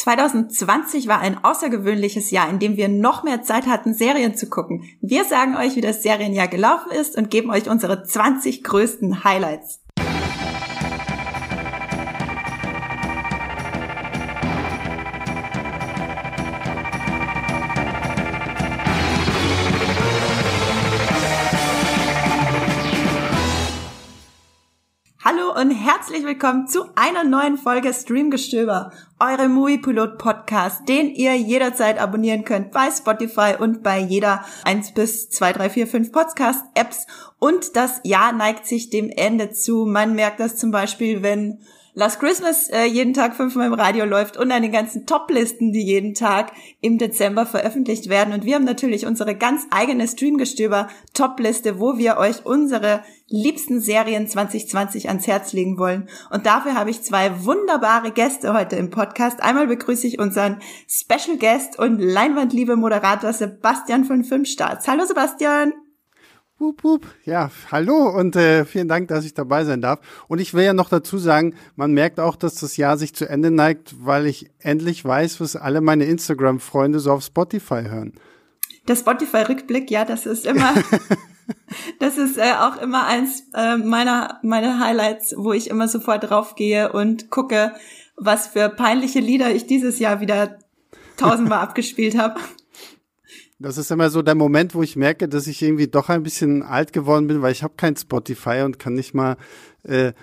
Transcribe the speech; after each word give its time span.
2020 0.00 1.08
war 1.08 1.20
ein 1.20 1.44
außergewöhnliches 1.44 2.30
Jahr, 2.30 2.48
in 2.48 2.58
dem 2.58 2.76
wir 2.76 2.88
noch 2.88 3.22
mehr 3.22 3.42
Zeit 3.42 3.66
hatten, 3.66 3.92
Serien 3.92 4.34
zu 4.34 4.48
gucken. 4.48 4.84
Wir 5.02 5.24
sagen 5.24 5.56
euch, 5.56 5.76
wie 5.76 5.82
das 5.82 6.02
Serienjahr 6.02 6.48
gelaufen 6.48 6.90
ist 6.90 7.16
und 7.18 7.30
geben 7.30 7.50
euch 7.50 7.68
unsere 7.68 8.02
20 8.02 8.64
größten 8.64 9.24
Highlights. 9.24 9.80
Und 25.60 25.72
herzlich 25.72 26.24
willkommen 26.24 26.66
zu 26.68 26.84
einer 26.94 27.22
neuen 27.22 27.58
Folge 27.58 27.92
Streamgestöber, 27.92 28.92
eure 29.18 29.46
Movie-Pilot 29.50 30.16
Podcast, 30.16 30.88
den 30.88 31.14
ihr 31.14 31.36
jederzeit 31.36 31.98
abonnieren 31.98 32.44
könnt 32.44 32.70
bei 32.70 32.90
Spotify 32.90 33.56
und 33.58 33.82
bei 33.82 33.98
jeder 33.98 34.42
1 34.64 34.94
bis 34.94 35.28
2, 35.28 35.52
3, 35.52 35.68
4, 35.68 35.86
5 35.86 36.12
Podcast-Apps. 36.12 37.06
Und 37.38 37.76
das 37.76 38.00
Jahr 38.04 38.32
neigt 38.32 38.66
sich 38.66 38.88
dem 38.88 39.10
Ende 39.10 39.50
zu. 39.50 39.84
Man 39.84 40.14
merkt 40.14 40.40
das 40.40 40.56
zum 40.56 40.70
Beispiel, 40.70 41.22
wenn 41.22 41.58
Last 41.92 42.20
Christmas 42.20 42.68
äh, 42.68 42.84
jeden 42.84 43.14
Tag 43.14 43.34
fünfmal 43.34 43.66
im 43.66 43.74
Radio 43.74 44.04
läuft 44.04 44.36
und 44.36 44.52
an 44.52 44.62
den 44.62 44.70
ganzen 44.70 45.06
Top-Listen, 45.06 45.72
die 45.72 45.82
jeden 45.82 46.14
Tag 46.14 46.52
im 46.80 46.98
Dezember 46.98 47.46
veröffentlicht 47.46 48.08
werden. 48.08 48.32
Und 48.32 48.44
wir 48.44 48.54
haben 48.54 48.64
natürlich 48.64 49.06
unsere 49.06 49.34
ganz 49.34 49.66
eigene 49.70 50.06
Streamgestöber 50.06 50.88
Top-Liste, 51.14 51.80
wo 51.80 51.98
wir 51.98 52.16
euch 52.16 52.46
unsere 52.46 53.02
liebsten 53.26 53.80
Serien 53.80 54.28
2020 54.28 55.08
ans 55.08 55.26
Herz 55.26 55.52
legen 55.52 55.78
wollen. 55.78 56.08
Und 56.30 56.46
dafür 56.46 56.74
habe 56.74 56.90
ich 56.90 57.02
zwei 57.02 57.44
wunderbare 57.44 58.12
Gäste 58.12 58.54
heute 58.54 58.76
im 58.76 58.90
Podcast. 58.90 59.42
Einmal 59.42 59.66
begrüße 59.66 60.06
ich 60.06 60.20
unseren 60.20 60.60
Special 60.88 61.38
Guest 61.38 61.76
und 61.78 61.98
Leinwandliebe 61.98 62.76
Moderator 62.76 63.32
Sebastian 63.32 64.04
von 64.04 64.22
Filmstarts. 64.22 64.86
Hallo 64.86 65.04
Sebastian! 65.04 65.89
Wup, 66.60 66.84
wup. 66.84 67.06
Ja, 67.24 67.50
hallo 67.70 68.10
und 68.10 68.36
äh, 68.36 68.66
vielen 68.66 68.86
Dank, 68.86 69.08
dass 69.08 69.24
ich 69.24 69.32
dabei 69.32 69.64
sein 69.64 69.80
darf. 69.80 69.98
Und 70.28 70.40
ich 70.40 70.52
will 70.52 70.62
ja 70.62 70.74
noch 70.74 70.90
dazu 70.90 71.16
sagen, 71.16 71.54
man 71.74 71.92
merkt 71.92 72.20
auch, 72.20 72.36
dass 72.36 72.56
das 72.56 72.76
Jahr 72.76 72.98
sich 72.98 73.14
zu 73.14 73.26
Ende 73.26 73.50
neigt, 73.50 73.94
weil 74.04 74.26
ich 74.26 74.50
endlich 74.58 75.02
weiß, 75.02 75.40
was 75.40 75.56
alle 75.56 75.80
meine 75.80 76.04
Instagram-Freunde 76.04 77.00
so 77.00 77.12
auf 77.12 77.24
Spotify 77.24 77.84
hören. 77.88 78.12
Der 78.86 78.96
Spotify-Rückblick, 78.96 79.90
ja, 79.90 80.04
das 80.04 80.26
ist 80.26 80.44
immer, 80.44 80.74
das 81.98 82.18
ist 82.18 82.36
äh, 82.36 82.52
auch 82.52 82.76
immer 82.76 83.06
eins 83.06 83.44
äh, 83.54 83.78
meiner, 83.78 84.38
meiner 84.42 84.80
Highlights, 84.80 85.32
wo 85.38 85.54
ich 85.54 85.70
immer 85.70 85.88
sofort 85.88 86.28
draufgehe 86.28 86.92
und 86.92 87.30
gucke, 87.30 87.72
was 88.16 88.48
für 88.48 88.68
peinliche 88.68 89.20
Lieder 89.20 89.50
ich 89.50 89.66
dieses 89.66 89.98
Jahr 89.98 90.20
wieder 90.20 90.58
tausendmal 91.16 91.60
abgespielt 91.62 92.18
habe. 92.18 92.38
Das 93.62 93.76
ist 93.76 93.90
immer 93.90 94.08
so 94.08 94.22
der 94.22 94.34
Moment, 94.34 94.74
wo 94.74 94.82
ich 94.82 94.96
merke, 94.96 95.28
dass 95.28 95.46
ich 95.46 95.60
irgendwie 95.60 95.86
doch 95.86 96.08
ein 96.08 96.22
bisschen 96.22 96.62
alt 96.62 96.94
geworden 96.94 97.26
bin, 97.26 97.42
weil 97.42 97.52
ich 97.52 97.62
habe 97.62 97.74
kein 97.76 97.94
Spotify 97.94 98.62
und 98.64 98.78
kann 98.78 98.94
nicht 98.94 99.12
mal 99.12 99.36
äh, 99.82 100.14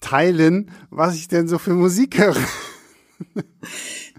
teilen, 0.00 0.72
was 0.90 1.14
ich 1.14 1.28
denn 1.28 1.46
so 1.46 1.58
für 1.58 1.72
Musik 1.72 2.18
höre. 2.18 2.34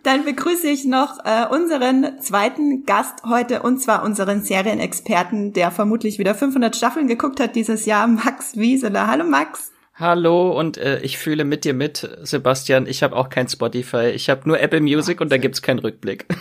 Dann 0.03 0.23
begrüße 0.23 0.69
ich 0.69 0.85
noch 0.85 1.17
äh, 1.25 1.47
unseren 1.53 2.21
zweiten 2.21 2.85
Gast 2.85 3.23
heute 3.27 3.61
und 3.61 3.81
zwar 3.81 4.05
unseren 4.05 4.41
Serienexperten, 4.41 5.51
der 5.51 5.71
vermutlich 5.71 6.17
wieder 6.17 6.33
500 6.33 6.73
Staffeln 6.73 7.07
geguckt 7.07 7.41
hat 7.41 7.57
dieses 7.57 7.85
Jahr, 7.85 8.07
Max 8.07 8.55
Wieseler. 8.55 9.07
Hallo 9.07 9.25
Max. 9.25 9.73
Hallo 9.95 10.57
und 10.57 10.77
äh, 10.77 11.01
ich 11.01 11.17
fühle 11.17 11.43
mit 11.43 11.65
dir 11.65 11.73
mit, 11.73 12.09
Sebastian. 12.23 12.87
Ich 12.87 13.03
habe 13.03 13.17
auch 13.17 13.27
kein 13.27 13.49
Spotify. 13.49 14.11
Ich 14.15 14.29
habe 14.29 14.47
nur 14.47 14.61
Apple 14.61 14.79
Music 14.79 15.19
und 15.19 15.29
da 15.29 15.37
gibt's 15.37 15.61
keinen 15.61 15.79
Rückblick. 15.79 16.25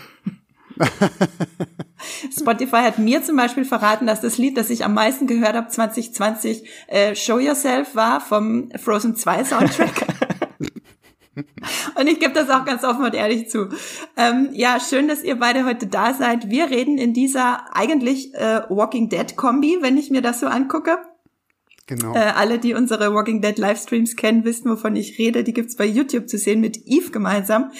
Spotify 2.37 2.79
hat 2.79 2.99
mir 2.99 3.23
zum 3.23 3.37
Beispiel 3.37 3.65
verraten, 3.65 4.07
dass 4.07 4.21
das 4.21 4.39
Lied, 4.39 4.57
das 4.57 4.71
ich 4.71 4.85
am 4.85 4.95
meisten 4.95 5.27
gehört 5.27 5.55
habe 5.55 5.69
2020, 5.69 6.69
äh, 6.89 7.15
Show 7.15 7.39
Yourself 7.39 7.95
war 7.95 8.21
vom 8.21 8.71
Frozen 8.77 9.17
2 9.17 9.45
Soundtrack. 9.45 10.07
und 11.95 12.07
ich 12.07 12.19
gebe 12.19 12.33
das 12.33 12.51
auch 12.51 12.65
ganz 12.65 12.85
offen 12.85 13.05
und 13.05 13.15
ehrlich 13.15 13.49
zu. 13.49 13.69
Ähm, 14.17 14.51
ja, 14.53 14.79
schön, 14.81 15.09
dass 15.09 15.23
ihr 15.23 15.39
beide 15.39 15.65
heute 15.65 15.87
da 15.87 16.15
seid. 16.15 16.51
Wir 16.51 16.71
reden 16.71 16.99
in 16.99 17.13
dieser 17.13 17.75
eigentlich 17.75 18.35
äh, 18.35 18.63
Walking 18.69 19.09
Dead 19.09 19.37
Kombi, 19.37 19.79
wenn 19.81 19.97
ich 19.97 20.11
mir 20.11 20.23
das 20.23 20.41
so 20.41 20.47
angucke. 20.47 20.99
Genau. 21.91 22.15
Äh, 22.15 22.21
alle, 22.21 22.61
die 22.61 22.75
unsere 22.75 23.13
Walking 23.13 23.43
Dead 23.43 23.59
Livestreams 23.59 24.15
kennen, 24.15 24.45
wissen, 24.45 24.71
wovon 24.71 24.95
ich 24.95 25.19
rede. 25.19 25.43
Die 25.43 25.53
gibt's 25.53 25.75
bei 25.75 25.85
YouTube 25.85 26.29
zu 26.29 26.39
sehen 26.39 26.61
mit 26.61 26.77
Eve 26.87 27.11
gemeinsam. 27.11 27.73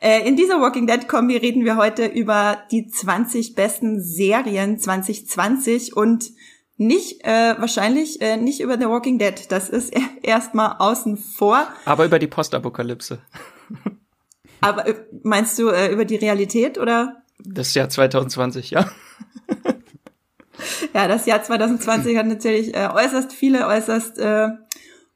Äh, 0.00 0.20
in 0.28 0.36
dieser 0.36 0.60
Walking 0.60 0.86
Dead 0.86 1.08
Kombi 1.08 1.36
reden 1.36 1.64
wir 1.64 1.76
heute 1.76 2.06
über 2.06 2.58
die 2.70 2.86
20 2.86 3.56
besten 3.56 4.00
Serien 4.00 4.78
2020 4.78 5.96
und 5.96 6.30
nicht 6.76 7.24
äh, 7.24 7.56
wahrscheinlich 7.58 8.20
äh, 8.20 8.36
nicht 8.36 8.60
über 8.60 8.78
The 8.78 8.86
Walking 8.86 9.18
Dead. 9.18 9.34
Das 9.48 9.68
ist 9.68 9.92
erstmal 10.22 10.76
außen 10.78 11.16
vor. 11.16 11.66
Aber 11.86 12.04
über 12.04 12.20
die 12.20 12.28
Postapokalypse. 12.28 13.18
Aber 14.60 14.86
äh, 14.86 14.94
meinst 15.24 15.58
du 15.58 15.70
äh, 15.70 15.92
über 15.92 16.04
die 16.04 16.14
Realität 16.14 16.78
oder? 16.78 17.24
Das 17.40 17.74
Jahr 17.74 17.88
2020, 17.88 18.70
ja. 18.70 18.88
Ja, 20.96 21.06
das 21.08 21.26
Jahr 21.26 21.42
2020 21.42 22.16
hat 22.16 22.26
natürlich 22.26 22.74
äh, 22.74 22.88
äußerst 22.90 23.30
viele, 23.30 23.66
äußerst 23.66 24.18
äh, 24.18 24.48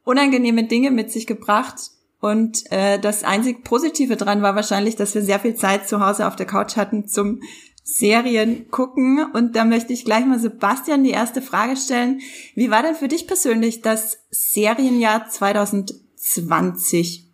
unangenehme 0.05 0.65
Dinge 0.65 0.91
mit 0.91 1.11
sich 1.11 1.27
gebracht. 1.27 1.77
Und 2.21 2.71
äh, 2.71 2.99
das 2.99 3.25
einzig 3.25 3.65
Positive 3.65 4.17
dran 4.17 4.43
war 4.43 4.55
wahrscheinlich, 4.55 4.97
dass 4.97 5.15
wir 5.15 5.23
sehr 5.23 5.41
viel 5.41 5.55
Zeit 5.55 5.89
zu 5.89 6.07
Hause 6.07 6.27
auf 6.27 6.37
der 6.37 6.45
Couch 6.45 6.77
hatten 6.77 7.09
zum 7.09 7.41
Serien 7.83 8.71
gucken. 8.71 9.25
Und 9.33 9.57
da 9.57 9.65
möchte 9.65 9.95
ich 9.95 10.05
gleich 10.05 10.27
mal 10.27 10.39
Sebastian 10.39 11.03
die 11.03 11.13
erste 11.13 11.41
Frage 11.41 11.79
stellen. 11.79 12.21
Wie 12.55 12.71
war 12.71 12.83
denn 12.83 12.95
für 12.95 13.09
dich 13.09 13.27
persönlich 13.27 13.81
das 13.81 14.19
Serienjahr 14.29 15.31
2020? 15.31 17.30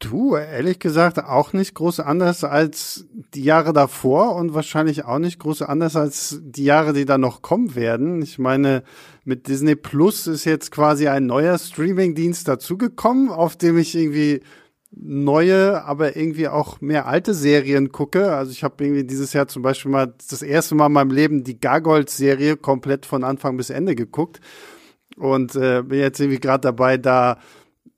Du, 0.00 0.36
ehrlich 0.36 0.78
gesagt, 0.78 1.18
auch 1.18 1.52
nicht 1.52 1.74
groß 1.74 1.98
anders 1.98 2.44
als 2.44 3.06
die 3.34 3.42
Jahre 3.42 3.72
davor 3.72 4.36
und 4.36 4.54
wahrscheinlich 4.54 5.04
auch 5.04 5.18
nicht 5.18 5.40
groß 5.40 5.62
anders 5.62 5.96
als 5.96 6.38
die 6.40 6.62
Jahre, 6.62 6.92
die 6.92 7.04
da 7.04 7.18
noch 7.18 7.42
kommen 7.42 7.74
werden. 7.74 8.22
Ich 8.22 8.38
meine, 8.38 8.84
mit 9.24 9.48
Disney 9.48 9.74
Plus 9.74 10.28
ist 10.28 10.44
jetzt 10.44 10.70
quasi 10.70 11.08
ein 11.08 11.26
neuer 11.26 11.58
Streaming-Dienst 11.58 12.46
dazugekommen, 12.46 13.28
auf 13.28 13.56
dem 13.56 13.76
ich 13.76 13.96
irgendwie 13.96 14.40
neue, 14.92 15.84
aber 15.84 16.16
irgendwie 16.16 16.46
auch 16.46 16.80
mehr 16.80 17.06
alte 17.06 17.34
Serien 17.34 17.90
gucke. 17.90 18.32
Also 18.32 18.52
ich 18.52 18.62
habe 18.62 18.84
irgendwie 18.84 19.04
dieses 19.04 19.32
Jahr 19.32 19.48
zum 19.48 19.62
Beispiel 19.62 19.90
mal 19.90 20.14
das 20.30 20.42
erste 20.42 20.76
Mal 20.76 20.86
in 20.86 20.92
meinem 20.92 21.10
Leben 21.10 21.42
die 21.42 21.58
Gargoyles-Serie 21.58 22.56
komplett 22.56 23.04
von 23.04 23.24
Anfang 23.24 23.56
bis 23.56 23.70
Ende 23.70 23.96
geguckt 23.96 24.40
und 25.16 25.56
äh, 25.56 25.82
bin 25.82 25.98
jetzt 25.98 26.20
irgendwie 26.20 26.40
gerade 26.40 26.62
dabei, 26.62 26.96
da 26.98 27.38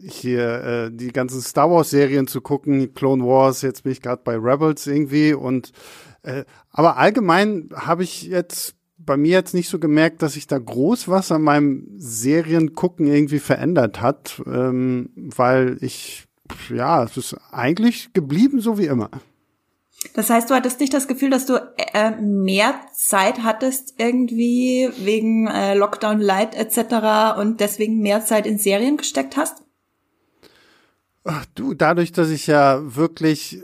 hier 0.03 0.65
äh, 0.65 0.91
die 0.93 1.12
ganzen 1.12 1.41
Star 1.41 1.71
Wars 1.71 1.91
Serien 1.91 2.27
zu 2.27 2.41
gucken, 2.41 2.94
Clone 2.94 3.25
Wars, 3.25 3.62
jetzt 3.62 3.84
bin 3.84 3.93
ich 3.93 4.03
gerade 4.03 4.22
bei 4.25 4.37
Rebels 4.37 4.87
irgendwie 4.87 5.34
und 5.34 5.72
äh, 6.22 6.44
aber 6.71 6.97
allgemein 6.97 7.71
habe 7.75 8.03
ich 8.03 8.22
jetzt 8.22 8.75
bei 8.99 9.16
mir 9.16 9.33
jetzt 9.33 9.55
nicht 9.55 9.69
so 9.69 9.78
gemerkt, 9.78 10.22
dass 10.22 10.34
sich 10.34 10.47
da 10.47 10.59
groß 10.59 11.09
was 11.09 11.33
an 11.33 11.43
meinem 11.43 11.87
Seriengucken 11.97 13.06
irgendwie 13.06 13.39
verändert 13.39 14.03
hat, 14.03 14.43
ähm, 14.47 15.10
weil 15.15 15.78
ich 15.81 16.27
ja, 16.69 17.05
es 17.05 17.16
ist 17.16 17.37
eigentlich 17.53 18.12
geblieben 18.12 18.60
so 18.60 18.78
wie 18.78 18.87
immer. 18.87 19.10
Das 20.15 20.31
heißt, 20.31 20.49
du 20.49 20.55
hattest 20.55 20.81
nicht 20.81 20.94
das 20.94 21.09
Gefühl, 21.09 21.31
dass 21.31 21.44
du 21.44 21.56
äh, 21.77 22.12
mehr 22.21 22.75
Zeit 22.94 23.43
hattest 23.43 23.94
irgendwie 23.99 24.89
wegen 24.97 25.47
äh, 25.47 25.75
Lockdown 25.75 26.21
Light 26.21 26.55
etc. 26.55 27.39
und 27.39 27.60
deswegen 27.60 28.00
mehr 28.00 28.25
Zeit 28.25 28.47
in 28.47 28.59
Serien 28.59 28.97
gesteckt 28.97 29.37
hast? 29.37 29.62
Ach, 31.25 31.44
du, 31.54 31.75
dadurch, 31.75 32.12
dass 32.12 32.31
ich 32.31 32.47
ja 32.47 32.81
wirklich 32.97 33.62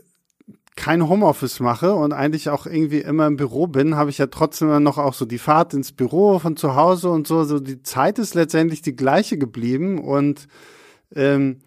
kein 0.76 1.08
Homeoffice 1.08 1.60
mache 1.60 1.94
und 1.94 2.12
eigentlich 2.12 2.50
auch 2.50 2.66
irgendwie 2.66 3.00
immer 3.00 3.26
im 3.26 3.36
Büro 3.36 3.66
bin, 3.66 3.96
habe 3.96 4.10
ich 4.10 4.18
ja 4.18 4.26
trotzdem 4.26 4.82
noch 4.82 4.98
auch 4.98 5.14
so 5.14 5.24
die 5.24 5.38
Fahrt 5.38 5.72
ins 5.72 5.92
Büro 5.92 6.38
von 6.38 6.56
zu 6.56 6.76
Hause 6.76 7.08
und 7.08 7.26
so. 7.26 7.44
So 7.44 7.58
die 7.58 7.82
Zeit 7.82 8.18
ist 8.18 8.34
letztendlich 8.34 8.82
die 8.82 8.94
gleiche 8.94 9.38
geblieben 9.38 9.98
und 9.98 10.48
ähm, 11.14 11.60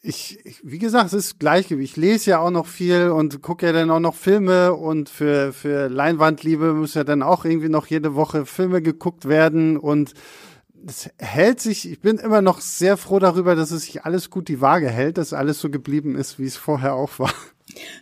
ich, 0.00 0.38
wie 0.62 0.78
gesagt, 0.78 1.08
es 1.08 1.12
ist 1.12 1.40
gleich. 1.40 1.70
Ich 1.70 1.96
lese 1.96 2.30
ja 2.30 2.38
auch 2.38 2.50
noch 2.50 2.66
viel 2.66 3.10
und 3.10 3.42
gucke 3.42 3.66
ja 3.66 3.72
dann 3.72 3.90
auch 3.90 4.00
noch 4.00 4.14
Filme 4.14 4.72
und 4.72 5.10
für, 5.10 5.52
für 5.52 5.88
Leinwandliebe 5.88 6.72
muss 6.72 6.94
ja 6.94 7.04
dann 7.04 7.22
auch 7.22 7.44
irgendwie 7.44 7.68
noch 7.68 7.86
jede 7.86 8.14
Woche 8.14 8.46
Filme 8.46 8.80
geguckt 8.80 9.28
werden 9.28 9.76
und 9.76 10.14
es 10.86 11.10
hält 11.18 11.60
sich, 11.60 11.90
ich 11.90 12.00
bin 12.00 12.18
immer 12.18 12.42
noch 12.42 12.60
sehr 12.60 12.96
froh 12.96 13.18
darüber, 13.18 13.54
dass 13.54 13.70
es 13.70 13.84
sich 13.84 14.04
alles 14.04 14.30
gut 14.30 14.48
die 14.48 14.60
Waage 14.60 14.88
hält, 14.88 15.18
dass 15.18 15.32
alles 15.32 15.60
so 15.60 15.70
geblieben 15.70 16.16
ist, 16.16 16.38
wie 16.38 16.46
es 16.46 16.56
vorher 16.56 16.94
auch 16.94 17.18
war. 17.18 17.32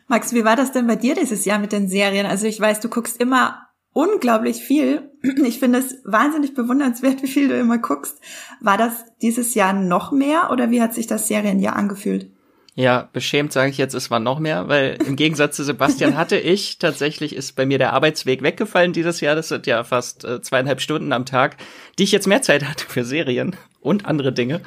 Max, 0.08 0.32
wie 0.32 0.44
war 0.44 0.56
das 0.56 0.72
denn 0.72 0.86
bei 0.86 0.96
dir 0.96 1.14
dieses 1.14 1.44
Jahr 1.44 1.58
mit 1.58 1.72
den 1.72 1.88
Serien? 1.88 2.26
Also 2.26 2.46
ich 2.46 2.60
weiß, 2.60 2.80
du 2.80 2.88
guckst 2.88 3.20
immer 3.20 3.66
unglaublich 3.92 4.62
viel. 4.62 5.10
Ich 5.44 5.58
finde 5.58 5.78
es 5.78 5.96
wahnsinnig 6.04 6.54
bewundernswert, 6.54 7.22
wie 7.22 7.28
viel 7.28 7.48
du 7.48 7.58
immer 7.58 7.78
guckst. 7.78 8.20
War 8.60 8.76
das 8.76 8.92
dieses 9.22 9.54
Jahr 9.54 9.72
noch 9.72 10.12
mehr 10.12 10.50
oder 10.52 10.70
wie 10.70 10.82
hat 10.82 10.94
sich 10.94 11.06
das 11.06 11.26
Serienjahr 11.26 11.74
angefühlt? 11.74 12.30
Ja, 12.78 13.08
beschämt 13.10 13.54
sage 13.54 13.70
ich 13.70 13.78
jetzt, 13.78 13.94
es 13.94 14.10
war 14.10 14.20
noch 14.20 14.38
mehr, 14.38 14.68
weil 14.68 14.98
im 15.06 15.16
Gegensatz 15.16 15.56
zu 15.56 15.64
Sebastian 15.64 16.14
hatte 16.18 16.36
ich 16.36 16.78
tatsächlich, 16.78 17.34
ist 17.34 17.56
bei 17.56 17.64
mir 17.64 17.78
der 17.78 17.94
Arbeitsweg 17.94 18.42
weggefallen 18.42 18.92
dieses 18.92 19.22
Jahr. 19.22 19.34
Das 19.34 19.48
sind 19.48 19.66
ja 19.66 19.82
fast 19.82 20.26
äh, 20.26 20.42
zweieinhalb 20.42 20.82
Stunden 20.82 21.14
am 21.14 21.24
Tag, 21.24 21.56
die 21.98 22.02
ich 22.04 22.12
jetzt 22.12 22.26
mehr 22.26 22.42
Zeit 22.42 22.64
hatte 22.68 22.84
für 22.86 23.02
Serien 23.02 23.56
und 23.80 24.04
andere 24.04 24.30
Dinge. 24.30 24.60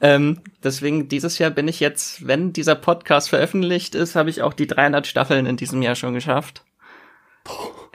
Ähm, 0.00 0.42
deswegen 0.62 1.08
dieses 1.08 1.38
Jahr 1.38 1.50
bin 1.50 1.66
ich 1.66 1.80
jetzt, 1.80 2.24
wenn 2.24 2.52
dieser 2.52 2.76
Podcast 2.76 3.30
veröffentlicht 3.30 3.96
ist, 3.96 4.14
habe 4.14 4.30
ich 4.30 4.42
auch 4.42 4.52
die 4.52 4.68
300 4.68 5.04
Staffeln 5.04 5.44
in 5.46 5.56
diesem 5.56 5.82
Jahr 5.82 5.96
schon 5.96 6.14
geschafft. 6.14 6.62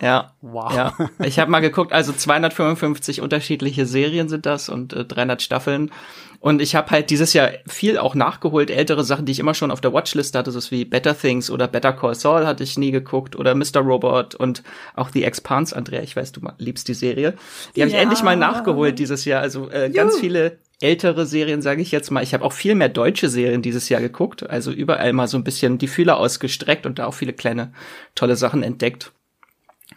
Ja, 0.02 0.34
wow. 0.42 0.74
Ja, 0.74 0.98
ich 1.24 1.40
habe 1.40 1.52
mal 1.52 1.60
geguckt, 1.62 1.94
also 1.94 2.12
255 2.12 3.22
unterschiedliche 3.22 3.86
Serien 3.86 4.28
sind 4.28 4.46
das 4.46 4.68
und 4.68 4.92
äh, 4.92 5.06
300 5.06 5.42
Staffeln. 5.42 5.92
Und 6.42 6.60
ich 6.60 6.74
habe 6.74 6.90
halt 6.90 7.12
dieses 7.12 7.34
Jahr 7.34 7.52
viel 7.68 8.00
auch 8.00 8.16
nachgeholt, 8.16 8.72
ältere 8.72 9.04
Sachen, 9.04 9.28
die 9.28 9.32
ich 9.32 9.40
immer 9.40 9.54
schon 9.54 9.70
auf 9.70 9.80
der 9.80 9.94
Watchlist 9.94 10.36
hatte, 10.36 10.52
so 10.52 10.72
wie 10.72 10.86
Better 10.86 11.16
Things 11.16 11.52
oder 11.52 11.68
Better 11.68 11.94
Call 11.94 12.16
Saul 12.16 12.48
hatte 12.48 12.64
ich 12.64 12.80
nie 12.80 12.90
geguckt 12.90 13.36
oder 13.36 13.54
Mr. 13.54 13.82
Robot 13.82 14.34
und 14.34 14.64
auch 14.96 15.10
The 15.14 15.24
Expanse, 15.24 15.76
Andrea, 15.76 16.02
ich 16.02 16.16
weiß, 16.16 16.32
du 16.32 16.42
liebst 16.58 16.88
die 16.88 16.96
Serie. 16.96 17.36
Die 17.76 17.82
habe 17.82 17.92
ich 17.92 17.96
endlich 17.96 18.24
mal 18.24 18.36
nachgeholt 18.36 18.98
dieses 18.98 19.24
Jahr. 19.24 19.42
Also 19.42 19.70
äh, 19.70 19.92
ganz 19.92 20.18
viele 20.18 20.58
ältere 20.82 21.28
Serien, 21.28 21.62
sage 21.62 21.84
ich 21.84 21.92
jetzt 21.92 22.10
mal. 22.10 22.24
Ich 22.24 22.34
habe 22.34 22.44
auch 22.44 22.54
viel 22.54 22.74
mehr 22.74 22.90
deutsche 22.90 23.30
Serien 23.30 23.62
dieses 23.62 23.88
Jahr 23.90 24.02
geguckt, 24.02 24.50
also 24.50 24.72
überall 24.72 25.14
mal 25.14 25.28
so 25.28 25.38
ein 25.38 25.44
bisschen 25.44 25.78
die 25.78 25.88
Fühler 25.88 26.18
ausgestreckt 26.18 26.88
und 26.88 26.98
da 26.98 27.06
auch 27.06 27.14
viele 27.14 27.34
kleine 27.34 27.72
tolle 28.16 28.36
Sachen 28.36 28.64
entdeckt. 28.64 29.12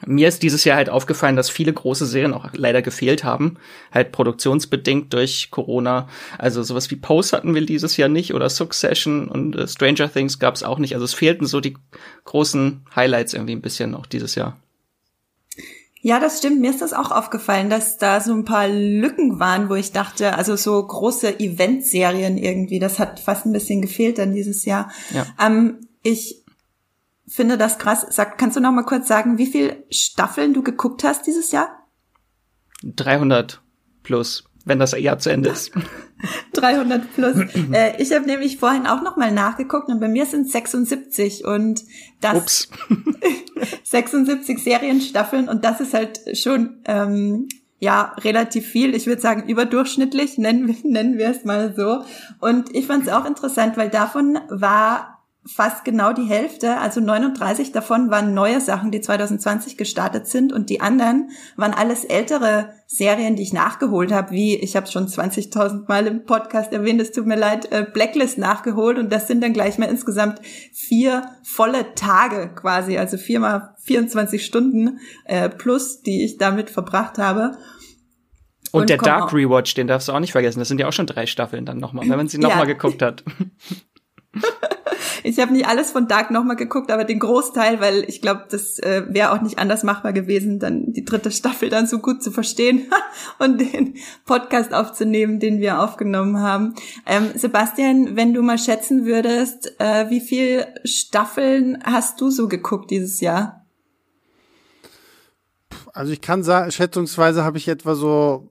Mir 0.06 0.28
ist 0.28 0.42
dieses 0.42 0.64
Jahr 0.64 0.76
halt 0.76 0.90
aufgefallen, 0.90 1.36
dass 1.36 1.48
viele 1.48 1.72
große 1.72 2.06
Serien 2.06 2.34
auch 2.34 2.48
leider 2.52 2.82
gefehlt 2.82 3.24
haben, 3.24 3.56
halt 3.92 4.12
produktionsbedingt 4.12 5.12
durch 5.12 5.50
Corona. 5.50 6.08
Also 6.36 6.62
sowas 6.62 6.90
wie 6.90 6.96
Pose 6.96 7.36
hatten 7.36 7.54
wir 7.54 7.64
dieses 7.64 7.96
Jahr 7.96 8.08
nicht 8.08 8.34
oder 8.34 8.50
Succession 8.50 9.28
und 9.28 9.56
äh, 9.56 9.68
Stranger 9.68 10.12
Things 10.12 10.38
gab 10.38 10.54
es 10.54 10.62
auch 10.62 10.78
nicht. 10.78 10.94
Also 10.94 11.04
es 11.04 11.14
fehlten 11.14 11.46
so 11.46 11.60
die 11.60 11.76
großen 12.24 12.84
Highlights 12.94 13.34
irgendwie 13.34 13.54
ein 13.54 13.62
bisschen 13.62 13.92
noch 13.92 14.06
dieses 14.06 14.34
Jahr. 14.34 14.58
Ja, 16.04 16.20
das 16.20 16.36
stimmt. 16.36 16.60
Mir 16.60 16.68
ist 16.68 16.82
das 16.82 16.92
auch 16.92 17.10
aufgefallen, 17.10 17.70
dass 17.70 17.96
da 17.96 18.20
so 18.20 18.34
ein 18.34 18.44
paar 18.44 18.68
Lücken 18.68 19.40
waren, 19.40 19.70
wo 19.70 19.74
ich 19.74 19.92
dachte, 19.92 20.34
also 20.34 20.54
so 20.54 20.86
große 20.86 21.40
Eventserien 21.40 22.36
irgendwie, 22.36 22.78
das 22.78 22.98
hat 22.98 23.20
fast 23.20 23.46
ein 23.46 23.52
bisschen 23.52 23.80
gefehlt 23.80 24.18
dann 24.18 24.34
dieses 24.34 24.66
Jahr. 24.66 24.90
Ja. 25.14 25.24
Ähm, 25.40 25.88
ich 26.02 26.43
finde 27.26 27.58
das 27.58 27.78
krass. 27.78 28.06
Sag, 28.10 28.38
kannst 28.38 28.56
du 28.56 28.60
noch 28.60 28.72
mal 28.72 28.84
kurz 28.84 29.08
sagen, 29.08 29.38
wie 29.38 29.46
viel 29.46 29.84
Staffeln 29.90 30.54
du 30.54 30.62
geguckt 30.62 31.04
hast 31.04 31.26
dieses 31.26 31.52
Jahr? 31.52 31.88
300 32.82 33.62
plus, 34.02 34.44
wenn 34.64 34.78
das 34.78 34.92
Jahr 34.92 35.18
zu 35.18 35.30
Ende 35.30 35.50
ist. 35.50 35.72
300 36.52 37.14
plus. 37.14 37.36
äh, 37.72 38.00
ich 38.00 38.12
habe 38.12 38.26
nämlich 38.26 38.58
vorhin 38.58 38.86
auch 38.86 39.02
noch 39.02 39.16
mal 39.16 39.32
nachgeguckt 39.32 39.88
und 39.88 40.00
bei 40.00 40.08
mir 40.08 40.26
sind 40.26 40.50
76 40.50 41.44
und 41.44 41.82
das 42.20 42.36
Ups. 42.36 42.68
76 43.84 44.62
Serienstaffeln 44.62 45.48
und 45.48 45.64
das 45.64 45.80
ist 45.80 45.94
halt 45.94 46.20
schon 46.36 46.82
ähm, 46.86 47.48
ja 47.78 48.14
relativ 48.18 48.66
viel. 48.66 48.94
Ich 48.94 49.06
würde 49.06 49.20
sagen 49.20 49.48
überdurchschnittlich 49.48 50.38
nennen 50.38 50.68
wir 50.68 50.76
nennen 50.90 51.18
wir 51.18 51.28
es 51.28 51.44
mal 51.44 51.74
so. 51.76 52.04
Und 52.40 52.74
ich 52.74 52.86
fand 52.86 53.06
es 53.06 53.12
auch 53.12 53.24
interessant, 53.24 53.76
weil 53.76 53.90
davon 53.90 54.38
war 54.48 55.13
fast 55.46 55.84
genau 55.84 56.12
die 56.12 56.24
Hälfte, 56.24 56.78
also 56.78 57.00
39 57.00 57.72
davon 57.72 58.10
waren 58.10 58.32
neue 58.32 58.60
Sachen, 58.60 58.90
die 58.90 59.02
2020 59.02 59.76
gestartet 59.76 60.26
sind 60.26 60.52
und 60.52 60.70
die 60.70 60.80
anderen 60.80 61.30
waren 61.56 61.74
alles 61.74 62.04
ältere 62.04 62.70
Serien, 62.86 63.36
die 63.36 63.42
ich 63.42 63.52
nachgeholt 63.52 64.10
habe, 64.10 64.30
wie 64.30 64.56
ich 64.56 64.74
habe 64.74 64.86
schon 64.86 65.06
20.000 65.06 65.86
Mal 65.86 66.06
im 66.06 66.24
Podcast 66.24 66.72
erwähnt, 66.72 67.00
es 67.00 67.12
tut 67.12 67.26
mir 67.26 67.36
leid, 67.36 67.70
äh, 67.72 67.84
Blacklist 67.84 68.38
nachgeholt 68.38 68.98
und 68.98 69.12
das 69.12 69.26
sind 69.26 69.42
dann 69.42 69.52
gleich 69.52 69.76
mal 69.76 69.88
insgesamt 69.88 70.40
vier 70.72 71.26
volle 71.42 71.94
Tage 71.94 72.50
quasi, 72.54 72.96
also 72.96 73.18
viermal 73.18 73.74
24 73.82 74.44
Stunden 74.44 74.98
äh, 75.26 75.50
plus, 75.50 76.00
die 76.00 76.24
ich 76.24 76.38
damit 76.38 76.70
verbracht 76.70 77.18
habe. 77.18 77.58
Und, 78.72 78.80
und 78.82 78.90
der 78.90 78.96
Dark 78.96 79.32
Rewatch, 79.32 79.74
den 79.74 79.86
darfst 79.86 80.08
du 80.08 80.12
auch 80.12 80.20
nicht 80.20 80.32
vergessen. 80.32 80.58
Das 80.58 80.68
sind 80.68 80.80
ja 80.80 80.88
auch 80.88 80.92
schon 80.92 81.06
drei 81.06 81.26
Staffeln 81.26 81.66
dann 81.66 81.78
nochmal, 81.78 82.08
wenn 82.08 82.16
man 82.16 82.28
sie 82.28 82.38
nochmal 82.40 82.66
ja. 82.66 82.72
geguckt 82.72 83.02
hat. 83.02 83.22
Ich 85.26 85.40
habe 85.40 85.54
nicht 85.54 85.66
alles 85.66 85.90
von 85.90 86.06
Dark 86.06 86.30
nochmal 86.30 86.54
geguckt, 86.54 86.90
aber 86.90 87.04
den 87.04 87.18
Großteil, 87.18 87.80
weil 87.80 88.04
ich 88.08 88.20
glaube, 88.20 88.44
das 88.50 88.78
äh, 88.78 89.04
wäre 89.08 89.32
auch 89.32 89.40
nicht 89.40 89.58
anders 89.58 89.82
machbar 89.82 90.12
gewesen, 90.12 90.58
dann 90.58 90.92
die 90.92 91.04
dritte 91.04 91.30
Staffel 91.30 91.70
dann 91.70 91.86
so 91.86 91.98
gut 91.98 92.22
zu 92.22 92.30
verstehen 92.30 92.92
und 93.38 93.58
den 93.58 93.94
Podcast 94.26 94.74
aufzunehmen, 94.74 95.40
den 95.40 95.60
wir 95.60 95.80
aufgenommen 95.80 96.40
haben. 96.40 96.74
Ähm, 97.06 97.30
Sebastian, 97.34 98.16
wenn 98.16 98.34
du 98.34 98.42
mal 98.42 98.58
schätzen 98.58 99.06
würdest, 99.06 99.80
äh, 99.80 100.10
wie 100.10 100.20
viel 100.20 100.66
Staffeln 100.84 101.82
hast 101.84 102.20
du 102.20 102.28
so 102.28 102.46
geguckt 102.46 102.90
dieses 102.90 103.22
Jahr? 103.22 103.64
Also 105.94 106.12
ich 106.12 106.20
kann 106.20 106.42
sagen, 106.42 106.70
schätzungsweise 106.70 107.44
habe 107.44 107.56
ich 107.56 107.66
etwa 107.68 107.94
so 107.94 108.50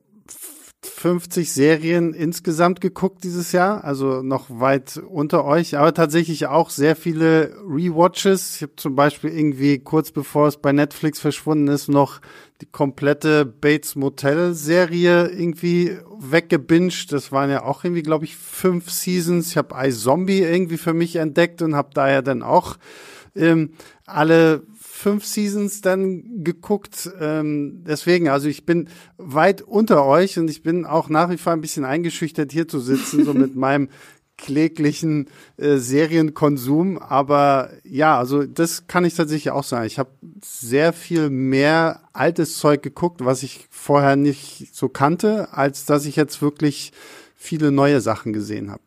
50 0.85 1.51
Serien 1.51 2.13
insgesamt 2.13 2.81
geguckt 2.81 3.23
dieses 3.23 3.51
Jahr, 3.51 3.83
also 3.83 4.21
noch 4.21 4.47
weit 4.49 4.97
unter 4.97 5.45
euch, 5.45 5.77
aber 5.77 5.93
tatsächlich 5.93 6.47
auch 6.47 6.69
sehr 6.69 6.95
viele 6.95 7.55
Rewatches. 7.67 8.57
Ich 8.57 8.61
habe 8.63 8.75
zum 8.75 8.95
Beispiel 8.95 9.31
irgendwie 9.31 9.79
kurz 9.79 10.11
bevor 10.11 10.47
es 10.47 10.57
bei 10.57 10.71
Netflix 10.71 11.19
verschwunden 11.19 11.67
ist, 11.67 11.87
noch 11.87 12.21
die 12.61 12.65
komplette 12.65 13.45
Bates 13.45 13.95
Motel 13.95 14.53
Serie 14.53 15.27
irgendwie 15.27 15.97
weggebinged. 16.17 17.11
Das 17.11 17.31
waren 17.31 17.49
ja 17.49 17.63
auch 17.63 17.83
irgendwie, 17.83 18.03
glaube 18.03 18.25
ich, 18.25 18.35
fünf 18.35 18.89
Seasons. 18.89 19.49
Ich 19.49 19.57
habe 19.57 19.75
iZombie 19.77 20.41
irgendwie 20.41 20.77
für 20.77 20.93
mich 20.93 21.15
entdeckt 21.17 21.61
und 21.61 21.75
habe 21.75 21.89
daher 21.93 22.21
dann 22.21 22.41
auch 22.41 22.77
ähm, 23.35 23.71
alle 24.05 24.63
fünf 25.03 25.25
Seasons 25.25 25.81
dann 25.81 26.43
geguckt. 26.43 27.11
Ähm, 27.19 27.83
deswegen, 27.85 28.29
also 28.29 28.47
ich 28.47 28.65
bin 28.65 28.87
weit 29.17 29.61
unter 29.61 30.05
euch 30.05 30.39
und 30.39 30.49
ich 30.49 30.63
bin 30.63 30.85
auch 30.85 31.09
nach 31.09 31.29
wie 31.29 31.37
vor 31.37 31.51
ein 31.51 31.61
bisschen 31.61 31.83
eingeschüchtert, 31.83 32.53
hier 32.53 32.69
zu 32.69 32.79
sitzen, 32.79 33.25
so 33.25 33.33
mit 33.33 33.55
meinem 33.55 33.89
kläglichen 34.37 35.27
äh, 35.57 35.75
Serienkonsum. 35.75 36.97
Aber 36.97 37.69
ja, 37.83 38.17
also 38.17 38.45
das 38.45 38.87
kann 38.87 39.03
ich 39.03 39.13
tatsächlich 39.13 39.51
auch 39.51 39.65
sagen. 39.65 39.85
Ich 39.85 39.99
habe 39.99 40.09
sehr 40.41 40.93
viel 40.93 41.29
mehr 41.29 42.01
altes 42.13 42.57
Zeug 42.57 42.81
geguckt, 42.81 43.25
was 43.25 43.43
ich 43.43 43.67
vorher 43.69 44.15
nicht 44.15 44.73
so 44.73 44.87
kannte, 44.87 45.49
als 45.51 45.85
dass 45.85 46.05
ich 46.05 46.15
jetzt 46.15 46.41
wirklich 46.41 46.93
viele 47.35 47.71
neue 47.71 47.99
Sachen 47.99 48.31
gesehen 48.31 48.71
habe. 48.71 48.81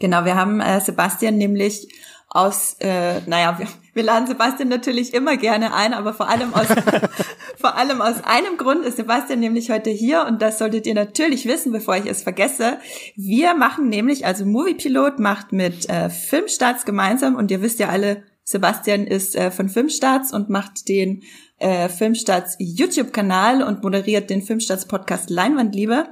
Genau, 0.00 0.24
wir 0.24 0.34
haben 0.34 0.60
äh, 0.60 0.80
Sebastian 0.80 1.38
nämlich 1.38 1.86
aus, 2.30 2.76
äh, 2.78 3.20
naja, 3.26 3.58
wir, 3.58 3.66
wir 3.92 4.02
laden 4.04 4.28
Sebastian 4.28 4.68
natürlich 4.68 5.12
immer 5.14 5.36
gerne 5.36 5.74
ein, 5.74 5.92
aber 5.92 6.14
vor 6.14 6.28
allem 6.28 6.54
aus, 6.54 6.68
vor 7.56 7.76
allem 7.76 8.00
aus 8.00 8.22
einem 8.24 8.56
Grund 8.56 8.84
ist 8.84 8.96
Sebastian 8.96 9.40
nämlich 9.40 9.70
heute 9.70 9.90
hier 9.90 10.24
und 10.26 10.40
das 10.40 10.58
solltet 10.58 10.86
ihr 10.86 10.94
natürlich 10.94 11.46
wissen, 11.46 11.72
bevor 11.72 11.96
ich 11.96 12.06
es 12.06 12.22
vergesse. 12.22 12.78
Wir 13.16 13.54
machen 13.54 13.88
nämlich, 13.88 14.26
also 14.26 14.46
Moviepilot 14.46 15.18
macht 15.18 15.50
mit 15.52 15.90
äh, 15.90 16.08
Filmstarts 16.08 16.84
gemeinsam 16.84 17.34
und 17.34 17.50
ihr 17.50 17.62
wisst 17.62 17.80
ja 17.80 17.88
alle, 17.88 18.22
Sebastian 18.44 19.06
ist 19.06 19.34
äh, 19.34 19.50
von 19.50 19.68
Filmstarts 19.68 20.32
und 20.32 20.50
macht 20.50 20.88
den 20.88 21.22
äh, 21.58 21.88
Filmstarts 21.88 22.56
YouTube-Kanal 22.58 23.62
und 23.62 23.82
moderiert 23.82 24.30
den 24.30 24.42
Filmstarts-Podcast 24.42 25.30
Leinwandliebe. 25.30 26.08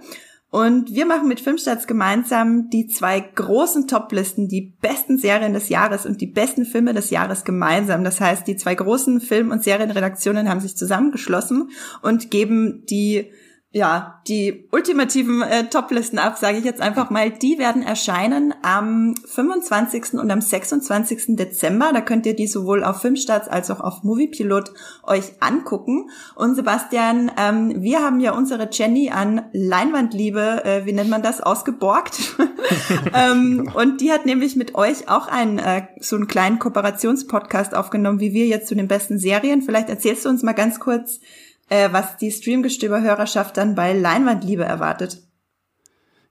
Und 0.50 0.94
wir 0.94 1.04
machen 1.04 1.28
mit 1.28 1.40
Filmstarts 1.40 1.86
gemeinsam 1.86 2.70
die 2.70 2.86
zwei 2.86 3.20
großen 3.20 3.86
Toplisten, 3.86 4.48
die 4.48 4.72
besten 4.80 5.18
Serien 5.18 5.52
des 5.52 5.68
Jahres 5.68 6.06
und 6.06 6.22
die 6.22 6.26
besten 6.26 6.64
Filme 6.64 6.94
des 6.94 7.10
Jahres 7.10 7.44
gemeinsam. 7.44 8.02
Das 8.02 8.18
heißt, 8.18 8.46
die 8.46 8.56
zwei 8.56 8.74
großen 8.74 9.20
Film- 9.20 9.50
und 9.50 9.62
Serienredaktionen 9.62 10.48
haben 10.48 10.60
sich 10.60 10.74
zusammengeschlossen 10.74 11.70
und 12.00 12.30
geben 12.30 12.84
die 12.88 13.30
ja, 13.70 14.22
die 14.26 14.66
ultimativen 14.72 15.42
äh, 15.42 15.68
Toplisten 15.68 16.18
ab, 16.18 16.38
sage 16.38 16.56
ich 16.56 16.64
jetzt 16.64 16.80
einfach 16.80 17.10
mal, 17.10 17.30
die 17.30 17.58
werden 17.58 17.82
erscheinen 17.82 18.54
am 18.62 19.14
25. 19.26 20.14
und 20.14 20.30
am 20.30 20.40
26. 20.40 21.36
Dezember. 21.36 21.90
Da 21.92 22.00
könnt 22.00 22.24
ihr 22.24 22.34
die 22.34 22.46
sowohl 22.46 22.82
auf 22.82 23.02
Filmstarts 23.02 23.46
als 23.46 23.70
auch 23.70 23.80
auf 23.80 24.04
Moviepilot 24.04 24.72
euch 25.02 25.34
angucken. 25.40 26.08
Und 26.34 26.54
Sebastian, 26.54 27.30
ähm, 27.38 27.82
wir 27.82 28.00
haben 28.02 28.20
ja 28.20 28.32
unsere 28.32 28.70
Jenny 28.72 29.10
an 29.10 29.42
Leinwandliebe, 29.52 30.64
äh, 30.64 30.86
wie 30.86 30.94
nennt 30.94 31.10
man 31.10 31.22
das, 31.22 31.42
ausgeborgt. 31.42 32.36
ähm, 33.14 33.70
und 33.74 34.00
die 34.00 34.12
hat 34.12 34.24
nämlich 34.24 34.56
mit 34.56 34.76
euch 34.76 35.10
auch 35.10 35.28
einen 35.28 35.58
äh, 35.58 35.82
so 36.00 36.16
einen 36.16 36.26
kleinen 36.26 36.58
Kooperationspodcast 36.58 37.74
aufgenommen, 37.74 38.18
wie 38.18 38.32
wir 38.32 38.46
jetzt 38.46 38.68
zu 38.68 38.74
den 38.74 38.88
besten 38.88 39.18
Serien. 39.18 39.60
Vielleicht 39.60 39.90
erzählst 39.90 40.24
du 40.24 40.30
uns 40.30 40.42
mal 40.42 40.54
ganz 40.54 40.80
kurz, 40.80 41.20
äh, 41.68 41.88
was 41.92 42.16
die 42.16 42.30
Streamgestöber-Hörerschaft 42.30 43.56
dann 43.56 43.74
bei 43.74 43.92
Leinwandliebe 43.92 44.64
erwartet. 44.64 45.22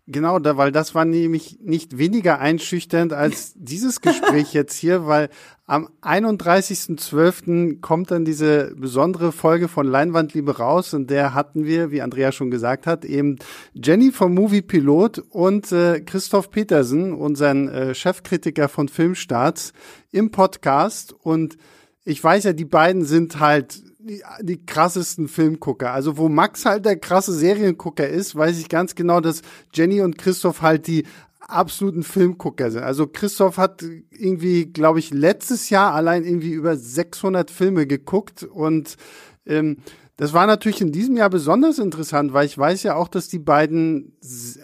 Genau, 0.09 0.39
da, 0.39 0.55
weil 0.55 0.71
das 0.71 0.95
war 0.95 1.03
nämlich 1.03 1.59
nicht 1.61 1.97
weniger 1.97 2.39
einschüchternd 2.39 3.11
als 3.11 3.51
dieses 3.57 3.99
Gespräch 3.99 4.53
jetzt 4.53 4.77
hier, 4.77 5.05
weil 5.05 5.27
am 5.65 5.89
31.12. 6.01 7.81
kommt 7.81 8.11
dann 8.11 8.23
diese 8.23 8.73
besondere 8.77 9.33
Folge 9.33 9.67
von 9.67 9.85
Leinwandliebe 9.85 10.59
raus 10.59 10.93
und 10.93 11.09
der 11.09 11.33
hatten 11.33 11.65
wir, 11.65 11.91
wie 11.91 12.01
Andrea 12.01 12.31
schon 12.31 12.51
gesagt 12.51 12.87
hat, 12.87 13.03
eben 13.03 13.35
Jenny 13.73 14.13
vom 14.13 14.33
Movie 14.33 14.61
Pilot 14.61 15.19
und 15.29 15.73
äh, 15.73 15.99
Christoph 15.99 16.51
Petersen, 16.51 17.11
unseren 17.11 17.67
äh, 17.67 17.93
Chefkritiker 17.93 18.69
von 18.69 18.87
Filmstarts, 18.87 19.73
im 20.11 20.31
Podcast 20.31 21.11
und 21.11 21.57
ich 22.05 22.23
weiß 22.23 22.45
ja, 22.45 22.53
die 22.53 22.63
beiden 22.63 23.03
sind 23.03 23.41
halt 23.41 23.83
die, 23.99 24.21
die 24.41 24.65
krassesten 24.65 25.27
Filmgucker. 25.27 25.91
Also 25.91 26.17
wo 26.17 26.29
Max 26.29 26.65
halt 26.65 26.85
der 26.85 26.97
krasse 26.97 27.33
Seriengucker 27.33 28.07
ist, 28.07 28.35
weiß 28.35 28.59
ich 28.59 28.69
ganz 28.69 28.95
genau, 28.95 29.21
dass 29.21 29.41
Jenny 29.73 30.01
und 30.01 30.17
Christoph 30.17 30.61
halt 30.61 30.87
die 30.87 31.05
absoluten 31.39 32.03
Filmgucker 32.03 32.71
sind. 32.71 32.83
Also 32.83 33.07
Christoph 33.07 33.57
hat 33.57 33.83
irgendwie, 34.11 34.65
glaube 34.65 34.99
ich, 34.99 35.11
letztes 35.11 35.69
Jahr 35.69 35.93
allein 35.93 36.25
irgendwie 36.25 36.51
über 36.51 36.75
600 36.75 37.49
Filme 37.49 37.87
geguckt 37.87 38.43
und 38.43 38.97
ähm, 39.45 39.77
das 40.17 40.33
war 40.33 40.47
natürlich 40.47 40.81
in 40.81 40.91
diesem 40.91 41.15
Jahr 41.15 41.29
besonders 41.29 41.77
interessant, 41.77 42.33
weil 42.33 42.47
ich 42.47 42.57
weiß 42.57 42.81
ja 42.81 42.95
auch, 42.95 43.07
dass 43.07 43.27
die 43.27 43.39
beiden 43.39 44.17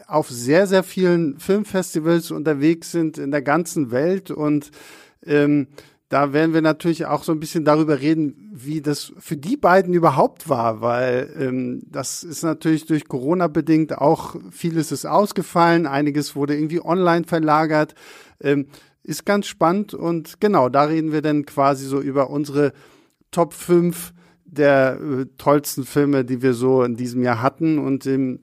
auf 0.07 0.29
sehr, 0.29 0.65
sehr 0.65 0.81
vielen 0.81 1.39
Filmfestivals 1.39 2.31
unterwegs 2.31 2.91
sind 2.91 3.19
in 3.19 3.29
der 3.29 3.43
ganzen 3.43 3.91
Welt 3.91 4.31
und 4.31 4.71
ähm, 5.25 5.67
da 6.13 6.31
werden 6.31 6.53
wir 6.53 6.61
natürlich 6.61 7.07
auch 7.07 7.23
so 7.23 7.31
ein 7.31 7.39
bisschen 7.39 7.65
darüber 7.65 7.99
reden, 7.99 8.51
wie 8.53 8.81
das 8.81 9.13
für 9.17 9.35
die 9.35 9.57
beiden 9.57 9.95
überhaupt 9.95 10.47
war, 10.47 10.79
weil 10.79 11.33
ähm, 11.39 11.81
das 11.89 12.23
ist 12.23 12.43
natürlich 12.43 12.85
durch 12.85 13.07
Corona 13.07 13.47
bedingt 13.47 13.97
auch 13.97 14.35
vieles 14.51 14.91
ist 14.91 15.07
ausgefallen, 15.07 15.87
einiges 15.87 16.35
wurde 16.35 16.55
irgendwie 16.55 16.85
online 16.85 17.25
verlagert. 17.25 17.95
Ähm, 18.39 18.67
ist 19.01 19.25
ganz 19.25 19.47
spannend 19.47 19.95
und 19.95 20.39
genau, 20.39 20.69
da 20.69 20.83
reden 20.83 21.11
wir 21.11 21.23
dann 21.23 21.47
quasi 21.47 21.87
so 21.87 21.99
über 21.99 22.29
unsere 22.29 22.73
Top 23.31 23.55
5 23.55 24.13
der 24.45 24.99
äh, 25.01 25.25
tollsten 25.39 25.83
Filme, 25.83 26.25
die 26.25 26.43
wir 26.43 26.53
so 26.53 26.83
in 26.83 26.95
diesem 26.95 27.23
Jahr 27.23 27.41
hatten. 27.41 27.79
Und 27.79 28.05
ähm, 28.05 28.41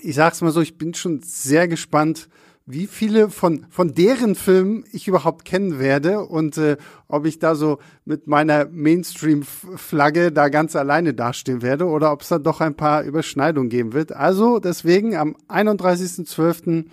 ich 0.00 0.16
sag's 0.16 0.42
mal 0.42 0.50
so, 0.50 0.60
ich 0.60 0.78
bin 0.78 0.94
schon 0.94 1.20
sehr 1.22 1.68
gespannt, 1.68 2.28
wie 2.66 2.86
viele 2.86 3.28
von, 3.28 3.66
von 3.68 3.92
deren 3.92 4.34
Filmen 4.34 4.84
ich 4.90 5.06
überhaupt 5.06 5.44
kennen 5.44 5.78
werde 5.78 6.20
und 6.20 6.56
äh, 6.56 6.78
ob 7.08 7.26
ich 7.26 7.38
da 7.38 7.54
so 7.54 7.78
mit 8.06 8.26
meiner 8.26 8.64
Mainstream-Flagge 8.66 10.32
da 10.32 10.48
ganz 10.48 10.74
alleine 10.74 11.12
dastehen 11.12 11.60
werde 11.60 11.86
oder 11.86 12.10
ob 12.10 12.22
es 12.22 12.28
da 12.28 12.38
doch 12.38 12.62
ein 12.62 12.74
paar 12.74 13.02
Überschneidungen 13.02 13.68
geben 13.68 13.92
wird. 13.92 14.12
Also 14.12 14.60
deswegen 14.60 15.14
am 15.14 15.36
31.12. 15.48 16.86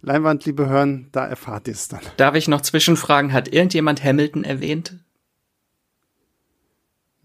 Leinwand, 0.00 0.46
liebe 0.46 0.68
Hören, 0.68 1.08
da 1.12 1.26
erfahrt 1.26 1.68
ihr 1.68 1.74
es 1.74 1.88
dann. 1.88 2.00
Darf 2.16 2.34
ich 2.34 2.48
noch 2.48 2.62
zwischenfragen, 2.62 3.32
hat 3.32 3.52
irgendjemand 3.52 4.02
Hamilton 4.02 4.44
erwähnt? 4.44 4.94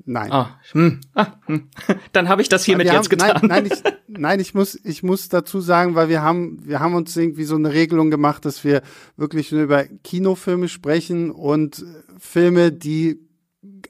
Nein. 0.05 0.31
Ah, 0.31 0.59
hm, 0.71 0.99
ah, 1.13 1.27
hm. 1.45 1.69
Dann 2.11 2.27
habe 2.27 2.41
ich 2.41 2.49
das 2.49 2.65
hiermit 2.65 2.91
jetzt 2.91 3.09
getan. 3.09 3.39
Nein, 3.41 3.47
nein, 3.47 3.65
ich, 3.65 3.83
nein, 4.07 4.39
ich 4.39 4.53
muss, 4.53 4.77
ich 4.83 5.01
muss 5.01 5.29
dazu 5.29 5.61
sagen, 5.61 5.95
weil 5.95 6.09
wir 6.09 6.21
haben, 6.21 6.59
wir 6.65 6.79
haben 6.79 6.93
uns 6.95 7.15
irgendwie 7.15 7.45
so 7.45 7.55
eine 7.55 7.71
Regelung 7.71 8.11
gemacht, 8.11 8.43
dass 8.45 8.63
wir 8.63 8.81
wirklich 9.15 9.51
nur 9.51 9.63
über 9.63 9.85
Kinofilme 10.03 10.67
sprechen 10.67 11.31
und 11.31 11.85
Filme, 12.17 12.71
die 12.71 13.19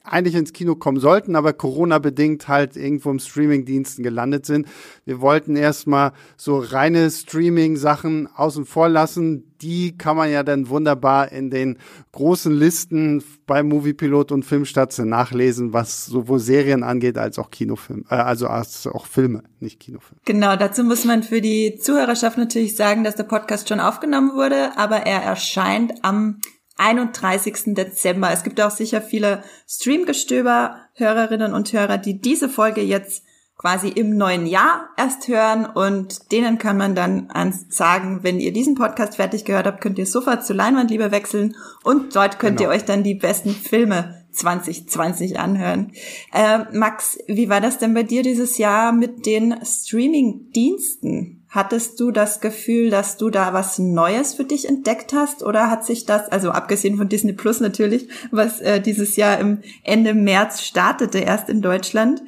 eigentlich 0.04 0.34
ins 0.34 0.52
Kino 0.52 0.76
kommen 0.76 1.00
sollten, 1.00 1.34
aber 1.34 1.52
Corona-bedingt 1.52 2.46
halt 2.46 2.76
irgendwo 2.76 3.10
im 3.10 3.18
Streaming-Diensten 3.18 4.02
gelandet 4.02 4.44
sind. 4.44 4.68
Wir 5.06 5.20
wollten 5.20 5.56
erstmal 5.56 6.12
so 6.36 6.58
reine 6.58 7.10
Streaming-Sachen 7.10 8.28
außen 8.34 8.66
vor 8.66 8.88
lassen. 8.90 9.54
Die 9.62 9.96
kann 9.96 10.16
man 10.16 10.30
ja 10.30 10.42
dann 10.42 10.68
wunderbar 10.68 11.32
in 11.32 11.48
den 11.48 11.78
großen 12.12 12.52
Listen 12.52 13.24
bei 13.46 13.62
Moviepilot 13.62 14.30
und 14.30 14.44
Filmstatze 14.44 15.06
nachlesen, 15.06 15.72
was 15.72 16.04
sowohl 16.04 16.38
Serien 16.38 16.82
angeht 16.82 17.16
als 17.16 17.38
auch 17.38 17.50
Kinofilme, 17.50 18.04
äh, 18.10 18.16
also 18.16 18.46
als 18.48 18.86
auch 18.86 19.06
Filme, 19.06 19.42
nicht 19.60 19.80
Kinofilme. 19.80 20.20
Genau, 20.26 20.56
dazu 20.56 20.84
muss 20.84 21.06
man 21.06 21.22
für 21.22 21.40
die 21.40 21.76
Zuhörerschaft 21.80 22.36
natürlich 22.36 22.76
sagen, 22.76 23.04
dass 23.04 23.16
der 23.16 23.24
Podcast 23.24 23.70
schon 23.70 23.80
aufgenommen 23.80 24.32
wurde, 24.34 24.76
aber 24.76 24.98
er 24.98 25.22
erscheint 25.22 25.94
am 26.02 26.40
31. 26.76 27.74
Dezember. 27.74 28.32
Es 28.32 28.42
gibt 28.42 28.60
auch 28.60 28.70
sicher 28.70 29.00
viele 29.00 29.42
Streamgestöber, 29.68 30.76
Hörerinnen 30.94 31.54
und 31.54 31.72
Hörer, 31.72 31.98
die 31.98 32.20
diese 32.20 32.48
Folge 32.48 32.80
jetzt 32.80 33.24
quasi 33.56 33.88
im 33.88 34.16
neuen 34.16 34.46
Jahr 34.46 34.88
erst 34.96 35.28
hören 35.28 35.64
und 35.64 36.32
denen 36.32 36.58
kann 36.58 36.76
man 36.76 36.94
dann 36.94 37.28
sagen, 37.68 38.18
wenn 38.22 38.40
ihr 38.40 38.52
diesen 38.52 38.74
Podcast 38.74 39.16
fertig 39.16 39.44
gehört 39.44 39.66
habt, 39.66 39.80
könnt 39.80 39.98
ihr 39.98 40.06
sofort 40.06 40.44
zur 40.44 40.56
Leinwandliebe 40.56 41.12
wechseln 41.12 41.56
und 41.84 42.16
dort 42.16 42.38
könnt 42.38 42.58
genau. 42.58 42.70
ihr 42.70 42.76
euch 42.76 42.84
dann 42.84 43.04
die 43.04 43.14
besten 43.14 43.50
Filme 43.50 44.24
2020 44.32 45.38
anhören. 45.38 45.92
Äh, 46.32 46.64
Max, 46.72 47.18
wie 47.28 47.48
war 47.48 47.60
das 47.60 47.78
denn 47.78 47.94
bei 47.94 48.02
dir 48.02 48.22
dieses 48.22 48.58
Jahr 48.58 48.92
mit 48.92 49.24
den 49.24 49.54
Streaming-Diensten? 49.64 51.43
Hattest 51.54 52.00
du 52.00 52.10
das 52.10 52.40
Gefühl, 52.40 52.90
dass 52.90 53.16
du 53.16 53.30
da 53.30 53.52
was 53.52 53.78
Neues 53.78 54.34
für 54.34 54.42
dich 54.42 54.68
entdeckt 54.68 55.12
hast 55.12 55.44
oder 55.44 55.70
hat 55.70 55.86
sich 55.86 56.04
das, 56.04 56.28
also 56.32 56.50
abgesehen 56.50 56.96
von 56.96 57.08
Disney 57.08 57.32
Plus 57.32 57.60
natürlich, 57.60 58.08
was 58.32 58.60
äh, 58.60 58.80
dieses 58.80 59.14
Jahr 59.14 59.38
im 59.38 59.60
Ende 59.84 60.14
März 60.14 60.62
startete, 60.62 61.18
erst 61.18 61.48
in 61.48 61.62
Deutschland, 61.62 62.22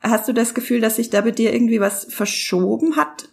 hast 0.00 0.28
du 0.28 0.32
das 0.32 0.54
Gefühl, 0.54 0.80
dass 0.80 0.96
sich 0.96 1.10
da 1.10 1.20
bei 1.20 1.30
dir 1.30 1.52
irgendwie 1.52 1.78
was 1.78 2.06
verschoben 2.06 2.96
hat? 2.96 3.28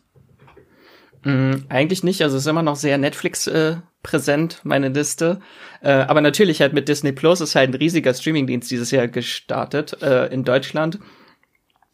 Mm, 1.23 1.63
eigentlich 1.69 2.03
nicht, 2.03 2.21
also 2.23 2.35
es 2.35 2.43
ist 2.43 2.49
immer 2.49 2.61
noch 2.61 2.75
sehr 2.75 2.97
Netflix 2.97 3.47
äh, 3.47 3.77
präsent, 4.03 4.59
meine 4.65 4.89
Liste. 4.89 5.39
Äh, 5.81 5.91
aber 5.91 6.19
natürlich 6.19 6.59
halt 6.59 6.73
mit 6.73 6.89
Disney 6.89 7.13
Plus 7.13 7.39
ist 7.39 7.55
halt 7.55 7.69
ein 7.69 7.75
riesiger 7.75 8.13
Streamingdienst 8.13 8.69
dieses 8.69 8.91
Jahr 8.91 9.07
gestartet 9.07 10.01
äh, 10.01 10.25
in 10.27 10.43
Deutschland. 10.43 10.99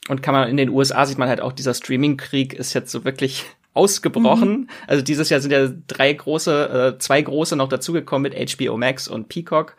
Und 0.09 0.21
kann 0.21 0.33
man 0.33 0.49
in 0.49 0.57
den 0.57 0.69
USA 0.69 1.05
sieht 1.05 1.17
man 1.17 1.29
halt 1.29 1.41
auch, 1.41 1.53
dieser 1.53 1.73
Streaming-Krieg 1.73 2.53
ist 2.53 2.73
jetzt 2.73 2.91
so 2.91 3.05
wirklich 3.05 3.45
ausgebrochen. 3.73 4.51
Mhm. 4.51 4.69
Also 4.87 5.03
dieses 5.03 5.29
Jahr 5.29 5.39
sind 5.39 5.51
ja 5.51 5.69
drei 5.87 6.13
große, 6.13 6.95
äh, 6.95 6.99
zwei 6.99 7.21
große 7.21 7.55
noch 7.55 7.69
dazugekommen 7.69 8.31
mit 8.31 8.57
HBO 8.57 8.77
Max 8.77 9.07
und 9.07 9.29
Peacock. 9.29 9.75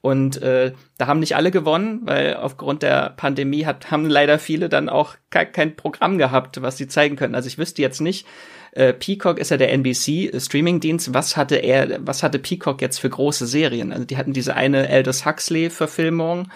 Und 0.00 0.40
äh, 0.42 0.72
da 0.98 1.06
haben 1.06 1.20
nicht 1.20 1.36
alle 1.36 1.50
gewonnen, 1.50 2.00
weil 2.04 2.36
aufgrund 2.36 2.82
der 2.82 3.10
Pandemie 3.16 3.66
hat, 3.66 3.90
haben 3.90 4.08
leider 4.08 4.38
viele 4.38 4.68
dann 4.68 4.88
auch 4.88 5.16
kein, 5.30 5.76
Programm 5.76 6.18
gehabt, 6.18 6.62
was 6.62 6.76
sie 6.76 6.86
zeigen 6.86 7.16
können. 7.16 7.34
Also 7.34 7.48
ich 7.48 7.58
wüsste 7.58 7.82
jetzt 7.82 8.00
nicht, 8.00 8.26
äh, 8.72 8.92
Peacock 8.92 9.38
ist 9.38 9.50
ja 9.50 9.56
der 9.56 9.72
NBC 9.72 10.32
Streamingdienst. 10.38 11.14
Was 11.14 11.36
hatte 11.36 11.56
er, 11.56 11.98
was 12.06 12.22
hatte 12.22 12.38
Peacock 12.38 12.82
jetzt 12.82 12.98
für 12.98 13.10
große 13.10 13.46
Serien? 13.46 13.92
Also 13.92 14.04
die 14.04 14.16
hatten 14.16 14.32
diese 14.32 14.54
eine 14.54 14.88
Aldous 14.88 15.24
Huxley 15.24 15.70
Verfilmung, 15.70 16.48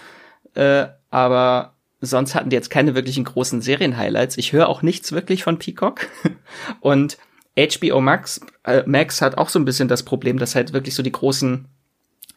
äh, 0.54 0.86
aber 1.10 1.74
sonst 2.00 2.34
hatten 2.34 2.50
die 2.50 2.56
jetzt 2.56 2.70
keine 2.70 2.94
wirklichen 2.94 3.24
großen 3.24 3.60
Serien-Highlights. 3.60 4.38
Ich 4.38 4.52
höre 4.52 4.68
auch 4.68 4.82
nichts 4.82 5.12
wirklich 5.12 5.44
von 5.44 5.58
Peacock. 5.58 6.06
Und 6.80 7.18
HBO 7.56 8.00
Max, 8.00 8.40
äh, 8.64 8.82
Max 8.86 9.20
hat 9.20 9.36
auch 9.36 9.48
so 9.48 9.58
ein 9.58 9.64
bisschen 9.64 9.88
das 9.88 10.04
Problem, 10.04 10.38
dass 10.38 10.54
halt 10.54 10.72
wirklich 10.72 10.94
so 10.94 11.02
die 11.02 11.12
großen 11.12 11.66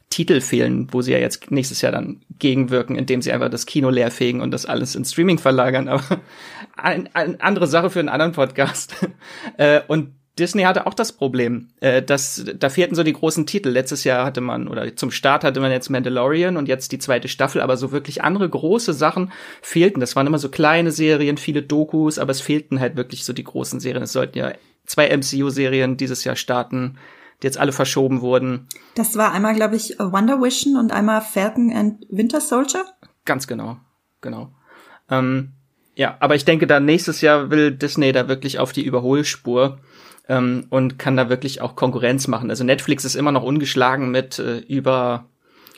Titel 0.10 0.42
fehlen, 0.42 0.88
wo 0.92 1.02
sie 1.02 1.12
ja 1.12 1.18
jetzt 1.18 1.50
nächstes 1.50 1.82
Jahr 1.82 1.92
dann 1.92 2.22
gegenwirken, 2.38 2.96
indem 2.96 3.22
sie 3.22 3.32
einfach 3.32 3.50
das 3.50 3.66
Kino 3.66 3.90
leerfegen 3.90 4.42
und 4.42 4.52
das 4.52 4.66
alles 4.66 4.96
in 4.96 5.06
Streaming 5.06 5.40
verlagern. 5.40 5.88
Aber 5.88 6.04
eine 6.78 7.10
ein, 7.16 7.42
andere 7.42 7.68
Sache 7.68 7.90
für 7.90 8.00
einen 8.00 8.10
anderen 8.10 8.34
Podcast. 8.34 8.96
äh, 9.58 9.82
und 9.88 10.14
Disney 10.40 10.64
hatte 10.64 10.88
auch 10.88 10.96
das 10.96 11.12
Problem, 11.12 11.70
äh, 11.80 12.02
dass 12.02 12.44
da 12.56 12.70
fehlten 12.70 12.96
so 12.96 13.04
die 13.04 13.14
großen 13.14 13.46
Titel. 13.46 13.70
Letztes 13.70 14.04
Jahr 14.04 14.26
hatte 14.26 14.42
man 14.42 14.68
oder 14.68 14.96
zum 14.96 15.12
Start 15.12 15.44
hatte 15.44 15.60
man 15.60 15.72
jetzt 15.72 15.90
Mandalorian 15.90 16.58
und 16.58 16.68
jetzt 16.68 16.92
die 16.92 16.98
zweite 16.98 17.28
Staffel, 17.28 17.62
aber 17.62 17.78
so 17.78 17.92
wirklich 17.92 18.24
andere 18.24 18.50
große 18.50 18.94
Sachen 18.94 19.32
fehlten. 19.62 20.00
Das 20.00 20.16
waren 20.16 20.26
immer 20.26 20.40
so 20.40 20.50
kleine 20.50 20.92
Serien, 20.92 21.38
viele 21.38 21.62
Dokus, 21.62 22.18
aber 22.18 22.32
es 22.32 22.42
fehlten 22.42 22.80
halt 22.80 22.96
wirklich 22.96 23.26
so 23.26 23.34
die 23.34 23.44
großen 23.44 23.80
Serien. 23.80 24.04
Es 24.04 24.14
sollten 24.14 24.38
ja 24.38 24.54
zwei 24.86 25.16
MCU-Serien 25.16 25.98
dieses 25.98 26.24
Jahr 26.24 26.36
starten, 26.36 26.98
die 27.42 27.48
jetzt 27.48 27.60
alle 27.60 27.72
verschoben 27.72 28.22
wurden. 28.22 28.68
Das 28.96 29.16
war 29.16 29.34
einmal, 29.34 29.54
glaube 29.54 29.76
ich, 29.76 30.00
Wonder 30.00 30.42
Vision 30.42 30.78
und 30.78 30.92
einmal 30.92 31.22
Falcon 31.22 31.72
and 31.72 32.06
Winter 32.10 32.42
Soldier. 32.42 32.86
Ganz 33.26 33.46
genau, 33.46 33.78
genau. 34.22 34.52
Ähm, 35.12 35.52
ja, 35.96 36.18
aber 36.20 36.34
ich 36.34 36.46
denke, 36.46 36.66
da 36.66 36.80
nächstes 36.80 37.22
Jahr 37.22 37.52
will 37.52 37.72
Disney 37.72 38.12
da 38.12 38.28
wirklich 38.28 38.58
auf 38.58 38.72
die 38.72 38.84
Überholspur 38.84 39.78
ähm, 40.28 40.66
und 40.70 41.00
kann 41.00 41.18
da 41.18 41.30
wirklich 41.30 41.62
auch 41.62 41.76
Konkurrenz 41.76 42.28
machen. 42.28 42.50
Also 42.50 42.64
Netflix 42.64 43.06
ist 43.06 43.16
immer 43.16 43.32
noch 43.32 43.44
ungeschlagen 43.44 44.12
mit 44.12 44.40
äh, 44.40 44.60
über 44.60 45.30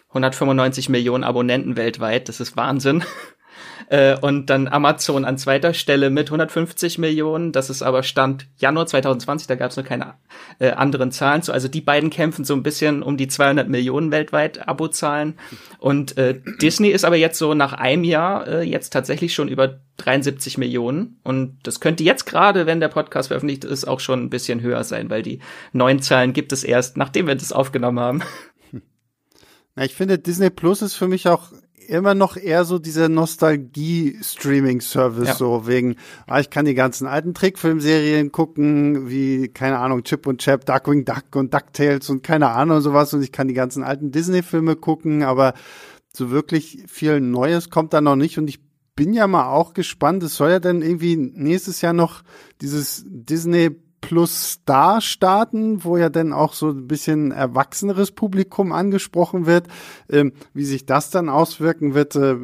195 0.09 0.89
Millionen 0.89 1.23
Abonnenten 1.23 1.75
weltweit. 1.75 2.29
Das 2.29 2.39
ist 2.39 2.55
Wahnsinn. 2.55 3.03
Äh, 3.89 4.17
und 4.19 4.49
dann 4.49 4.67
Amazon 4.67 5.25
an 5.25 5.37
zweiter 5.37 5.73
Stelle 5.73 6.09
mit 6.09 6.27
150 6.27 6.97
Millionen. 6.97 7.51
Das 7.51 7.69
ist 7.69 7.81
aber 7.81 8.03
Stand 8.03 8.47
Januar 8.57 8.87
2020, 8.87 9.47
da 9.47 9.55
gab 9.55 9.71
es 9.71 9.77
noch 9.77 9.85
keine 9.85 10.15
äh, 10.59 10.71
anderen 10.71 11.11
Zahlen 11.11 11.41
zu. 11.41 11.51
Also 11.51 11.67
die 11.67 11.81
beiden 11.81 12.09
kämpfen 12.09 12.45
so 12.45 12.53
ein 12.53 12.63
bisschen 12.63 13.03
um 13.03 13.17
die 13.17 13.27
200 13.27 13.67
Millionen 13.69 14.11
weltweit 14.11 14.67
Abozahlen. 14.67 15.35
Und 15.77 16.17
äh, 16.17 16.39
Disney 16.61 16.89
ist 16.89 17.05
aber 17.05 17.15
jetzt 17.15 17.37
so 17.37 17.53
nach 17.53 17.73
einem 17.73 18.03
Jahr 18.03 18.47
äh, 18.47 18.61
jetzt 18.63 18.91
tatsächlich 18.91 19.33
schon 19.33 19.47
über 19.47 19.79
73 19.97 20.57
Millionen. 20.57 21.19
Und 21.23 21.59
das 21.63 21.79
könnte 21.79 22.03
jetzt 22.03 22.25
gerade, 22.25 22.65
wenn 22.65 22.79
der 22.79 22.89
Podcast 22.89 23.27
veröffentlicht 23.27 23.63
ist, 23.65 23.87
auch 23.87 23.99
schon 23.99 24.23
ein 24.23 24.29
bisschen 24.29 24.61
höher 24.61 24.83
sein, 24.83 25.09
weil 25.09 25.21
die 25.21 25.39
neuen 25.73 26.01
Zahlen 26.01 26.33
gibt 26.33 26.51
es 26.51 26.63
erst, 26.63 26.97
nachdem 26.97 27.27
wir 27.27 27.35
das 27.35 27.51
aufgenommen 27.51 27.99
haben. 27.99 28.23
Ich 29.77 29.93
finde, 29.93 30.17
Disney 30.17 30.49
Plus 30.49 30.81
ist 30.81 30.95
für 30.95 31.07
mich 31.09 31.27
auch 31.27 31.51
immer 31.89 32.15
noch 32.15 32.37
eher 32.37 32.65
so 32.65 32.79
dieser 32.79 33.09
Nostalgie-Streaming-Service, 33.09 35.27
ja. 35.27 35.35
so 35.35 35.67
wegen, 35.67 35.97
ah, 36.27 36.39
ich 36.39 36.49
kann 36.49 36.65
die 36.65 36.73
ganzen 36.75 37.07
alten 37.07 37.33
Trickfilmserien 37.33 38.31
gucken, 38.31 39.09
wie, 39.09 39.47
keine 39.47 39.79
Ahnung, 39.79 40.03
Chip 40.03 40.27
und 40.27 40.41
Chap, 40.41 40.65
Darkwing 40.65 41.05
Duck 41.05 41.35
und 41.35 41.53
DuckTales 41.53 42.09
und 42.09 42.23
keine 42.23 42.49
Ahnung 42.49 42.81
sowas 42.81 43.13
und 43.13 43.21
ich 43.21 43.31
kann 43.31 43.47
die 43.47 43.53
ganzen 43.53 43.83
alten 43.83 44.11
Disney-Filme 44.11 44.75
gucken, 44.75 45.23
aber 45.23 45.53
so 46.13 46.31
wirklich 46.31 46.83
viel 46.87 47.21
Neues 47.21 47.69
kommt 47.69 47.93
da 47.93 48.01
noch 48.01 48.15
nicht 48.15 48.37
und 48.37 48.49
ich 48.49 48.59
bin 48.95 49.13
ja 49.13 49.27
mal 49.27 49.47
auch 49.47 49.73
gespannt, 49.73 50.23
es 50.23 50.35
soll 50.35 50.51
ja 50.51 50.59
dann 50.59 50.81
irgendwie 50.81 51.17
nächstes 51.17 51.81
Jahr 51.81 51.93
noch 51.93 52.23
dieses 52.61 53.03
Disney 53.05 53.71
plus 54.07 54.51
Star 54.51 55.01
starten, 55.01 55.83
wo 55.83 55.97
ja 55.97 56.09
dann 56.09 56.33
auch 56.33 56.53
so 56.53 56.69
ein 56.69 56.87
bisschen 56.87 57.31
erwachseneres 57.31 58.11
Publikum 58.11 58.71
angesprochen 58.71 59.45
wird. 59.45 59.67
Ähm, 60.09 60.33
wie 60.53 60.65
sich 60.65 60.85
das 60.85 61.09
dann 61.09 61.29
auswirken 61.29 61.93
wird, 61.93 62.15
äh, 62.15 62.35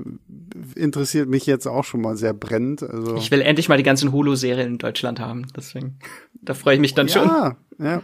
interessiert 0.76 1.30
mich 1.30 1.46
jetzt 1.46 1.68
auch 1.68 1.84
schon 1.84 2.02
mal 2.02 2.18
sehr 2.18 2.34
brennend. 2.34 2.84
Also 2.84 3.16
ich 3.16 3.32
will 3.32 3.42
endlich 3.42 3.70
mal 3.70 3.78
die 3.78 3.84
ganzen 3.84 4.12
Hulu-Serien 4.12 4.68
in 4.68 4.78
Deutschland 4.78 5.20
haben. 5.20 5.48
Deswegen, 5.56 6.00
da 6.42 6.54
freue 6.54 6.76
ich 6.76 6.82
mich 6.82 6.94
dann 6.94 7.08
ja, 7.08 7.14
schon. 7.14 7.28
Ja, 7.28 7.58
ja. 7.80 8.02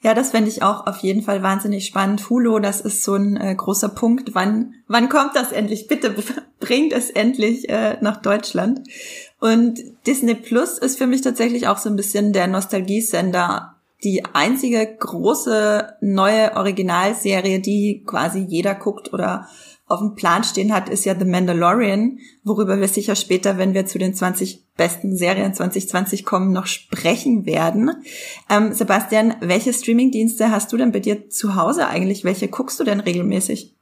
Ja, 0.00 0.14
das 0.14 0.30
fände 0.30 0.48
ich 0.48 0.62
auch 0.62 0.86
auf 0.86 0.98
jeden 0.98 1.22
Fall 1.22 1.42
wahnsinnig 1.42 1.86
spannend. 1.86 2.28
Hulu, 2.28 2.58
das 2.58 2.80
ist 2.80 3.04
so 3.04 3.14
ein 3.14 3.36
äh, 3.36 3.54
großer 3.54 3.88
Punkt. 3.88 4.34
Wann, 4.34 4.74
wann 4.86 5.08
kommt 5.08 5.34
das 5.34 5.52
endlich? 5.52 5.86
Bitte 5.86 6.14
bringt 6.60 6.92
es 6.92 7.10
endlich 7.10 7.68
äh, 7.68 7.98
nach 8.00 8.20
Deutschland. 8.20 8.80
Und 9.40 9.80
Disney 10.06 10.34
Plus 10.34 10.78
ist 10.78 10.98
für 10.98 11.06
mich 11.06 11.22
tatsächlich 11.22 11.68
auch 11.68 11.78
so 11.78 11.88
ein 11.88 11.96
bisschen 11.96 12.32
der 12.32 12.46
Nostalgiesender. 12.46 13.74
Die 14.04 14.24
einzige 14.32 14.86
große 14.98 15.94
neue 16.00 16.56
Originalserie, 16.56 17.60
die 17.60 18.04
quasi 18.06 18.40
jeder 18.40 18.74
guckt 18.74 19.12
oder 19.12 19.48
auf 19.88 20.00
dem 20.00 20.14
Plan 20.14 20.44
stehen 20.44 20.72
hat, 20.72 20.88
ist 20.88 21.04
ja 21.04 21.18
The 21.18 21.24
Mandalorian, 21.24 22.18
worüber 22.44 22.78
wir 22.78 22.88
sicher 22.88 23.16
später, 23.16 23.56
wenn 23.56 23.74
wir 23.74 23.86
zu 23.86 23.98
den 23.98 24.14
20 24.14 24.66
besten 24.76 25.16
Serien 25.16 25.54
2020 25.54 26.24
kommen, 26.24 26.52
noch 26.52 26.66
sprechen 26.66 27.46
werden. 27.46 27.90
Ähm, 28.50 28.72
Sebastian, 28.74 29.34
welche 29.40 29.72
Streamingdienste 29.72 30.50
hast 30.50 30.72
du 30.72 30.76
denn 30.76 30.92
bei 30.92 31.00
dir 31.00 31.30
zu 31.30 31.54
Hause 31.56 31.88
eigentlich? 31.88 32.22
Welche 32.22 32.48
guckst 32.48 32.78
du 32.78 32.84
denn 32.84 33.00
regelmäßig? 33.00 33.77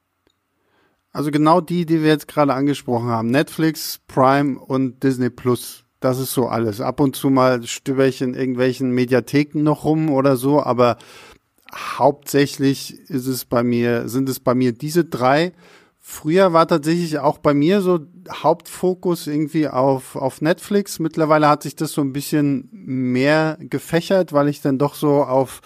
Also 1.17 1.31
genau 1.31 1.63
die, 1.63 1.87
die 1.87 2.03
wir 2.03 2.11
jetzt 2.11 2.29
gerade 2.29 2.53
angesprochen 2.53 3.09
haben. 3.09 3.31
Netflix, 3.31 4.01
Prime 4.07 4.59
und 4.59 5.03
Disney 5.03 5.31
Plus. 5.31 5.85
Das 5.99 6.19
ist 6.19 6.35
so 6.35 6.47
alles. 6.47 6.83
Ab 6.83 7.01
und 7.01 7.17
zu 7.17 7.31
mal 7.31 7.67
stöber 7.67 8.07
ich 8.07 8.21
in 8.21 8.35
irgendwelchen 8.35 8.91
Mediatheken 8.91 9.63
noch 9.63 9.85
rum 9.85 10.11
oder 10.11 10.37
so, 10.37 10.63
aber 10.63 10.99
hauptsächlich 11.75 13.01
ist 13.09 13.27
es 13.29 13.47
bei 13.47 13.63
mir, 13.63 14.11
sind 14.11 14.29
es 14.29 14.41
bei 14.41 14.55
mir 14.55 14.73
diese 14.73 15.07
drei. 15.07 15.55
Früher 15.99 16.53
war 16.53 16.69
tatsächlich 16.69 17.19
auch 17.19 17.39
bei 17.39 17.55
mir 17.55 17.81
so 17.81 18.01
Hauptfokus 18.31 19.27
irgendwie 19.27 19.69
auf, 19.69 20.17
auf 20.17 20.43
Netflix. 20.43 20.99
Mittlerweile 20.99 21.49
hat 21.49 21.63
sich 21.63 21.77
das 21.77 21.93
so 21.93 22.03
ein 22.03 22.13
bisschen 22.13 22.69
mehr 22.71 23.57
gefächert, 23.59 24.35
weil 24.35 24.49
ich 24.49 24.61
dann 24.61 24.77
doch 24.77 24.95
so 24.95 25.25
auf 25.25 25.63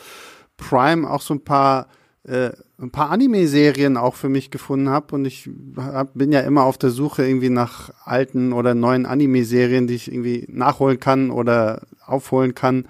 Prime 0.57 1.11
auch 1.11 1.23
so 1.23 1.35
ein 1.35 1.43
paar 1.43 1.89
äh, 2.23 2.51
ein 2.81 2.91
paar 2.91 3.11
Anime-Serien 3.11 3.97
auch 3.97 4.15
für 4.15 4.29
mich 4.29 4.51
gefunden 4.51 4.89
habe 4.89 5.15
und 5.15 5.25
ich 5.25 5.51
hab, 5.77 6.15
bin 6.15 6.33
ja 6.33 6.41
immer 6.41 6.65
auf 6.65 6.79
der 6.79 6.91
Suche 6.91 7.27
irgendwie 7.27 7.51
nach 7.51 7.91
alten 8.05 8.53
oder 8.53 8.75
neuen 8.75 9.07
Anime-Serien, 9.07 9.87
die 9.87 9.95
ich 9.95 10.11
irgendwie 10.11 10.47
nachholen 10.49 10.99
kann 10.99 11.31
oder 11.31 11.83
aufholen 12.07 12.55
kann. 12.55 12.87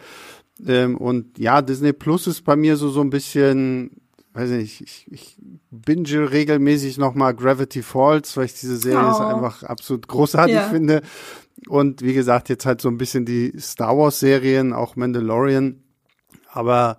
Ähm, 0.67 0.97
und 0.97 1.39
ja, 1.39 1.63
Disney 1.63 1.93
Plus 1.93 2.27
ist 2.27 2.45
bei 2.45 2.57
mir 2.57 2.77
so 2.77 2.89
so 2.89 3.01
ein 3.01 3.11
bisschen 3.11 4.01
weiß 4.33 4.51
nicht, 4.51 4.81
ich, 4.81 5.07
ich 5.11 5.37
binge 5.71 6.31
regelmäßig 6.31 6.99
nochmal 6.99 7.35
Gravity 7.35 7.83
Falls, 7.83 8.37
weil 8.37 8.45
ich 8.45 8.55
diese 8.55 8.77
Serie 8.77 9.13
oh. 9.13 9.23
einfach 9.23 9.63
absolut 9.65 10.07
großartig 10.09 10.55
ja. 10.55 10.69
finde. 10.69 11.03
Und 11.69 12.03
wie 12.03 12.15
gesagt, 12.15 12.49
jetzt 12.49 12.67
halt 12.67 12.81
so 12.81 12.89
ein 12.89 12.99
bisschen 12.99 13.27
die 13.27 13.53
Star 13.59 13.97
Wars 13.97 14.21
Serien, 14.21 14.73
auch 14.73 14.97
Mandalorian. 14.97 15.83
Aber 16.53 16.99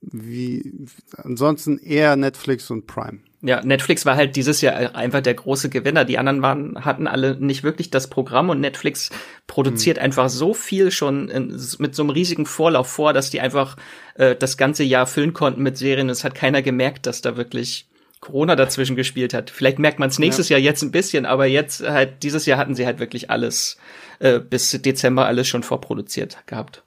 wie 0.00 0.86
ansonsten 1.16 1.78
eher 1.78 2.16
Netflix 2.16 2.70
und 2.70 2.86
Prime. 2.86 3.20
Ja, 3.42 3.62
Netflix 3.64 4.04
war 4.04 4.16
halt 4.16 4.36
dieses 4.36 4.60
Jahr 4.60 4.94
einfach 4.94 5.22
der 5.22 5.32
große 5.32 5.70
Gewinner. 5.70 6.04
Die 6.04 6.18
anderen 6.18 6.42
waren, 6.42 6.84
hatten 6.84 7.06
alle 7.06 7.36
nicht 7.36 7.62
wirklich 7.62 7.90
das 7.90 8.10
Programm 8.10 8.50
und 8.50 8.60
Netflix 8.60 9.10
produziert 9.46 9.96
hm. 9.96 10.04
einfach 10.04 10.28
so 10.28 10.52
viel 10.52 10.90
schon 10.90 11.28
in, 11.28 11.58
mit 11.78 11.94
so 11.94 12.02
einem 12.02 12.10
riesigen 12.10 12.44
Vorlauf 12.44 12.88
vor, 12.88 13.14
dass 13.14 13.30
die 13.30 13.40
einfach 13.40 13.76
äh, 14.14 14.36
das 14.36 14.58
ganze 14.58 14.84
Jahr 14.84 15.06
füllen 15.06 15.32
konnten 15.32 15.62
mit 15.62 15.78
Serien. 15.78 16.10
Es 16.10 16.24
hat 16.24 16.34
keiner 16.34 16.60
gemerkt, 16.60 17.06
dass 17.06 17.22
da 17.22 17.38
wirklich 17.38 17.88
Corona 18.20 18.56
dazwischen 18.56 18.96
gespielt 18.96 19.32
hat. 19.32 19.48
Vielleicht 19.48 19.78
merkt 19.78 19.98
man 19.98 20.10
es 20.10 20.18
nächstes 20.18 20.50
ja. 20.50 20.58
Jahr 20.58 20.64
jetzt 20.64 20.82
ein 20.82 20.90
bisschen, 20.90 21.24
aber 21.24 21.46
jetzt 21.46 21.80
halt 21.80 22.22
dieses 22.22 22.44
Jahr 22.44 22.58
hatten 22.58 22.74
sie 22.74 22.84
halt 22.84 23.00
wirklich 23.00 23.30
alles 23.30 23.78
äh, 24.18 24.38
bis 24.38 24.70
Dezember 24.70 25.26
alles 25.26 25.48
schon 25.48 25.62
vorproduziert 25.62 26.38
gehabt. 26.46 26.82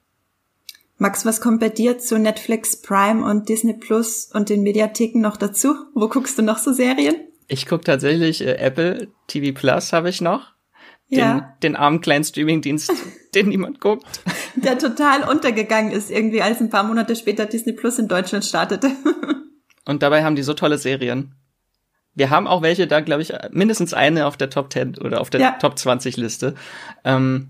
Max, 0.97 1.25
was 1.25 1.41
kommt 1.41 1.59
bei 1.59 1.69
dir 1.69 1.97
zu 1.97 2.19
Netflix, 2.19 2.81
Prime 2.81 3.25
und 3.25 3.49
Disney 3.49 3.73
Plus 3.73 4.29
und 4.33 4.49
den 4.49 4.61
Mediatheken 4.61 5.19
noch 5.19 5.37
dazu? 5.37 5.75
Wo 5.93 6.07
guckst 6.07 6.37
du 6.37 6.43
noch 6.43 6.59
so 6.59 6.71
Serien? 6.71 7.15
Ich 7.47 7.65
gucke 7.65 7.83
tatsächlich 7.83 8.41
äh, 8.41 8.55
Apple 8.55 9.07
TV 9.27 9.57
Plus 9.57 9.91
habe 9.91 10.09
ich 10.09 10.21
noch. 10.21 10.53
Den, 11.11 11.19
ja. 11.19 11.55
den 11.61 11.75
armen 11.75 12.01
kleinen 12.01 12.23
Streamingdienst, 12.23 12.91
den 13.35 13.49
niemand 13.49 13.81
guckt. 13.81 14.05
Der 14.55 14.77
total 14.77 15.27
untergegangen 15.29 15.91
ist 15.91 16.09
irgendwie, 16.09 16.41
als 16.41 16.61
ein 16.61 16.69
paar 16.69 16.83
Monate 16.83 17.15
später 17.15 17.45
Disney 17.45 17.73
Plus 17.73 17.99
in 17.99 18.07
Deutschland 18.07 18.45
startete. 18.45 18.91
Und 19.85 20.01
dabei 20.01 20.23
haben 20.23 20.35
die 20.35 20.43
so 20.43 20.53
tolle 20.53 20.77
Serien. 20.77 21.35
Wir 22.15 22.29
haben 22.29 22.47
auch 22.47 22.61
welche 22.61 22.87
da, 22.87 23.01
glaube 23.01 23.23
ich, 23.23 23.33
mindestens 23.51 23.93
eine 23.93 24.27
auf 24.27 24.37
der 24.37 24.49
Top 24.49 24.71
10 24.71 24.99
oder 24.99 25.19
auf 25.19 25.29
der 25.29 25.41
ja. 25.41 25.51
Top 25.53 25.77
20 25.77 26.15
Liste. 26.17 26.55
Ähm, 27.03 27.49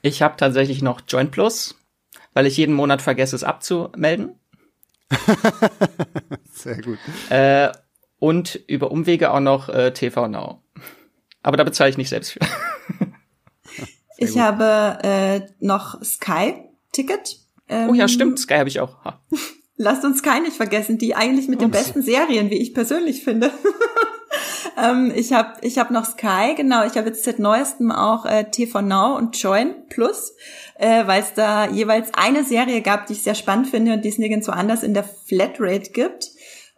ich 0.00 0.22
habe 0.22 0.36
tatsächlich 0.36 0.82
noch 0.82 1.02
Joint 1.06 1.30
Plus 1.30 1.76
weil 2.34 2.46
ich 2.46 2.56
jeden 2.56 2.74
Monat 2.74 3.02
vergesse, 3.02 3.36
es 3.36 3.44
abzumelden. 3.44 4.36
Sehr 6.52 6.80
gut. 6.80 6.98
Äh, 7.30 7.70
und 8.18 8.60
über 8.66 8.90
Umwege 8.90 9.32
auch 9.32 9.40
noch 9.40 9.68
äh, 9.68 9.92
TV 9.92 10.28
Now. 10.28 10.62
Aber 11.42 11.56
da 11.56 11.64
bezahle 11.64 11.90
ich 11.90 11.98
nicht 11.98 12.08
selbst 12.08 12.32
für. 12.32 12.40
ich 14.16 14.32
gut. 14.32 14.40
habe 14.40 14.98
äh, 15.02 15.40
noch 15.60 16.02
Sky 16.04 16.54
Ticket. 16.92 17.38
Ähm, 17.68 17.90
oh 17.90 17.94
ja, 17.94 18.08
stimmt. 18.08 18.38
Sky 18.38 18.54
habe 18.54 18.68
ich 18.68 18.80
auch. 18.80 19.04
Ha. 19.04 19.20
Lasst 19.76 20.04
uns 20.04 20.18
Sky 20.18 20.40
nicht 20.40 20.56
vergessen, 20.56 20.98
die 20.98 21.14
eigentlich 21.14 21.48
mit 21.48 21.60
den 21.60 21.70
besten 21.70 22.02
Serien, 22.02 22.50
wie 22.50 22.62
ich 22.62 22.74
persönlich 22.74 23.24
finde. 23.24 23.50
Ähm, 24.82 25.12
ich 25.14 25.32
habe 25.32 25.54
ich 25.62 25.78
hab 25.78 25.90
noch 25.90 26.04
Sky, 26.04 26.54
genau. 26.56 26.84
Ich 26.84 26.96
habe 26.96 27.08
jetzt 27.08 27.24
seit 27.24 27.38
neuestem 27.38 27.90
auch 27.92 28.26
äh, 28.26 28.44
TV 28.50 28.82
Now 28.82 29.16
und 29.16 29.36
Join 29.36 29.74
Plus 29.88 30.32
äh, 30.82 31.06
weil 31.06 31.22
es 31.22 31.32
da 31.34 31.68
jeweils 31.70 32.12
eine 32.12 32.44
Serie 32.44 32.82
gab, 32.82 33.06
die 33.06 33.12
ich 33.12 33.22
sehr 33.22 33.36
spannend 33.36 33.68
finde 33.68 33.92
und 33.92 34.04
die 34.04 34.08
es 34.08 34.18
nirgendwo 34.18 34.50
anders 34.50 34.82
in 34.82 34.94
der 34.94 35.04
Flatrate 35.04 35.92
gibt. 35.92 36.30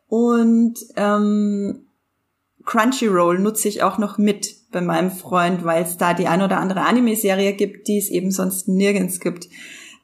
Und 0.08 0.74
ähm, 0.96 1.86
Crunchyroll 2.66 3.38
nutze 3.38 3.68
ich 3.68 3.82
auch 3.82 3.96
noch 3.96 4.18
mit 4.18 4.70
bei 4.72 4.82
meinem 4.82 5.10
Freund, 5.10 5.64
weil 5.64 5.84
es 5.84 5.96
da 5.96 6.12
die 6.12 6.26
ein 6.26 6.42
oder 6.42 6.58
andere 6.58 6.82
Anime-Serie 6.82 7.54
gibt, 7.54 7.88
die 7.88 7.98
es 7.98 8.10
eben 8.10 8.30
sonst 8.30 8.68
nirgends 8.68 9.20
gibt. 9.20 9.48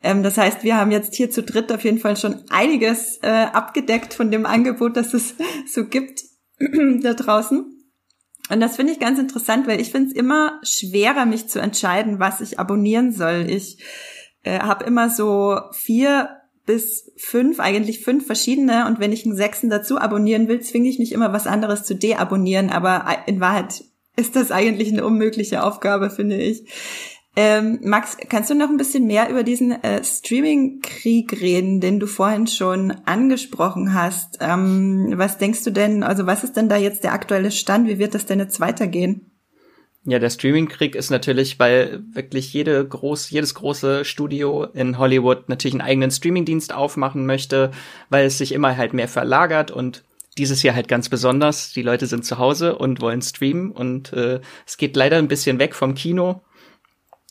Ähm, 0.03 0.23
das 0.23 0.39
heißt, 0.39 0.65
wir 0.65 0.79
haben 0.79 0.93
jetzt 0.93 1.15
hier 1.15 1.31
zu 1.31 1.43
dritt 1.43 1.71
auf 1.71 1.85
jeden 1.85 1.99
Fall 1.99 2.17
schon 2.17 2.37
einiges 2.49 3.19
äh, 3.23 3.29
abgedeckt 3.29 4.15
von 4.15 4.31
dem 4.31 4.47
Angebot, 4.47 4.97
das 4.97 5.13
es 5.13 5.35
so 5.73 5.85
gibt 5.85 6.23
da 7.03 7.15
draußen. 7.15 7.77
Und 8.51 8.61
das 8.61 8.77
finde 8.77 8.93
ich 8.93 8.99
ganz 8.99 9.19
interessant, 9.19 9.67
weil 9.67 9.81
ich 9.81 9.91
finde 9.91 10.11
es 10.11 10.17
immer 10.17 10.61
schwerer, 10.63 11.25
mich 11.25 11.49
zu 11.49 11.61
entscheiden, 11.61 12.19
was 12.19 12.41
ich 12.41 12.59
abonnieren 12.59 13.13
soll. 13.13 13.47
Ich 13.49 13.79
äh, 14.43 14.59
habe 14.59 14.85
immer 14.85 15.09
so 15.09 15.59
vier 15.73 16.31
bis 16.67 17.13
fünf, 17.17 17.61
eigentlich 17.61 18.05
fünf 18.05 18.27
verschiedene. 18.27 18.87
Und 18.87 19.01
wenn 19.01 19.13
ich 19.13 19.25
einen 19.25 19.37
sechsten 19.37 19.71
dazu 19.71 19.99
abonnieren 19.99 20.49
will, 20.49 20.61
zwinge 20.61 20.89
ich 20.89 20.99
mich 20.99 21.13
immer 21.13 21.33
was 21.33 21.47
anderes 21.47 21.85
zu 21.85 21.95
deabonnieren. 21.95 22.71
Aber 22.71 23.07
in 23.27 23.41
Wahrheit 23.41 23.85
ist 24.17 24.37
das 24.37 24.51
eigentlich 24.51 24.93
eine 24.93 25.05
unmögliche 25.05 25.63
Aufgabe, 25.63 26.11
finde 26.11 26.37
ich. 26.37 26.65
Ähm, 27.37 27.79
Max, 27.83 28.17
kannst 28.29 28.51
du 28.51 28.55
noch 28.55 28.69
ein 28.69 28.77
bisschen 28.77 29.07
mehr 29.07 29.31
über 29.31 29.45
diesen 29.45 29.71
äh, 29.71 30.03
Streaming-Krieg 30.03 31.41
reden, 31.41 31.81
den 31.81 32.01
du 32.01 32.07
vorhin 32.07 32.49
schon 32.49 32.91
angesprochen 33.05 33.95
hast? 33.95 34.39
Ähm, 34.41 35.13
was 35.17 35.39
denkst 35.39 35.63
du 35.63 35.71
denn, 35.71 36.03
also 36.03 36.27
was 36.27 36.43
ist 36.43 36.57
denn 36.57 36.69
da 36.69 36.77
jetzt 36.77 37.05
der 37.05 37.13
aktuelle 37.13 37.53
Stand? 37.53 37.89
Wie 37.89 37.99
wird 37.99 38.15
das 38.15 38.27
denn 38.27 38.41
jetzt 38.41 38.59
weitergehen? 38.59 39.31
Ja, 40.05 40.19
der 40.19 40.31
Streaming-Krieg 40.31 40.97
ist 40.97 41.11
natürlich, 41.11 41.59
weil 41.61 42.03
wirklich 42.13 42.53
jede 42.53 42.87
groß, 42.87 43.31
jedes 43.31 43.55
große 43.55 44.05
Studio 44.05 44.65
in 44.65 44.99
Hollywood 44.99 45.49
natürlich 45.49 45.75
einen 45.75 45.89
eigenen 45.89 46.11
Streaming-Dienst 46.11 46.75
aufmachen 46.75 47.27
möchte, 47.27 47.71
weil 48.09 48.27
es 48.27 48.39
sich 48.39 48.53
immer 48.53 48.77
halt 48.77 48.95
mehr 48.95 49.09
verlagert 49.09 49.71
und 49.71 50.03
dieses 50.39 50.63
Jahr 50.63 50.75
halt 50.75 50.89
ganz 50.89 51.11
besonders. 51.11 51.73
Die 51.73 51.83
Leute 51.83 52.07
sind 52.07 52.25
zu 52.25 52.39
Hause 52.39 52.77
und 52.77 53.01
wollen 53.01 53.21
streamen 53.21 53.71
und 53.71 54.13
äh, 54.15 54.41
es 54.67 54.79
geht 54.79 54.97
leider 54.97 55.19
ein 55.19 55.29
bisschen 55.29 55.59
weg 55.59 55.75
vom 55.75 55.95
Kino. 55.95 56.43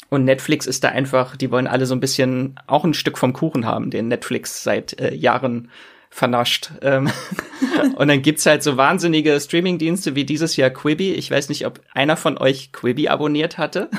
Und 0.10 0.26
Netflix 0.26 0.66
ist 0.66 0.84
da 0.84 0.90
einfach, 0.90 1.36
die 1.36 1.52
wollen 1.52 1.68
alle 1.68 1.86
so 1.86 1.94
ein 1.94 2.00
bisschen 2.00 2.60
auch 2.68 2.84
ein 2.84 2.94
Stück 2.94 3.18
vom 3.18 3.34
Kuchen 3.34 3.66
haben, 3.66 3.92
den 3.92 4.08
Netflix 4.08 4.64
seit 4.64 5.00
äh, 5.00 5.14
Jahren 5.14 5.70
vernascht. 6.10 6.72
Ähm, 6.82 7.10
und 7.96 8.08
dann 8.08 8.22
gibt's 8.22 8.46
halt 8.46 8.64
so 8.64 8.78
wahnsinnige 8.78 9.40
Streamingdienste 9.40 10.16
wie 10.16 10.26
dieses 10.26 10.56
Jahr 10.56 10.72
Quibi. 10.72 11.14
Ich 11.14 11.30
weiß 11.30 11.50
nicht, 11.50 11.66
ob 11.68 11.80
einer 11.94 12.18
von 12.18 12.38
euch 12.38 12.72
Quibi 12.72 13.08
abonniert 13.08 13.58
hatte. 13.58 13.90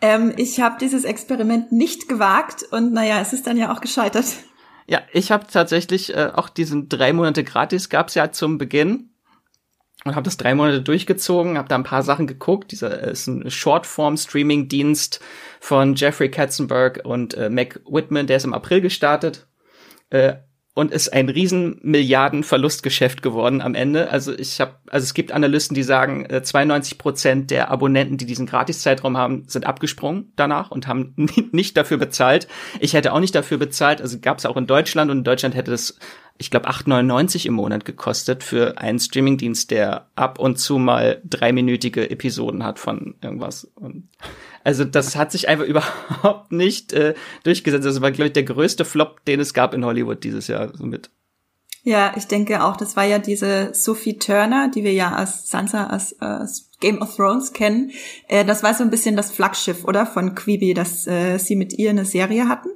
Ähm, 0.00 0.32
ich 0.36 0.60
habe 0.60 0.76
dieses 0.80 1.04
Experiment 1.04 1.72
nicht 1.72 2.08
gewagt 2.08 2.64
und 2.70 2.92
naja, 2.92 3.20
es 3.20 3.32
ist 3.32 3.46
dann 3.46 3.56
ja 3.56 3.72
auch 3.72 3.80
gescheitert. 3.80 4.26
Ja, 4.88 5.00
ich 5.12 5.30
habe 5.30 5.46
tatsächlich 5.46 6.14
äh, 6.14 6.30
auch 6.34 6.48
diesen 6.48 6.88
drei 6.88 7.12
Monate 7.12 7.44
gratis 7.44 7.88
gab's 7.88 8.14
ja 8.14 8.32
zum 8.32 8.58
Beginn 8.58 9.11
und 10.04 10.14
habe 10.14 10.24
das 10.24 10.36
drei 10.36 10.54
Monate 10.54 10.82
durchgezogen, 10.82 11.58
habe 11.58 11.68
da 11.68 11.76
ein 11.76 11.84
paar 11.84 12.02
Sachen 12.02 12.26
geguckt. 12.26 12.72
Dieser 12.72 13.02
äh, 13.02 13.12
ist 13.12 13.26
ein 13.26 13.50
Shortform-Streaming-Dienst 13.50 15.20
von 15.60 15.94
Jeffrey 15.94 16.30
Katzenberg 16.30 17.00
und 17.04 17.34
äh, 17.34 17.50
Mac 17.50 17.80
Whitman, 17.86 18.26
der 18.26 18.38
ist 18.38 18.44
im 18.44 18.54
April 18.54 18.80
gestartet. 18.80 19.46
Äh, 20.10 20.34
und 20.74 20.90
ist 20.90 21.12
ein 21.12 21.28
riesen 21.28 21.78
Milliarden-Verlustgeschäft 21.82 23.20
geworden 23.20 23.60
am 23.60 23.74
Ende. 23.74 24.10
Also 24.10 24.32
ich 24.32 24.58
habe, 24.58 24.76
also 24.88 25.04
es 25.04 25.12
gibt 25.12 25.30
Analysten, 25.30 25.74
die 25.74 25.82
sagen, 25.82 26.26
92 26.42 26.92
äh, 26.92 26.96
Prozent 26.96 27.50
der 27.50 27.70
Abonnenten, 27.70 28.16
die 28.16 28.24
diesen 28.24 28.46
Gratiszeitraum 28.46 29.18
haben, 29.18 29.44
sind 29.48 29.66
abgesprungen 29.66 30.32
danach 30.34 30.70
und 30.70 30.86
haben 30.86 31.14
nicht 31.52 31.76
dafür 31.76 31.98
bezahlt. 31.98 32.48
Ich 32.80 32.94
hätte 32.94 33.12
auch 33.12 33.20
nicht 33.20 33.34
dafür 33.34 33.58
bezahlt. 33.58 34.00
Also 34.00 34.18
gab 34.18 34.38
es 34.38 34.46
auch 34.46 34.56
in 34.56 34.66
Deutschland 34.66 35.10
und 35.10 35.18
in 35.18 35.24
Deutschland 35.24 35.54
hätte 35.54 35.70
das, 35.70 35.98
ich 36.38 36.50
glaube, 36.50 36.70
8,99 36.70 37.44
im 37.46 37.54
Monat 37.54 37.84
gekostet 37.84 38.42
für 38.42 38.78
einen 38.78 38.98
Streamingdienst, 38.98 39.70
der 39.70 40.06
ab 40.16 40.38
und 40.38 40.58
zu 40.58 40.78
mal 40.78 41.20
dreiminütige 41.28 42.08
Episoden 42.08 42.64
hat 42.64 42.78
von 42.78 43.16
irgendwas. 43.20 43.70
Und 43.74 44.08
also 44.64 44.84
das 44.84 45.16
hat 45.16 45.32
sich 45.32 45.48
einfach 45.48 45.64
überhaupt 45.66 46.52
nicht 46.52 46.92
äh, 46.92 47.14
durchgesetzt. 47.44 47.86
Das 47.86 48.00
war, 48.00 48.10
glaube 48.10 48.28
ich, 48.28 48.32
der 48.32 48.44
größte 48.44 48.84
Flop, 48.84 49.24
den 49.24 49.40
es 49.40 49.54
gab 49.54 49.74
in 49.74 49.84
Hollywood 49.84 50.24
dieses 50.24 50.48
Jahr 50.48 50.76
somit. 50.76 51.10
Ja, 51.84 52.12
ich 52.16 52.26
denke 52.26 52.62
auch, 52.62 52.76
das 52.76 52.94
war 52.94 53.04
ja 53.04 53.18
diese 53.18 53.74
Sophie 53.74 54.16
Turner, 54.16 54.70
die 54.72 54.84
wir 54.84 54.92
ja 54.92 55.12
als 55.12 55.48
Sansa 55.48 55.88
als, 55.88 56.20
als 56.20 56.70
Game 56.78 57.02
of 57.02 57.16
Thrones 57.16 57.52
kennen. 57.52 57.90
Äh, 58.28 58.44
das 58.44 58.62
war 58.62 58.74
so 58.74 58.84
ein 58.84 58.90
bisschen 58.90 59.16
das 59.16 59.32
Flaggschiff, 59.32 59.84
oder? 59.84 60.06
Von 60.06 60.34
Quibi, 60.34 60.74
dass 60.74 61.06
äh, 61.08 61.38
sie 61.38 61.56
mit 61.56 61.72
ihr 61.72 61.90
eine 61.90 62.04
Serie 62.04 62.48
hatten 62.48 62.68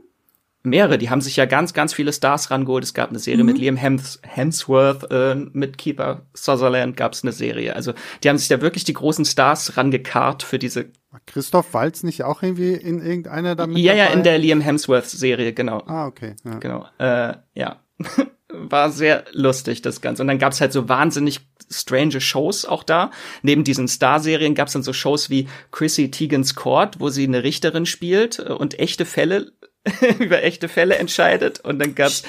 mehrere, 0.66 0.98
die 0.98 1.08
haben 1.08 1.20
sich 1.20 1.36
ja 1.36 1.46
ganz, 1.46 1.72
ganz 1.72 1.94
viele 1.94 2.12
Stars 2.12 2.50
rangeholt. 2.50 2.84
Es 2.84 2.92
gab 2.92 3.08
eine 3.08 3.18
Serie 3.18 3.44
mhm. 3.44 3.46
mit 3.46 3.58
Liam 3.58 3.76
Hems 3.76 4.20
Hemsworth, 4.22 5.10
äh, 5.10 5.34
mit 5.34 5.78
Keeper 5.78 6.22
Sutherland 6.34 6.96
gab 6.96 7.12
es 7.12 7.22
eine 7.22 7.32
Serie. 7.32 7.74
Also 7.74 7.94
die 8.22 8.28
haben 8.28 8.36
sich 8.36 8.48
da 8.48 8.60
wirklich 8.60 8.84
die 8.84 8.92
großen 8.92 9.24
Stars 9.24 9.76
rangekarrt 9.76 10.42
für 10.42 10.58
diese. 10.58 10.86
Christoph 11.26 11.74
Walz 11.74 12.02
nicht 12.02 12.22
auch 12.22 12.42
irgendwie 12.42 12.72
in 12.72 13.00
irgendeiner 13.00 13.54
damit? 13.54 13.78
Ja, 13.78 13.92
dabei? 13.92 14.04
ja, 14.04 14.06
in 14.12 14.22
der 14.22 14.38
Liam 14.38 14.60
Hemsworth 14.60 15.06
Serie, 15.06 15.52
genau. 15.52 15.82
Ah, 15.86 16.06
okay. 16.06 16.34
Ja. 16.44 16.58
Genau. 16.58 16.86
Äh, 16.98 17.34
ja. 17.54 17.80
War 18.48 18.90
sehr 18.90 19.24
lustig, 19.32 19.82
das 19.82 20.00
Ganze. 20.00 20.22
Und 20.22 20.28
dann 20.28 20.38
gab's 20.38 20.60
halt 20.60 20.72
so 20.72 20.88
wahnsinnig 20.88 21.40
strange 21.68 22.20
Shows 22.20 22.64
auch 22.64 22.84
da. 22.84 23.10
Neben 23.42 23.64
diesen 23.64 23.88
Star-Serien 23.88 24.54
gab's 24.54 24.72
dann 24.72 24.84
so 24.84 24.92
Shows 24.92 25.30
wie 25.30 25.48
Chrissy 25.72 26.10
Teigens 26.10 26.54
Court, 26.54 27.00
wo 27.00 27.08
sie 27.08 27.24
eine 27.24 27.42
Richterin 27.42 27.86
spielt 27.86 28.38
äh, 28.38 28.52
und 28.52 28.78
echte 28.78 29.04
Fälle 29.04 29.52
über 30.18 30.42
echte 30.42 30.68
Fälle 30.68 30.96
entscheidet. 30.96 31.60
Und 31.60 31.78
dann 31.78 31.94
gab's, 31.94 32.22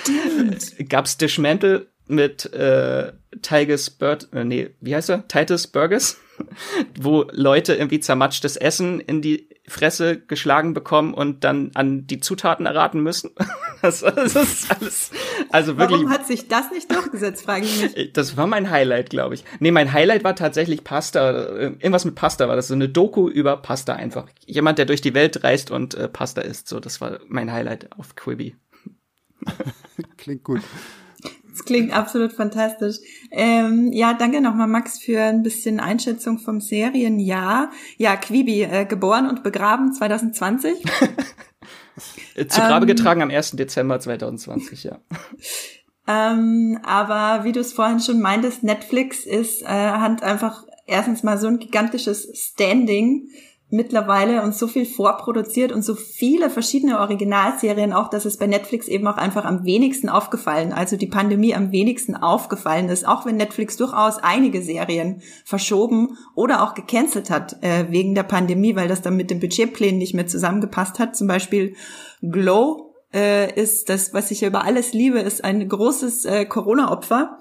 äh, 0.77 0.83
gab's 0.83 1.17
Dismantle 1.17 1.87
mit 2.07 2.51
äh, 2.53 3.13
Titus 3.41 3.89
Bird, 3.89 4.29
äh, 4.33 4.43
nee, 4.43 4.69
wie 4.79 4.95
heißt 4.95 5.09
er? 5.09 5.27
Titus 5.27 5.67
Burgess, 5.67 6.17
wo 6.99 7.25
Leute 7.31 7.75
irgendwie 7.75 7.99
zermatschtes 7.99 8.57
Essen 8.57 8.99
in 8.99 9.21
die 9.21 9.49
Fresse 9.67 10.17
geschlagen 10.17 10.73
bekommen 10.73 11.13
und 11.13 11.43
dann 11.43 11.71
an 11.73 12.07
die 12.07 12.19
Zutaten 12.19 12.65
erraten 12.65 13.01
müssen. 13.01 13.31
das, 13.81 13.99
das 14.15 14.35
ist 14.35 14.71
alles, 14.71 15.11
also 15.49 15.77
wirklich. 15.77 15.99
Warum 15.99 16.11
hat 16.11 16.25
sich 16.25 16.47
das 16.47 16.71
nicht 16.71 16.91
durchgesetzt, 16.91 17.43
frage 17.43 17.65
ich 17.65 17.81
mich. 17.81 18.13
Das 18.13 18.37
war 18.37 18.47
mein 18.47 18.69
Highlight, 18.69 19.09
glaube 19.09 19.35
ich. 19.35 19.43
Nee, 19.59 19.71
mein 19.71 19.91
Highlight 19.91 20.23
war 20.23 20.35
tatsächlich 20.35 20.83
Pasta, 20.83 21.31
äh, 21.31 21.65
irgendwas 21.65 22.05
mit 22.05 22.15
Pasta 22.15 22.47
war 22.47 22.55
das, 22.55 22.69
so 22.69 22.73
eine 22.73 22.87
Doku 22.87 23.27
über 23.27 23.57
Pasta 23.57 23.93
einfach. 23.93 24.27
Jemand, 24.45 24.77
der 24.77 24.85
durch 24.85 25.01
die 25.01 25.13
Welt 25.13 25.43
reist 25.43 25.69
und 25.69 25.95
äh, 25.95 26.07
Pasta 26.07 26.41
isst, 26.41 26.69
so, 26.69 26.79
das 26.79 27.01
war 27.01 27.19
mein 27.27 27.51
Highlight 27.51 27.91
auf 27.97 28.15
Quibi. 28.15 28.55
Klingt 30.17 30.43
gut. 30.43 30.61
Klingt 31.67 31.91
absolut 31.91 32.31
fantastisch. 32.31 32.95
Ähm, 33.29 33.91
ja, 33.91 34.13
danke 34.13 34.39
nochmal, 34.39 34.67
Max, 34.67 34.99
für 34.99 35.21
ein 35.21 35.43
bisschen 35.43 35.81
Einschätzung 35.81 36.39
vom 36.39 36.61
Serienjahr. 36.61 37.71
Ja, 37.97 38.15
Quibi, 38.15 38.63
äh, 38.63 38.85
geboren 38.85 39.27
und 39.29 39.43
begraben 39.43 39.91
2020. 39.93 40.81
Zu 42.47 42.61
Grabe 42.61 42.85
ähm, 42.85 42.87
getragen 42.87 43.21
am 43.21 43.29
1. 43.29 43.51
Dezember 43.51 43.99
2020, 43.99 44.85
ja. 44.85 44.99
Ähm, 46.09 46.79
aber 46.83 47.43
wie 47.43 47.51
du 47.51 47.59
es 47.59 47.73
vorhin 47.73 47.99
schon 47.99 48.21
meintest, 48.21 48.63
Netflix 48.63 49.25
ist, 49.25 49.61
äh, 49.63 49.65
hat 49.65 50.23
einfach 50.23 50.63
erstens 50.85 51.21
mal 51.21 51.37
so 51.37 51.47
ein 51.47 51.59
gigantisches 51.59 52.29
Standing 52.33 53.27
mittlerweile 53.69 54.43
und 54.43 54.55
so 54.55 54.67
viel 54.67 54.85
vorproduziert 54.85 55.73
und 55.73 55.81
so 55.81 55.93
viele 55.93 56.49
verschiedene 56.49 56.99
Originalserien 56.99 57.91
auch, 57.91 58.09
dass 58.09 58.23
es 58.23 58.37
bei 58.37 58.47
Netflix 58.47 58.87
eben 58.87 59.05
auch 59.07 59.17
einfach 59.17 59.43
am 59.43 59.65
wenigsten 59.65 60.07
aufgefallen, 60.07 60.71
also 60.71 60.95
die 60.95 61.07
Pandemie 61.07 61.53
am 61.53 61.71
wenigsten 61.71 62.15
aufgefallen 62.15 62.87
ist, 62.87 63.05
auch 63.05 63.25
wenn 63.25 63.35
Netflix 63.35 63.75
durchaus 63.75 64.19
einige 64.19 64.61
Serien 64.61 65.21
verschoben 65.43 66.17
oder 66.33 66.63
auch 66.63 66.75
gecancelt 66.75 67.29
hat 67.29 67.61
äh, 67.61 67.87
wegen 67.89 68.15
der 68.15 68.23
Pandemie, 68.23 68.75
weil 68.75 68.87
das 68.87 69.01
dann 69.01 69.17
mit 69.17 69.29
den 69.29 69.41
Budgetplänen 69.41 69.97
nicht 69.97 70.13
mehr 70.13 70.27
zusammengepasst 70.27 70.99
hat. 70.99 71.17
Zum 71.17 71.27
Beispiel 71.27 71.75
Glow 72.21 72.95
äh, 73.13 73.53
ist 73.61 73.89
das, 73.89 74.13
was 74.13 74.31
ich 74.31 74.43
über 74.43 74.63
alles 74.63 74.93
liebe, 74.93 75.19
ist 75.19 75.43
ein 75.43 75.67
großes 75.67 76.23
äh, 76.23 76.45
Corona-Opfer 76.45 77.37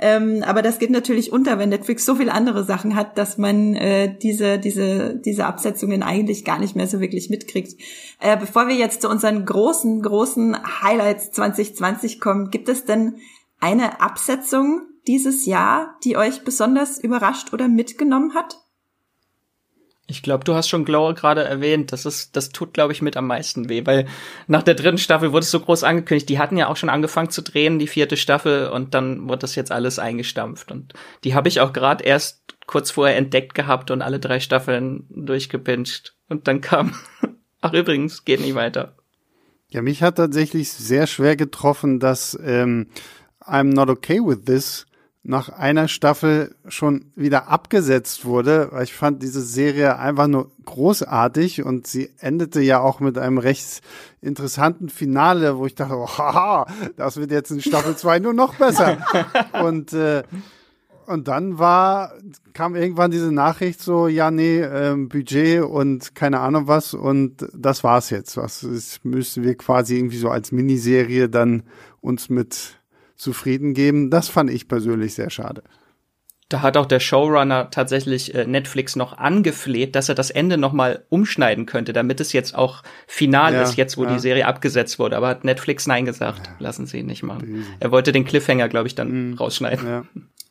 ähm, 0.00 0.44
aber 0.46 0.62
das 0.62 0.78
geht 0.78 0.90
natürlich 0.90 1.32
unter, 1.32 1.58
wenn 1.58 1.70
Netflix 1.70 2.04
so 2.04 2.14
viele 2.14 2.32
andere 2.32 2.64
Sachen 2.64 2.94
hat, 2.94 3.18
dass 3.18 3.36
man 3.36 3.74
äh, 3.74 4.16
diese, 4.16 4.58
diese, 4.58 5.16
diese 5.16 5.46
Absetzungen 5.46 6.04
eigentlich 6.04 6.44
gar 6.44 6.60
nicht 6.60 6.76
mehr 6.76 6.86
so 6.86 7.00
wirklich 7.00 7.30
mitkriegt. 7.30 7.80
Äh, 8.20 8.36
bevor 8.36 8.68
wir 8.68 8.76
jetzt 8.76 9.02
zu 9.02 9.08
unseren 9.08 9.44
großen, 9.44 10.00
großen 10.00 10.56
Highlights 10.82 11.32
2020 11.32 12.20
kommen, 12.20 12.50
gibt 12.50 12.68
es 12.68 12.84
denn 12.84 13.16
eine 13.58 14.00
Absetzung 14.00 14.82
dieses 15.08 15.46
Jahr, 15.46 15.96
die 16.04 16.16
euch 16.16 16.44
besonders 16.44 17.02
überrascht 17.02 17.52
oder 17.52 17.66
mitgenommen 17.66 18.34
hat? 18.34 18.56
Ich 20.10 20.22
glaube, 20.22 20.42
du 20.42 20.54
hast 20.54 20.70
schon 20.70 20.86
gerade 20.86 21.44
erwähnt. 21.44 21.92
Das 21.92 22.06
ist, 22.06 22.34
das 22.34 22.48
tut, 22.48 22.72
glaube 22.72 22.94
ich, 22.94 23.02
mit 23.02 23.18
am 23.18 23.26
meisten 23.26 23.68
weh, 23.68 23.84
weil 23.84 24.06
nach 24.46 24.62
der 24.62 24.74
dritten 24.74 24.96
Staffel 24.96 25.32
wurde 25.32 25.44
es 25.44 25.50
so 25.50 25.60
groß 25.60 25.84
angekündigt. 25.84 26.30
Die 26.30 26.38
hatten 26.38 26.56
ja 26.56 26.68
auch 26.68 26.78
schon 26.78 26.88
angefangen 26.88 27.28
zu 27.28 27.42
drehen, 27.42 27.78
die 27.78 27.86
vierte 27.86 28.16
Staffel, 28.16 28.68
und 28.70 28.94
dann 28.94 29.28
wurde 29.28 29.40
das 29.40 29.54
jetzt 29.54 29.70
alles 29.70 29.98
eingestampft. 29.98 30.72
Und 30.72 30.94
die 31.24 31.34
habe 31.34 31.48
ich 31.48 31.60
auch 31.60 31.74
gerade 31.74 32.04
erst 32.04 32.42
kurz 32.66 32.90
vorher 32.90 33.18
entdeckt 33.18 33.54
gehabt 33.54 33.90
und 33.90 34.00
alle 34.00 34.18
drei 34.18 34.40
Staffeln 34.40 35.04
durchgepinscht. 35.10 36.14
Und 36.30 36.48
dann 36.48 36.62
kam, 36.62 36.94
ach 37.60 37.74
übrigens, 37.74 38.24
geht 38.24 38.40
nicht 38.40 38.54
weiter. 38.54 38.96
Ja, 39.70 39.82
mich 39.82 40.02
hat 40.02 40.16
tatsächlich 40.16 40.72
sehr 40.72 41.06
schwer 41.06 41.36
getroffen, 41.36 42.00
dass 42.00 42.38
ähm, 42.42 42.88
I'm 43.42 43.74
not 43.74 43.90
okay 43.90 44.20
with 44.20 44.46
this 44.46 44.87
nach 45.28 45.50
einer 45.50 45.88
Staffel 45.88 46.54
schon 46.68 47.12
wieder 47.14 47.48
abgesetzt 47.48 48.24
wurde, 48.24 48.68
weil 48.72 48.84
ich 48.84 48.94
fand 48.94 49.22
diese 49.22 49.42
Serie 49.42 49.98
einfach 49.98 50.26
nur 50.26 50.50
großartig 50.64 51.64
und 51.64 51.86
sie 51.86 52.08
endete 52.18 52.62
ja 52.62 52.80
auch 52.80 53.00
mit 53.00 53.18
einem 53.18 53.36
recht 53.36 53.82
interessanten 54.22 54.88
Finale, 54.88 55.58
wo 55.58 55.66
ich 55.66 55.74
dachte, 55.74 55.96
oh, 55.96 56.08
haha, 56.08 56.66
das 56.96 57.18
wird 57.18 57.30
jetzt 57.30 57.50
in 57.50 57.60
Staffel 57.60 57.94
2 57.94 58.20
nur 58.20 58.32
noch 58.32 58.54
besser. 58.54 58.96
und 59.62 59.92
äh, 59.92 60.22
und 61.04 61.26
dann 61.26 61.58
war, 61.58 62.12
kam 62.52 62.76
irgendwann 62.76 63.10
diese 63.10 63.32
Nachricht 63.32 63.80
so, 63.80 64.08
ja, 64.08 64.30
nee, 64.30 64.60
ähm, 64.60 65.08
Budget 65.08 65.62
und 65.62 66.14
keine 66.14 66.40
Ahnung 66.40 66.68
was 66.68 66.92
und 66.92 67.48
das 67.54 67.82
war's 67.82 68.10
jetzt. 68.10 68.36
Was 68.36 68.62
ist, 68.62 69.06
müssen 69.06 69.42
wir 69.42 69.56
quasi 69.56 69.96
irgendwie 69.96 70.18
so 70.18 70.28
als 70.28 70.52
Miniserie 70.52 71.30
dann 71.30 71.62
uns 72.02 72.28
mit 72.28 72.77
zufrieden 73.18 73.74
geben. 73.74 74.10
Das 74.10 74.28
fand 74.28 74.50
ich 74.50 74.68
persönlich 74.68 75.14
sehr 75.14 75.30
schade. 75.30 75.62
Da 76.48 76.62
hat 76.62 76.78
auch 76.78 76.86
der 76.86 77.00
Showrunner 77.00 77.68
tatsächlich 77.70 78.34
äh, 78.34 78.46
Netflix 78.46 78.96
noch 78.96 79.18
angefleht, 79.18 79.94
dass 79.94 80.08
er 80.08 80.14
das 80.14 80.30
Ende 80.30 80.56
noch 80.56 80.72
mal 80.72 81.04
umschneiden 81.10 81.66
könnte, 81.66 81.92
damit 81.92 82.20
es 82.20 82.32
jetzt 82.32 82.54
auch 82.54 82.82
final 83.06 83.52
ja, 83.52 83.62
ist, 83.62 83.76
jetzt 83.76 83.98
wo 83.98 84.04
ja. 84.04 84.14
die 84.14 84.18
Serie 84.18 84.46
abgesetzt 84.46 84.98
wurde. 84.98 85.18
Aber 85.18 85.28
hat 85.28 85.44
Netflix 85.44 85.86
nein 85.86 86.06
gesagt. 86.06 86.46
Ja. 86.46 86.52
Lassen 86.58 86.86
Sie 86.86 87.00
ihn 87.00 87.06
nicht 87.06 87.22
machen. 87.22 87.66
Er 87.80 87.90
wollte 87.90 88.12
den 88.12 88.24
Cliffhanger, 88.24 88.70
glaube 88.70 88.86
ich, 88.86 88.94
dann 88.94 89.32
mhm. 89.32 89.34
rausschneiden. 89.34 90.06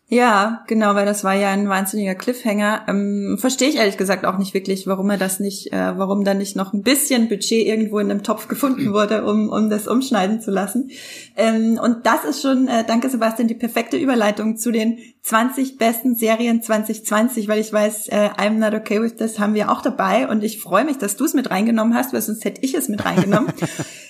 Ja, 0.10 0.64
genau, 0.68 0.96
weil 0.96 1.06
das 1.06 1.26
war 1.26 1.34
ja 1.34 1.50
ein 1.50 1.68
wahnsinniger 1.68 2.16
Cliffhanger. 2.16 2.86
Ähm, 2.88 3.38
Verstehe 3.38 3.68
ich 3.68 3.76
ehrlich 3.76 3.98
gesagt 3.98 4.26
auch 4.26 4.38
nicht 4.38 4.54
wirklich, 4.54 4.88
warum 4.88 5.10
er 5.10 5.18
das 5.18 5.42
nicht, 5.42 5.74
äh, 5.74 5.98
warum 5.98 6.24
da 6.24 6.34
nicht 6.34 6.56
noch 6.56 6.72
ein 6.72 6.82
bisschen 6.82 7.28
Budget 7.28 7.68
irgendwo 7.68 8.00
in 8.00 8.10
einem 8.10 8.24
Topf 8.24 8.48
gefunden 8.48 8.94
wurde, 8.94 9.26
um, 9.26 9.50
um 9.50 9.70
das 9.70 9.86
umschneiden 9.86 10.40
zu 10.40 10.50
lassen. 10.50 10.92
Ähm, 11.36 11.78
und 11.84 12.06
das 12.06 12.24
ist 12.24 12.42
schon, 12.42 12.70
äh, 12.70 12.86
danke 12.88 13.10
Sebastian, 13.10 13.50
die 13.50 13.54
perfekte 13.54 13.98
Überleitung 13.98 14.56
zu 14.56 14.72
den 14.72 14.98
20 15.24 15.78
besten 15.78 16.16
Serien 16.16 16.62
2020, 16.62 17.50
weil 17.50 17.60
ich 17.60 17.74
weiß, 17.74 18.08
äh, 18.08 18.30
I'm 18.38 18.60
not 18.60 18.74
okay 18.74 19.02
with 19.02 19.18
this 19.18 19.40
haben 19.40 19.56
wir 19.56 19.70
auch 19.70 19.82
dabei 19.82 20.30
und 20.30 20.42
ich 20.42 20.62
freue 20.62 20.86
mich, 20.86 20.98
dass 20.98 21.18
du 21.18 21.26
es 21.26 21.34
mit 21.34 21.52
reingenommen 21.52 21.94
hast, 21.94 22.14
weil 22.14 22.22
sonst 22.22 22.46
hätte 22.46 22.62
ich 22.64 22.76
es 22.76 22.88
mit 22.88 23.04
reingenommen. 23.04 23.52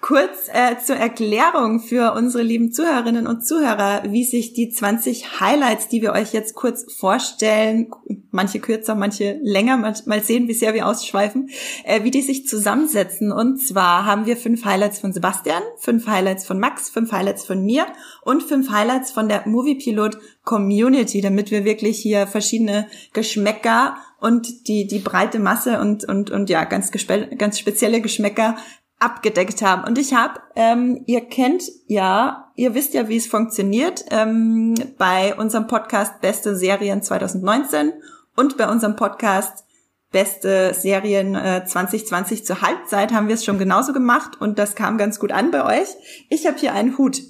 Kurz 0.00 0.48
äh, 0.50 0.76
zur 0.82 0.96
Erklärung 0.96 1.80
für 1.80 2.14
unsere 2.14 2.42
lieben 2.42 2.72
Zuhörerinnen 2.72 3.26
und 3.26 3.46
Zuhörer, 3.46 4.02
wie 4.08 4.24
sich 4.24 4.54
die 4.54 4.70
20 4.70 5.40
Highlights, 5.40 5.88
die 5.88 6.00
wir 6.00 6.12
euch 6.12 6.32
jetzt 6.32 6.54
kurz 6.54 6.90
vorstellen, 6.90 7.90
manche 8.30 8.60
kürzer, 8.60 8.94
manche 8.94 9.38
länger, 9.42 9.76
mal, 9.76 10.22
sehen, 10.22 10.48
wie 10.48 10.54
sehr 10.54 10.72
wir 10.72 10.86
ausschweifen, 10.86 11.50
äh, 11.84 12.02
wie 12.02 12.10
die 12.10 12.22
sich 12.22 12.48
zusammensetzen. 12.48 13.30
Und 13.30 13.60
zwar 13.60 14.06
haben 14.06 14.24
wir 14.24 14.38
fünf 14.38 14.64
Highlights 14.64 15.00
von 15.00 15.12
Sebastian, 15.12 15.62
fünf 15.78 16.06
Highlights 16.06 16.46
von 16.46 16.58
Max, 16.58 16.88
fünf 16.88 17.12
Highlights 17.12 17.44
von 17.44 17.62
mir 17.62 17.86
und 18.22 18.42
fünf 18.42 18.70
Highlights 18.70 19.10
von 19.10 19.28
der 19.28 19.46
Movie 19.46 19.74
Pilot 19.74 20.16
Community, 20.44 21.20
damit 21.20 21.50
wir 21.50 21.66
wirklich 21.66 21.98
hier 21.98 22.26
verschiedene 22.26 22.86
Geschmäcker 23.12 23.96
und 24.18 24.68
die, 24.68 24.86
die 24.86 24.98
breite 24.98 25.38
Masse 25.38 25.80
und, 25.80 26.04
und, 26.04 26.30
und 26.30 26.50
ja, 26.50 26.64
ganz, 26.64 26.90
ganz 26.90 27.58
spezielle 27.58 28.00
Geschmäcker 28.00 28.56
abgedeckt 29.00 29.62
haben. 29.62 29.82
Und 29.84 29.98
ich 29.98 30.14
habe, 30.14 30.40
ähm, 30.54 31.02
ihr 31.06 31.22
kennt 31.22 31.64
ja, 31.86 32.52
ihr 32.54 32.74
wisst 32.74 32.94
ja, 32.94 33.08
wie 33.08 33.16
es 33.16 33.26
funktioniert 33.26 34.04
ähm, 34.10 34.74
bei 34.98 35.34
unserem 35.34 35.66
Podcast 35.66 36.20
Beste 36.20 36.54
Serien 36.54 37.02
2019 37.02 37.92
und 38.36 38.56
bei 38.56 38.70
unserem 38.70 38.96
Podcast 38.96 39.64
Beste 40.12 40.74
Serien 40.74 41.34
äh, 41.34 41.64
2020 41.64 42.44
zur 42.44 42.62
Halbzeit 42.62 43.12
haben 43.12 43.28
wir 43.28 43.36
es 43.36 43.44
schon 43.44 43.58
genauso 43.58 43.92
gemacht 43.92 44.40
und 44.40 44.58
das 44.58 44.74
kam 44.74 44.98
ganz 44.98 45.18
gut 45.18 45.32
an 45.32 45.50
bei 45.50 45.80
euch. 45.80 45.88
Ich 46.28 46.46
habe 46.46 46.58
hier 46.58 46.74
einen 46.74 46.98
Hut. 46.98 47.22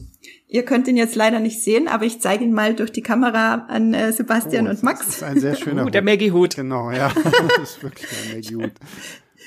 Ihr 0.48 0.64
könnt 0.64 0.88
ihn 0.88 0.96
jetzt 0.96 1.14
leider 1.14 1.38
nicht 1.38 1.62
sehen, 1.62 1.86
aber 1.86 2.06
ich 2.06 2.20
zeige 2.20 2.42
ihn 2.42 2.52
mal 2.52 2.74
durch 2.74 2.90
die 2.90 3.02
Kamera 3.02 3.66
an 3.68 3.94
äh, 3.94 4.12
Sebastian 4.12 4.66
oh, 4.66 4.70
und 4.70 4.82
Max. 4.82 5.06
Das 5.06 5.16
ist 5.16 5.22
ein 5.22 5.38
sehr 5.38 5.54
schöner 5.54 5.82
uh, 5.82 5.84
Hut. 5.86 5.94
Der 5.94 6.02
Maggie-Hut. 6.02 6.56
Genau, 6.56 6.90
ja. 6.90 7.12
Das 7.22 7.70
ist 7.70 7.82
wirklich 7.82 8.08
ein 8.10 8.34
Maggie-Hut. 8.34 8.72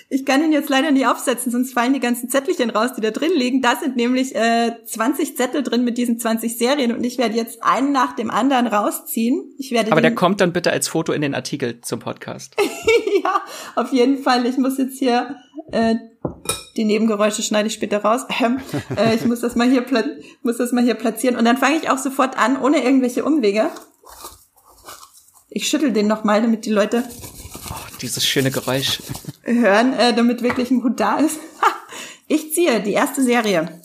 Ich 0.10 0.26
kann 0.26 0.44
ihn 0.44 0.52
jetzt 0.52 0.70
leider 0.70 0.92
nicht 0.92 1.08
aufsetzen, 1.08 1.52
sonst 1.52 1.74
fallen 1.74 1.94
die 1.94 2.00
ganzen 2.00 2.30
Zettelchen 2.30 2.70
raus, 2.70 2.92
die 2.96 3.02
da 3.02 3.12
drin 3.12 3.32
liegen. 3.36 3.62
Da 3.62 3.76
sind 3.76 3.96
nämlich 3.96 4.36
äh, 4.36 4.74
20 4.86 5.36
Zettel 5.36 5.64
drin 5.64 5.84
mit 5.84 5.98
diesen 5.98 6.20
20 6.20 6.58
Serien 6.58 6.96
und 6.96 7.04
ich 7.04 7.18
werde 7.18 7.36
jetzt 7.36 7.64
einen 7.64 7.92
nach 7.92 8.16
dem 8.16 8.30
anderen 8.30 8.68
rausziehen. 8.68 9.54
Ich 9.58 9.72
werde 9.72 9.92
Aber 9.92 10.02
der 10.02 10.16
kommt 10.16 10.42
dann 10.42 10.54
bitte 10.54 10.72
als 10.72 10.88
Foto 10.88 11.14
in 11.14 11.22
den 11.22 11.36
Artikel 11.36 11.82
zum 11.82 12.00
Podcast. 12.00 12.56
ja, 13.24 13.42
auf 13.76 13.92
jeden 13.92 14.22
Fall. 14.22 14.46
Ich 14.46 14.58
muss 14.58 14.78
jetzt 14.78 15.00
hier 15.00 15.36
äh, 15.72 15.96
die 16.76 16.86
Nebengeräusche 16.86 17.44
schneide 17.44 17.68
ich 17.68 17.74
später 17.74 18.04
raus. 18.04 18.26
Ähm, 18.44 18.60
äh, 18.98 19.16
ich 19.16 19.26
muss 19.26 19.42
das 19.42 19.56
mal 19.56 19.70
hier 19.70 19.86
muss 20.42 20.58
das 20.58 20.72
mal 20.72 20.84
hier 20.84 20.96
platzieren 20.96 21.36
und 21.36 21.46
dann 21.46 21.58
fange 21.58 21.78
ich 21.78 21.90
auch 21.90 21.98
sofort 21.98 22.38
an, 22.38 22.60
ohne 22.60 22.84
irgendwelche 22.84 23.24
Umwege. 23.24 23.70
Ich 25.50 25.68
schüttel 25.68 25.92
den 25.92 26.08
noch 26.08 26.24
mal, 26.24 26.42
damit 26.42 26.66
die 26.66 26.72
Leute 26.72 27.04
dieses 28.02 28.26
schöne 28.26 28.52
Geräusch. 28.52 29.00
Hören, 29.44 29.94
äh, 29.94 30.14
damit 30.14 30.42
wirklich 30.42 30.72
ein 30.72 30.84
Hut 30.84 31.00
da 31.00 31.18
ist. 31.18 31.40
ich 32.28 32.54
ziehe 32.54 32.82
die 32.82 32.94
erste 32.94 33.24
Serie. 33.24 33.82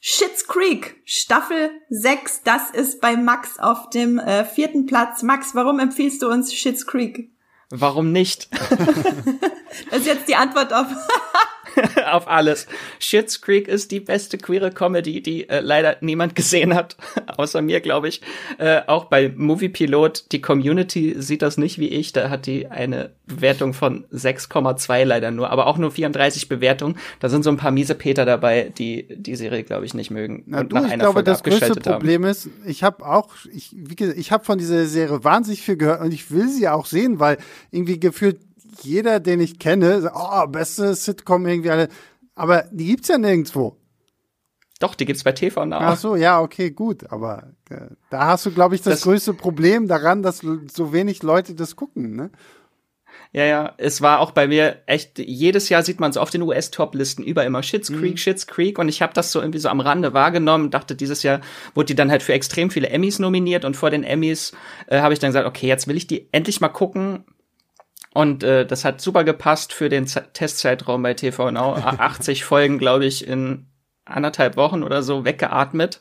Shits 0.00 0.48
Creek, 0.48 1.00
Staffel 1.04 1.70
6. 1.90 2.42
Das 2.42 2.70
ist 2.70 3.00
bei 3.00 3.16
Max 3.16 3.58
auf 3.58 3.90
dem 3.90 4.18
äh, 4.18 4.44
vierten 4.44 4.86
Platz. 4.86 5.22
Max, 5.22 5.54
warum 5.54 5.78
empfiehlst 5.78 6.22
du 6.22 6.28
uns 6.28 6.52
Shits 6.52 6.86
Creek? 6.86 7.30
Warum 7.70 8.12
nicht? 8.12 8.48
das 9.90 10.00
ist 10.00 10.06
jetzt 10.06 10.28
die 10.28 10.34
Antwort 10.36 10.72
auf 10.72 10.86
auf 12.10 12.28
alles. 12.28 12.66
Shits 12.98 13.40
Creek 13.40 13.68
ist 13.68 13.90
die 13.90 14.00
beste 14.00 14.38
queere 14.38 14.70
Comedy, 14.70 15.22
die 15.22 15.48
äh, 15.48 15.60
leider 15.60 15.96
niemand 16.00 16.34
gesehen 16.34 16.74
hat, 16.74 16.96
außer 17.36 17.62
mir, 17.62 17.80
glaube 17.80 18.08
ich. 18.08 18.20
Äh, 18.58 18.82
auch 18.86 19.06
bei 19.06 19.32
Movie 19.34 19.68
Pilot, 19.68 20.32
die 20.32 20.40
Community 20.40 21.14
sieht 21.18 21.42
das 21.42 21.58
nicht 21.58 21.78
wie 21.78 21.88
ich. 21.88 22.12
Da 22.12 22.30
hat 22.30 22.46
die 22.46 22.68
eine 22.68 23.10
Bewertung 23.26 23.74
von 23.74 24.04
6,2 24.12 25.04
leider 25.04 25.30
nur, 25.30 25.50
aber 25.50 25.66
auch 25.66 25.78
nur 25.78 25.90
34 25.90 26.48
Bewertungen. 26.48 26.96
Da 27.20 27.28
sind 27.28 27.42
so 27.42 27.50
ein 27.50 27.56
paar 27.56 27.70
miese 27.70 27.94
Peter 27.94 28.24
dabei, 28.24 28.72
die 28.76 29.06
die 29.10 29.36
Serie, 29.36 29.64
glaube 29.64 29.86
ich, 29.86 29.94
nicht 29.94 30.10
mögen. 30.10 30.44
Na, 30.46 30.62
du, 30.64 30.76
ich 30.76 30.98
glaube, 30.98 31.22
das 31.22 31.42
größte 31.42 31.80
Problem 31.80 32.24
ist, 32.24 32.48
ich 32.66 32.82
habe 32.82 33.06
auch, 33.06 33.30
ich, 33.52 33.74
wie 33.76 33.96
gesagt, 33.96 34.18
ich 34.18 34.32
habe 34.32 34.44
von 34.44 34.58
dieser 34.58 34.86
Serie 34.86 35.24
wahnsinnig 35.24 35.62
viel 35.62 35.76
gehört 35.76 36.00
und 36.00 36.12
ich 36.12 36.30
will 36.30 36.48
sie 36.48 36.68
auch 36.68 36.86
sehen, 36.86 37.20
weil 37.20 37.38
irgendwie 37.70 37.98
gefühlt 37.98 38.38
jeder, 38.80 39.20
den 39.20 39.40
ich 39.40 39.58
kenne, 39.58 40.00
sagt, 40.00 40.16
oh, 40.18 40.46
beste 40.46 40.94
Sitcom 40.94 41.46
irgendwie 41.46 41.70
alle. 41.70 41.88
Aber 42.34 42.64
die 42.70 42.86
gibt's 42.86 43.08
ja 43.08 43.18
nirgendwo. 43.18 43.76
Doch, 44.82 44.96
die 44.96 45.04
gibt's 45.04 45.22
bei 45.22 45.32
TV 45.32 45.64
Now. 45.64 45.78
Ach 45.80 45.96
so, 45.96 46.16
ja, 46.16 46.40
okay, 46.40 46.70
gut. 46.70 47.12
Aber 47.12 47.52
äh, 47.70 47.86
da 48.10 48.26
hast 48.26 48.46
du, 48.46 48.50
glaube 48.50 48.74
ich, 48.74 48.82
das, 48.82 48.94
das, 48.94 49.02
größte 49.02 49.32
Problem 49.34 49.86
daran, 49.86 50.22
dass 50.22 50.38
so 50.38 50.92
wenig 50.92 51.22
Leute 51.22 51.54
das 51.54 51.76
gucken, 51.76 52.16
ne? 52.16 52.30
Ja, 53.32 53.44
ja, 53.44 53.74
es 53.78 54.02
war 54.02 54.20
auch 54.20 54.32
bei 54.32 54.46
mir 54.46 54.82
echt, 54.86 55.18
jedes 55.18 55.68
Jahr 55.68 55.82
sieht 55.82 56.00
man 56.00 56.10
es 56.10 56.16
auf 56.16 56.30
den 56.30 56.42
US-Top-Listen 56.42 57.22
über 57.22 57.44
immer 57.44 57.62
Shits 57.62 57.90
mhm. 57.90 58.00
Creek, 58.00 58.12
mhm. 58.12 58.16
Shits 58.18 58.46
Creek 58.46 58.78
und 58.78 58.88
ich 58.88 59.00
habe 59.00 59.14
das 59.14 59.32
so 59.32 59.40
irgendwie 59.40 59.58
so 59.58 59.68
am 59.68 59.80
Rande 59.80 60.12
wahrgenommen, 60.12 60.70
dachte, 60.70 60.94
dieses 60.94 61.22
Jahr 61.22 61.40
wurde 61.74 61.86
die 61.86 61.94
dann 61.94 62.10
halt 62.10 62.22
für 62.22 62.32
extrem 62.34 62.70
viele 62.70 62.88
Emmys 62.88 63.18
nominiert 63.18 63.64
und 63.64 63.76
vor 63.76 63.90
den 63.90 64.04
Emmys 64.04 64.52
äh, 64.86 65.00
habe 65.00 65.14
ich 65.14 65.20
dann 65.20 65.30
gesagt, 65.30 65.46
okay, 65.46 65.66
jetzt 65.66 65.86
will 65.86 65.96
ich 65.96 66.06
die 66.06 66.28
endlich 66.32 66.60
mal 66.60 66.68
gucken, 66.68 67.24
und 68.14 68.42
äh, 68.42 68.66
das 68.66 68.84
hat 68.84 69.00
super 69.00 69.24
gepasst 69.24 69.72
für 69.72 69.88
den 69.88 70.06
Z 70.06 70.34
Testzeitraum 70.34 71.02
bei 71.02 71.14
TV 71.14 71.50
Now. 71.50 71.74
80 71.74 72.44
Folgen, 72.44 72.78
glaube 72.78 73.06
ich, 73.06 73.26
in 73.26 73.66
anderthalb 74.04 74.56
Wochen 74.56 74.82
oder 74.82 75.02
so 75.02 75.24
weggeatmet. 75.24 76.00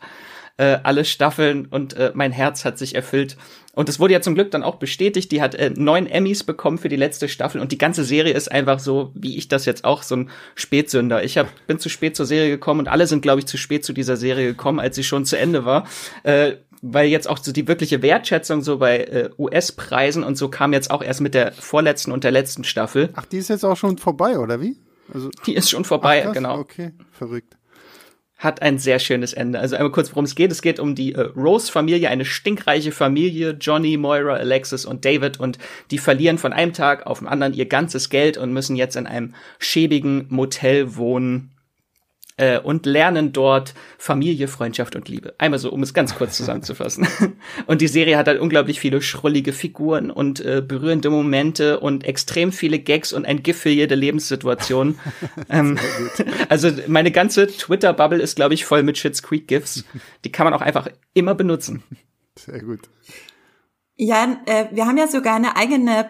Äh, 0.58 0.80
alle 0.84 1.06
Staffeln 1.06 1.66
und 1.66 1.94
äh, 1.94 2.12
mein 2.14 2.34
Herz 2.34 2.66
hat 2.66 2.78
sich 2.78 2.94
erfüllt. 2.94 3.38
Und 3.74 3.88
es 3.88 4.00
wurde 4.00 4.14
ja 4.14 4.22
zum 4.22 4.36
Glück 4.36 4.52
dann 4.52 4.64
auch 4.64 4.76
bestätigt. 4.76 5.32
Die 5.32 5.42
hat 5.42 5.56
äh, 5.56 5.72
neun 5.74 6.08
Emmys 6.08 6.44
bekommen 6.44 6.78
für 6.78 6.90
die 6.90 6.98
letzte 6.98 7.30
Staffel 7.30 7.62
und 7.62 7.72
die 7.72 7.78
ganze 7.78 8.04
Serie 8.04 8.34
ist 8.34 8.52
einfach 8.52 8.80
so, 8.80 9.14
wie 9.16 9.38
ich 9.38 9.48
das 9.48 9.66
jetzt 9.66 9.86
auch, 9.86 10.04
so 10.04 10.18
ein 10.18 10.30
Spätsünder. 10.56 11.24
Ich 11.24 11.38
hab, 11.38 11.48
bin 11.68 11.80
zu 11.80 11.88
spät 11.88 12.18
zur 12.18 12.26
Serie 12.26 12.50
gekommen 12.50 12.82
und 12.82 12.90
alle 12.90 13.08
sind, 13.08 13.22
glaube 13.22 13.40
ich, 13.40 13.48
zu 13.48 13.58
spät 13.58 13.86
zu 13.86 13.94
dieser 13.94 14.18
Serie 14.18 14.48
gekommen, 14.48 14.82
als 14.82 14.98
sie 14.98 15.06
schon 15.06 15.26
zu 15.26 15.38
Ende 15.38 15.64
war. 15.64 15.88
Äh, 16.24 16.58
weil 16.82 17.08
jetzt 17.08 17.30
auch 17.30 17.38
so 17.38 17.52
die 17.52 17.68
wirkliche 17.68 18.02
Wertschätzung 18.02 18.62
so 18.62 18.80
bei 18.80 19.00
äh, 19.00 19.30
US-Preisen 19.38 20.24
und 20.24 20.36
so 20.36 20.50
kam 20.50 20.74
jetzt 20.74 20.92
auch 20.92 21.04
erst 21.04 21.22
mit 21.22 21.34
der 21.34 21.52
vorletzten 21.52 22.12
und 22.12 22.24
der 22.24 22.32
letzten 22.32 22.64
Staffel. 22.64 23.10
Ach, 23.14 23.26
die 23.26 23.38
ist 23.38 23.50
jetzt 23.50 23.64
auch 23.64 23.78
schon 23.78 23.98
vorbei, 23.98 24.40
oder 24.40 24.62
wie? 24.62 24.78
Also, 25.14 25.30
die 25.46 25.56
ist 25.56 25.70
schon 25.70 25.86
vorbei, 25.86 26.26
ach, 26.28 26.34
genau. 26.34 26.58
Okay, 26.58 26.92
verrückt. 27.12 27.58
Hat 28.38 28.64
ein 28.64 28.80
sehr 28.80 28.98
schönes 28.98 29.34
Ende. 29.34 29.60
Also 29.60 29.76
einmal 29.76 29.92
kurz, 29.92 30.10
worum 30.12 30.26
es 30.26 30.34
geht. 30.34 30.52
Es 30.52 30.64
geht 30.64 30.80
um 30.80 30.96
die 30.96 31.14
äh, 31.14 31.22
Rose-Familie, 31.22 32.10
eine 32.10 32.26
stinkreiche 32.26 32.92
Familie. 32.92 33.52
Johnny, 33.52 33.98
Moira, 33.98 34.34
Alexis 34.34 34.84
und 34.84 35.06
David. 35.06 35.40
Und 35.40 35.60
die 35.92 36.00
verlieren 36.00 36.40
von 36.40 36.52
einem 36.52 36.74
Tag 36.74 37.06
auf 37.06 37.20
den 37.20 37.28
anderen 37.28 37.54
ihr 37.54 37.68
ganzes 37.68 38.10
Geld 38.10 38.38
und 38.38 38.52
müssen 38.52 38.76
jetzt 38.76 38.96
in 38.96 39.06
einem 39.06 39.36
schäbigen 39.60 40.26
Motel 40.30 40.96
wohnen 40.96 41.52
äh, 42.42 42.60
und 42.60 42.88
lernen 42.88 43.34
dort 43.34 43.76
Familie, 44.00 44.48
Freundschaft 44.48 44.96
und 44.96 45.08
Liebe. 45.08 45.36
Einmal 45.38 45.60
so, 45.60 45.72
um 45.72 45.84
es 45.84 45.94
ganz 45.94 46.16
kurz 46.16 46.36
zusammenzufassen. 46.36 47.08
und 47.68 47.82
die 47.82 47.88
Serie 47.88 48.18
hat 48.18 48.28
halt 48.28 48.42
unglaublich 48.42 48.80
viele 48.80 49.02
schrullige 49.02 49.54
Figuren 49.54 50.10
und 50.10 50.40
äh, 50.40 50.64
berührende 50.66 51.12
Momente 51.12 51.80
und 51.80 52.04
extrem 52.04 52.52
viele 52.52 52.80
Gags 52.80 53.14
und 53.14 53.26
ein 53.26 53.44
GIF 53.44 53.60
für 53.60 53.70
jede 53.70 53.94
Lebenssituation. 53.94 54.98
ähm, 55.50 55.78
also 56.50 56.72
meine 56.88 57.12
ganze 57.12 57.46
Twitter-Bubble 57.46 58.22
ist, 58.22 58.36
glaube 58.36 58.56
ich, 58.56 58.66
voll 58.66 58.82
mit 58.82 58.98
Shits 58.98 59.22
Creek 59.22 59.48
GIFs. 59.48 59.86
Die 60.26 60.32
kann 60.32 60.46
man 60.46 60.56
auch 60.56 60.62
einfach 60.62 60.88
immer 61.14 61.36
benutzen. 61.36 61.84
Sehr 62.36 62.60
gut. 62.60 62.90
Ja, 63.98 64.42
äh, 64.48 64.66
wir 64.72 64.88
haben 64.88 64.98
ja 64.98 65.08
sogar 65.08 65.36
eine 65.36 65.56
eigene 65.56 66.10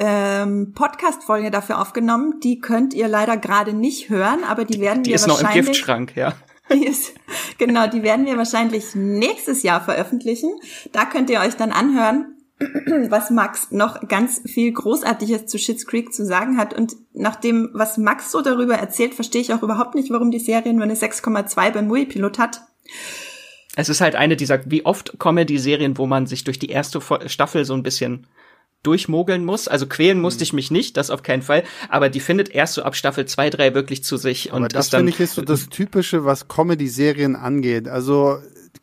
ähm, 0.00 0.72
Podcast-Folge 0.74 1.50
dafür 1.50 1.80
aufgenommen. 1.80 2.40
Die 2.42 2.58
könnt 2.58 2.94
ihr 2.94 3.06
leider 3.06 3.36
gerade 3.36 3.74
nicht 3.74 4.08
hören, 4.08 4.42
aber 4.48 4.64
die 4.64 4.80
werden 4.80 5.02
die 5.02 5.10
wir 5.10 5.20
wahrscheinlich. 5.20 5.36
Die 5.36 5.38
ist 5.38 5.42
noch 5.42 5.54
im 5.54 5.64
Giftschrank, 5.64 6.16
ja. 6.16 6.34
Die 6.72 6.86
ist, 6.86 7.14
genau, 7.58 7.88
die 7.88 8.04
werden 8.04 8.26
wir 8.26 8.36
wahrscheinlich 8.38 8.94
nächstes 8.94 9.64
Jahr 9.64 9.80
veröffentlichen. 9.80 10.52
Da 10.92 11.04
könnt 11.04 11.28
ihr 11.28 11.40
euch 11.40 11.56
dann 11.56 11.72
anhören, 11.72 12.36
was 13.08 13.30
Max 13.30 13.72
noch 13.72 14.06
ganz 14.06 14.40
viel 14.46 14.70
Großartiges 14.70 15.46
zu 15.46 15.58
Schitt's 15.58 15.84
Creek 15.84 16.14
zu 16.14 16.24
sagen 16.24 16.58
hat. 16.58 16.72
Und 16.72 16.94
nach 17.12 17.34
dem, 17.34 17.70
was 17.72 17.98
Max 17.98 18.30
so 18.30 18.40
darüber 18.40 18.76
erzählt, 18.76 19.14
verstehe 19.14 19.40
ich 19.40 19.52
auch 19.52 19.64
überhaupt 19.64 19.96
nicht, 19.96 20.12
warum 20.12 20.30
die 20.30 20.38
Serie 20.38 20.72
nur 20.72 20.84
eine 20.84 20.94
6,2 20.94 21.72
beim 21.72 21.88
Movie-Pilot 21.88 22.38
hat. 22.38 22.62
Es 23.74 23.88
ist 23.88 24.00
halt 24.00 24.14
eine 24.14 24.36
dieser, 24.36 24.60
wie 24.70 24.86
oft 24.86 25.18
Comedy-Serien, 25.18 25.98
wo 25.98 26.06
man 26.06 26.26
sich 26.26 26.44
durch 26.44 26.60
die 26.60 26.70
erste 26.70 27.00
Staffel 27.26 27.64
so 27.64 27.74
ein 27.74 27.82
bisschen 27.82 28.28
durchmogeln 28.82 29.44
muss. 29.44 29.68
Also 29.68 29.86
quälen 29.86 30.20
musste 30.20 30.40
mhm. 30.40 30.44
ich 30.44 30.52
mich 30.52 30.70
nicht, 30.70 30.96
das 30.96 31.10
auf 31.10 31.22
keinen 31.22 31.42
Fall. 31.42 31.64
Aber 31.88 32.08
die 32.08 32.20
findet 32.20 32.48
erst 32.50 32.74
so 32.74 32.82
ab 32.82 32.96
Staffel 32.96 33.26
2, 33.26 33.50
3 33.50 33.74
wirklich 33.74 34.04
zu 34.04 34.16
sich. 34.16 34.52
Aber 34.52 34.62
und 34.62 34.74
das 34.74 34.88
finde 34.88 35.10
ich 35.10 35.20
ist 35.20 35.34
so 35.34 35.42
das 35.42 35.68
Typische, 35.68 36.24
was 36.24 36.48
Comedy-Serien 36.48 37.36
angeht. 37.36 37.88
Also 37.88 38.38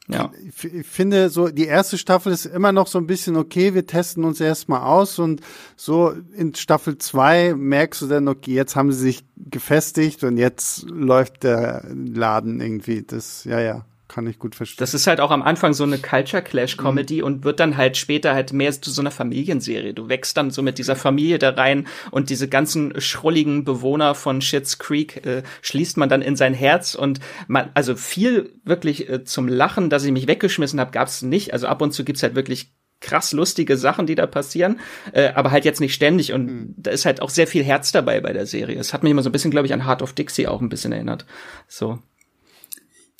ja. 0.07 0.31
ich 0.45 0.85
finde 0.87 1.29
so, 1.29 1.49
die 1.49 1.65
erste 1.65 1.97
Staffel 1.97 2.31
ist 2.31 2.45
immer 2.45 2.71
noch 2.71 2.87
so 2.87 2.97
ein 2.97 3.07
bisschen 3.07 3.35
okay, 3.35 3.73
wir 3.73 3.85
testen 3.85 4.23
uns 4.23 4.39
erstmal 4.39 4.81
aus 4.81 5.19
und 5.19 5.41
so 5.75 6.13
in 6.33 6.55
Staffel 6.55 6.97
zwei 6.97 7.53
merkst 7.55 8.03
du 8.03 8.07
dann, 8.07 8.27
okay, 8.27 8.53
jetzt 8.53 8.75
haben 8.75 8.91
sie 8.91 8.99
sich 8.99 9.25
gefestigt 9.35 10.23
und 10.23 10.37
jetzt 10.37 10.89
läuft 10.89 11.43
der 11.43 11.83
Laden 11.93 12.61
irgendwie. 12.61 13.03
Das, 13.03 13.43
ja, 13.43 13.59
ja 13.59 13.85
kann 14.07 14.27
ich 14.27 14.39
gut 14.39 14.55
verstehen. 14.55 14.77
Das 14.79 14.93
ist 14.93 15.07
halt 15.07 15.19
auch 15.19 15.31
am 15.31 15.41
Anfang 15.41 15.73
so 15.73 15.83
eine 15.83 15.97
Culture 15.97 16.41
Clash 16.41 16.77
Comedy 16.77 17.17
mhm. 17.17 17.23
und 17.23 17.43
wird 17.43 17.59
dann 17.59 17.77
halt 17.77 17.97
später 17.97 18.33
halt 18.33 18.53
mehr 18.53 18.71
zu 18.71 18.91
so 18.91 19.01
einer 19.01 19.11
Familienserie. 19.11 19.93
Du 19.93 20.09
wächst 20.09 20.37
dann 20.37 20.51
so 20.51 20.61
mit 20.61 20.77
dieser 20.77 20.95
Familie 20.95 21.39
da 21.39 21.51
rein 21.51 21.87
und 22.11 22.29
diese 22.29 22.47
ganzen 22.47 22.99
schrulligen 22.99 23.63
Bewohner 23.63 24.15
von 24.15 24.41
Shits 24.41 24.79
Creek 24.79 25.25
äh, 25.25 25.43
schließt 25.61 25.97
man 25.97 26.09
dann 26.09 26.21
in 26.21 26.35
sein 26.35 26.53
Herz 26.53 26.95
und 26.95 27.19
man, 27.47 27.69
also 27.73 27.95
viel 27.95 28.53
wirklich 28.63 29.09
äh, 29.09 29.23
zum 29.23 29.47
Lachen, 29.47 29.89
dass 29.89 30.03
ich 30.03 30.11
mich 30.11 30.27
weggeschmissen 30.27 30.79
habe, 30.79 30.91
gab's 30.91 31.21
nicht. 31.21 31.53
Also 31.53 31.67
ab 31.67 31.81
und 31.81 31.91
zu 31.91 32.03
gibt's 32.03 32.23
halt 32.23 32.35
wirklich 32.35 32.71
krass 32.99 33.31
lustige 33.31 33.77
Sachen, 33.77 34.07
die 34.07 34.15
da 34.15 34.25
passieren, 34.25 34.79
äh, 35.11 35.29
aber 35.29 35.51
halt 35.51 35.65
jetzt 35.65 35.81
nicht 35.81 35.93
ständig 35.93 36.33
und 36.33 36.45
mhm. 36.45 36.73
da 36.77 36.91
ist 36.91 37.05
halt 37.05 37.21
auch 37.21 37.29
sehr 37.29 37.47
viel 37.47 37.63
Herz 37.63 37.91
dabei 37.91 38.21
bei 38.21 38.33
der 38.33 38.45
Serie. 38.45 38.79
Es 38.79 38.93
hat 38.93 39.03
mich 39.03 39.11
immer 39.11 39.21
so 39.21 39.29
ein 39.29 39.33
bisschen, 39.33 39.51
glaube 39.51 39.67
ich, 39.67 39.73
an 39.73 39.85
Heart 39.85 40.01
of 40.01 40.13
Dixie 40.13 40.47
auch 40.47 40.61
ein 40.61 40.69
bisschen 40.69 40.91
erinnert. 40.91 41.25
So. 41.67 41.99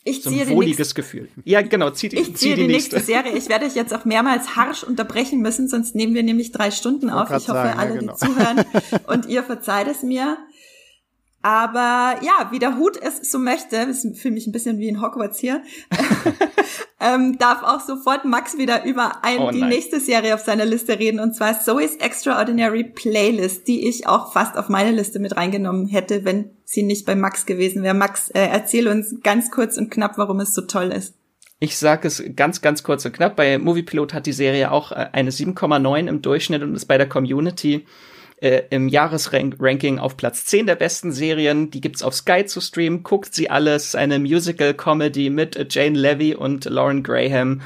Ich 0.08 0.24
so 0.24 0.30
ein 0.30 0.50
wohliges 0.50 0.96
Gefühl. 0.96 1.28
Ja, 1.44 1.62
genau, 1.62 1.90
zieh 1.90 2.10
die, 2.10 2.18
ich 2.18 2.36
ziehe 2.36 2.56
die, 2.56 2.62
die 2.62 2.68
nächste. 2.68 2.96
nächste 2.96 3.12
Serie. 3.12 3.34
Ich 3.34 3.50
werde 3.50 3.66
euch 3.66 3.76
jetzt 3.76 3.94
auch 3.94 4.06
mehrmals 4.06 4.56
harsch 4.56 4.84
unterbrechen 4.84 5.42
müssen, 5.42 5.68
sonst 5.68 5.96
nehmen 5.96 6.14
wir 6.16 6.24
nämlich 6.24 6.52
drei 6.52 6.72
Stunden 6.72 7.10
auf. 7.10 7.28
Ich 7.30 7.34
hoffe, 7.34 7.52
sagen, 7.52 7.80
alle, 7.80 7.96
ja, 7.96 8.00
genau. 8.00 8.14
die 8.14 8.26
zuhören 8.26 8.66
und 9.08 9.26
ihr 9.28 9.44
verzeiht 9.44 9.88
es 9.88 10.04
mir. 10.04 10.38
Aber 11.42 12.16
ja, 12.24 12.50
wie 12.52 12.60
der 12.60 12.78
Hut 12.78 12.98
es 12.98 13.32
so 13.32 13.40
möchte, 13.40 13.88
ich 13.90 14.20
fühle 14.20 14.34
mich 14.34 14.48
ein 14.48 14.52
bisschen 14.52 14.80
wie 14.80 14.88
in 14.88 15.02
Hogwarts 15.02 15.40
hier, 15.40 15.62
ähm, 17.00 17.38
darf 17.38 17.64
auch 17.64 17.80
sofort 17.80 18.26
Max 18.26 18.58
wieder 18.58 18.84
über 18.86 19.24
ein, 19.24 19.40
oh, 19.40 19.52
die 19.52 19.62
nächste 19.62 20.00
Serie 20.00 20.34
auf 20.34 20.42
seiner 20.42 20.66
Liste 20.66 21.00
reden, 21.00 21.20
und 21.20 21.36
zwar 21.36 21.62
Zoe's 21.62 21.96
Extraordinary 21.98 22.84
Playlist, 22.84 23.68
die 23.68 23.88
ich 23.88 24.08
auch 24.08 24.34
fast 24.34 24.58
auf 24.58 24.68
meine 24.68 24.92
Liste 24.92 25.20
mit 25.20 25.38
reingenommen 25.38 25.88
hätte, 25.88 26.26
wenn 26.26 26.52
sie 26.66 26.84
nicht 26.84 27.06
bei 27.06 27.16
Max 27.16 27.46
gewesen 27.46 27.84
wäre. 27.84 27.94
Max, 27.94 28.30
äh, 28.30 28.48
erzähl 28.52 28.88
uns 28.88 29.16
ganz 29.24 29.52
kurz 29.52 29.78
und 29.78 29.92
knapp, 29.92 30.18
warum 30.18 30.40
es 30.40 30.54
so 30.54 30.62
toll 30.62 30.92
ist. 30.92 31.14
Ich 31.60 31.78
sage 31.78 32.08
es 32.08 32.24
ganz, 32.36 32.62
ganz 32.62 32.84
kurz 32.84 33.06
und 33.06 33.14
knapp. 33.14 33.36
Bei 33.36 33.58
Moviepilot 33.58 34.14
hat 34.14 34.26
die 34.26 34.34
Serie 34.34 34.72
auch 34.72 34.92
äh, 34.92 35.08
eine 35.12 35.32
7,9 35.32 36.08
im 36.08 36.22
Durchschnitt 36.22 36.62
und 36.62 36.76
ist 36.76 36.86
bei 36.86 36.98
der 36.98 37.10
Community 37.10 37.86
äh, 38.38 38.64
im 38.70 38.88
Jahresranking 38.88 40.00
auf 40.00 40.18
Platz 40.18 40.46
10 40.46 40.68
der 40.68 40.76
besten 40.76 41.12
Serien. 41.12 41.72
Die 41.72 41.82
gibt's 41.82 42.04
auf 42.04 42.14
Sky 42.14 42.46
zu 42.46 42.62
streamen. 42.62 43.04
Guckt 43.04 43.34
sie 43.34 43.50
alles. 43.50 43.96
Eine 43.96 44.20
Musical-Comedy 44.20 45.30
mit 45.30 45.74
Jane 45.74 45.98
Levy 45.98 46.36
und 46.36 46.66
Lauren 46.66 47.04
Graham. 47.04 47.62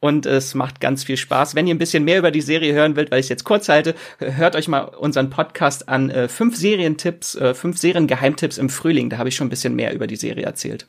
Und 0.00 0.26
es 0.26 0.54
macht 0.54 0.80
ganz 0.80 1.02
viel 1.02 1.16
Spaß. 1.16 1.54
Wenn 1.54 1.66
ihr 1.66 1.74
ein 1.74 1.78
bisschen 1.78 2.04
mehr 2.04 2.18
über 2.18 2.30
die 2.30 2.40
Serie 2.40 2.72
hören 2.72 2.96
wollt, 2.96 3.10
weil 3.10 3.18
ich 3.18 3.26
es 3.26 3.30
jetzt 3.30 3.44
kurz 3.44 3.68
halte, 3.68 3.94
hört 4.18 4.54
euch 4.54 4.68
mal 4.68 4.82
unseren 4.82 5.28
Podcast 5.28 5.88
an. 5.88 6.10
Äh, 6.10 6.28
fünf 6.28 6.56
Serientipps, 6.56 7.34
äh, 7.34 7.54
fünf 7.54 7.78
Seriengeheimtipps 7.78 8.58
im 8.58 8.68
Frühling. 8.68 9.10
Da 9.10 9.18
habe 9.18 9.28
ich 9.28 9.36
schon 9.36 9.48
ein 9.48 9.50
bisschen 9.50 9.74
mehr 9.74 9.92
über 9.94 10.06
die 10.06 10.16
Serie 10.16 10.44
erzählt. 10.44 10.86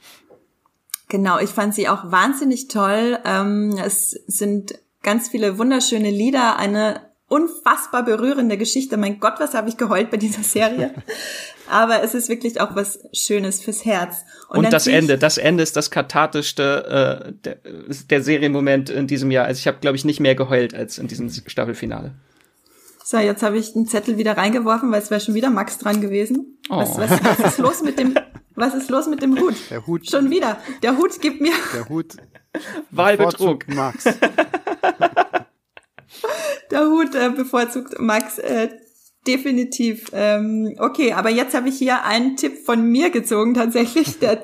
Genau, 1.08 1.40
ich 1.40 1.50
fand 1.50 1.74
sie 1.74 1.90
auch 1.90 2.12
wahnsinnig 2.12 2.68
toll. 2.68 3.18
Ähm, 3.26 3.80
es 3.84 4.12
sind 4.12 4.76
ganz 5.02 5.30
viele 5.30 5.58
wunderschöne 5.58 6.12
Lieder, 6.12 6.58
eine 6.58 7.09
unfassbar 7.30 8.04
berührende 8.04 8.58
Geschichte. 8.58 8.98
Mein 8.98 9.20
Gott, 9.20 9.36
was 9.40 9.54
habe 9.54 9.70
ich 9.70 9.78
geheult 9.78 10.12
bei 10.12 10.18
dieser 10.18 10.44
Serie. 10.44 10.94
Aber 11.70 12.04
es 12.04 12.14
ist 12.14 12.28
wirklich 12.28 12.60
auch 12.60 12.76
was 12.76 13.00
Schönes 13.14 13.62
fürs 13.62 13.86
Herz. 13.86 14.26
Und, 14.50 14.66
Und 14.66 14.74
das 14.74 14.88
Ende, 14.88 15.18
das 15.18 15.38
Ende 15.38 15.64
ist 15.64 15.76
das 15.76 15.92
kathartischste 15.92 17.30
äh, 17.30 17.34
der, 17.44 17.58
der 18.10 18.24
Serienmoment 18.24 18.90
in 18.90 19.08
diesem 19.08 19.32
Jahr. 19.32 19.46
Also 19.46 19.60
ich 19.60 19.68
habe, 19.68 19.78
glaube 19.80 19.96
ich, 19.96 20.04
nicht 20.04 20.20
mehr 20.20 20.36
geheult 20.36 20.74
als 20.74 20.98
in 20.98 21.08
diesem 21.08 21.30
Staffelfinale. 21.30 22.16
So, 23.06 23.18
jetzt 23.18 23.44
habe 23.44 23.58
ich 23.58 23.76
einen 23.76 23.88
Zettel 23.88 24.18
wieder 24.18 24.38
reingeworfen, 24.38 24.92
weil 24.92 25.02
es 25.02 25.10
wäre 25.10 25.22
schon 25.22 25.36
wieder 25.36 25.50
Max 25.50 25.78
dran 25.78 26.02
gewesen. 26.02 26.60
Oh. 26.70 26.78
Was, 26.78 26.98
was, 26.98 27.24
was 27.24 27.40
ist 27.54 27.58
los 27.60 27.82
mit 27.82 27.98
dem 27.98 28.16
was 28.60 28.74
ist 28.74 28.90
los 28.90 29.08
mit 29.08 29.22
dem 29.22 29.40
Hut? 29.40 29.56
Der 29.70 29.88
Hut. 29.88 30.10
Schon 30.10 30.30
wieder. 30.30 30.58
Der 30.84 30.98
Hut 30.98 31.22
gibt 31.22 31.40
mir. 31.40 31.54
Der 31.74 31.88
Hut. 31.88 32.18
Wahlbetrug. 32.92 33.66
Max. 33.70 34.04
der 36.72 36.88
Hut 36.90 37.16
äh, 37.16 37.30
bevorzugt 37.30 38.00
Max 38.00 38.38
äh, 38.40 38.70
definitiv. 39.28 40.06
Ähm, 40.14 40.76
okay, 40.80 41.14
aber 41.14 41.30
jetzt 41.30 41.56
habe 41.56 41.70
ich 41.70 41.78
hier 41.78 42.04
einen 42.06 42.36
Tipp 42.36 42.66
von 42.66 42.84
mir 42.84 43.10
gezogen 43.10 43.54
tatsächlich. 43.54 44.20
Der, 44.20 44.44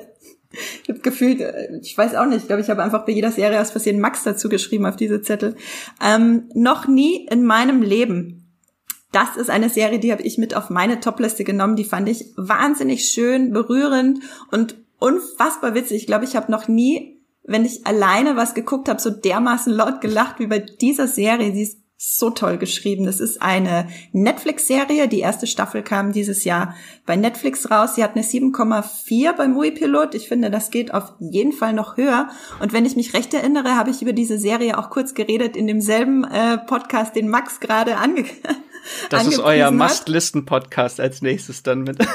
ich 0.82 0.88
habe 0.88 1.00
gefühlt, 1.00 1.40
äh, 1.40 1.78
ich 1.82 1.96
weiß 1.96 2.14
auch 2.14 2.26
nicht, 2.26 2.42
ich 2.42 2.46
glaube, 2.46 2.62
ich 2.62 2.70
habe 2.70 2.82
einfach 2.82 3.04
bei 3.04 3.12
jeder 3.12 3.30
Serie 3.30 3.60
aus 3.60 3.70
Versehen 3.70 4.00
Max 4.00 4.22
dazu 4.24 4.48
geschrieben 4.48 4.86
auf 4.86 4.96
diese 4.96 5.22
Zettel. 5.22 5.56
Ähm, 6.04 6.48
noch 6.54 6.86
nie 6.86 7.26
in 7.30 7.44
meinem 7.44 7.82
Leben. 7.82 8.42
Das 9.12 9.36
ist 9.36 9.50
eine 9.50 9.70
Serie, 9.70 9.98
die 9.98 10.12
habe 10.12 10.22
ich 10.22 10.36
mit 10.36 10.54
auf 10.54 10.68
meine 10.68 11.00
Topliste 11.00 11.44
genommen. 11.44 11.76
Die 11.76 11.84
fand 11.84 12.08
ich 12.08 12.32
wahnsinnig 12.36 13.08
schön, 13.08 13.52
berührend 13.52 14.20
und 14.50 14.76
unfassbar 14.98 15.74
witzig. 15.74 16.02
Ich 16.02 16.06
glaube, 16.06 16.24
ich 16.24 16.36
habe 16.36 16.50
noch 16.50 16.68
nie 16.68 17.16
wenn 17.46 17.64
ich 17.64 17.86
alleine 17.86 18.36
was 18.36 18.54
geguckt 18.54 18.88
habe, 18.88 19.00
so 19.00 19.10
dermaßen 19.10 19.72
laut 19.72 20.00
gelacht 20.00 20.40
wie 20.40 20.46
bei 20.46 20.58
dieser 20.58 21.06
Serie. 21.06 21.52
Die 21.52 21.62
ist 21.62 21.78
so 21.98 22.30
toll 22.30 22.58
geschrieben. 22.58 23.06
Das 23.06 23.20
ist 23.20 23.40
eine 23.40 23.88
Netflix-Serie. 24.12 25.08
Die 25.08 25.20
erste 25.20 25.46
Staffel 25.46 25.82
kam 25.82 26.12
dieses 26.12 26.44
Jahr 26.44 26.74
bei 27.06 27.16
Netflix 27.16 27.70
raus. 27.70 27.94
Sie 27.94 28.04
hat 28.04 28.14
eine 28.14 28.24
7,4 28.24 29.32
beim 29.32 29.52
Movie 29.52 29.70
Pilot. 29.70 30.14
Ich 30.14 30.28
finde, 30.28 30.50
das 30.50 30.70
geht 30.70 30.92
auf 30.92 31.14
jeden 31.20 31.52
Fall 31.52 31.72
noch 31.72 31.96
höher. 31.96 32.28
Und 32.60 32.74
wenn 32.74 32.84
ich 32.84 32.96
mich 32.96 33.14
recht 33.14 33.32
erinnere, 33.32 33.76
habe 33.76 33.90
ich 33.90 34.02
über 34.02 34.12
diese 34.12 34.38
Serie 34.38 34.78
auch 34.78 34.90
kurz 34.90 35.14
geredet 35.14 35.56
in 35.56 35.66
demselben 35.66 36.24
äh, 36.24 36.58
Podcast, 36.58 37.16
den 37.16 37.28
Max 37.28 37.60
gerade 37.60 37.96
ange 37.96 38.24
Das 39.10 39.26
ist 39.26 39.38
euer 39.38 39.70
Must-Listen-Podcast 39.70 41.00
als 41.00 41.22
nächstes 41.22 41.62
dann 41.62 41.82
mit. 41.82 41.98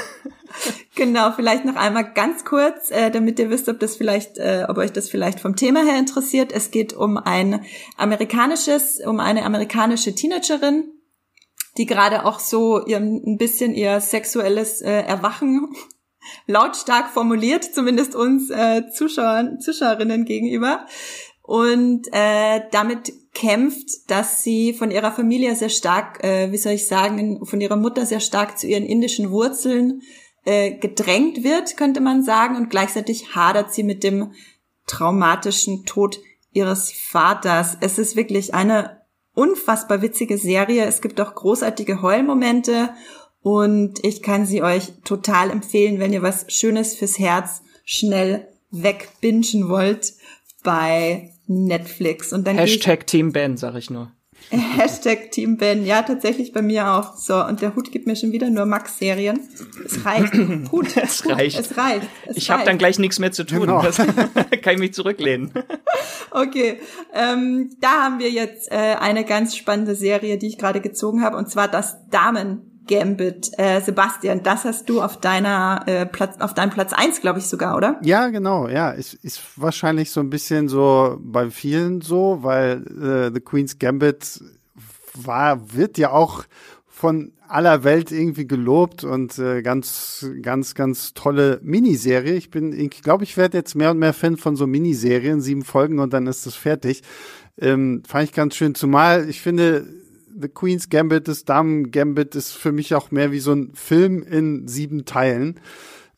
Genau, 0.94 1.32
vielleicht 1.32 1.64
noch 1.64 1.76
einmal 1.76 2.12
ganz 2.12 2.44
kurz, 2.44 2.90
äh, 2.90 3.10
damit 3.10 3.38
ihr 3.38 3.48
wisst, 3.48 3.68
ob 3.70 3.80
das 3.80 3.96
vielleicht, 3.96 4.36
äh, 4.36 4.66
ob 4.68 4.76
euch 4.76 4.92
das 4.92 5.08
vielleicht 5.08 5.40
vom 5.40 5.56
Thema 5.56 5.82
her 5.82 5.98
interessiert. 5.98 6.52
Es 6.52 6.70
geht 6.70 6.92
um 6.92 7.16
ein 7.16 7.64
amerikanisches, 7.96 9.00
um 9.00 9.18
eine 9.18 9.44
amerikanische 9.44 10.14
Teenagerin, 10.14 10.92
die 11.78 11.86
gerade 11.86 12.26
auch 12.26 12.40
so 12.40 12.84
ihr, 12.84 12.98
ein 12.98 13.38
bisschen 13.38 13.74
ihr 13.74 14.00
sexuelles 14.00 14.82
äh, 14.82 14.90
Erwachen 14.90 15.74
lautstark 16.46 17.08
formuliert, 17.08 17.64
zumindest 17.64 18.14
uns 18.14 18.50
äh, 18.50 18.82
Zuschauern, 18.90 19.60
Zuschauerinnen 19.60 20.26
gegenüber. 20.26 20.86
Und 21.42 22.06
äh, 22.12 22.60
damit 22.70 23.12
kämpft, 23.34 24.10
dass 24.10 24.42
sie 24.42 24.74
von 24.74 24.90
ihrer 24.90 25.12
Familie 25.12 25.56
sehr 25.56 25.70
stark, 25.70 26.22
äh, 26.22 26.52
wie 26.52 26.58
soll 26.58 26.72
ich 26.72 26.86
sagen, 26.86 27.44
von 27.44 27.60
ihrer 27.60 27.76
Mutter 27.76 28.04
sehr 28.04 28.20
stark 28.20 28.58
zu 28.58 28.66
ihren 28.66 28.84
indischen 28.84 29.30
Wurzeln 29.30 30.02
äh, 30.44 30.72
gedrängt 30.72 31.42
wird, 31.42 31.76
könnte 31.76 32.00
man 32.00 32.22
sagen, 32.22 32.56
und 32.56 32.68
gleichzeitig 32.68 33.34
hadert 33.34 33.72
sie 33.72 33.84
mit 33.84 34.04
dem 34.04 34.32
traumatischen 34.86 35.84
Tod 35.86 36.20
ihres 36.52 36.92
Vaters. 36.92 37.78
Es 37.80 37.98
ist 37.98 38.16
wirklich 38.16 38.52
eine 38.52 39.02
unfassbar 39.34 40.02
witzige 40.02 40.36
Serie. 40.36 40.84
Es 40.84 41.00
gibt 41.00 41.20
auch 41.20 41.34
großartige 41.34 42.02
Heulmomente 42.02 42.90
und 43.40 44.04
ich 44.04 44.22
kann 44.22 44.44
sie 44.44 44.62
euch 44.62 44.92
total 45.04 45.50
empfehlen, 45.50 45.98
wenn 45.98 46.12
ihr 46.12 46.22
was 46.22 46.44
Schönes 46.48 46.94
fürs 46.94 47.18
Herz 47.18 47.62
schnell 47.84 48.48
wegbingen 48.70 49.68
wollt 49.68 50.14
bei 50.62 51.30
Netflix. 51.46 52.32
Und 52.32 52.46
dann 52.46 52.56
Hashtag 52.56 53.06
Team 53.06 53.32
Ben, 53.32 53.56
sag 53.56 53.74
ich 53.76 53.90
nur. 53.90 54.12
Hashtag 54.50 55.30
Team 55.30 55.56
Ben. 55.56 55.84
Ja, 55.84 56.02
tatsächlich 56.02 56.52
bei 56.52 56.62
mir 56.62 56.92
auch. 56.92 57.16
So, 57.16 57.44
und 57.44 57.62
der 57.62 57.74
Hut 57.74 57.92
gibt 57.92 58.06
mir 58.06 58.16
schon 58.16 58.32
wieder 58.32 58.50
nur 58.50 58.66
Max-Serien. 58.66 59.40
Es 59.84 60.04
reicht. 60.04 60.34
Hut, 60.72 60.96
es 60.96 61.24
Hut, 61.24 61.32
reicht. 61.32 61.58
Es 61.58 61.76
reicht. 61.76 62.08
Es 62.26 62.36
ich 62.36 62.50
habe 62.50 62.64
dann 62.64 62.78
gleich 62.78 62.98
nichts 62.98 63.18
mehr 63.18 63.32
zu 63.32 63.44
tun. 63.44 63.60
Genau. 63.60 63.82
Das 63.82 63.96
kann 64.62 64.74
ich 64.74 64.78
mich 64.78 64.94
zurücklehnen. 64.94 65.52
Okay, 66.30 66.80
ähm, 67.14 67.70
da 67.80 68.04
haben 68.04 68.18
wir 68.18 68.30
jetzt 68.30 68.70
äh, 68.72 68.96
eine 68.98 69.24
ganz 69.24 69.54
spannende 69.56 69.94
Serie, 69.94 70.38
die 70.38 70.48
ich 70.48 70.58
gerade 70.58 70.80
gezogen 70.80 71.22
habe, 71.22 71.36
und 71.36 71.50
zwar 71.50 71.68
das 71.68 72.08
Damen 72.08 72.71
Gambit. 72.86 73.50
Äh, 73.58 73.80
Sebastian, 73.80 74.42
das 74.42 74.64
hast 74.64 74.88
du 74.88 75.02
auf 75.02 75.20
deiner 75.20 75.82
äh, 75.86 76.06
Platz, 76.06 76.40
auf 76.40 76.54
deinem 76.54 76.70
Platz 76.70 76.92
eins, 76.92 77.20
glaube 77.20 77.38
ich 77.38 77.46
sogar, 77.46 77.76
oder? 77.76 77.98
Ja, 78.02 78.28
genau, 78.28 78.68
ja. 78.68 78.90
Ist, 78.90 79.14
ist 79.14 79.40
wahrscheinlich 79.56 80.10
so 80.10 80.20
ein 80.20 80.30
bisschen 80.30 80.68
so 80.68 81.18
bei 81.20 81.50
vielen 81.50 82.00
so, 82.00 82.38
weil 82.42 82.82
äh, 82.86 83.34
The 83.34 83.40
Queen's 83.40 83.78
Gambit 83.78 84.40
war, 85.14 85.74
wird 85.74 85.98
ja 85.98 86.10
auch 86.10 86.44
von 86.88 87.32
aller 87.48 87.84
Welt 87.84 88.12
irgendwie 88.12 88.46
gelobt 88.46 89.04
und 89.04 89.38
äh, 89.38 89.60
ganz, 89.60 90.26
ganz, 90.40 90.74
ganz 90.74 91.12
tolle 91.14 91.60
Miniserie. 91.62 92.34
Ich 92.34 92.50
bin, 92.50 92.72
ich 92.72 93.02
glaube, 93.02 93.24
ich 93.24 93.36
werde 93.36 93.58
jetzt 93.58 93.74
mehr 93.74 93.90
und 93.90 93.98
mehr 93.98 94.14
Fan 94.14 94.36
von 94.36 94.56
so 94.56 94.66
Miniserien, 94.66 95.40
sieben 95.40 95.64
Folgen 95.64 95.98
und 95.98 96.12
dann 96.12 96.26
ist 96.26 96.46
das 96.46 96.54
fertig. 96.54 97.02
Ähm, 97.58 98.02
fand 98.06 98.24
ich 98.24 98.32
ganz 98.32 98.54
schön, 98.54 98.74
zumal 98.74 99.28
ich 99.28 99.42
finde, 99.42 99.86
The 100.40 100.48
Queen's 100.48 100.88
Gambit, 100.88 101.28
das 101.28 101.44
Damen 101.44 101.90
Gambit 101.90 102.34
ist 102.34 102.52
für 102.52 102.72
mich 102.72 102.94
auch 102.94 103.10
mehr 103.10 103.32
wie 103.32 103.40
so 103.40 103.52
ein 103.52 103.72
Film 103.74 104.22
in 104.22 104.66
sieben 104.68 105.04
Teilen. 105.04 105.60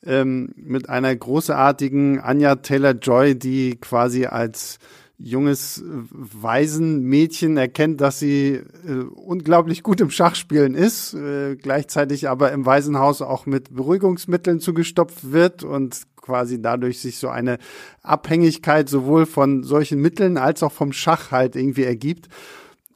ähm, 0.06 0.50
mit 0.56 0.88
einer 0.88 1.14
großartigen 1.14 2.20
Anya 2.20 2.56
Taylor-Joy, 2.56 3.36
die 3.36 3.76
quasi 3.80 4.26
als 4.26 4.78
junges 5.16 5.82
Waisenmädchen 6.10 7.56
erkennt, 7.56 8.00
dass 8.00 8.18
sie 8.18 8.54
äh, 8.54 9.04
unglaublich 9.14 9.82
gut 9.84 10.00
im 10.00 10.10
Schachspielen 10.10 10.74
ist, 10.74 11.14
äh, 11.14 11.54
gleichzeitig 11.54 12.28
aber 12.28 12.50
im 12.52 12.66
Waisenhaus 12.66 13.22
auch 13.22 13.46
mit 13.46 13.74
Beruhigungsmitteln 13.74 14.58
zugestopft 14.58 15.30
wird 15.32 15.62
und 15.62 16.02
quasi 16.16 16.60
dadurch 16.60 16.98
sich 16.98 17.18
so 17.18 17.28
eine 17.28 17.58
Abhängigkeit 18.02 18.88
sowohl 18.88 19.24
von 19.24 19.62
solchen 19.62 20.00
Mitteln 20.00 20.36
als 20.36 20.62
auch 20.62 20.72
vom 20.72 20.92
Schach 20.92 21.30
halt 21.30 21.54
irgendwie 21.54 21.84
ergibt. 21.84 22.28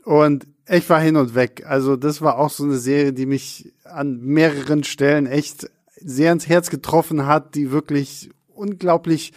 Und 0.05 0.47
ich 0.70 0.88
war 0.90 1.00
hin 1.00 1.16
und 1.16 1.34
weg. 1.34 1.64
Also 1.66 1.96
das 1.96 2.20
war 2.20 2.38
auch 2.38 2.50
so 2.50 2.64
eine 2.64 2.76
Serie, 2.76 3.12
die 3.12 3.26
mich 3.26 3.72
an 3.84 4.20
mehreren 4.20 4.84
Stellen 4.84 5.26
echt 5.26 5.70
sehr 5.96 6.32
ins 6.32 6.48
Herz 6.48 6.70
getroffen 6.70 7.26
hat, 7.26 7.54
die 7.54 7.70
wirklich 7.70 8.30
unglaublich 8.48 9.32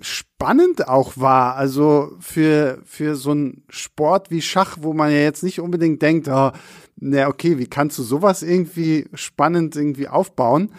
spannend 0.00 0.88
auch 0.88 1.14
war. 1.16 1.56
Also 1.56 2.12
für, 2.20 2.80
für 2.84 3.16
so 3.16 3.32
einen 3.32 3.64
Sport 3.68 4.30
wie 4.30 4.42
Schach, 4.42 4.78
wo 4.80 4.92
man 4.92 5.10
ja 5.10 5.18
jetzt 5.18 5.42
nicht 5.42 5.60
unbedingt 5.60 6.02
denkt, 6.02 6.28
oh, 6.28 6.52
na 6.96 7.28
okay, 7.28 7.58
wie 7.58 7.66
kannst 7.66 7.98
du 7.98 8.02
sowas 8.02 8.42
irgendwie 8.42 9.06
spannend 9.14 9.76
irgendwie 9.76 10.08
aufbauen? 10.08 10.72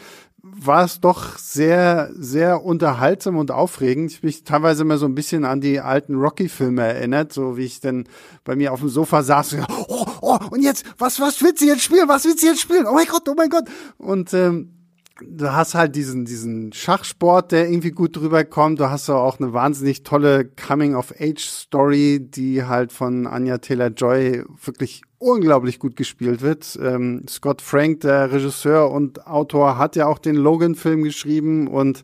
War 0.66 0.84
es 0.84 1.00
doch 1.00 1.38
sehr, 1.38 2.10
sehr 2.14 2.64
unterhaltsam 2.64 3.38
und 3.38 3.52
aufregend. 3.52 4.12
Ich 4.12 4.24
mich 4.24 4.44
teilweise 4.44 4.84
immer 4.84 4.98
so 4.98 5.06
ein 5.06 5.16
bisschen 5.16 5.46
an 5.46 5.62
die 5.62 5.80
alten 5.80 6.16
Rocky-Filme 6.16 6.82
erinnert, 6.82 7.34
so 7.34 7.58
wie 7.58 7.66
ich 7.66 7.80
dann 7.80 8.08
bei 8.44 8.56
mir 8.56 8.74
auf 8.74 8.80
dem 8.80 8.90
Sofa 8.90 9.24
saß 9.24 9.54
und, 9.54 9.66
oh, 9.88 10.06
oh, 10.22 10.40
und 10.52 10.62
jetzt, 10.62 10.86
was, 10.98 11.20
was 11.20 11.42
willst 11.42 11.62
du 11.62 11.66
jetzt 11.66 11.84
spielen? 11.84 12.08
Was 12.08 12.26
willst 12.26 12.44
du 12.44 12.48
jetzt 12.48 12.62
spielen? 12.62 12.86
Oh 12.88 12.94
mein 12.94 13.08
Gott, 13.08 13.28
oh 13.30 13.36
mein 13.36 13.50
Gott. 13.50 13.66
Und 13.98 14.34
ähm, 14.34 14.79
du 15.26 15.54
hast 15.54 15.76
halt 15.76 15.96
diesen, 15.96 16.26
diesen 16.26 16.74
Schachsport, 16.74 17.52
der 17.52 17.70
irgendwie 17.70 17.92
gut 17.92 18.16
drüber 18.16 18.44
kommt. 18.44 18.80
Du 18.80 18.90
hast 18.90 19.10
auch 19.10 19.40
eine 19.40 19.54
wahnsinnig 19.54 20.04
tolle 20.04 20.46
Coming-of-Age-Story, 20.46 22.20
die 22.22 22.64
halt 22.64 22.92
von 22.92 23.28
Anya 23.28 23.58
Taylor-Joy 23.58 24.44
wirklich 24.64 25.02
unglaublich 25.18 25.80
gut 25.80 25.96
gespielt 25.96 26.42
wird. 26.42 26.80
Ähm, 26.82 27.26
Scott 27.28 27.62
Frank, 27.62 28.02
der 28.02 28.32
Regisseur 28.32 28.92
und 28.92 29.28
Autor, 29.28 29.78
hat 29.78 29.96
ja 29.96 30.08
auch 30.08 30.20
den 30.20 30.36
Logan-Film 30.36 31.04
geschrieben 31.04 31.68
und 31.68 32.04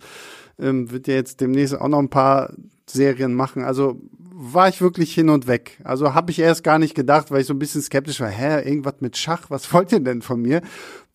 ähm, 0.60 0.92
wird 0.92 1.08
ja 1.08 1.16
jetzt 1.16 1.42
demnächst 1.42 1.80
auch 1.80 1.88
noch 1.88 2.00
ein 2.00 2.10
paar 2.10 2.54
Serien 2.88 3.34
machen. 3.34 3.64
Also 3.64 4.00
war 4.38 4.68
ich 4.68 4.82
wirklich 4.82 5.14
hin 5.14 5.30
und 5.30 5.48
weg. 5.48 5.80
Also 5.84 6.14
habe 6.14 6.32
ich 6.32 6.40
erst 6.40 6.64
gar 6.64 6.78
nicht 6.78 6.96
gedacht, 6.96 7.32
weil 7.32 7.42
ich 7.42 7.48
so 7.48 7.54
ein 7.54 7.60
bisschen 7.60 7.82
skeptisch 7.82 8.20
war. 8.20 8.30
Hä, 8.30 8.68
irgendwas 8.68 8.96
mit 9.00 9.18
Schach? 9.18 9.50
Was 9.50 9.72
wollt 9.74 9.92
ihr 9.92 10.00
denn 10.00 10.22
von 10.22 10.42
mir? 10.42 10.62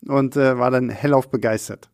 Und 0.06 0.36
äh, 0.36 0.58
war 0.58 0.70
dann 0.70 0.88
hellauf 0.88 1.30
begeistert. 1.30 1.90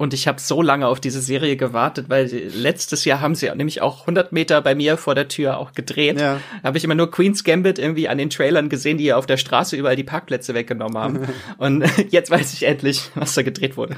Und 0.00 0.14
ich 0.14 0.26
habe 0.26 0.40
so 0.40 0.62
lange 0.62 0.86
auf 0.86 0.98
diese 0.98 1.20
Serie 1.20 1.58
gewartet, 1.58 2.06
weil 2.08 2.24
letztes 2.24 3.04
Jahr 3.04 3.20
haben 3.20 3.34
sie 3.34 3.54
nämlich 3.54 3.82
auch 3.82 4.00
100 4.00 4.32
Meter 4.32 4.62
bei 4.62 4.74
mir 4.74 4.96
vor 4.96 5.14
der 5.14 5.28
Tür 5.28 5.58
auch 5.58 5.72
gedreht. 5.72 6.18
Ja. 6.18 6.40
Habe 6.64 6.78
ich 6.78 6.84
immer 6.84 6.94
nur 6.94 7.10
Queen's 7.10 7.44
Gambit 7.44 7.78
irgendwie 7.78 8.08
an 8.08 8.16
den 8.16 8.30
Trailern 8.30 8.70
gesehen, 8.70 8.96
die 8.96 9.04
ja 9.04 9.18
auf 9.18 9.26
der 9.26 9.36
Straße 9.36 9.76
überall 9.76 9.96
die 9.96 10.04
Parkplätze 10.04 10.54
weggenommen 10.54 10.96
haben. 10.96 11.28
Und 11.58 11.84
jetzt 12.08 12.30
weiß 12.30 12.54
ich 12.54 12.62
endlich, 12.62 13.10
was 13.14 13.34
da 13.34 13.42
gedreht 13.42 13.76
wurde. 13.76 13.96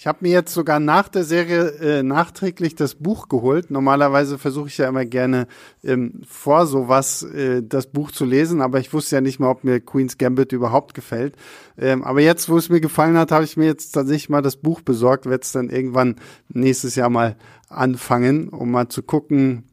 Ich 0.00 0.06
habe 0.06 0.20
mir 0.22 0.32
jetzt 0.32 0.54
sogar 0.54 0.80
nach 0.80 1.10
der 1.10 1.24
Serie 1.24 1.72
äh, 1.72 2.02
nachträglich 2.02 2.74
das 2.74 2.94
Buch 2.94 3.28
geholt. 3.28 3.70
Normalerweise 3.70 4.38
versuche 4.38 4.68
ich 4.68 4.78
ja 4.78 4.88
immer 4.88 5.04
gerne 5.04 5.46
ähm, 5.84 6.22
vor 6.26 6.66
sowas 6.66 7.22
äh, 7.22 7.62
das 7.62 7.88
Buch 7.88 8.10
zu 8.10 8.24
lesen, 8.24 8.62
aber 8.62 8.80
ich 8.80 8.94
wusste 8.94 9.16
ja 9.16 9.20
nicht 9.20 9.40
mal, 9.40 9.50
ob 9.50 9.62
mir 9.62 9.78
Queen's 9.78 10.16
Gambit 10.16 10.52
überhaupt 10.52 10.94
gefällt. 10.94 11.36
Ähm, 11.76 12.02
aber 12.02 12.22
jetzt, 12.22 12.48
wo 12.48 12.56
es 12.56 12.70
mir 12.70 12.80
gefallen 12.80 13.18
hat, 13.18 13.30
habe 13.30 13.44
ich 13.44 13.58
mir 13.58 13.66
jetzt 13.66 13.92
tatsächlich 13.92 14.30
mal 14.30 14.40
das 14.40 14.56
Buch 14.56 14.80
besorgt, 14.80 15.26
werde 15.26 15.42
es 15.42 15.52
dann 15.52 15.68
irgendwann 15.68 16.16
nächstes 16.48 16.94
Jahr 16.94 17.10
mal 17.10 17.36
anfangen, 17.68 18.48
um 18.48 18.70
mal 18.70 18.88
zu 18.88 19.02
gucken, 19.02 19.64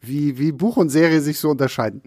wie, 0.00 0.38
wie 0.38 0.52
Buch 0.52 0.76
und 0.76 0.90
Serie 0.90 1.20
sich 1.20 1.40
so 1.40 1.50
unterscheiden. 1.50 2.02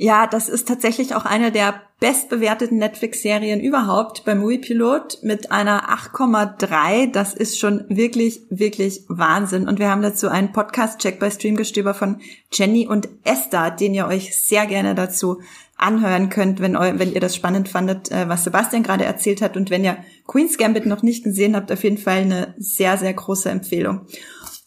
Ja, 0.00 0.28
das 0.28 0.48
ist 0.48 0.68
tatsächlich 0.68 1.16
auch 1.16 1.24
eine 1.24 1.50
der 1.50 1.82
bestbewerteten 1.98 2.78
Netflix-Serien 2.78 3.58
überhaupt 3.58 4.24
bei 4.24 4.36
Movie 4.36 4.58
Pilot 4.58 5.18
mit 5.22 5.50
einer 5.50 5.90
8,3. 5.90 7.10
Das 7.10 7.34
ist 7.34 7.58
schon 7.58 7.84
wirklich, 7.88 8.42
wirklich 8.48 9.02
Wahnsinn. 9.08 9.66
Und 9.66 9.80
wir 9.80 9.90
haben 9.90 10.02
dazu 10.02 10.28
einen 10.28 10.52
Podcast-Check 10.52 11.18
bei 11.18 11.30
Streamgestöber 11.30 11.94
von 11.94 12.20
Jenny 12.52 12.86
und 12.86 13.08
Esther, 13.24 13.72
den 13.72 13.92
ihr 13.92 14.06
euch 14.06 14.38
sehr 14.38 14.66
gerne 14.66 14.94
dazu 14.94 15.40
anhören 15.76 16.28
könnt, 16.28 16.60
wenn, 16.60 16.76
eu 16.76 16.92
wenn 16.98 17.12
ihr 17.12 17.20
das 17.20 17.34
spannend 17.34 17.68
fandet, 17.68 18.12
äh, 18.12 18.28
was 18.28 18.44
Sebastian 18.44 18.84
gerade 18.84 19.04
erzählt 19.04 19.42
hat. 19.42 19.56
Und 19.56 19.70
wenn 19.70 19.82
ihr 19.82 19.96
Queen's 20.28 20.58
Gambit 20.58 20.86
noch 20.86 21.02
nicht 21.02 21.24
gesehen 21.24 21.56
habt, 21.56 21.72
auf 21.72 21.82
jeden 21.82 21.98
Fall 21.98 22.18
eine 22.18 22.54
sehr, 22.58 22.96
sehr 22.98 23.14
große 23.14 23.50
Empfehlung. 23.50 24.06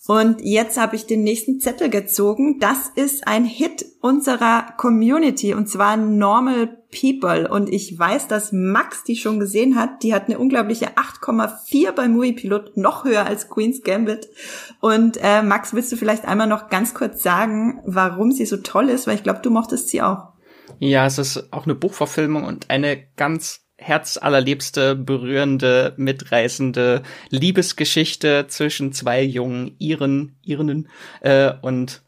Und 0.08 0.42
jetzt 0.42 0.80
habe 0.80 0.96
ich 0.96 1.06
den 1.06 1.24
nächsten 1.24 1.60
Zettel 1.60 1.90
gezogen. 1.90 2.60
Das 2.60 2.90
ist 2.96 3.28
ein 3.28 3.46
Hit 3.46 3.86
unserer 4.02 4.74
Community 4.78 5.54
und 5.54 5.70
zwar 5.70 5.96
Normal 5.96 6.78
People. 6.92 7.48
Und 7.48 7.70
ich 7.70 7.98
weiß, 7.98 8.28
dass 8.28 8.52
Max 8.52 9.04
die 9.04 9.16
schon 9.16 9.40
gesehen 9.40 9.76
hat. 9.76 10.02
Die 10.02 10.14
hat 10.14 10.26
eine 10.26 10.40
unglaubliche 10.40 10.98
8,4 10.98 11.92
bei 11.92 12.08
Movie 12.08 12.34
Pilot, 12.34 12.78
noch 12.78 13.06
höher 13.06 13.26
als 13.26 13.48
Queen's 13.48 13.84
Gambit. 13.84 14.28
Und 14.80 15.18
äh, 15.22 15.44
Max, 15.44 15.74
willst 15.74 15.92
du 15.92 15.98
vielleicht 15.98 16.26
einmal 16.26 16.48
noch 16.48 16.70
ganz 16.70 16.94
kurz 16.96 17.22
sagen, 17.22 17.82
warum 17.86 18.32
sie 18.32 18.46
so 18.46 18.58
toll 18.58 18.90
ist? 18.90 19.06
Weil 19.06 19.16
ich 19.16 19.24
glaube, 19.24 19.42
du 19.44 19.52
mochtest 19.52 19.90
sie 19.90 20.02
auch. 20.02 20.30
Ja, 20.80 21.06
es 21.06 21.20
ist 21.20 21.54
auch 21.54 21.66
eine 21.66 21.76
Buchverfilmung 21.76 22.44
und 22.44 22.70
eine 22.72 23.04
ganz 23.16 23.62
herzallerliebste, 23.82 24.96
berührende, 24.96 25.94
mitreißende 25.98 27.02
Liebesgeschichte 27.30 28.46
zwischen 28.48 28.94
zwei 28.94 29.24
jungen 29.24 29.76
Iren, 29.80 30.38
Irinnen 30.44 30.88
äh, 31.22 31.54
und 31.62 32.02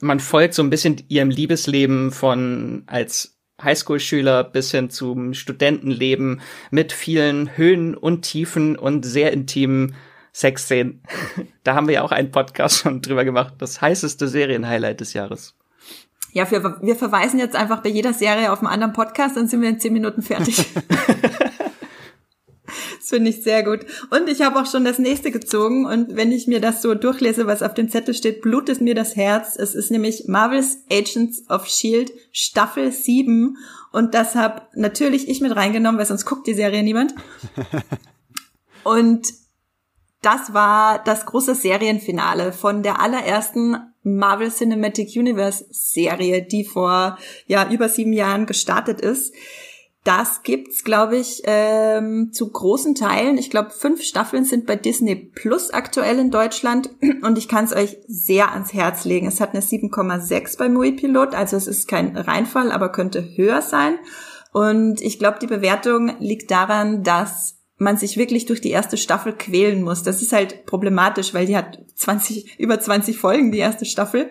man 0.00 0.20
folgt 0.20 0.54
so 0.54 0.62
ein 0.62 0.70
bisschen 0.70 1.04
ihrem 1.08 1.30
Liebesleben 1.30 2.10
von 2.10 2.82
als 2.86 3.38
Highschool-Schüler 3.62 4.42
bis 4.42 4.72
hin 4.72 4.90
zum 4.90 5.34
Studentenleben 5.34 6.40
mit 6.70 6.92
vielen 6.92 7.56
Höhen 7.56 7.96
und 7.96 8.22
Tiefen 8.22 8.76
und 8.76 9.04
sehr 9.04 9.32
intimen 9.32 9.94
Sexszenen. 10.32 11.02
da 11.62 11.74
haben 11.74 11.86
wir 11.86 11.94
ja 11.94 12.02
auch 12.02 12.10
einen 12.10 12.32
Podcast 12.32 12.78
schon 12.78 13.02
drüber 13.02 13.24
gemacht. 13.24 13.54
Das 13.58 13.80
heißeste 13.80 14.26
Serienhighlight 14.26 15.00
des 15.00 15.12
Jahres. 15.12 15.54
Ja, 16.32 16.50
wir, 16.50 16.78
wir 16.82 16.96
verweisen 16.96 17.38
jetzt 17.38 17.56
einfach 17.56 17.82
bei 17.82 17.90
jeder 17.90 18.12
Serie 18.12 18.52
auf 18.52 18.58
einen 18.58 18.68
anderen 18.68 18.92
Podcast, 18.92 19.36
dann 19.36 19.48
sind 19.48 19.60
wir 19.60 19.68
in 19.68 19.80
zehn 19.80 19.92
Minuten 19.92 20.22
fertig. 20.22 20.66
Das 23.02 23.08
finde 23.08 23.30
ich 23.30 23.42
sehr 23.42 23.64
gut. 23.64 23.80
Und 24.10 24.28
ich 24.28 24.42
habe 24.42 24.60
auch 24.60 24.66
schon 24.66 24.84
das 24.84 25.00
nächste 25.00 25.32
gezogen. 25.32 25.86
Und 25.86 26.14
wenn 26.14 26.30
ich 26.30 26.46
mir 26.46 26.60
das 26.60 26.82
so 26.82 26.94
durchlese, 26.94 27.48
was 27.48 27.62
auf 27.62 27.74
dem 27.74 27.88
Zettel 27.88 28.14
steht, 28.14 28.42
blutet 28.42 28.80
mir 28.80 28.94
das 28.94 29.16
Herz. 29.16 29.56
Es 29.56 29.74
ist 29.74 29.90
nämlich 29.90 30.28
Marvel's 30.28 30.78
Agents 30.90 31.50
of 31.50 31.66
Shield 31.66 32.12
Staffel 32.30 32.92
7. 32.92 33.56
Und 33.90 34.14
das 34.14 34.36
habe 34.36 34.62
natürlich 34.74 35.28
ich 35.28 35.40
mit 35.40 35.54
reingenommen, 35.54 35.98
weil 35.98 36.06
sonst 36.06 36.26
guckt 36.26 36.46
die 36.46 36.54
Serie 36.54 36.84
niemand. 36.84 37.12
Und 38.84 39.26
das 40.22 40.54
war 40.54 41.02
das 41.02 41.26
große 41.26 41.56
Serienfinale 41.56 42.52
von 42.52 42.84
der 42.84 43.00
allerersten 43.00 43.91
Marvel 44.02 44.50
Cinematic 44.50 45.16
Universe 45.16 45.66
Serie, 45.70 46.42
die 46.42 46.64
vor 46.64 47.18
ja 47.46 47.70
über 47.70 47.88
sieben 47.88 48.12
Jahren 48.12 48.46
gestartet 48.46 49.00
ist. 49.00 49.32
Das 50.04 50.42
gibt's, 50.42 50.82
glaube 50.82 51.16
ich, 51.16 51.42
ähm, 51.44 52.32
zu 52.32 52.50
großen 52.50 52.96
Teilen. 52.96 53.38
Ich 53.38 53.50
glaube, 53.50 53.70
fünf 53.70 54.02
Staffeln 54.02 54.44
sind 54.44 54.66
bei 54.66 54.74
Disney 54.74 55.14
Plus 55.14 55.70
aktuell 55.70 56.18
in 56.18 56.32
Deutschland 56.32 56.90
und 57.22 57.38
ich 57.38 57.46
kann 57.46 57.64
es 57.64 57.72
euch 57.72 57.98
sehr 58.08 58.50
ans 58.50 58.72
Herz 58.72 59.04
legen. 59.04 59.28
Es 59.28 59.40
hat 59.40 59.50
eine 59.50 59.62
7,6 59.62 60.58
bei 60.58 60.68
Movie 60.68 60.92
Pilot, 60.92 61.34
also 61.34 61.56
es 61.56 61.68
ist 61.68 61.86
kein 61.86 62.16
Reinfall, 62.16 62.72
aber 62.72 62.90
könnte 62.90 63.36
höher 63.36 63.62
sein. 63.62 63.96
Und 64.52 65.00
ich 65.00 65.20
glaube, 65.20 65.38
die 65.40 65.46
Bewertung 65.46 66.12
liegt 66.18 66.50
daran, 66.50 67.04
dass 67.04 67.61
man 67.76 67.96
sich 67.96 68.16
wirklich 68.16 68.46
durch 68.46 68.60
die 68.60 68.70
erste 68.70 68.96
Staffel 68.96 69.32
quälen 69.32 69.82
muss. 69.82 70.02
Das 70.02 70.22
ist 70.22 70.32
halt 70.32 70.66
problematisch, 70.66 71.34
weil 71.34 71.46
die 71.46 71.56
hat 71.56 71.78
20, 71.96 72.58
über 72.58 72.80
20 72.80 73.18
Folgen, 73.18 73.52
die 73.52 73.58
erste 73.58 73.84
Staffel. 73.84 74.30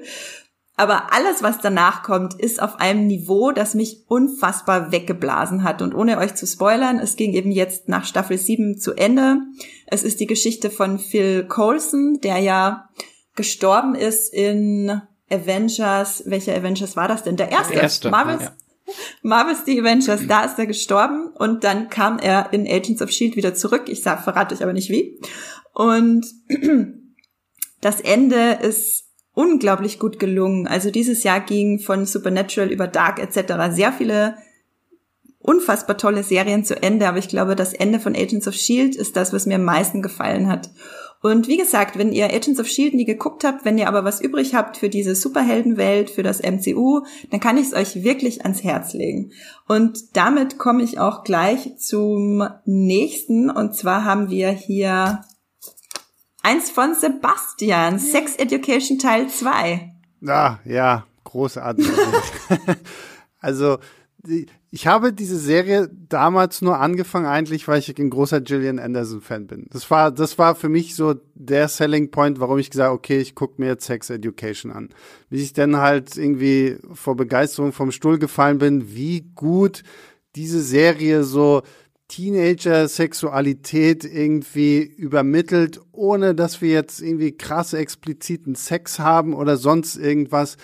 Aber 0.78 1.14
alles, 1.14 1.44
was 1.44 1.60
danach 1.60 2.02
kommt, 2.02 2.34
ist 2.39 2.62
auf 2.62 2.80
einem 2.80 3.06
Niveau, 3.06 3.52
das 3.52 3.76
mich 3.76 4.06
unfassbar 4.08 4.92
weggeblasen 4.92 5.64
hat. 5.64 5.82
Und 5.82 5.94
ohne 5.94 6.18
euch 6.18 6.34
zu 6.34 6.48
spoilern, 6.48 6.98
es 6.98 7.18
ging 7.18 7.34
eben 7.34 7.52
jetzt 7.52 7.88
nach 7.88 8.06
Staffel 8.06 8.38
7 8.38 8.80
zu 8.80 8.94
Ende. 8.94 9.38
Es 9.86 10.04
ist 10.04 10.20
die 10.20 10.28
Geschichte 10.28 10.72
von 10.72 10.98
Phil 10.98 11.44
Coulson, 11.44 12.20
der 12.24 12.38
ja 12.39 12.89
gestorben 13.36 13.96
ist 13.96 14.34
in 14.34 15.02
Avengers. 15.30 16.24
Welcher 16.26 16.56
Avengers 16.56 16.96
war 16.96 17.08
das 17.08 17.24
denn? 17.24 17.38
Der 17.38 17.52
erste. 17.52 17.74
Der 17.74 17.84
erste 17.84 18.10
Marvels, 18.10 18.44
ja. 18.44 18.54
Marvel's 19.22 19.64
The 19.66 19.80
Avengers, 19.80 20.28
da 20.28 20.44
ist 20.46 20.60
er 20.60 20.68
gestorben 20.68 21.28
und 21.38 21.64
dann 21.64 21.89
kam 21.89 22.20
er 22.20 22.52
in 22.54 22.68
Agents 22.68 23.02
of 23.02 23.12
Shield 23.12 23.36
wieder 23.36 23.54
zurück. 23.54 23.84
Ich 23.88 24.02
sag, 24.04 24.24
verrate 24.24 24.56
euch 24.56 24.64
aber 24.64 24.74
nicht 24.74 24.89
wie. 24.89 25.20
Und 25.74 26.26
das 27.82 28.02
Ende 28.02 28.60
ist 28.62 29.06
unglaublich 29.34 30.00
gut 30.00 30.20
gelungen. 30.20 30.68
Also 30.68 30.92
dieses 30.92 31.24
Jahr 31.24 31.39
ging 31.39 31.80
von 31.80 32.06
Supernatural 32.06 32.72
über 32.72 32.88
Dark 32.88 33.20
etc. 33.20 33.74
sehr 33.74 33.94
viele 33.94 34.36
unfassbar 35.39 35.98
tolle 35.98 36.24
Serien 36.24 36.64
zu 36.64 36.82
Ende, 36.82 37.08
aber 37.08 37.18
ich 37.18 37.28
glaube, 37.28 37.56
das 37.56 37.74
Ende 37.74 38.00
von 38.00 38.16
Agents 38.16 38.48
of 38.48 38.54
Shield 38.54 38.96
ist 38.96 39.16
das, 39.16 39.34
was 39.34 39.46
mir 39.46 39.56
am 39.56 39.64
meisten 39.64 40.02
gefallen 40.02 40.48
hat. 40.48 40.70
Und 41.22 41.47
wie 41.47 41.57
gesagt, 41.57 41.97
wenn 41.97 42.11
ihr 42.11 42.34
Agents 42.34 42.59
of 42.59 42.67
Shield 42.67 42.95
nie 42.95 43.05
geguckt 43.05 43.43
habt, 43.43 43.63
wenn 43.63 43.78
ihr 43.78 43.88
aber 43.88 44.03
was 44.03 44.22
übrig 44.22 44.55
habt 44.55 44.78
für 44.78 44.89
diese 44.89 45.13
Superheldenwelt, 45.13 46.09
für 46.09 46.24
das 46.24 46.41
MCU, 46.41 47.05
dann 47.30 47.39
kann 47.39 47.57
ich 47.57 47.67
es 47.67 47.74
euch 47.74 48.03
wirklich 48.03 48.43
ans 48.43 48.63
Herz 48.63 48.93
legen. 48.93 49.32
Und 49.67 50.17
damit 50.17 50.57
komme 50.57 50.82
ich 50.82 50.99
auch 50.99 51.24
gleich 51.24 51.78
zum 51.78 52.47
nächsten. 52.65 53.51
Und 53.51 53.76
zwar 53.76 54.03
haben 54.03 54.30
wir 54.30 54.49
hier 54.49 55.22
eins 56.41 56.72
von 56.72 56.95
Sebastian, 56.95 57.99
Sex 57.99 58.36
Education 58.38 58.97
Teil 58.97 59.30
2. 59.30 59.93
Ah, 60.28 60.57
ja, 60.65 61.05
großartig. 61.24 61.88
also, 63.39 63.78
ich 64.74 64.88
habe 64.88 65.11
diese 65.11 65.38
Serie 65.38 65.89
damals 66.07 66.61
nur 66.61 66.80
angefangen, 66.80 67.26
eigentlich, 67.26 67.67
weil 67.67 67.80
ich 67.80 67.99
ein 67.99 68.09
großer 68.09 68.39
Gillian 68.39 68.80
Anderson-Fan 68.80 69.45
bin. 69.45 69.67
Das 69.69 69.91
war, 69.91 70.11
das 70.11 70.38
war 70.38 70.55
für 70.55 70.69
mich 70.69 70.95
so 70.95 71.15
der 71.36 71.67
Selling 71.67 72.09
Point, 72.09 72.39
warum 72.39 72.57
ich 72.57 72.69
gesagt 72.69 72.93
okay, 72.93 73.19
ich 73.19 73.36
gucke 73.36 73.61
mir 73.61 73.67
jetzt 73.67 73.86
Sex 73.86 74.09
Education 74.09 74.72
an. 74.72 74.88
Wie 75.30 75.41
ich 75.41 75.51
dann 75.51 75.76
halt 75.76 76.15
irgendwie 76.15 76.78
vor 76.93 77.17
Begeisterung 77.17 77.74
vom 77.74 77.91
Stuhl 77.91 78.17
gefallen 78.17 78.59
bin, 78.59 78.95
wie 78.95 79.30
gut 79.36 79.84
diese 80.38 80.61
Serie 80.61 81.26
so 81.26 81.63
Teenager-Sexualität 82.07 84.05
irgendwie 84.05 84.84
übermittelt, 84.84 85.82
ohne 85.91 86.34
dass 86.34 86.61
wir 86.61 86.69
jetzt 86.69 87.01
irgendwie 87.01 87.34
krass 87.34 87.74
expliziten 87.74 88.55
Sex 88.55 88.99
haben 88.99 89.34
oder 89.34 89.57
sonst 89.57 89.97
irgendwas, 89.97 90.55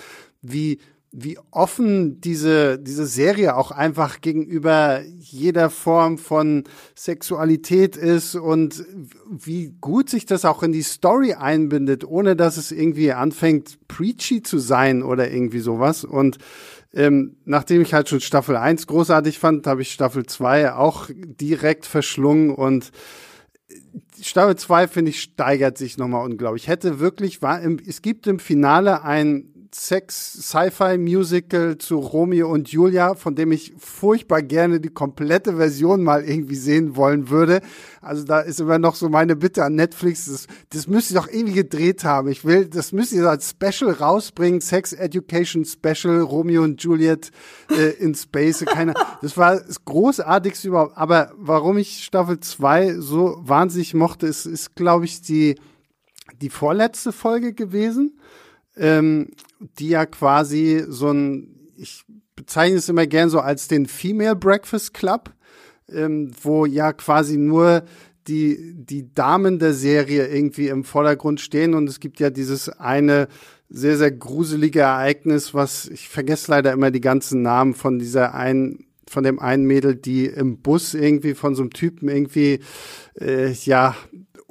wie 0.42 0.80
wie 1.20 1.40
offen 1.50 2.22
diese, 2.22 2.78
diese 2.78 3.08
Serie 3.08 3.56
auch 3.56 3.72
einfach 3.72 4.22
gegenüber 4.22 5.02
jeder 5.18 5.72
Form 5.72 6.20
von 6.20 6.66
Sexualität 6.96 7.98
ist 7.98 8.36
und 8.36 8.86
wie 9.28 9.74
gut 9.82 10.12
sich 10.12 10.28
das 10.28 10.46
auch 10.46 10.62
in 10.62 10.72
die 10.72 10.84
Story 10.84 11.34
einbindet, 11.34 12.06
ohne 12.06 12.36
dass 12.36 12.58
es 12.58 12.72
irgendwie 12.72 13.14
anfängt, 13.14 13.80
preachy 13.88 14.44
zu 14.44 14.60
sein 14.60 15.02
oder 15.02 15.32
irgendwie 15.32 15.58
sowas. 15.58 16.04
Und 16.04 16.38
ähm, 16.94 17.38
nachdem 17.46 17.82
ich 17.82 17.96
halt 17.96 18.10
schon 18.10 18.22
Staffel 18.22 18.56
1 18.56 18.86
großartig 18.86 19.40
fand, 19.40 19.66
habe 19.66 19.82
ich 19.82 19.94
Staffel 19.94 20.28
2 20.28 20.74
auch 20.74 21.10
direkt 21.16 21.88
verschlungen 21.88 22.54
und 22.54 22.92
Staffel 24.22 24.56
2, 24.56 24.88
finde 24.88 25.10
ich, 25.10 25.22
steigert 25.22 25.80
sich 25.80 25.98
nochmal 25.98 26.26
unglaublich. 26.26 26.68
Hätte 26.68 27.00
wirklich, 27.00 27.42
war, 27.42 27.60
es 27.88 28.04
gibt 28.04 28.28
im 28.28 28.38
Finale 28.38 29.04
ein 29.04 29.52
Sex-Sci-Fi-Musical 29.74 31.78
zu 31.78 32.00
Romeo 32.00 32.52
und 32.52 32.70
Julia, 32.70 33.14
von 33.16 33.36
dem 33.36 33.52
ich 33.52 33.74
furchtbar 33.78 34.42
gerne 34.42 34.80
die 34.80 34.90
komplette 34.90 35.58
Version 35.58 36.04
mal 36.04 36.24
irgendwie 36.24 36.56
sehen 36.56 36.96
wollen 36.96 37.30
würde. 37.30 37.62
Also 38.02 38.24
da 38.24 38.40
ist 38.40 38.60
immer 38.60 38.80
noch 38.80 38.96
so 38.96 39.10
meine 39.10 39.36
Bitte 39.36 39.64
an 39.64 39.76
Netflix, 39.76 40.26
das, 40.26 40.48
das 40.70 40.88
müsst 40.88 41.12
ihr 41.12 41.18
doch 41.18 41.28
irgendwie 41.28 41.56
gedreht 41.56 42.04
haben. 42.04 42.30
Ich 42.30 42.46
will, 42.46 42.66
das 42.66 42.92
müsst 42.92 43.14
ihr 43.14 43.30
als 43.30 43.52
Special 43.52 43.92
rausbringen, 43.92 44.62
Sex 44.62 44.94
Education 44.94 45.66
Special, 45.66 46.22
Romeo 46.22 46.64
und 46.64 46.82
Juliet 46.82 47.32
äh, 47.70 47.92
in 48.00 48.16
Space, 48.16 48.66
keine, 48.66 48.94
das 49.22 49.38
war 49.38 49.60
das 49.60 49.86
großartigste 49.86 50.70
überhaupt. 50.70 50.98
Aber 50.98 51.32
warum 51.38 51.78
ich 51.78 52.04
Staffel 52.04 52.40
2 52.40 52.96
so 53.00 53.38
wahnsinnig 53.42 53.94
mochte, 53.94 54.28
ist, 54.28 54.46
ist 54.46 54.76
glaube 54.76 55.06
ich, 55.06 55.22
die, 55.22 55.56
die 56.42 56.50
vorletzte 56.50 57.12
Folge 57.12 57.54
gewesen 57.54 58.18
ähm, 58.80 59.30
die 59.60 59.90
ja 59.90 60.06
quasi 60.06 60.84
so 60.88 61.12
ein, 61.12 61.72
ich 61.76 62.04
bezeichne 62.36 62.78
es 62.78 62.90
immer 62.90 63.08
gern 63.08 63.30
so 63.30 63.40
als 63.40 63.68
den 63.68 63.86
Female 63.86 64.36
Breakfast 64.36 64.94
Club, 64.94 65.34
ähm, 65.90 66.32
wo 66.42 66.66
ja 66.66 66.94
quasi 66.94 67.38
nur 67.38 67.84
die, 68.28 68.74
die 68.76 69.14
Damen 69.14 69.60
der 69.60 69.74
Serie 69.74 70.28
irgendwie 70.28 70.68
im 70.68 70.84
Vordergrund 70.84 71.40
stehen. 71.40 71.74
Und 71.74 71.90
es 71.90 72.00
gibt 72.00 72.20
ja 72.20 72.30
dieses 72.30 72.70
eine 72.70 73.28
sehr, 73.70 73.98
sehr 73.98 74.12
gruselige 74.12 74.82
Ereignis, 74.82 75.54
was, 75.54 75.88
ich 75.88 76.10
vergesse 76.10 76.52
leider 76.52 76.72
immer 76.72 76.92
die 76.92 77.02
ganzen 77.02 77.42
Namen 77.42 77.74
von 77.74 78.00
dieser 78.00 78.34
einen, 78.34 78.86
von 79.10 79.24
dem 79.24 79.40
einen 79.40 79.66
Mädel, 79.66 79.96
die 79.96 80.26
im 80.26 80.60
Bus 80.62 80.94
irgendwie 80.94 81.34
von 81.34 81.56
so 81.56 81.64
einem 81.64 81.72
Typen 81.72 82.10
irgendwie, 82.10 82.60
äh, 83.20 83.52
ja, 83.52 83.96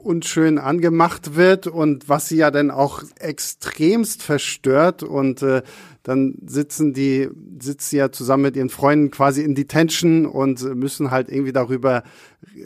unschön 0.06 0.58
angemacht 0.58 1.34
wird 1.34 1.66
und 1.66 2.08
was 2.08 2.28
sie 2.28 2.36
ja 2.36 2.50
dann 2.50 2.70
auch 2.70 3.02
extremst 3.18 4.22
verstört 4.22 5.02
und 5.02 5.42
äh, 5.42 5.62
dann 6.06 6.36
sitzen 6.46 6.92
die, 6.92 7.28
sitzt 7.58 7.90
sie 7.90 7.96
ja 7.96 8.12
zusammen 8.12 8.44
mit 8.44 8.56
ihren 8.56 8.68
Freunden 8.68 9.10
quasi 9.10 9.42
in 9.42 9.56
Detention 9.56 10.24
und 10.24 10.62
müssen 10.76 11.10
halt 11.10 11.28
irgendwie 11.28 11.52
darüber 11.52 12.04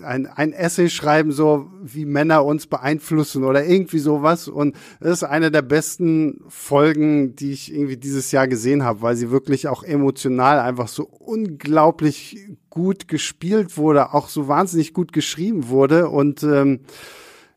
ein, 0.04 0.26
ein 0.26 0.52
Essay 0.52 0.90
schreiben, 0.90 1.32
so 1.32 1.70
wie 1.82 2.04
Männer 2.04 2.44
uns 2.44 2.66
beeinflussen 2.66 3.44
oder 3.44 3.64
irgendwie 3.64 3.98
sowas. 3.98 4.46
Und 4.46 4.76
das 5.00 5.12
ist 5.12 5.24
eine 5.24 5.50
der 5.50 5.62
besten 5.62 6.42
Folgen, 6.48 7.34
die 7.34 7.52
ich 7.52 7.72
irgendwie 7.72 7.96
dieses 7.96 8.30
Jahr 8.30 8.46
gesehen 8.46 8.84
habe, 8.84 9.00
weil 9.00 9.16
sie 9.16 9.30
wirklich 9.30 9.68
auch 9.68 9.84
emotional 9.84 10.60
einfach 10.60 10.88
so 10.88 11.04
unglaublich 11.04 12.36
gut 12.68 13.08
gespielt 13.08 13.78
wurde, 13.78 14.12
auch 14.12 14.28
so 14.28 14.48
wahnsinnig 14.48 14.92
gut 14.92 15.14
geschrieben 15.14 15.68
wurde 15.68 16.10
und 16.10 16.42
ähm, 16.42 16.80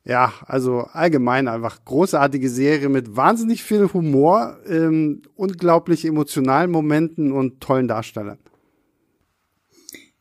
ja, 0.06 0.34
also 0.46 0.88
allgemein 0.92 1.48
einfach 1.48 1.86
großartige 1.86 2.50
Serie 2.50 2.90
mit 2.90 3.16
wahnsinnig 3.16 3.64
viel 3.64 3.92
Humor, 3.94 4.58
ähm, 4.68 5.22
unglaublich 5.36 6.06
emotionalen 6.06 6.72
Momenten 6.72 7.32
und 7.32 7.62
tollen 7.62 7.88
Darstellern. 7.88 8.40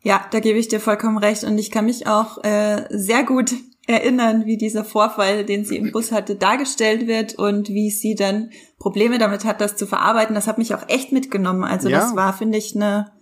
Ja, 0.03 0.25
da 0.31 0.41
gebe 0.41 0.59
ich 0.59 0.69
dir 0.69 0.81
vollkommen 0.81 1.19
recht 1.19 1.45
und 1.45 1.59
ich 1.59 1.71
kann 1.71 1.87
mich 1.87 2.07
auch 2.07 2.43
äh, 2.45 2.87
sehr 2.91 3.25
gut 3.25 3.53
erinnern, 3.87 4.47
wie 4.47 4.57
dieser 4.57 4.85
Vorfall, 4.85 5.45
den 5.45 5.65
sie 5.65 5.77
im 5.77 5.91
Bus 5.91 6.13
hatte, 6.13 6.37
dargestellt 6.37 7.07
wird 7.07 7.35
und 7.35 7.69
wie 7.69 7.91
sie 7.91 8.15
dann 8.15 8.51
Probleme 8.79 9.19
damit 9.19 9.45
hat, 9.45 9.61
das 9.61 9.77
zu 9.77 9.87
verarbeiten. 9.87 10.35
Das 10.35 10.47
hat 10.47 10.59
mich 10.59 10.75
auch 10.75 10.89
echt 10.89 11.13
mitgenommen. 11.13 11.65
Also 11.65 11.89
ja. 11.89 11.99
das 11.99 12.15
war, 12.15 12.33
finde 12.33 12.59
ich, 12.59 12.77
eine 12.77 13.13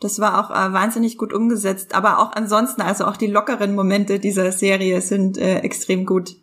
das 0.00 0.18
war 0.18 0.38
auch 0.38 0.50
äh, 0.50 0.72
wahnsinnig 0.72 1.18
gut 1.18 1.32
umgesetzt. 1.32 1.94
Aber 1.94 2.18
auch 2.18 2.32
ansonsten, 2.32 2.82
also 2.82 3.04
auch 3.04 3.16
die 3.16 3.26
lockeren 3.26 3.74
Momente 3.74 4.18
dieser 4.18 4.52
Serie 4.52 5.00
sind 5.00 5.38
äh, 5.38 5.58
extrem 5.58 6.06
gut 6.06 6.36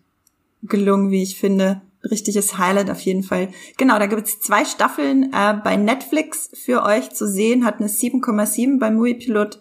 gelungen, 0.64 1.12
wie 1.12 1.24
ich 1.24 1.38
finde. 1.38 1.82
Richtiges 2.10 2.58
Highlight 2.58 2.90
auf 2.90 3.02
jeden 3.02 3.22
Fall. 3.22 3.50
Genau, 3.78 4.00
da 4.00 4.08
gibt 4.08 4.28
es 4.28 4.40
zwei 4.40 4.66
Staffeln 4.66 5.32
äh, 5.34 5.54
bei 5.64 5.76
Netflix 5.76 6.50
für 6.54 6.84
euch 6.84 7.12
zu 7.12 7.28
sehen. 7.28 7.64
Hat 7.64 7.80
eine 7.80 7.90
7,7 7.90 8.80
beim 8.80 8.96
Movie 8.96 9.16
Pilot. 9.16 9.60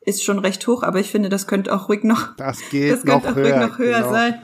Ist 0.00 0.24
schon 0.24 0.38
recht 0.38 0.66
hoch, 0.68 0.84
aber 0.84 1.00
ich 1.00 1.10
finde, 1.10 1.28
das 1.28 1.48
könnte 1.48 1.74
auch 1.74 1.88
ruhig 1.88 2.04
noch, 2.04 2.36
das 2.36 2.60
geht 2.70 2.92
das 2.92 3.02
könnte 3.02 3.26
noch 3.26 3.32
auch 3.32 3.36
höher, 3.36 3.56
ruhig 3.56 3.68
noch 3.70 3.78
höher 3.78 3.98
genau. 3.98 4.10
sein. 4.10 4.42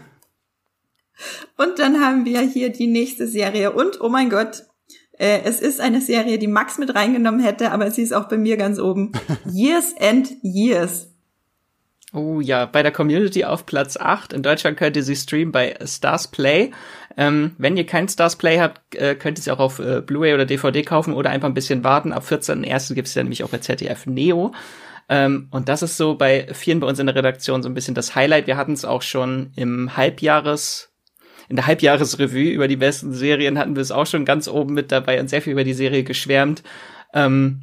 Und 1.56 1.78
dann 1.78 2.04
haben 2.04 2.24
wir 2.24 2.40
hier 2.40 2.70
die 2.70 2.88
nächste 2.88 3.28
Serie. 3.28 3.72
Und, 3.72 4.00
oh 4.00 4.08
mein 4.08 4.30
Gott, 4.30 4.64
äh, 5.18 5.40
es 5.44 5.60
ist 5.60 5.80
eine 5.80 6.00
Serie, 6.00 6.38
die 6.38 6.46
Max 6.46 6.78
mit 6.78 6.94
reingenommen 6.94 7.40
hätte, 7.40 7.72
aber 7.72 7.90
sie 7.90 8.02
ist 8.02 8.12
auch 8.12 8.28
bei 8.28 8.36
mir 8.36 8.56
ganz 8.56 8.78
oben. 8.78 9.12
Years 9.52 9.94
and 9.98 10.30
Years. 10.42 11.08
Oh 12.12 12.40
ja, 12.40 12.64
bei 12.66 12.84
der 12.84 12.92
Community 12.92 13.44
auf 13.44 13.66
Platz 13.66 13.96
8. 13.96 14.32
In 14.32 14.44
Deutschland 14.44 14.76
könnt 14.76 14.96
ihr 14.96 15.02
sie 15.02 15.16
streamen 15.16 15.50
bei 15.50 15.76
Stars 15.84 16.28
Play. 16.28 16.70
Ähm, 17.16 17.56
wenn 17.58 17.76
ihr 17.76 17.86
kein 17.86 18.08
Stars 18.08 18.36
Play 18.36 18.60
habt, 18.60 18.94
äh, 18.94 19.16
könnt 19.16 19.38
ihr 19.38 19.42
sie 19.42 19.50
auch 19.50 19.58
auf 19.58 19.80
äh, 19.80 20.00
Blu-ray 20.00 20.32
oder 20.32 20.46
DVD 20.46 20.82
kaufen 20.82 21.12
oder 21.12 21.30
einfach 21.30 21.48
ein 21.48 21.54
bisschen 21.54 21.82
warten. 21.82 22.12
Ab 22.12 22.24
14.01. 22.24 22.94
gibt 22.94 23.08
es 23.08 23.14
ja 23.14 23.22
nämlich 23.24 23.42
auch 23.42 23.48
bei 23.48 23.58
ZDF 23.58 24.06
Neo. 24.06 24.52
Ähm, 25.08 25.48
und 25.50 25.68
das 25.68 25.82
ist 25.82 25.96
so 25.96 26.14
bei 26.14 26.46
vielen 26.52 26.78
bei 26.80 26.86
uns 26.86 27.00
in 27.00 27.06
der 27.06 27.16
Redaktion 27.16 27.62
so 27.62 27.68
ein 27.68 27.74
bisschen 27.74 27.94
das 27.94 28.14
Highlight. 28.14 28.46
Wir 28.46 28.56
hatten 28.56 28.72
es 28.72 28.84
auch 28.84 29.02
schon 29.02 29.52
im 29.56 29.96
Halbjahres 29.96 30.93
in 31.48 31.56
der 31.56 31.66
Halbjahresrevue 31.66 32.50
über 32.50 32.68
die 32.68 32.76
besten 32.76 33.12
Serien 33.12 33.58
hatten 33.58 33.76
wir 33.76 33.82
es 33.82 33.90
auch 33.90 34.06
schon 34.06 34.24
ganz 34.24 34.48
oben 34.48 34.74
mit 34.74 34.92
dabei 34.92 35.20
und 35.20 35.28
sehr 35.28 35.42
viel 35.42 35.52
über 35.52 35.64
die 35.64 35.74
Serie 35.74 36.04
geschwärmt. 36.04 36.62
Ähm, 37.12 37.62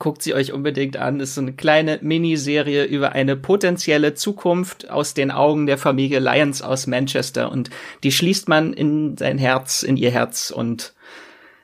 guckt 0.00 0.22
sie 0.22 0.34
euch 0.34 0.52
unbedingt 0.52 0.96
an. 0.96 1.20
Ist 1.20 1.36
so 1.36 1.40
eine 1.40 1.52
kleine 1.52 2.00
Miniserie 2.02 2.84
über 2.84 3.12
eine 3.12 3.36
potenzielle 3.36 4.14
Zukunft 4.14 4.90
aus 4.90 5.14
den 5.14 5.30
Augen 5.30 5.66
der 5.66 5.78
Familie 5.78 6.18
Lyons 6.18 6.62
aus 6.62 6.88
Manchester 6.88 7.52
und 7.52 7.70
die 8.02 8.10
schließt 8.10 8.48
man 8.48 8.72
in 8.72 9.16
sein 9.16 9.38
Herz, 9.38 9.84
in 9.84 9.96
ihr 9.96 10.10
Herz 10.10 10.50
und 10.50 10.94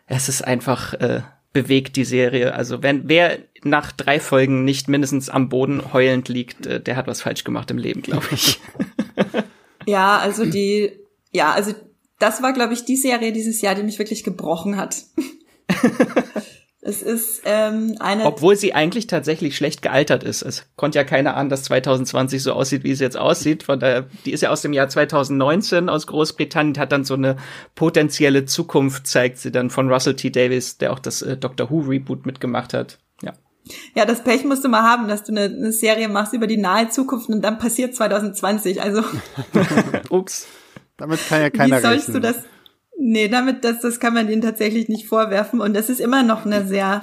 es 0.07 0.29
ist 0.29 0.43
einfach 0.43 0.95
äh, 0.95 1.23
bewegt 1.53 1.97
die 1.97 2.05
Serie. 2.05 2.55
Also 2.55 2.83
wenn 2.83 3.09
wer 3.09 3.39
nach 3.65 3.91
drei 3.91 4.21
Folgen 4.21 4.65
nicht 4.65 4.89
mindestens 4.89 5.29
am 5.31 5.49
Boden 5.49 5.93
heulend 5.93 6.29
liegt, 6.29 6.67
äh, 6.67 6.81
der 6.81 6.97
hat 6.97 7.07
was 7.07 7.23
falsch 7.23 7.43
gemacht 7.43 7.71
im 7.71 7.79
Leben, 7.79 8.03
glaube 8.03 8.27
ich. 8.31 8.61
ja, 9.87 10.19
also 10.19 10.45
die 10.45 10.93
ja, 11.37 11.53
also 11.53 11.73
das 12.19 12.43
war, 12.43 12.53
glaube 12.53 12.73
ich, 12.73 12.85
die 12.85 12.97
Serie 12.97 13.33
dieses 13.33 13.61
Jahr, 13.61 13.75
die 13.75 13.83
mich 13.83 13.99
wirklich 13.99 14.25
gebrochen 14.25 14.77
hat. 14.77 15.05
es 16.81 17.03
ist 17.03 17.43
ähm, 17.45 17.97
eine. 18.01 18.25
Obwohl 18.25 18.57
sie 18.57 18.73
eigentlich 18.73 19.07
tatsächlich 19.07 19.55
schlecht 19.55 19.83
gealtert 19.83 20.25
ist. 20.25 20.41
Es 20.41 20.67
konnte 20.77 20.99
ja 20.99 21.05
keiner 21.05 21.37
ahnen, 21.37 21.51
dass 21.51 21.65
2020 21.65 22.43
so 22.43 22.53
aussieht, 22.53 22.85
wie 22.85 22.91
es 22.91 23.01
jetzt 23.01 23.19
aussieht. 23.19 23.65
Von 23.65 23.81
der, 23.81 24.07
die 24.25 24.33
ist 24.33 24.41
ja 24.41 24.51
aus 24.51 24.63
dem 24.63 24.73
Jahr 24.73 24.89
2019 24.89 25.91
aus 25.91 26.07
Großbritannien, 26.07 26.79
hat 26.79 26.93
dann 26.93 27.05
so 27.05 27.15
eine 27.15 27.37
potenzielle 27.75 28.47
Zukunft, 28.47 29.07
zeigt 29.07 29.39
sie 29.39 29.53
dann 29.53 29.69
von 29.69 29.93
Russell 29.93 30.17
T. 30.17 30.31
Davis, 30.31 30.79
der 30.79 30.93
auch 30.93 30.99
das 30.99 31.21
äh, 31.21 31.37
Doctor 31.37 31.71
Who 31.71 31.81
Reboot 31.81 32.25
mitgemacht 32.25 32.73
hat. 32.73 32.99
Ja. 33.23 33.35
Ja, 33.95 34.07
das 34.07 34.25
Pech 34.25 34.45
musst 34.45 34.65
du 34.65 34.69
mal 34.69 34.83
haben, 34.83 35.09
dass 35.09 35.25
du 35.25 35.33
eine, 35.33 35.55
eine 35.55 35.73
Serie 35.73 36.09
machst 36.09 36.33
über 36.33 36.47
die 36.47 36.57
nahe 36.57 36.89
Zukunft 36.89 37.29
und 37.29 37.43
dann 37.43 37.59
passiert 37.59 37.95
2020. 37.95 38.81
Also. 38.81 39.03
Ups. 40.09 40.47
Damit 40.97 41.21
kann 41.29 41.43
ja 41.43 41.51
keiner 41.51 41.79
Wie 41.79 41.83
sollst 41.83 42.09
rechnen. 42.09 42.23
du 42.23 42.29
das? 42.29 42.37
Nee, 42.99 43.29
damit 43.29 43.65
das, 43.65 43.81
das 43.81 44.01
kann 44.01 44.15
man 44.15 44.29
ihnen 44.31 44.43
tatsächlich 44.43 44.89
nicht 44.89 45.07
vorwerfen. 45.07 45.61
Und 45.61 45.75
das 45.75 45.91
ist 45.91 46.01
immer 46.01 46.23
noch 46.23 46.47
eine 46.47 46.67
sehr 46.67 47.03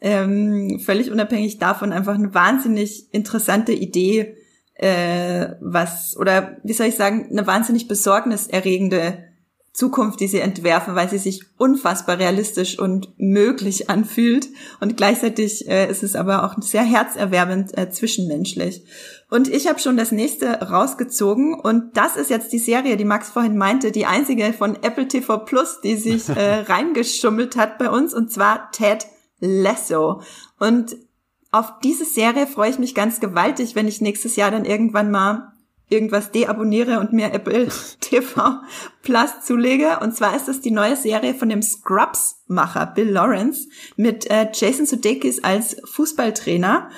ähm, 0.00 0.80
völlig 0.84 1.10
unabhängig 1.10 1.58
davon 1.58 1.92
einfach 1.92 2.14
eine 2.14 2.34
wahnsinnig 2.34 3.12
interessante 3.12 3.72
Idee, 3.72 4.36
äh, 4.74 5.48
was 5.60 6.16
oder 6.16 6.56
wie 6.62 6.72
soll 6.72 6.86
ich 6.86 6.96
sagen, 6.96 7.28
eine 7.30 7.46
wahnsinnig 7.46 7.88
besorgniserregende 7.88 9.27
Zukunft, 9.72 10.18
die 10.20 10.26
sie 10.26 10.40
entwerfen, 10.40 10.94
weil 10.94 11.08
sie 11.08 11.18
sich 11.18 11.42
unfassbar 11.56 12.18
realistisch 12.18 12.78
und 12.78 13.12
möglich 13.16 13.88
anfühlt. 13.88 14.48
Und 14.80 14.96
gleichzeitig 14.96 15.68
äh, 15.68 15.88
ist 15.90 16.02
es 16.02 16.16
aber 16.16 16.44
auch 16.44 16.60
sehr 16.60 16.82
herzerwärmend 16.82 17.76
äh, 17.78 17.90
zwischenmenschlich. 17.90 18.82
Und 19.30 19.48
ich 19.48 19.68
habe 19.68 19.78
schon 19.78 19.96
das 19.96 20.10
nächste 20.10 20.48
rausgezogen. 20.48 21.54
Und 21.54 21.96
das 21.96 22.16
ist 22.16 22.30
jetzt 22.30 22.52
die 22.52 22.58
Serie, 22.58 22.96
die 22.96 23.04
Max 23.04 23.30
vorhin 23.30 23.56
meinte, 23.56 23.92
die 23.92 24.06
einzige 24.06 24.52
von 24.52 24.74
Apple 24.82 25.06
TV 25.06 25.38
Plus, 25.38 25.80
die 25.80 25.96
sich 25.96 26.28
äh, 26.28 26.60
reingeschummelt 26.60 27.56
hat 27.56 27.78
bei 27.78 27.90
uns. 27.90 28.14
Und 28.14 28.32
zwar 28.32 28.70
Ted 28.72 29.06
Lasso. 29.38 30.22
Und 30.58 30.96
auf 31.50 31.78
diese 31.84 32.04
Serie 32.04 32.46
freue 32.46 32.70
ich 32.70 32.78
mich 32.78 32.94
ganz 32.94 33.20
gewaltig, 33.20 33.74
wenn 33.74 33.88
ich 33.88 34.00
nächstes 34.00 34.36
Jahr 34.36 34.50
dann 34.50 34.64
irgendwann 34.64 35.10
mal 35.10 35.52
irgendwas 35.88 36.30
deabonniere 36.30 37.00
und 37.00 37.12
mir 37.12 37.32
Apple 37.32 37.68
TV 38.00 38.60
Plus 39.02 39.30
zulege. 39.44 40.00
Und 40.00 40.14
zwar 40.14 40.36
ist 40.36 40.48
es 40.48 40.60
die 40.60 40.70
neue 40.70 40.96
Serie 40.96 41.34
von 41.34 41.48
dem 41.48 41.62
Scrubs-Macher 41.62 42.86
Bill 42.86 43.10
Lawrence 43.10 43.68
mit 43.96 44.30
äh, 44.30 44.48
Jason 44.52 44.86
Sudeikis 44.86 45.42
als 45.42 45.76
Fußballtrainer. 45.84 46.90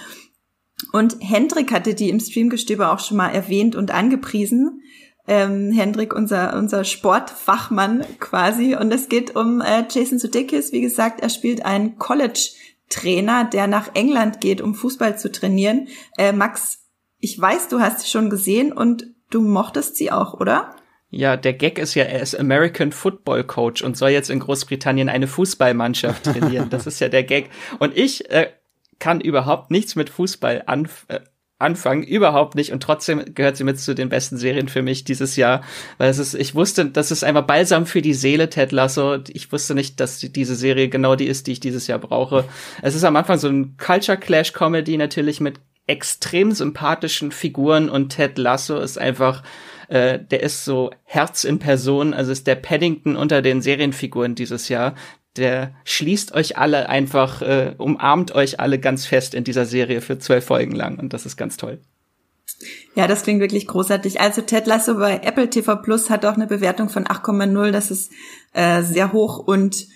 Und 0.92 1.16
Hendrik 1.20 1.72
hatte 1.72 1.94
die 1.94 2.08
im 2.08 2.20
Streamgestöber 2.20 2.92
auch 2.92 3.00
schon 3.00 3.16
mal 3.16 3.28
erwähnt 3.28 3.76
und 3.76 3.90
angepriesen. 3.90 4.82
Ähm, 5.28 5.70
Hendrik, 5.70 6.14
unser, 6.14 6.56
unser 6.56 6.84
Sportfachmann 6.84 8.04
quasi. 8.18 8.74
Und 8.74 8.92
es 8.92 9.08
geht 9.08 9.36
um 9.36 9.60
äh, 9.60 9.84
Jason 9.88 10.18
Sudeikis. 10.18 10.72
Wie 10.72 10.80
gesagt, 10.80 11.20
er 11.20 11.28
spielt 11.28 11.64
einen 11.64 11.98
College-Trainer, 11.98 13.44
der 13.44 13.66
nach 13.66 13.94
England 13.94 14.40
geht, 14.40 14.60
um 14.60 14.74
Fußball 14.74 15.18
zu 15.18 15.30
trainieren. 15.30 15.88
Äh, 16.16 16.32
Max, 16.32 16.79
ich 17.20 17.40
weiß, 17.40 17.68
du 17.68 17.80
hast 17.80 18.00
sie 18.00 18.08
schon 18.08 18.30
gesehen 18.30 18.72
und 18.72 19.06
du 19.30 19.40
mochtest 19.40 19.96
sie 19.96 20.10
auch, 20.10 20.34
oder? 20.34 20.74
Ja, 21.10 21.36
der 21.36 21.54
Gag 21.54 21.78
ist 21.78 21.94
ja, 21.94 22.04
er 22.04 22.20
ist 22.20 22.38
American 22.38 22.92
Football 22.92 23.44
Coach 23.44 23.82
und 23.82 23.96
soll 23.96 24.10
jetzt 24.10 24.30
in 24.30 24.38
Großbritannien 24.38 25.08
eine 25.08 25.26
Fußballmannschaft 25.26 26.24
trainieren. 26.24 26.70
das 26.70 26.86
ist 26.86 27.00
ja 27.00 27.08
der 27.08 27.24
Gag. 27.24 27.50
Und 27.78 27.96
ich 27.96 28.30
äh, 28.30 28.50
kann 28.98 29.20
überhaupt 29.20 29.70
nichts 29.70 29.96
mit 29.96 30.08
Fußball 30.08 30.62
anf 30.66 31.06
äh, 31.08 31.20
anfangen, 31.60 32.02
überhaupt 32.02 32.54
nicht. 32.54 32.72
Und 32.72 32.82
trotzdem 32.82 33.22
gehört 33.34 33.56
sie 33.56 33.64
mit 33.64 33.78
zu 33.78 33.94
den 33.94 34.08
besten 34.08 34.38
Serien 34.38 34.68
für 34.68 34.82
mich 34.82 35.04
dieses 35.04 35.36
Jahr, 35.36 35.62
weil 35.98 36.08
es 36.08 36.18
ist, 36.18 36.34
ich 36.34 36.54
wusste, 36.54 36.86
das 36.86 37.10
ist 37.10 37.22
einfach 37.22 37.46
balsam 37.46 37.86
für 37.86 38.00
die 38.00 38.14
Seele, 38.14 38.48
Ted 38.48 38.72
Lasso. 38.72 39.18
Ich 39.28 39.52
wusste 39.52 39.74
nicht, 39.74 40.00
dass 40.00 40.20
diese 40.20 40.54
Serie 40.54 40.88
genau 40.88 41.16
die 41.16 41.26
ist, 41.26 41.46
die 41.46 41.52
ich 41.52 41.60
dieses 41.60 41.86
Jahr 41.86 41.98
brauche. 41.98 42.44
Es 42.82 42.94
ist 42.94 43.04
am 43.04 43.16
Anfang 43.16 43.38
so 43.38 43.48
ein 43.48 43.76
Culture 43.76 44.16
Clash 44.16 44.54
Comedy 44.54 44.96
natürlich 44.96 45.40
mit 45.40 45.60
extrem 45.90 46.52
sympathischen 46.52 47.32
Figuren 47.32 47.90
und 47.90 48.10
Ted 48.10 48.38
Lasso 48.38 48.78
ist 48.78 48.96
einfach, 48.96 49.42
äh, 49.88 50.20
der 50.20 50.40
ist 50.40 50.64
so 50.64 50.92
Herz 51.02 51.42
in 51.42 51.58
Person, 51.58 52.14
also 52.14 52.30
ist 52.30 52.46
der 52.46 52.54
Paddington 52.54 53.16
unter 53.16 53.42
den 53.42 53.60
Serienfiguren 53.60 54.36
dieses 54.36 54.68
Jahr. 54.68 54.94
Der 55.36 55.74
schließt 55.84 56.32
euch 56.32 56.56
alle 56.56 56.88
einfach, 56.88 57.42
äh, 57.42 57.74
umarmt 57.76 58.32
euch 58.36 58.60
alle 58.60 58.78
ganz 58.78 59.04
fest 59.04 59.34
in 59.34 59.42
dieser 59.42 59.66
Serie 59.66 60.00
für 60.00 60.20
zwölf 60.20 60.44
Folgen 60.44 60.76
lang 60.76 60.98
und 61.00 61.12
das 61.12 61.26
ist 61.26 61.36
ganz 61.36 61.56
toll. 61.56 61.80
Ja, 62.94 63.08
das 63.08 63.22
klingt 63.24 63.40
wirklich 63.40 63.66
großartig. 63.66 64.20
Also 64.20 64.42
Ted 64.42 64.66
Lasso 64.66 64.94
bei 64.94 65.20
Apple 65.24 65.50
TV 65.50 65.76
Plus 65.76 66.08
hat 66.08 66.24
auch 66.24 66.34
eine 66.34 66.46
Bewertung 66.46 66.88
von 66.88 67.04
8,0. 67.04 67.70
Das 67.70 67.90
ist 67.90 68.12
äh, 68.52 68.82
sehr 68.82 69.12
hoch 69.12 69.38
und 69.38 69.86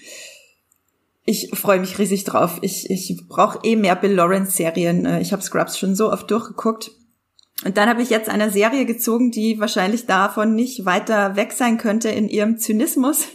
ich 1.24 1.50
freue 1.54 1.80
mich 1.80 1.98
riesig 1.98 2.24
drauf. 2.24 2.58
Ich, 2.60 2.90
ich 2.90 3.16
brauche 3.28 3.60
eh 3.62 3.76
mehr 3.76 3.96
Bill 3.96 4.12
Lawrence-Serien. 4.12 5.06
Äh, 5.06 5.20
Ich 5.20 5.32
habe 5.32 5.42
Scrubs 5.42 5.78
schon 5.78 5.94
so 5.94 6.12
oft 6.12 6.30
durchgeguckt. 6.30 6.90
Und 7.64 7.76
dann 7.76 7.88
habe 7.88 8.02
ich 8.02 8.10
jetzt 8.10 8.28
eine 8.28 8.50
Serie 8.50 8.84
gezogen, 8.84 9.30
die 9.30 9.58
wahrscheinlich 9.58 10.06
davon 10.06 10.54
nicht 10.54 10.84
weiter 10.84 11.36
weg 11.36 11.52
sein 11.52 11.78
könnte 11.78 12.10
in 12.10 12.28
ihrem 12.28 12.58
Zynismus. 12.58 13.28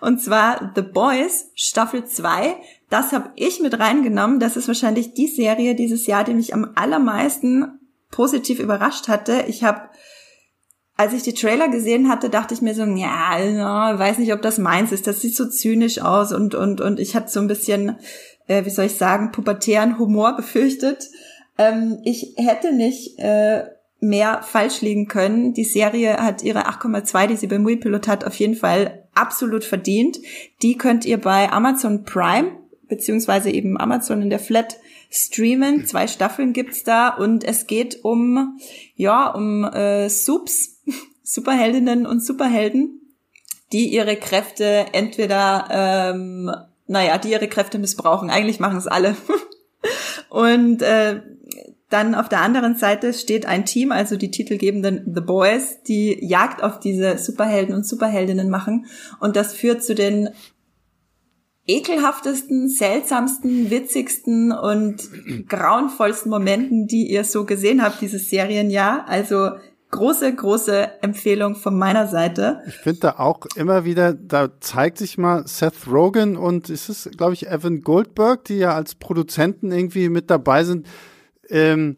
Und 0.00 0.20
zwar 0.22 0.72
The 0.76 0.82
Boys, 0.82 1.50
Staffel 1.54 2.04
2. 2.04 2.54
Das 2.90 3.12
habe 3.12 3.30
ich 3.34 3.60
mit 3.60 3.78
reingenommen. 3.80 4.38
Das 4.38 4.56
ist 4.56 4.68
wahrscheinlich 4.68 5.14
die 5.14 5.26
Serie 5.26 5.74
dieses 5.74 6.06
Jahr, 6.06 6.22
die 6.22 6.34
mich 6.34 6.54
am 6.54 6.70
allermeisten 6.76 7.80
positiv 8.12 8.60
überrascht 8.60 9.08
hatte. 9.08 9.46
Ich 9.48 9.64
habe 9.64 9.88
als 10.96 11.12
ich 11.12 11.22
die 11.22 11.34
Trailer 11.34 11.68
gesehen 11.68 12.08
hatte, 12.08 12.30
dachte 12.30 12.54
ich 12.54 12.62
mir 12.62 12.74
so, 12.74 12.84
ja, 12.84 13.38
ja, 13.38 13.98
weiß 13.98 14.18
nicht, 14.18 14.32
ob 14.32 14.42
das 14.42 14.58
meins 14.58 14.92
ist. 14.92 15.06
Das 15.06 15.20
sieht 15.20 15.36
so 15.36 15.46
zynisch 15.46 16.00
aus 16.00 16.32
und 16.32 16.54
und 16.54 16.80
und 16.80 16.98
ich 16.98 17.14
hatte 17.14 17.30
so 17.30 17.40
ein 17.40 17.48
bisschen, 17.48 17.96
äh, 18.46 18.64
wie 18.64 18.70
soll 18.70 18.86
ich 18.86 18.96
sagen, 18.96 19.32
pubertären 19.32 19.98
Humor 19.98 20.36
befürchtet. 20.36 21.08
Ähm, 21.58 21.98
ich 22.04 22.34
hätte 22.36 22.72
nicht 22.72 23.18
äh, 23.18 23.64
mehr 24.00 24.42
falsch 24.42 24.80
liegen 24.80 25.08
können. 25.08 25.52
Die 25.52 25.64
Serie 25.64 26.16
hat 26.18 26.42
ihre 26.42 26.68
8,2, 26.68 27.26
die 27.26 27.36
sie 27.36 27.46
bei 27.46 27.58
Muipilot 27.58 28.08
hat, 28.08 28.24
auf 28.24 28.34
jeden 28.36 28.56
Fall 28.56 29.04
absolut 29.14 29.64
verdient. 29.64 30.18
Die 30.62 30.76
könnt 30.76 31.04
ihr 31.04 31.18
bei 31.18 31.50
Amazon 31.50 32.04
Prime 32.04 32.52
beziehungsweise 32.88 33.50
eben 33.50 33.78
Amazon 33.78 34.22
in 34.22 34.30
der 34.30 34.38
Flat 34.38 34.78
streamen. 35.10 35.86
Zwei 35.86 36.06
Staffeln 36.06 36.52
gibt's 36.52 36.84
da 36.84 37.08
und 37.08 37.44
es 37.44 37.66
geht 37.66 38.04
um 38.04 38.58
ja 38.94 39.28
um 39.28 39.64
äh, 39.64 40.08
Subs, 40.08 40.75
Superheldinnen 41.28 42.06
und 42.06 42.24
Superhelden, 42.24 43.00
die 43.72 43.92
ihre 43.92 44.16
Kräfte 44.16 44.86
entweder 44.92 45.66
ähm, 46.14 46.50
naja, 46.86 47.18
die 47.18 47.32
ihre 47.32 47.48
Kräfte 47.48 47.78
missbrauchen. 47.78 48.30
Eigentlich 48.30 48.60
machen 48.60 48.78
es 48.78 48.86
alle. 48.86 49.16
und 50.28 50.82
äh, 50.82 51.20
dann 51.88 52.14
auf 52.14 52.28
der 52.28 52.40
anderen 52.40 52.76
Seite 52.76 53.12
steht 53.12 53.46
ein 53.46 53.64
Team, 53.64 53.92
also 53.92 54.16
die 54.16 54.30
titelgebenden 54.30 55.12
The 55.14 55.20
Boys, 55.20 55.82
die 55.82 56.18
Jagd 56.24 56.62
auf 56.62 56.80
diese 56.80 57.18
Superhelden 57.18 57.74
und 57.74 57.86
Superheldinnen 57.86 58.50
machen. 58.50 58.86
Und 59.20 59.36
das 59.36 59.52
führt 59.52 59.84
zu 59.84 59.94
den 59.94 60.30
ekelhaftesten, 61.68 62.68
seltsamsten, 62.68 63.70
witzigsten 63.70 64.52
und 64.52 65.08
grauenvollsten 65.48 66.30
Momenten, 66.30 66.86
die 66.86 67.10
ihr 67.10 67.24
so 67.24 67.44
gesehen 67.44 67.82
habt, 67.82 68.00
dieses 68.00 68.30
Serienjahr. 68.30 69.08
Also 69.08 69.50
große, 69.96 70.34
große 70.34 71.02
Empfehlung 71.02 71.56
von 71.56 71.76
meiner 71.76 72.06
Seite. 72.06 72.60
Ich 72.66 72.76
finde 72.76 73.00
da 73.00 73.10
auch 73.18 73.40
immer 73.56 73.84
wieder, 73.84 74.12
da 74.12 74.60
zeigt 74.60 74.98
sich 74.98 75.18
mal 75.18 75.46
Seth 75.46 75.86
Rogen 75.90 76.36
und 76.36 76.70
ist 76.70 76.88
es, 76.88 77.10
glaube 77.16 77.32
ich, 77.32 77.48
Evan 77.48 77.80
Goldberg, 77.82 78.44
die 78.44 78.58
ja 78.58 78.74
als 78.74 78.94
Produzenten 78.94 79.72
irgendwie 79.72 80.08
mit 80.08 80.30
dabei 80.30 80.64
sind. 80.64 80.86
Ähm, 81.48 81.96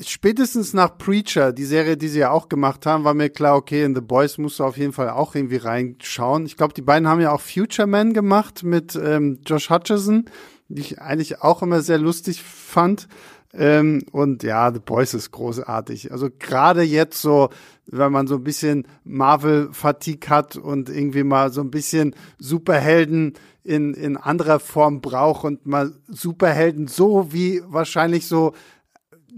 spätestens 0.00 0.72
nach 0.72 0.98
Preacher, 0.98 1.52
die 1.52 1.64
Serie, 1.64 1.96
die 1.96 2.08
sie 2.08 2.20
ja 2.20 2.30
auch 2.30 2.48
gemacht 2.48 2.86
haben, 2.86 3.04
war 3.04 3.14
mir 3.14 3.30
klar, 3.30 3.56
okay, 3.56 3.84
in 3.84 3.94
The 3.94 4.00
Boys 4.00 4.38
musst 4.38 4.58
du 4.58 4.64
auf 4.64 4.76
jeden 4.76 4.92
Fall 4.92 5.10
auch 5.10 5.34
irgendwie 5.34 5.56
reinschauen. 5.56 6.46
Ich 6.46 6.56
glaube, 6.56 6.74
die 6.74 6.82
beiden 6.82 7.08
haben 7.08 7.20
ja 7.20 7.32
auch 7.32 7.40
Future 7.40 7.86
Man 7.86 8.12
gemacht 8.12 8.64
mit 8.64 8.96
ähm, 8.96 9.40
Josh 9.46 9.70
Hutcherson, 9.70 10.24
die 10.68 10.80
ich 10.80 11.00
eigentlich 11.00 11.42
auch 11.42 11.62
immer 11.62 11.82
sehr 11.82 11.98
lustig 11.98 12.42
fand. 12.42 13.06
Ähm, 13.54 14.02
und 14.12 14.42
ja, 14.42 14.72
The 14.72 14.80
Boys 14.80 15.12
ist 15.14 15.30
großartig. 15.30 16.10
Also 16.10 16.28
gerade 16.38 16.82
jetzt 16.82 17.20
so, 17.20 17.50
wenn 17.86 18.12
man 18.12 18.26
so 18.26 18.36
ein 18.36 18.44
bisschen 18.44 18.86
Marvel-Fatigue 19.04 20.30
hat 20.30 20.56
und 20.56 20.88
irgendwie 20.88 21.22
mal 21.22 21.52
so 21.52 21.60
ein 21.60 21.70
bisschen 21.70 22.14
Superhelden 22.38 23.34
in, 23.62 23.94
in 23.94 24.16
anderer 24.16 24.58
Form 24.58 25.00
braucht 25.00 25.44
und 25.44 25.66
mal 25.66 25.92
Superhelden 26.08 26.88
so 26.88 27.32
wie 27.32 27.62
wahrscheinlich 27.66 28.26
so 28.26 28.54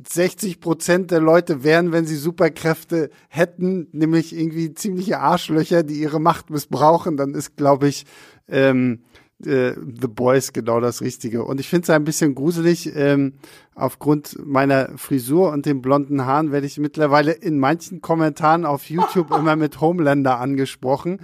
60 0.09 0.61
Prozent 0.61 1.11
der 1.11 1.21
Leute 1.21 1.63
wären, 1.63 1.93
wenn 1.93 2.07
sie 2.07 2.17
Superkräfte 2.17 3.11
hätten, 3.29 3.89
nämlich 3.93 4.35
irgendwie 4.35 4.75
ziemliche 4.75 5.21
Arschlöcher, 5.21 5.83
die 5.83 6.01
ihre 6.01 6.21
Macht 6.21 6.51
missbrauchen, 6.51 7.17
dann 7.17 7.35
ist, 7.35 7.57
glaube 7.57 7.89
ich, 7.89 8.05
ähm, 8.49 9.05
äh, 9.45 9.73
The 9.75 10.09
Boys 10.09 10.53
genau 10.53 10.81
das 10.81 11.01
Richtige. 11.01 11.45
Und 11.45 11.61
ich 11.61 11.69
finde 11.69 11.85
es 11.85 11.91
ein 11.91 12.05
bisschen 12.05 12.35
gruselig. 12.35 12.95
Ähm, 12.95 13.35
aufgrund 13.75 14.39
meiner 14.45 14.97
Frisur 14.97 15.51
und 15.53 15.67
den 15.67 15.83
blonden 15.83 16.25
Haaren 16.25 16.53
werde 16.53 16.67
ich 16.67 16.79
mittlerweile 16.79 17.33
in 17.33 17.59
manchen 17.59 18.01
Kommentaren 18.01 18.65
auf 18.65 18.89
YouTube 18.89 19.31
immer 19.37 19.57
mit 19.57 19.81
Homelander 19.81 20.39
angesprochen. 20.39 21.21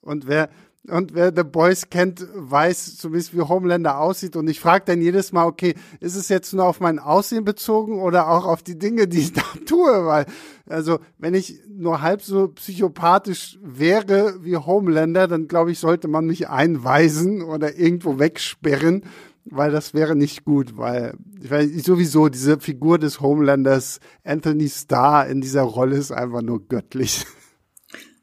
Und 0.00 0.26
wer 0.26 0.48
und 0.90 1.14
wer 1.14 1.32
The 1.34 1.44
Boys 1.44 1.90
kennt, 1.90 2.26
weiß 2.34 2.96
zumindest, 2.96 3.34
wie 3.34 3.40
Homelander 3.40 3.98
aussieht. 3.98 4.36
Und 4.36 4.48
ich 4.48 4.60
frage 4.60 4.84
dann 4.86 5.00
jedes 5.00 5.32
Mal, 5.32 5.46
okay, 5.46 5.74
ist 6.00 6.16
es 6.16 6.28
jetzt 6.28 6.52
nur 6.52 6.64
auf 6.64 6.80
mein 6.80 6.98
Aussehen 6.98 7.44
bezogen 7.44 8.00
oder 8.00 8.28
auch 8.28 8.46
auf 8.46 8.62
die 8.62 8.78
Dinge, 8.78 9.08
die 9.08 9.20
ich 9.20 9.32
da 9.34 9.42
tue? 9.66 10.06
Weil, 10.06 10.26
also, 10.66 10.98
wenn 11.18 11.34
ich 11.34 11.60
nur 11.68 12.02
halb 12.02 12.22
so 12.22 12.48
psychopathisch 12.48 13.58
wäre 13.62 14.42
wie 14.42 14.56
Homelander, 14.56 15.28
dann 15.28 15.48
glaube 15.48 15.72
ich, 15.72 15.78
sollte 15.78 16.08
man 16.08 16.26
mich 16.26 16.48
einweisen 16.48 17.42
oder 17.42 17.76
irgendwo 17.78 18.18
wegsperren. 18.18 19.04
weil 19.44 19.72
das 19.72 19.94
wäre 19.94 20.14
nicht 20.14 20.44
gut, 20.44 20.76
weil 20.76 21.14
ich 21.42 21.50
weiß, 21.50 21.70
sowieso 21.84 22.28
diese 22.28 22.60
Figur 22.60 22.98
des 22.98 23.20
Homelanders 23.20 24.00
Anthony 24.22 24.68
Starr 24.68 25.26
in 25.28 25.40
dieser 25.40 25.62
Rolle 25.62 25.96
ist 25.96 26.12
einfach 26.12 26.42
nur 26.42 26.66
göttlich. 26.68 27.26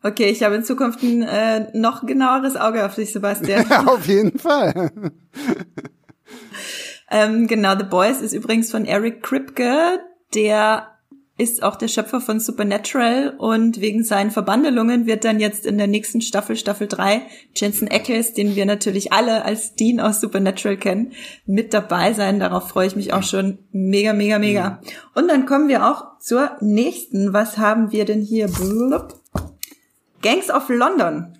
Okay, 0.03 0.29
ich 0.29 0.43
habe 0.43 0.55
in 0.55 0.63
Zukunft 0.63 1.01
ein 1.01 1.23
äh, 1.23 1.67
noch 1.73 2.05
genaueres 2.05 2.55
Auge 2.55 2.85
auf 2.85 2.95
dich, 2.95 3.11
Sebastian. 3.11 3.65
Ja, 3.69 3.85
auf 3.85 4.07
jeden 4.07 4.37
Fall. 4.37 4.91
ähm, 7.11 7.47
genau, 7.47 7.77
The 7.77 7.83
Boys 7.83 8.21
ist 8.21 8.33
übrigens 8.33 8.71
von 8.71 8.85
Eric 8.85 9.23
Kripke, 9.23 9.99
der 10.33 10.87
ist 11.37 11.61
auch 11.61 11.75
der 11.75 11.87
Schöpfer 11.87 12.19
von 12.19 12.39
Supernatural 12.39 13.35
und 13.37 13.79
wegen 13.79 14.03
seinen 14.03 14.31
Verbandelungen 14.31 15.05
wird 15.05 15.23
dann 15.23 15.39
jetzt 15.39 15.67
in 15.67 15.77
der 15.77 15.85
nächsten 15.85 16.21
Staffel, 16.21 16.55
Staffel 16.55 16.87
3, 16.87 17.21
Jensen 17.55 17.87
Ackles, 17.89 18.33
den 18.33 18.55
wir 18.55 18.65
natürlich 18.65 19.13
alle 19.13 19.45
als 19.45 19.75
Dean 19.75 19.99
aus 19.99 20.19
Supernatural 20.19 20.77
kennen, 20.77 21.13
mit 21.45 21.73
dabei 21.75 22.13
sein. 22.13 22.39
Darauf 22.39 22.69
freue 22.69 22.87
ich 22.87 22.95
mich 22.95 23.13
auch 23.13 23.21
schon 23.21 23.59
mega, 23.71 24.13
mega, 24.13 24.39
mega. 24.39 24.81
Und 25.13 25.27
dann 25.27 25.45
kommen 25.45 25.67
wir 25.67 25.85
auch 25.85 26.17
zur 26.19 26.51
nächsten. 26.59 27.33
Was 27.33 27.59
haben 27.59 27.91
wir 27.91 28.05
denn 28.05 28.21
hier? 28.21 28.47
Blub. 28.47 29.13
Gangs 30.27 30.49
of 30.49 30.67
London. 30.67 31.37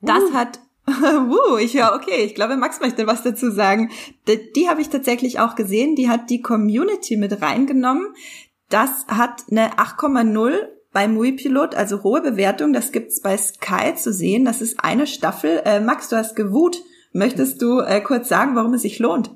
Das 0.00 0.22
uh. 0.22 0.34
hat 0.34 0.60
uh, 0.88 1.58
ich 1.58 1.74
höre, 1.74 1.92
okay, 1.94 2.24
ich 2.24 2.34
glaube, 2.34 2.56
Max 2.56 2.80
möchte 2.80 3.06
was 3.06 3.22
dazu 3.22 3.50
sagen. 3.50 3.90
Die, 4.28 4.52
die 4.52 4.68
habe 4.68 4.80
ich 4.80 4.88
tatsächlich 4.88 5.40
auch 5.40 5.56
gesehen. 5.56 5.96
Die 5.96 6.08
hat 6.08 6.30
die 6.30 6.40
Community 6.40 7.16
mit 7.16 7.42
reingenommen. 7.42 8.14
Das 8.68 9.06
hat 9.08 9.44
eine 9.50 9.74
8,0 9.74 10.54
bei 10.92 11.08
Muipilot, 11.08 11.74
also 11.74 12.02
hohe 12.04 12.20
Bewertung. 12.20 12.72
Das 12.72 12.92
gibt's 12.92 13.20
bei 13.20 13.36
Sky 13.36 13.94
zu 13.96 14.12
sehen. 14.12 14.44
Das 14.44 14.60
ist 14.60 14.82
eine 14.82 15.06
Staffel. 15.06 15.62
Äh, 15.64 15.80
Max, 15.80 16.08
du 16.08 16.16
hast 16.16 16.36
gewut. 16.36 16.80
Möchtest 17.12 17.60
du 17.60 17.80
äh, 17.80 18.00
kurz 18.00 18.28
sagen, 18.28 18.54
warum 18.54 18.74
es 18.74 18.82
sich 18.82 18.98
lohnt? 18.98 19.30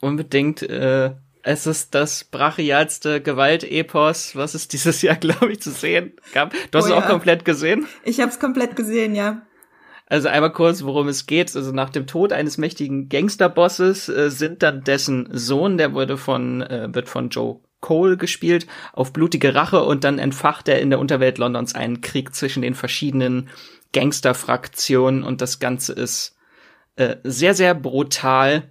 Unbedingt. 0.00 0.62
Äh, 0.62 1.14
es 1.42 1.66
ist 1.66 1.94
das 1.94 2.24
brachialste 2.24 3.20
Gewaltepos, 3.20 4.36
was 4.36 4.54
es 4.54 4.68
dieses 4.68 5.02
Jahr, 5.02 5.16
glaube 5.20 5.52
ich, 5.52 5.60
zu 5.60 5.70
sehen 5.70 6.12
gab. 6.32 6.52
Du 6.70 6.78
hast 6.78 6.86
oh, 6.86 6.88
es 6.88 6.92
auch 6.92 7.06
komplett 7.06 7.44
gesehen? 7.44 7.86
Ich 8.04 8.20
habe 8.20 8.30
es 8.30 8.38
komplett 8.38 8.76
gesehen, 8.76 9.14
ja. 9.14 9.42
Also 10.06 10.28
einmal 10.28 10.52
kurz, 10.52 10.82
worum 10.82 11.06
es 11.06 11.26
geht. 11.26 11.54
Also 11.54 11.70
nach 11.72 11.90
dem 11.90 12.06
Tod 12.06 12.32
eines 12.32 12.58
mächtigen 12.58 13.08
Gangsterbosses 13.08 14.08
äh, 14.08 14.30
sind 14.30 14.62
dann 14.62 14.82
dessen 14.82 15.28
Sohn, 15.30 15.78
der 15.78 15.94
wurde 15.94 16.18
von 16.18 16.62
äh, 16.62 16.88
wird 16.92 17.08
von 17.08 17.28
Joe 17.30 17.60
Cole 17.80 18.16
gespielt, 18.16 18.66
auf 18.92 19.12
blutige 19.12 19.54
Rache 19.54 19.82
und 19.82 20.04
dann 20.04 20.18
entfacht 20.18 20.68
er 20.68 20.80
in 20.80 20.90
der 20.90 20.98
Unterwelt 20.98 21.38
Londons 21.38 21.74
einen 21.74 22.00
Krieg 22.00 22.34
zwischen 22.34 22.60
den 22.62 22.74
verschiedenen 22.74 23.48
Gangsterfraktionen 23.92 25.22
und 25.22 25.40
das 25.40 25.60
Ganze 25.60 25.92
ist 25.94 26.36
äh, 26.96 27.16
sehr, 27.24 27.54
sehr 27.54 27.74
brutal 27.74 28.64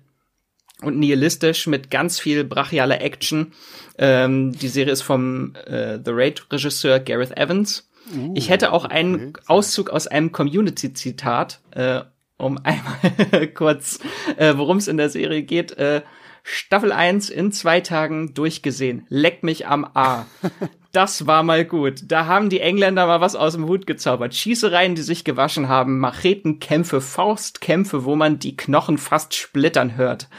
und 0.81 0.97
nihilistisch 0.97 1.67
mit 1.67 1.91
ganz 1.91 2.19
viel 2.19 2.43
brachialer 2.43 3.01
Action. 3.01 3.53
Ähm, 3.97 4.53
die 4.53 4.67
Serie 4.67 4.93
ist 4.93 5.01
vom 5.01 5.55
äh, 5.65 5.99
The 6.03 6.11
Raid-Regisseur 6.11 6.99
Gareth 6.99 7.37
Evans. 7.37 7.89
Uh, 8.15 8.33
ich 8.35 8.49
hätte 8.49 8.71
auch 8.71 8.85
einen 8.85 9.29
okay. 9.29 9.43
Auszug 9.47 9.89
aus 9.89 10.07
einem 10.07 10.31
Community-Zitat, 10.31 11.59
äh, 11.71 12.01
um 12.37 12.57
einmal 12.63 13.47
kurz, 13.53 13.99
äh, 14.37 14.53
worum 14.55 14.77
es 14.77 14.87
in 14.87 14.97
der 14.97 15.09
Serie 15.09 15.43
geht. 15.43 15.73
Äh, 15.73 16.01
Staffel 16.43 16.91
1 16.91 17.29
in 17.29 17.51
zwei 17.51 17.81
Tagen 17.81 18.33
durchgesehen. 18.33 19.05
Leck 19.09 19.43
mich 19.43 19.67
am 19.67 19.85
A. 19.93 20.25
Das 20.91 21.27
war 21.27 21.43
mal 21.43 21.65
gut. 21.65 22.01
Da 22.07 22.25
haben 22.25 22.49
die 22.49 22.61
Engländer 22.61 23.05
mal 23.05 23.21
was 23.21 23.35
aus 23.35 23.53
dem 23.53 23.67
Hut 23.67 23.85
gezaubert. 23.85 24.33
Schießereien, 24.33 24.95
die 24.95 25.03
sich 25.03 25.23
gewaschen 25.23 25.69
haben, 25.69 25.99
Machetenkämpfe, 25.99 26.99
Faustkämpfe, 26.99 28.05
wo 28.05 28.15
man 28.15 28.39
die 28.39 28.57
Knochen 28.57 28.97
fast 28.97 29.35
splittern 29.35 29.97
hört. 29.97 30.29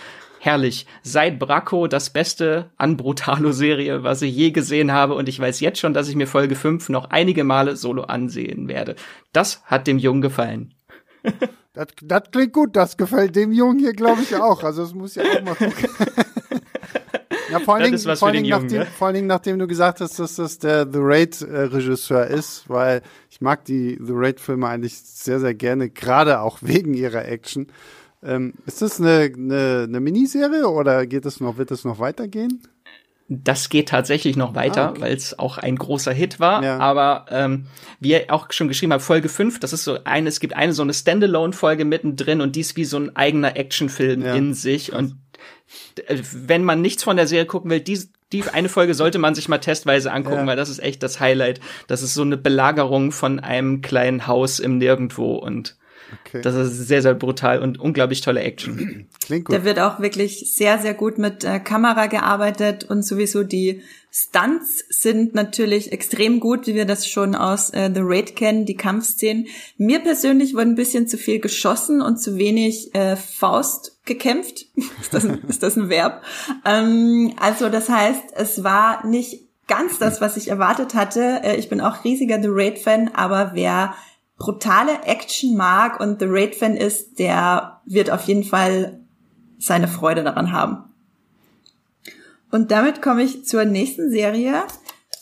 Herrlich. 0.43 0.87
Seit 1.03 1.39
Bracco 1.39 1.87
das 1.87 2.09
Beste 2.09 2.71
an 2.79 2.97
Brutalo-Serie, 2.97 4.05
was 4.05 4.23
ich 4.23 4.35
je 4.35 4.53
gesehen 4.53 4.91
habe. 4.91 5.15
Und 5.15 5.29
ich 5.29 5.39
weiß 5.39 5.61
jetzt 5.61 5.79
schon, 5.79 5.93
dass 5.93 6.09
ich 6.09 6.17
mir 6.17 6.27
Folge 6.27 6.55
5 6.55 6.89
noch 6.89 7.11
einige 7.11 7.45
Male 7.45 7.77
solo 7.77 8.05
ansehen 8.05 8.67
werde. 8.67 8.97
Das 9.35 9.63
hat 9.65 9.87
dem 9.87 9.99
Jungen 9.99 10.23
gefallen. 10.23 10.75
Das, 11.73 11.87
das 12.03 12.23
klingt 12.33 12.53
gut, 12.53 12.75
das 12.75 12.97
gefällt 12.97 13.37
dem 13.37 13.53
Jungen 13.53 13.79
hier, 13.79 13.93
glaube 13.93 14.23
ich, 14.23 14.35
auch. 14.35 14.65
Also 14.65 14.83
es 14.83 14.93
muss 14.93 15.15
ja 15.15 15.23
auch 15.23 15.43
mal 15.43 15.55
gucken. 15.55 15.89
ja, 17.53 17.61
vor 17.61 17.77
allen, 17.77 17.93
Dingen, 17.93 18.17
vor, 18.17 18.27
allen 18.27 18.45
Jungen, 18.45 18.65
nachdem, 18.65 18.81
ja? 18.81 18.87
vor 18.87 19.07
allen 19.07 19.15
Dingen, 19.15 19.27
nachdem 19.29 19.57
du 19.57 19.69
gesagt 19.69 20.01
hast, 20.01 20.19
dass 20.19 20.35
das 20.35 20.59
der 20.59 20.91
The 20.91 20.99
Raid-Regisseur 20.99 22.27
ist, 22.27 22.69
weil 22.69 23.03
ich 23.31 23.41
mag 23.41 23.65
die 23.67 23.97
The 24.03 24.13
Raid-Filme 24.13 24.67
eigentlich 24.67 24.99
sehr, 24.99 25.39
sehr 25.39 25.55
gerne, 25.55 25.91
gerade 25.91 26.41
auch 26.41 26.59
wegen 26.61 26.93
ihrer 26.93 27.25
Action. 27.25 27.69
Ähm, 28.23 28.55
ist 28.67 28.83
das 28.83 29.01
eine, 29.01 29.33
eine, 29.35 29.87
eine 29.89 30.01
Miniserie 30.01 30.69
oder 30.69 31.07
geht 31.07 31.25
es 31.25 31.41
noch, 31.41 31.57
wird 31.57 31.71
es 31.71 31.85
noch 31.85 31.99
weitergehen? 31.99 32.63
Das 33.33 33.69
geht 33.69 33.89
tatsächlich 33.89 34.37
noch 34.37 34.57
weiter, 34.57 34.89
ah, 34.89 34.91
okay. 34.91 35.01
weil 35.03 35.15
es 35.15 35.39
auch 35.39 35.57
ein 35.57 35.77
großer 35.77 36.13
Hit 36.13 36.41
war. 36.41 36.65
Ja. 36.65 36.79
Aber 36.79 37.27
ähm, 37.31 37.67
wie 38.01 38.11
ihr 38.11 38.25
auch 38.29 38.51
schon 38.51 38.67
geschrieben 38.67 38.93
habt, 38.93 39.05
Folge 39.05 39.29
5, 39.29 39.61
das 39.61 39.73
ist 39.73 39.85
so 39.85 39.99
eine, 40.03 40.29
es 40.29 40.41
gibt 40.41 40.57
eine 40.57 40.73
so 40.73 40.83
eine 40.83 40.93
Standalone-Folge 40.93 41.85
mittendrin 41.85 42.41
und 42.41 42.57
die 42.57 42.61
ist 42.61 42.77
wie 42.77 42.85
so 42.85 42.97
ein 42.99 43.15
eigener 43.15 43.57
Actionfilm 43.57 44.23
ja. 44.23 44.35
in 44.35 44.53
sich. 44.53 44.93
Und 44.93 45.17
äh, 46.07 46.19
wenn 46.33 46.65
man 46.65 46.81
nichts 46.81 47.05
von 47.05 47.17
der 47.17 47.29
Serie 47.29 47.47
gucken 47.47 47.71
will, 47.71 47.81
die, 47.81 48.01
die 48.33 48.43
eine 48.49 48.69
Folge 48.69 48.95
sollte 48.95 49.21
man 49.21 49.37
sich 49.37 49.49
mal 49.49 49.59
testweise 49.59 50.13
angucken, 50.13 50.41
ja. 50.41 50.47
weil 50.47 50.57
das 50.57 50.69
ist 50.69 50.81
echt 50.81 51.03
das 51.05 51.21
Highlight. 51.21 51.61
Das 51.87 52.03
ist 52.03 52.15
so 52.15 52.23
eine 52.23 52.37
Belagerung 52.37 53.13
von 53.13 53.39
einem 53.39 53.81
kleinen 53.81 54.27
Haus 54.27 54.59
im 54.59 54.79
Nirgendwo 54.79 55.37
und 55.37 55.77
Okay. 56.27 56.43
Das 56.43 56.55
ist 56.55 56.89
sehr, 56.89 57.03
sehr 57.03 57.15
brutal 57.15 57.61
und 57.61 57.79
unglaublich 57.79 58.21
tolle 58.21 58.41
Action. 58.41 59.07
Klingt 59.25 59.47
gut. 59.47 59.57
Da 59.57 59.65
wird 59.65 59.79
auch 59.79 60.01
wirklich 60.01 60.53
sehr, 60.55 60.79
sehr 60.79 60.95
gut 60.95 61.19
mit 61.19 61.45
äh, 61.45 61.61
Kamera 61.61 62.07
gearbeitet 62.07 62.85
und 62.85 63.05
sowieso 63.05 63.43
die 63.43 63.83
Stunts 64.13 64.85
sind 64.89 65.35
natürlich 65.35 65.93
extrem 65.93 66.41
gut, 66.41 66.67
wie 66.67 66.75
wir 66.75 66.85
das 66.85 67.07
schon 67.07 67.37
aus 67.37 67.71
äh, 67.71 67.91
The 67.95 68.01
Raid 68.03 68.35
kennen, 68.35 68.67
die 68.67 68.77
Kampfszenen. 68.77 69.47
Mir 69.77 70.01
persönlich 70.01 70.55
wurde 70.55 70.71
ein 70.71 70.75
bisschen 70.75 71.07
zu 71.07 71.17
viel 71.17 71.39
geschossen 71.39 72.03
und 72.03 72.21
zu 72.21 72.37
wenig 72.37 72.93
äh, 72.95 73.15
Faust 73.15 73.99
gekämpft. 74.05 74.67
ist, 75.01 75.15
das 75.15 75.25
ein, 75.25 75.43
ist 75.49 75.63
das 75.63 75.77
ein 75.77 75.89
Verb? 75.89 76.23
Ähm, 76.65 77.35
also 77.41 77.69
das 77.69 77.89
heißt, 77.89 78.25
es 78.35 78.65
war 78.65 79.07
nicht 79.07 79.47
ganz 79.69 79.99
das, 79.99 80.21
was 80.21 80.37
ich 80.37 80.49
erwartet 80.49 80.95
hatte. 80.95 81.41
Äh, 81.45 81.57
ich 81.57 81.69
bin 81.69 81.81
auch 81.81 82.03
riesiger 82.03 82.43
The 82.43 82.49
Raid-Fan, 82.51 83.13
aber 83.15 83.53
wer 83.55 83.95
brutale 84.41 85.03
Action 85.05 85.55
mag 85.55 86.01
und 86.01 86.19
The 86.19 86.27
Raid-Fan 86.27 86.77
ist, 86.77 87.19
der 87.19 87.83
wird 87.85 88.11
auf 88.11 88.23
jeden 88.23 88.43
Fall 88.43 88.99
seine 89.59 89.87
Freude 89.87 90.25
daran 90.25 90.51
haben. 90.51 90.85
Und 92.51 92.71
damit 92.71 93.03
komme 93.03 93.23
ich 93.23 93.45
zur 93.45 93.67
nächsten 93.67 94.11
Serie. 94.11 94.65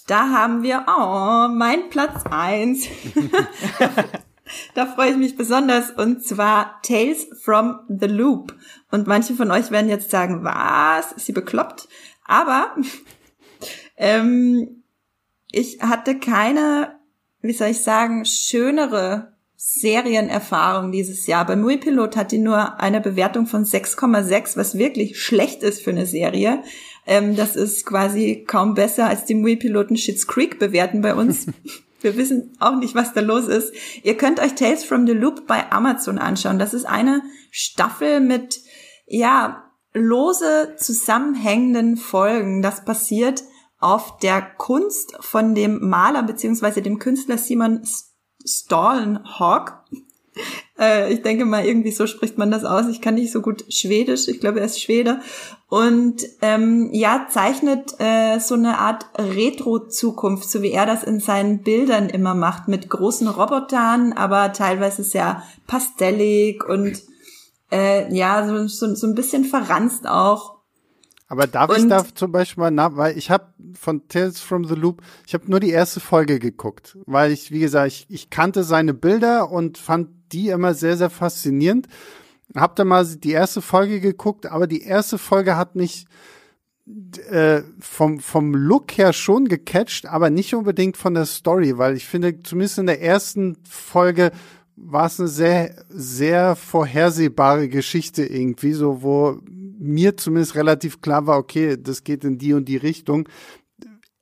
Da 0.07 0.31
haben 0.31 0.62
wir, 0.62 0.87
oh, 0.87 1.49
mein 1.53 1.91
Platz 1.91 2.25
eins. 2.31 2.87
da 4.75 4.87
freue 4.87 5.11
ich 5.11 5.16
mich 5.16 5.37
besonders 5.37 5.91
und 5.91 6.25
zwar 6.25 6.81
Tales 6.83 7.27
from 7.43 7.81
the 7.89 8.07
Loop. 8.07 8.55
Und 8.93 9.09
manche 9.09 9.35
von 9.35 9.51
euch 9.51 9.73
werden 9.73 9.91
jetzt 9.91 10.11
sagen, 10.11 10.45
was, 10.45 11.11
ist 11.11 11.27
sie 11.27 11.33
bekloppt? 11.33 11.89
Aber 12.25 12.77
ähm, 13.97 14.85
ich 15.51 15.83
hatte 15.83 16.21
keine 16.21 16.97
wie 17.41 17.53
soll 17.53 17.68
ich 17.68 17.82
sagen, 17.82 18.24
schönere 18.24 19.32
Serienerfahrung 19.57 20.93
dieses 20.93 21.26
Jahr. 21.26 21.45
Bei 21.45 21.57
Muipilot 21.57 22.16
hat 22.16 22.30
die 22.30 22.39
nur 22.39 22.78
eine 22.80 23.01
Bewertung 23.01 23.47
von 23.47 23.64
6,6, 23.64 24.57
was 24.57 24.78
wirklich 24.78 25.20
schlecht 25.20 25.64
ist 25.64 25.82
für 25.82 25.91
eine 25.91 26.07
Serie. 26.07 26.62
Ähm, 27.07 27.34
das 27.34 27.57
ist 27.57 27.84
quasi 27.84 28.45
kaum 28.47 28.74
besser 28.74 29.07
als 29.07 29.24
die 29.24 29.34
Muipiloten 29.34 29.97
Shits 29.97 30.26
Creek 30.28 30.59
bewerten 30.59 31.01
bei 31.01 31.14
uns. 31.14 31.47
Wir 32.01 32.16
wissen 32.16 32.57
auch 32.61 32.76
nicht, 32.76 32.95
was 32.95 33.12
da 33.12 33.20
los 33.20 33.49
ist. 33.49 33.72
Ihr 34.05 34.16
könnt 34.16 34.39
euch 34.39 34.55
Tales 34.55 34.84
from 34.84 35.07
the 35.07 35.12
Loop 35.12 35.49
bei 35.49 35.72
Amazon 35.72 36.18
anschauen. 36.18 36.61
Das 36.61 36.72
ist 36.72 36.84
eine 36.84 37.22
Staffel 37.51 38.20
mit, 38.20 38.61
ja, 39.07 39.64
lose 39.93 40.76
zusammenhängenden 40.76 41.97
Folgen. 41.97 42.62
Das 42.62 42.84
passiert 42.84 43.43
auf 43.79 44.18
der 44.18 44.43
Kunst 44.43 45.16
von 45.20 45.55
dem 45.55 45.89
Maler 45.89 46.22
beziehungsweise 46.22 46.83
dem 46.83 46.99
Künstler 46.99 47.39
Simon 47.39 47.83
Stallenhawk. 48.45 49.85
Äh, 50.79 51.12
ich 51.12 51.22
denke 51.22 51.45
mal, 51.45 51.64
irgendwie 51.64 51.91
so 51.91 52.07
spricht 52.07 52.39
man 52.39 52.53
das 52.53 52.64
aus. 52.64 52.87
Ich 52.87 53.01
kann 53.01 53.16
nicht 53.16 53.33
so 53.33 53.43
gut 53.43 53.64
Schwedisch. 53.74 54.29
Ich 54.29 54.39
glaube, 54.39 54.61
er 54.61 54.66
ist 54.66 54.81
Schwede. 54.81 55.20
Und 55.68 56.22
ähm, 56.41 56.91
ja, 56.93 57.26
zeichnet 57.29 57.97
äh, 57.99 58.39
so 58.39 58.55
eine 58.55 58.79
Art 58.79 59.07
Retro-Zukunft, 59.18 60.49
so 60.49 60.62
wie 60.62 60.70
er 60.70 60.87
das 60.87 61.03
in 61.03 61.18
seinen 61.18 61.64
Bildern 61.64 62.09
immer 62.09 62.35
macht, 62.35 62.68
mit 62.68 62.89
großen 62.89 63.26
Robotern, 63.26 64.12
aber 64.12 64.53
teilweise 64.53 65.03
sehr 65.03 65.43
pastellig 65.66 66.64
und 66.64 67.03
äh, 67.72 68.14
ja, 68.14 68.47
so, 68.47 68.68
so, 68.68 68.95
so 68.95 69.07
ein 69.09 69.14
bisschen 69.14 69.45
verranzt 69.45 70.07
auch. 70.07 70.58
Aber 71.29 71.47
darf 71.47 71.70
und 71.70 71.76
ich 71.76 71.89
da 71.89 72.05
zum 72.14 72.33
Beispiel 72.33 72.62
mal 72.62 72.70
nach, 72.70 72.97
weil 72.97 73.16
ich 73.16 73.31
habe 73.31 73.53
von 73.74 74.09
Tales 74.09 74.41
from 74.41 74.64
the 74.64 74.74
Loop, 74.74 75.03
ich 75.26 75.35
habe 75.35 75.49
nur 75.51 75.61
die 75.61 75.70
erste 75.70 76.01
Folge 76.01 76.39
geguckt, 76.39 76.97
weil 77.05 77.33
ich, 77.33 77.51
wie 77.51 77.61
gesagt, 77.61 77.89
ich, 77.89 78.07
ich 78.09 78.31
kannte 78.31 78.64
seine 78.64 78.95
Bilder 78.95 79.51
und 79.51 79.76
fand 79.76 80.09
die 80.33 80.49
immer 80.49 80.72
sehr, 80.72 80.97
sehr 80.97 81.11
faszinierend. 81.11 81.87
hab 82.55 82.76
da 82.76 82.85
mal 82.85 83.05
die 83.05 83.33
erste 83.33 83.61
Folge 83.61 84.01
geguckt, 84.01 84.47
aber 84.47 84.66
die 84.66 84.83
erste 84.83 85.18
Folge 85.18 85.57
hat 85.57 85.76
mich 85.76 86.07
äh, 87.31 87.62
vom, 87.79 88.20
vom 88.20 88.55
Look 88.55 88.97
her 88.97 89.12
schon 89.12 89.49
gecatcht, 89.49 90.07
aber 90.07 90.31
nicht 90.31 90.55
unbedingt 90.55 90.97
von 90.97 91.12
der 91.12 91.26
Story, 91.26 91.76
weil 91.76 91.95
ich 91.95 92.07
finde, 92.07 92.43
zumindest 92.43 92.79
in 92.79 92.87
der 92.87 93.03
ersten 93.03 93.59
Folge 93.68 94.33
war 94.76 95.07
es 95.07 95.20
eine 95.20 95.29
sehr, 95.29 95.85
sehr 95.91 96.57
vorhersehbare 96.57 97.68
Geschichte 97.68 98.24
irgendwie, 98.24 98.72
so 98.72 99.03
wo 99.03 99.41
mir 99.79 100.16
zumindest 100.16 100.55
relativ 100.55 101.01
klar 101.01 101.26
war, 101.26 101.39
okay, 101.39 101.76
das 101.81 102.05
geht 102.05 102.24
in 102.24 102.39
die 102.39 102.53
und 102.53 102.66
die 102.66 102.76
Richtung. 102.76 103.29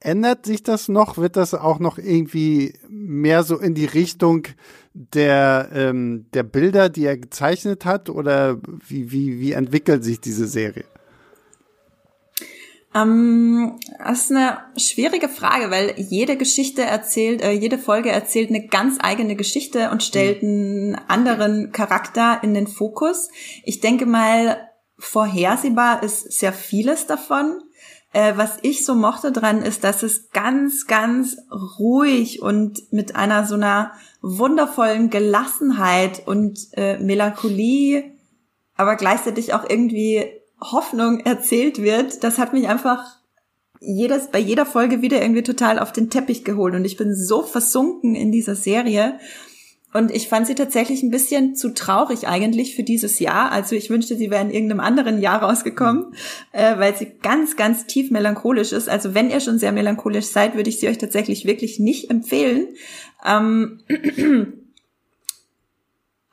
Ändert 0.00 0.46
sich 0.46 0.62
das 0.62 0.88
noch? 0.88 1.16
Wird 1.16 1.36
das 1.36 1.54
auch 1.54 1.78
noch 1.78 1.98
irgendwie 1.98 2.74
mehr 2.88 3.42
so 3.42 3.58
in 3.58 3.74
die 3.74 3.86
Richtung 3.86 4.46
der, 4.92 5.70
ähm, 5.72 6.26
der 6.32 6.42
Bilder, 6.42 6.88
die 6.90 7.04
er 7.04 7.16
gezeichnet 7.16 7.84
hat? 7.84 8.10
Oder 8.10 8.60
wie, 8.86 9.10
wie, 9.10 9.40
wie 9.40 9.52
entwickelt 9.52 10.04
sich 10.04 10.20
diese 10.20 10.46
Serie? 10.46 10.84
Ähm, 12.94 13.78
das 13.98 14.22
ist 14.22 14.30
eine 14.30 14.58
schwierige 14.76 15.28
Frage, 15.28 15.70
weil 15.70 15.94
jede 15.98 16.36
Geschichte 16.36 16.82
erzählt, 16.82 17.42
äh, 17.42 17.52
jede 17.52 17.78
Folge 17.78 18.10
erzählt 18.10 18.48
eine 18.50 18.66
ganz 18.68 18.98
eigene 19.00 19.36
Geschichte 19.36 19.90
und 19.90 20.02
stellt 20.02 20.42
mhm. 20.42 20.48
einen 20.48 20.94
anderen 21.08 21.72
Charakter 21.72 22.40
in 22.42 22.54
den 22.54 22.66
Fokus. 22.66 23.28
Ich 23.64 23.80
denke 23.80 24.06
mal, 24.06 24.58
vorhersehbar 24.98 26.02
ist 26.02 26.32
sehr 26.32 26.52
vieles 26.52 27.06
davon. 27.06 27.60
Äh, 28.12 28.36
was 28.36 28.58
ich 28.62 28.86
so 28.86 28.94
mochte 28.94 29.30
dran 29.32 29.62
ist, 29.62 29.84
dass 29.84 30.02
es 30.02 30.30
ganz, 30.30 30.86
ganz 30.86 31.36
ruhig 31.78 32.40
und 32.40 32.92
mit 32.92 33.14
einer 33.14 33.46
so 33.46 33.56
einer 33.56 33.92
wundervollen 34.22 35.10
Gelassenheit 35.10 36.26
und 36.26 36.58
äh, 36.72 36.98
Melancholie, 36.98 38.12
aber 38.74 38.96
gleichzeitig 38.96 39.54
auch 39.54 39.68
irgendwie 39.68 40.24
Hoffnung 40.60 41.20
erzählt 41.20 41.82
wird, 41.82 42.24
das 42.24 42.38
hat 42.38 42.52
mich 42.52 42.68
einfach 42.68 43.04
jedes, 43.80 44.28
bei 44.28 44.38
jeder 44.38 44.64
Folge 44.64 45.02
wieder 45.02 45.20
irgendwie 45.20 45.42
total 45.42 45.78
auf 45.78 45.92
den 45.92 46.08
Teppich 46.08 46.44
geholt 46.44 46.74
und 46.74 46.84
ich 46.84 46.96
bin 46.96 47.14
so 47.14 47.42
versunken 47.42 48.14
in 48.14 48.32
dieser 48.32 48.54
Serie. 48.54 49.18
Und 49.92 50.10
ich 50.10 50.28
fand 50.28 50.46
sie 50.46 50.54
tatsächlich 50.54 51.02
ein 51.02 51.10
bisschen 51.10 51.54
zu 51.54 51.72
traurig 51.72 52.28
eigentlich 52.28 52.76
für 52.76 52.82
dieses 52.82 53.18
Jahr. 53.18 53.50
Also 53.50 53.74
ich 53.76 53.88
wünschte, 53.88 54.16
sie 54.16 54.30
wäre 54.30 54.42
in 54.42 54.50
irgendeinem 54.50 54.80
anderen 54.80 55.20
Jahr 55.20 55.42
rausgekommen, 55.42 56.14
äh, 56.52 56.76
weil 56.78 56.94
sie 56.94 57.12
ganz, 57.22 57.56
ganz 57.56 57.86
tief 57.86 58.10
melancholisch 58.10 58.72
ist. 58.72 58.88
Also 58.88 59.14
wenn 59.14 59.30
ihr 59.30 59.40
schon 59.40 59.58
sehr 59.58 59.72
melancholisch 59.72 60.26
seid, 60.26 60.54
würde 60.54 60.68
ich 60.68 60.80
sie 60.80 60.88
euch 60.88 60.98
tatsächlich 60.98 61.46
wirklich 61.46 61.78
nicht 61.78 62.10
empfehlen. 62.10 62.68
Ähm 63.24 63.80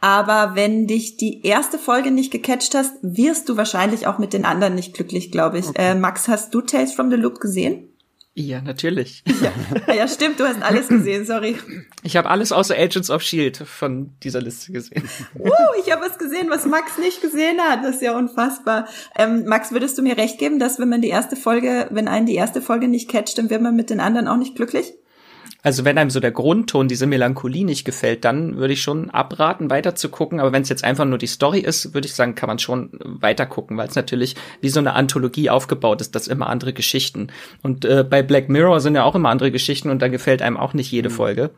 Aber 0.04 0.56
wenn 0.56 0.86
dich 0.86 1.16
die 1.16 1.46
erste 1.48 1.80
Folge 1.80 2.12
nicht 2.12 2.30
gecatcht 2.30 2.76
hast, 2.76 2.96
wirst 3.02 3.48
du 3.48 3.56
wahrscheinlich 3.56 4.06
auch 4.06 4.18
mit 4.18 4.34
den 4.34 4.44
anderen 4.44 4.76
nicht 4.76 4.94
glücklich, 4.94 5.32
glaube 5.32 5.60
ich. 5.60 5.70
Okay. 5.70 5.92
Äh, 5.92 5.96
Max, 5.96 6.28
hast 6.28 6.54
du 6.54 6.60
Tales 6.60 6.92
from 6.92 7.10
the 7.10 7.16
Loop 7.16 7.40
gesehen? 7.40 7.93
Ja, 8.36 8.62
natürlich. 8.62 9.24
Ja. 9.42 9.94
ja, 9.94 10.08
stimmt, 10.08 10.40
du 10.40 10.46
hast 10.46 10.62
alles 10.64 10.88
gesehen, 10.88 11.24
sorry. 11.26 11.56
Ich 12.02 12.18
habe 12.18 12.30
alles 12.30 12.52
außer 12.52 12.76
Agents 12.76 13.12
of 13.12 13.22
Shield 13.22 13.58
von 13.58 14.16
dieser 14.24 14.42
Liste 14.42 14.72
gesehen. 14.72 15.08
Uh, 15.38 15.52
ich 15.84 15.92
habe 15.92 16.02
was 16.04 16.18
gesehen, 16.18 16.50
was 16.50 16.66
Max 16.66 16.98
nicht 16.98 17.22
gesehen 17.22 17.60
hat. 17.62 17.84
Das 17.84 17.96
ist 17.96 18.02
ja 18.02 18.18
unfassbar. 18.18 18.88
Ähm, 19.16 19.46
Max, 19.46 19.72
würdest 19.72 20.00
du 20.00 20.02
mir 20.02 20.18
recht 20.18 20.40
geben, 20.40 20.58
dass 20.58 20.80
wenn 20.80 20.90
man 20.90 21.02
die 21.02 21.10
erste 21.10 21.36
Folge, 21.36 21.88
wenn 21.92 22.08
einen 22.08 22.26
die 22.26 22.36
erste 22.36 22.62
Folge 22.62 22.88
nicht 22.88 23.08
catcht, 23.08 23.38
dann 23.38 23.52
wird 23.52 23.62
man 23.62 23.76
mit 23.76 23.92
den 23.92 24.00
anderen 24.00 24.28
auch 24.28 24.38
nicht 24.38 24.56
glücklich? 24.56 24.94
Also 25.66 25.86
wenn 25.86 25.98
einem 25.98 26.10
so 26.10 26.20
der 26.20 26.32
Grundton, 26.32 26.90
diese 26.90 27.08
Melancholie 27.08 27.64
nicht 27.64 27.86
gefällt, 27.86 28.26
dann 28.26 28.58
würde 28.58 28.74
ich 28.74 28.82
schon 28.82 29.10
abraten, 29.10 29.70
weiter 29.70 29.96
zu 29.96 30.10
gucken. 30.10 30.42
Aber 30.42 30.52
wenn 30.52 30.62
es 30.62 30.70
jetzt 30.70 30.84
einfach 30.84 31.06
nur 31.06 31.18
die 31.18 31.28
Story 31.28 31.62
ist, 31.62 31.94
würde 31.94 32.06
ich 32.06 32.14
sagen, 32.14 32.36
kann 32.36 32.48
man 32.48 32.60
schon 32.60 32.90
weiter 33.02 33.46
gucken, 33.46 33.78
weil 33.78 33.88
es 33.88 33.96
natürlich 33.96 34.36
wie 34.60 34.68
so 34.68 34.82
eine 34.82 34.94
Anthologie 34.94 35.50
aufgebaut 35.50 36.02
ist, 36.02 36.16
das 36.16 36.28
immer 36.28 36.48
andere 36.48 36.74
Geschichten. 36.74 37.30
Und 37.62 37.86
äh, 37.86 38.04
bei 38.04 38.22
Black 38.22 38.50
Mirror 38.50 38.82
sind 38.82 38.96
ja 38.96 39.06
auch 39.06 39.16
immer 39.16 39.30
andere 39.30 39.52
Geschichten 39.52 39.90
und 39.90 40.02
da 40.02 40.10
gefällt 40.10 40.42
einem 40.42 40.58
auch 40.58 40.74
nicht 40.74 40.92
jede 40.92 41.10
mhm. 41.10 41.14
Folge. 41.14 41.52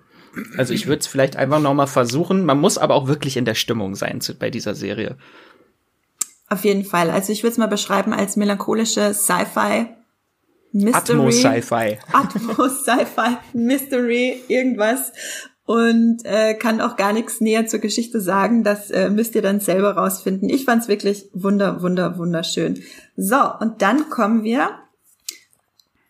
Also 0.56 0.74
ich 0.74 0.86
würde 0.86 1.00
es 1.00 1.08
vielleicht 1.08 1.36
einfach 1.36 1.60
noch 1.60 1.74
mal 1.74 1.88
versuchen. 1.88 2.46
Man 2.46 2.60
muss 2.60 2.78
aber 2.78 2.94
auch 2.94 3.08
wirklich 3.08 3.38
in 3.38 3.46
der 3.46 3.56
Stimmung 3.56 3.96
sein 3.96 4.22
zu, 4.22 4.36
bei 4.36 4.52
dieser 4.52 4.76
Serie. 4.76 5.18
Auf 6.48 6.64
jeden 6.64 6.86
Fall. 6.86 7.10
Also 7.10 7.32
ich 7.32 7.42
würde 7.42 7.54
es 7.54 7.58
mal 7.58 7.68
beschreiben 7.68 8.14
als 8.14 8.36
melancholische 8.36 9.16
Sci-Fi 9.16 9.88
Mystery. 10.76 11.18
Atmos 11.18 11.40
Sci-Fi. 11.40 11.98
Atmos 12.12 12.84
Sci-Fi, 12.84 13.38
Mystery, 13.54 14.44
irgendwas. 14.50 15.14
Und 15.66 16.26
äh, 16.26 16.54
kann 16.54 16.82
auch 16.82 16.96
gar 16.98 17.14
nichts 17.14 17.42
näher 17.42 17.66
zur 17.66 17.80
Geschichte 17.80 18.20
sagen. 18.20 18.64
Das 18.64 18.92
äh, 18.92 19.10
müsst 19.10 19.36
ihr 19.36 19.42
dann 19.42 19.62
selber 19.62 19.96
rausfinden. 19.96 20.50
Ich 20.50 20.66
fand's 20.66 20.88
wirklich 20.88 21.30
wunder, 21.34 21.82
wunder, 21.82 22.18
wunderschön. 22.18 22.84
So, 23.16 23.38
und 23.60 23.82
dann 23.82 24.10
kommen 24.10 24.44
wir 24.44 24.70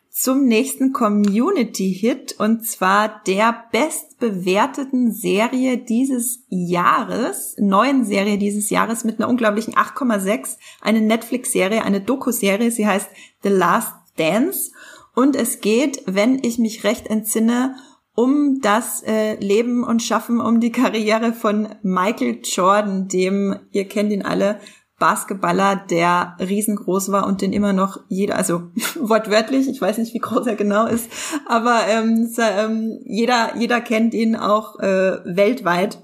zum 0.09 0.45
nächsten 0.45 0.93
Community-Hit 0.93 2.39
und 2.39 2.65
zwar 2.65 3.21
der 3.27 3.65
bestbewerteten 3.71 5.11
Serie 5.11 5.77
dieses 5.77 6.45
Jahres, 6.49 7.55
neuen 7.59 8.03
Serie 8.05 8.37
dieses 8.37 8.69
Jahres 8.69 9.03
mit 9.03 9.19
einer 9.19 9.29
unglaublichen 9.29 9.75
8,6, 9.75 10.57
eine 10.81 11.01
Netflix-Serie, 11.01 11.83
eine 11.83 12.01
Doku-Serie, 12.01 12.71
sie 12.71 12.87
heißt 12.87 13.09
The 13.43 13.49
Last 13.49 13.93
Dance. 14.17 14.71
Und 15.13 15.35
es 15.35 15.61
geht, 15.61 16.03
wenn 16.05 16.43
ich 16.43 16.59
mich 16.59 16.83
recht 16.83 17.07
entsinne, 17.07 17.75
um 18.15 18.61
das 18.61 19.03
äh, 19.03 19.35
Leben 19.35 19.83
und 19.83 20.01
Schaffen, 20.01 20.39
um 20.39 20.59
die 20.59 20.71
Karriere 20.71 21.33
von 21.33 21.67
Michael 21.83 22.39
Jordan, 22.43 23.07
dem, 23.07 23.59
ihr 23.71 23.87
kennt 23.87 24.11
ihn 24.11 24.23
alle, 24.23 24.59
Basketballer, 24.97 25.75
der 25.89 26.37
riesengroß 26.39 27.11
war 27.11 27.27
und 27.27 27.41
den 27.41 27.51
immer 27.51 27.73
noch 27.73 27.99
jeder, 28.07 28.37
also 28.37 28.71
wortwörtlich, 28.99 29.67
ich 29.67 29.81
weiß 29.81 29.97
nicht, 29.97 30.13
wie 30.13 30.19
groß 30.19 30.47
er 30.47 30.55
genau 30.55 30.85
ist, 30.85 31.09
aber 31.45 31.81
ähm, 31.89 32.33
ähm, 32.37 32.99
jeder, 33.03 33.57
jeder 33.57 33.81
kennt 33.81 34.13
ihn 34.13 34.37
auch 34.37 34.79
äh, 34.79 35.19
weltweit. 35.25 35.99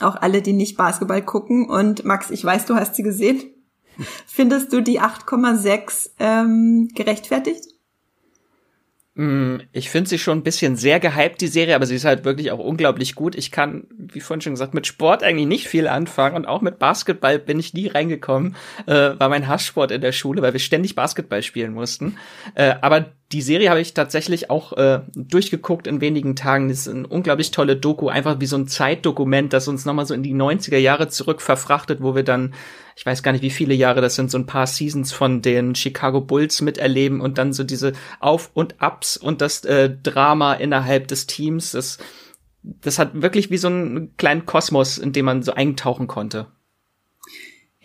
Auch 0.00 0.16
alle, 0.16 0.42
die 0.42 0.52
nicht 0.52 0.76
Basketball 0.76 1.22
gucken. 1.22 1.68
Und 1.68 2.04
Max, 2.04 2.30
ich 2.30 2.44
weiß, 2.44 2.66
du 2.66 2.76
hast 2.76 2.94
sie 2.94 3.02
gesehen. 3.02 3.42
Findest 4.26 4.72
du 4.72 4.80
die 4.80 5.00
8,6 5.00 6.10
ähm, 6.18 6.88
gerechtfertigt? 6.94 7.64
Mm, 9.18 9.56
ich 9.72 9.90
finde 9.90 10.08
sie 10.08 10.18
schon 10.18 10.38
ein 10.38 10.42
bisschen 10.44 10.76
sehr 10.76 11.00
gehypt, 11.00 11.40
die 11.40 11.48
Serie, 11.48 11.74
aber 11.74 11.86
sie 11.86 11.96
ist 11.96 12.04
halt 12.04 12.24
wirklich 12.24 12.52
auch 12.52 12.60
unglaublich 12.60 13.16
gut. 13.16 13.34
Ich 13.34 13.50
kann, 13.50 13.88
wie 13.90 14.20
vorhin 14.20 14.40
schon 14.40 14.52
gesagt, 14.52 14.74
mit 14.74 14.86
Sport 14.86 15.24
eigentlich 15.24 15.48
nicht 15.48 15.66
viel 15.66 15.88
anfangen 15.88 16.36
und 16.36 16.46
auch 16.46 16.60
mit 16.60 16.78
Basketball 16.78 17.40
bin 17.40 17.58
ich 17.58 17.74
nie 17.74 17.88
reingekommen. 17.88 18.54
Äh, 18.86 19.18
war 19.18 19.28
mein 19.28 19.48
Hasssport 19.48 19.90
in 19.90 20.02
der 20.02 20.12
Schule, 20.12 20.40
weil 20.40 20.52
wir 20.52 20.60
ständig 20.60 20.94
Basketball 20.94 21.42
spielen 21.42 21.74
mussten. 21.74 22.16
Äh, 22.54 22.76
aber 22.80 23.06
die 23.32 23.42
Serie 23.42 23.68
habe 23.68 23.80
ich 23.80 23.92
tatsächlich 23.92 24.48
auch 24.48 24.72
äh, 24.78 25.02
durchgeguckt 25.14 25.86
in 25.86 26.00
wenigen 26.00 26.34
Tagen. 26.34 26.70
Das 26.70 26.78
ist 26.78 26.88
eine 26.88 27.06
unglaublich 27.06 27.50
tolle 27.50 27.76
Doku, 27.76 28.08
einfach 28.08 28.40
wie 28.40 28.46
so 28.46 28.56
ein 28.56 28.68
Zeitdokument, 28.68 29.52
das 29.52 29.68
uns 29.68 29.84
nochmal 29.84 30.06
so 30.06 30.14
in 30.14 30.22
die 30.22 30.34
90er 30.34 30.78
Jahre 30.78 31.08
zurück 31.08 31.42
verfrachtet, 31.42 32.02
wo 32.02 32.14
wir 32.14 32.22
dann, 32.22 32.54
ich 32.96 33.04
weiß 33.04 33.22
gar 33.22 33.32
nicht, 33.32 33.42
wie 33.42 33.50
viele 33.50 33.74
Jahre 33.74 34.00
das 34.00 34.14
sind, 34.14 34.30
so 34.30 34.38
ein 34.38 34.46
paar 34.46 34.66
Seasons 34.66 35.12
von 35.12 35.42
den 35.42 35.74
Chicago 35.74 36.22
Bulls 36.22 36.62
miterleben 36.62 37.20
und 37.20 37.36
dann 37.36 37.52
so 37.52 37.64
diese 37.64 37.92
Auf- 38.18 38.50
und 38.54 38.76
Ups 38.80 39.18
und 39.18 39.42
das 39.42 39.62
äh, 39.66 39.90
Drama 39.90 40.54
innerhalb 40.54 41.06
des 41.08 41.26
Teams. 41.26 41.72
Das, 41.72 41.98
das 42.62 42.98
hat 42.98 43.20
wirklich 43.20 43.50
wie 43.50 43.58
so 43.58 43.68
einen 43.68 44.16
kleinen 44.16 44.46
Kosmos, 44.46 44.96
in 44.96 45.12
dem 45.12 45.26
man 45.26 45.42
so 45.42 45.52
eintauchen 45.52 46.06
konnte. 46.06 46.46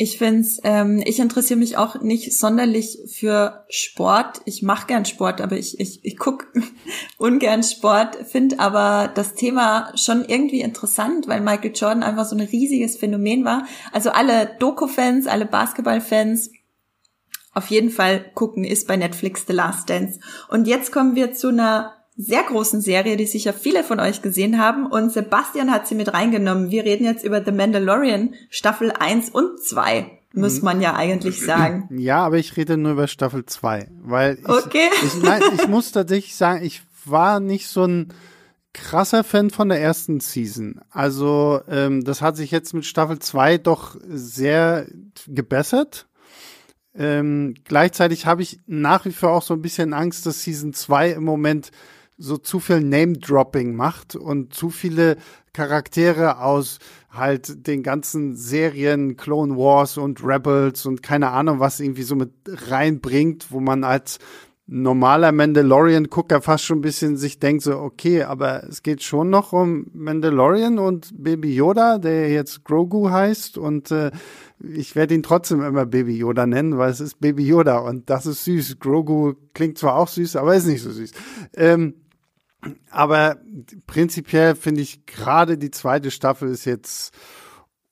Ich 0.03 0.17
find's, 0.17 0.59
ähm, 0.65 1.01
ich 1.05 1.19
interessiere 1.19 1.57
mich 1.57 1.77
auch 1.77 2.01
nicht 2.01 2.37
sonderlich 2.37 2.99
für 3.07 3.63
Sport. 3.69 4.41
Ich 4.43 4.61
mache 4.61 4.87
gern 4.87 5.05
Sport, 5.05 5.39
aber 5.39 5.57
ich, 5.57 5.79
ich, 5.79 6.03
ich 6.03 6.17
guck 6.17 6.47
ungern 7.17 7.63
Sport, 7.63 8.17
finde 8.29 8.59
aber 8.59 9.09
das 9.15 9.33
Thema 9.33 9.93
schon 9.95 10.25
irgendwie 10.25 10.59
interessant, 10.59 11.29
weil 11.29 11.39
Michael 11.39 11.71
Jordan 11.73 12.03
einfach 12.03 12.25
so 12.25 12.35
ein 12.35 12.41
riesiges 12.41 12.97
Phänomen 12.97 13.45
war. 13.45 13.65
Also 13.93 14.09
alle 14.09 14.57
Doku-Fans, 14.59 15.25
alle 15.27 15.45
Basketball-Fans, 15.45 16.51
auf 17.53 17.67
jeden 17.67 17.89
Fall 17.89 18.29
gucken, 18.33 18.65
ist 18.65 18.89
bei 18.89 18.97
Netflix 18.97 19.45
The 19.47 19.53
Last 19.53 19.89
Dance. 19.89 20.19
Und 20.49 20.67
jetzt 20.67 20.91
kommen 20.91 21.15
wir 21.15 21.31
zu 21.31 21.47
einer 21.47 22.02
sehr 22.15 22.43
großen 22.43 22.81
Serie, 22.81 23.17
die 23.17 23.25
sicher 23.25 23.53
viele 23.53 23.83
von 23.83 23.99
euch 23.99 24.21
gesehen 24.21 24.59
haben. 24.59 24.85
Und 24.85 25.11
Sebastian 25.11 25.71
hat 25.71 25.87
sie 25.87 25.95
mit 25.95 26.13
reingenommen. 26.13 26.69
Wir 26.69 26.83
reden 26.83 27.05
jetzt 27.05 27.23
über 27.23 27.43
The 27.43 27.51
Mandalorian 27.51 28.35
Staffel 28.49 28.91
1 28.91 29.29
und 29.31 29.59
2, 29.63 30.19
muss 30.33 30.61
man 30.61 30.81
ja 30.81 30.95
eigentlich 30.95 31.41
sagen. 31.41 31.89
Ja, 31.97 32.23
aber 32.23 32.37
ich 32.37 32.55
rede 32.57 32.77
nur 32.77 32.93
über 32.93 33.07
Staffel 33.07 33.45
2, 33.45 33.87
weil 34.03 34.37
ich, 34.39 34.49
okay. 34.49 34.89
ich, 35.03 35.21
nein, 35.21 35.41
ich 35.55 35.67
muss 35.67 35.91
tatsächlich 35.91 36.35
sagen, 36.35 36.63
ich 36.63 36.81
war 37.05 37.39
nicht 37.39 37.67
so 37.67 37.85
ein 37.85 38.13
krasser 38.73 39.23
Fan 39.23 39.49
von 39.49 39.69
der 39.69 39.79
ersten 39.79 40.19
Season. 40.19 40.81
Also 40.89 41.61
ähm, 41.69 42.03
das 42.03 42.21
hat 42.21 42.35
sich 42.35 42.51
jetzt 42.51 42.73
mit 42.73 42.85
Staffel 42.85 43.19
2 43.19 43.59
doch 43.59 43.95
sehr 44.07 44.87
gebessert. 45.27 46.07
Ähm, 46.95 47.55
gleichzeitig 47.63 48.25
habe 48.25 48.41
ich 48.43 48.59
nach 48.67 49.05
wie 49.05 49.11
vor 49.11 49.31
auch 49.31 49.41
so 49.41 49.53
ein 49.53 49.61
bisschen 49.61 49.93
Angst, 49.93 50.25
dass 50.25 50.43
Season 50.43 50.73
2 50.73 51.11
im 51.11 51.23
Moment 51.23 51.71
so 52.17 52.37
zu 52.37 52.59
viel 52.59 52.81
Name-Dropping 52.81 53.75
macht 53.75 54.15
und 54.15 54.53
zu 54.53 54.69
viele 54.69 55.17
Charaktere 55.53 56.39
aus 56.39 56.79
halt 57.09 57.67
den 57.67 57.83
ganzen 57.83 58.35
Serien 58.35 59.17
Clone 59.17 59.55
Wars 59.55 59.97
und 59.97 60.23
Rebels 60.23 60.85
und 60.85 61.03
keine 61.03 61.29
Ahnung 61.29 61.59
was 61.59 61.79
irgendwie 61.79 62.03
so 62.03 62.15
mit 62.15 62.31
reinbringt, 62.47 63.51
wo 63.51 63.59
man 63.59 63.83
als 63.83 64.19
normaler 64.65 65.31
Mandalorian-Gucker 65.31 66.41
fast 66.41 66.63
schon 66.63 66.79
ein 66.79 66.81
bisschen 66.81 67.17
sich 67.17 67.37
denkt 67.37 67.63
so, 67.63 67.77
okay, 67.77 68.23
aber 68.23 68.63
es 68.63 68.81
geht 68.81 69.03
schon 69.03 69.29
noch 69.29 69.51
um 69.51 69.87
Mandalorian 69.93 70.79
und 70.79 71.11
Baby 71.21 71.53
Yoda, 71.53 71.97
der 71.97 72.29
jetzt 72.29 72.63
Grogu 72.63 73.09
heißt 73.09 73.57
und 73.57 73.91
äh, 73.91 74.11
ich 74.59 74.95
werde 74.95 75.15
ihn 75.15 75.23
trotzdem 75.23 75.61
immer 75.61 75.85
Baby 75.85 76.15
Yoda 76.15 76.45
nennen, 76.45 76.77
weil 76.77 76.89
es 76.91 77.01
ist 77.01 77.19
Baby 77.19 77.45
Yoda 77.45 77.79
und 77.79 78.09
das 78.09 78.25
ist 78.25 78.45
süß. 78.45 78.79
Grogu 78.79 79.33
klingt 79.53 79.77
zwar 79.77 79.97
auch 79.97 80.07
süß, 80.07 80.37
aber 80.37 80.55
ist 80.55 80.67
nicht 80.67 80.81
so 80.81 80.91
süß. 80.91 81.11
Ähm, 81.55 81.95
aber 82.89 83.37
prinzipiell 83.87 84.55
finde 84.55 84.81
ich 84.81 85.05
gerade 85.05 85.57
die 85.57 85.71
zweite 85.71 86.11
Staffel 86.11 86.49
ist 86.49 86.65
jetzt 86.65 87.13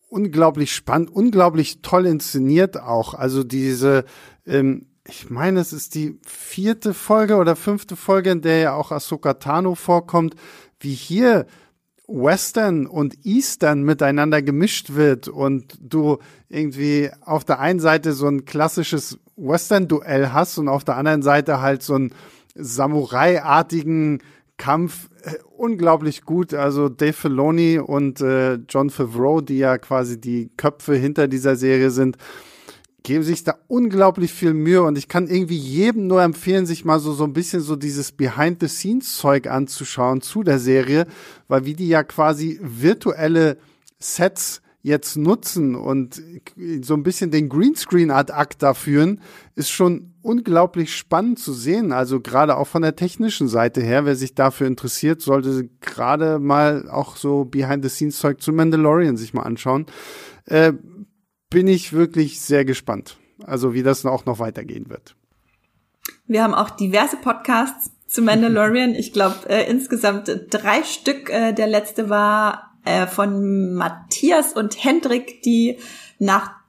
unglaublich 0.10 0.76
spannend, 0.76 1.10
unglaublich 1.10 1.82
toll 1.82 2.06
inszeniert 2.06 2.80
auch. 2.80 3.14
Also 3.14 3.44
diese, 3.44 4.04
ähm, 4.46 4.88
ich 5.08 5.30
meine, 5.30 5.60
es 5.62 5.74
ist 5.74 5.96
die 5.96 6.20
vierte 6.26 6.94
Folge 6.94 7.38
oder 7.38 7.56
fünfte 7.56 7.96
Folge, 7.96 8.32
in 8.32 8.42
der 8.42 8.60
ja 8.60 8.74
auch 8.74 8.92
Ahsoka 8.92 9.36
Tano 9.36 9.76
vorkommt, 9.76 10.36
wie 10.80 10.94
hier 10.94 11.46
Western 12.08 12.88
und 12.88 13.26
Eastern 13.26 13.84
miteinander 13.84 14.42
gemischt 14.42 14.94
wird 14.94 15.30
und 15.30 15.78
du 15.80 16.18
irgendwie 16.50 17.10
auf 17.22 17.46
der 17.46 17.60
einen 17.60 17.80
Seite 17.80 18.12
so 18.12 18.28
ein 18.28 18.44
klassisches 18.44 19.18
Western-Duell 19.38 20.34
hast 20.34 20.58
und 20.58 20.68
auf 20.68 20.84
der 20.84 20.98
anderen 20.98 21.22
Seite 21.22 21.62
halt 21.62 21.84
so 21.84 21.96
einen 21.96 22.14
Samurai-artigen 22.54 24.22
Kampf 24.62 25.10
äh, 25.24 25.38
unglaublich 25.58 26.22
gut. 26.22 26.54
Also 26.54 26.88
Dave 26.88 27.14
Filoni 27.14 27.80
und 27.80 28.22
äh, 28.22 28.60
John 28.70 28.92
Favreau, 28.92 29.42
die 29.42 29.58
ja 29.58 29.80
quasi 29.80 30.22
die 30.22 30.52
Köpfe 30.56 30.94
hinter 30.94 31.28
dieser 31.28 31.56
Serie 31.56 31.90
sind, 31.90 32.18
geben 33.02 33.24
sich 33.24 33.44
da 33.44 33.56
unglaublich 33.68 34.32
viel 34.32 34.54
Mühe 34.54 34.84
und 34.84 35.00
ich 35.00 35.08
kann 35.08 35.28
irgendwie 35.28 35.58
jedem 35.58 36.06
nur 36.06 36.22
empfehlen, 36.22 36.68
sich 36.68 36.86
mal 36.86 37.00
so, 37.00 37.12
so 37.14 37.24
ein 37.24 37.34
bisschen 37.34 37.62
so 37.62 37.76
dieses 37.76 38.12
Behind-the-Scenes-Zeug 38.12 39.48
anzuschauen 39.48 40.22
zu 40.22 40.44
der 40.44 40.60
Serie, 40.60 41.08
weil 41.48 41.66
wie 41.66 41.74
die 41.74 41.88
ja 41.88 42.04
quasi 42.04 42.60
virtuelle 42.62 43.58
Sets 43.98 44.62
jetzt 44.84 45.18
nutzen 45.18 45.74
und 45.74 46.22
so 46.84 46.94
ein 46.94 47.02
bisschen 47.02 47.32
den 47.32 47.50
Greenscreen 47.50 48.12
ad 48.12 48.32
acta 48.32 48.76
führen, 48.76 49.22
ist 49.56 49.72
schon 49.72 50.11
unglaublich 50.22 50.96
spannend 50.96 51.40
zu 51.40 51.54
sehen. 51.54 51.92
Also 51.92 52.20
gerade 52.20 52.58
auch 52.58 52.68
von 52.68 52.82
der 52.82 52.96
technischen 52.96 53.48
Seite 53.48 53.82
her, 53.82 54.06
wer 54.06 54.16
sich 54.16 54.36
dafür 54.36 54.68
interessiert, 54.68 55.22
sollte 55.22 55.70
gerade 55.80 56.40
mal 56.40 56.90
auch 56.90 57.16
so 57.16 57.46
Behind-the-Scenes-Zeug 57.46 58.42
zu 58.42 58.54
Mandalorian 58.54 59.18
sich 59.18 59.34
mal 59.34 59.44
anschauen. 59.44 59.86
Äh, 60.46 60.74
bin 61.50 61.68
ich 61.68 61.94
wirklich 61.94 62.40
sehr 62.40 62.66
gespannt. 62.66 63.18
Also 63.44 63.74
wie 63.74 63.84
das 63.84 64.06
auch 64.06 64.26
noch 64.26 64.40
weitergehen 64.40 64.90
wird. 64.90 65.16
Wir 66.28 66.44
haben 66.44 66.54
auch 66.54 66.70
diverse 66.70 67.18
Podcasts 67.18 67.92
zu 68.08 68.22
Mandalorian. 68.22 68.96
Ich 68.96 69.14
glaube 69.14 69.50
äh, 69.50 69.70
insgesamt 69.70 70.32
drei 70.50 70.84
Stück. 70.84 71.30
Äh, 71.30 71.54
der 71.54 71.68
letzte 71.68 72.10
war 72.10 72.72
äh, 72.86 73.08
von 73.08 73.74
Matthias 73.74 74.54
und 74.54 74.84
Hendrik, 74.84 75.42
die 75.44 75.78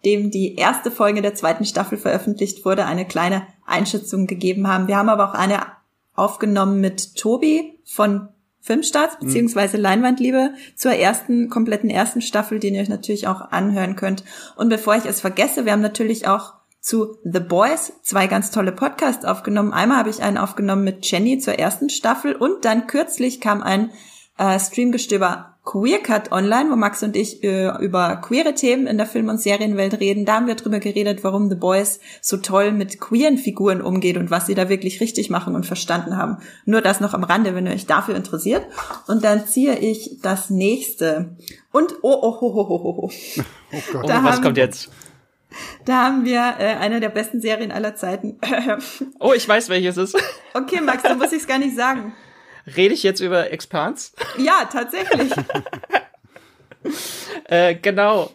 nachdem 0.02 0.30
die 0.30 0.56
erste 0.56 0.90
Folge 0.90 1.22
der 1.22 1.34
zweiten 1.34 1.64
Staffel 1.64 1.96
veröffentlicht 1.96 2.64
wurde, 2.64 2.86
eine 2.86 3.06
kleine 3.06 3.46
Einschätzung 3.64 4.26
gegeben 4.26 4.66
haben. 4.66 4.88
Wir 4.88 4.96
haben 4.96 5.08
aber 5.08 5.30
auch 5.30 5.34
eine 5.34 5.60
aufgenommen 6.14 6.80
mit 6.80 7.14
Tobi 7.14 7.78
von 7.84 8.28
Filmstarts 8.60 9.16
mhm. 9.20 9.26
beziehungsweise 9.26 9.76
Leinwandliebe 9.76 10.54
zur 10.74 10.92
ersten, 10.92 11.48
kompletten 11.50 11.88
ersten 11.88 12.20
Staffel, 12.20 12.58
den 12.58 12.74
ihr 12.74 12.82
euch 12.82 12.88
natürlich 12.88 13.28
auch 13.28 13.40
anhören 13.52 13.94
könnt. 13.94 14.24
Und 14.56 14.68
bevor 14.68 14.96
ich 14.96 15.04
es 15.04 15.20
vergesse, 15.20 15.64
wir 15.64 15.72
haben 15.72 15.80
natürlich 15.80 16.26
auch 16.26 16.54
zu 16.80 17.16
The 17.22 17.38
Boys 17.38 17.92
zwei 18.02 18.26
ganz 18.26 18.50
tolle 18.50 18.72
Podcasts 18.72 19.24
aufgenommen. 19.24 19.72
Einmal 19.72 19.98
habe 19.98 20.10
ich 20.10 20.22
einen 20.22 20.36
aufgenommen 20.36 20.82
mit 20.82 21.08
Jenny 21.08 21.38
zur 21.38 21.60
ersten 21.60 21.90
Staffel 21.90 22.34
und 22.34 22.64
dann 22.64 22.88
kürzlich 22.88 23.40
kam 23.40 23.62
ein 23.62 23.90
äh, 24.36 24.58
Streamgestöber 24.58 25.51
Queer 25.64 26.00
Cut 26.00 26.32
online, 26.32 26.70
wo 26.70 26.76
Max 26.76 27.04
und 27.04 27.14
ich 27.14 27.44
äh, 27.44 27.68
über 27.80 28.16
queere 28.16 28.52
Themen 28.54 28.88
in 28.88 28.98
der 28.98 29.06
Film- 29.06 29.28
und 29.28 29.40
Serienwelt 29.40 30.00
reden. 30.00 30.24
Da 30.24 30.34
haben 30.34 30.48
wir 30.48 30.56
drüber 30.56 30.80
geredet, 30.80 31.22
warum 31.22 31.48
The 31.48 31.54
Boys 31.54 32.00
so 32.20 32.36
toll 32.38 32.72
mit 32.72 33.00
queeren 33.00 33.38
Figuren 33.38 33.80
umgeht 33.80 34.16
und 34.16 34.32
was 34.32 34.46
sie 34.46 34.56
da 34.56 34.68
wirklich 34.68 35.00
richtig 35.00 35.30
machen 35.30 35.54
und 35.54 35.64
verstanden 35.64 36.16
haben. 36.16 36.38
Nur 36.64 36.80
das 36.80 36.98
noch 36.98 37.14
am 37.14 37.22
Rande, 37.22 37.54
wenn 37.54 37.66
ihr 37.66 37.74
euch 37.74 37.86
dafür 37.86 38.16
interessiert. 38.16 38.66
Und 39.06 39.22
dann 39.22 39.46
ziehe 39.46 39.78
ich 39.78 40.18
das 40.20 40.50
nächste. 40.50 41.36
Und 41.70 41.94
oh, 42.02 42.10
oh, 42.10 42.38
oh, 42.40 42.54
oh, 42.54 42.68
oh, 42.68 42.94
oh. 42.98 43.10
oh 43.72 43.82
Gott. 43.92 44.08
Da 44.08 44.18
oh, 44.18 44.24
was 44.24 44.36
haben, 44.36 44.42
kommt 44.42 44.56
jetzt? 44.56 44.90
Da 45.84 46.06
haben 46.06 46.24
wir 46.24 46.40
äh, 46.58 46.74
eine 46.80 46.98
der 46.98 47.10
besten 47.10 47.40
Serien 47.40 47.70
aller 47.70 47.94
Zeiten. 47.94 48.36
oh, 49.20 49.32
ich 49.32 49.48
weiß, 49.48 49.68
welches 49.68 49.96
ist. 49.96 50.16
okay, 50.54 50.80
Max, 50.80 51.04
dann 51.04 51.18
muss 51.18 51.30
ich 51.30 51.42
es 51.42 51.46
gar 51.46 51.58
nicht 51.58 51.76
sagen. 51.76 52.14
Rede 52.76 52.94
ich 52.94 53.02
jetzt 53.02 53.20
über 53.20 53.50
Expans? 53.50 54.12
Ja, 54.38 54.68
tatsächlich. 54.70 55.32
äh, 57.44 57.74
genau. 57.74 58.30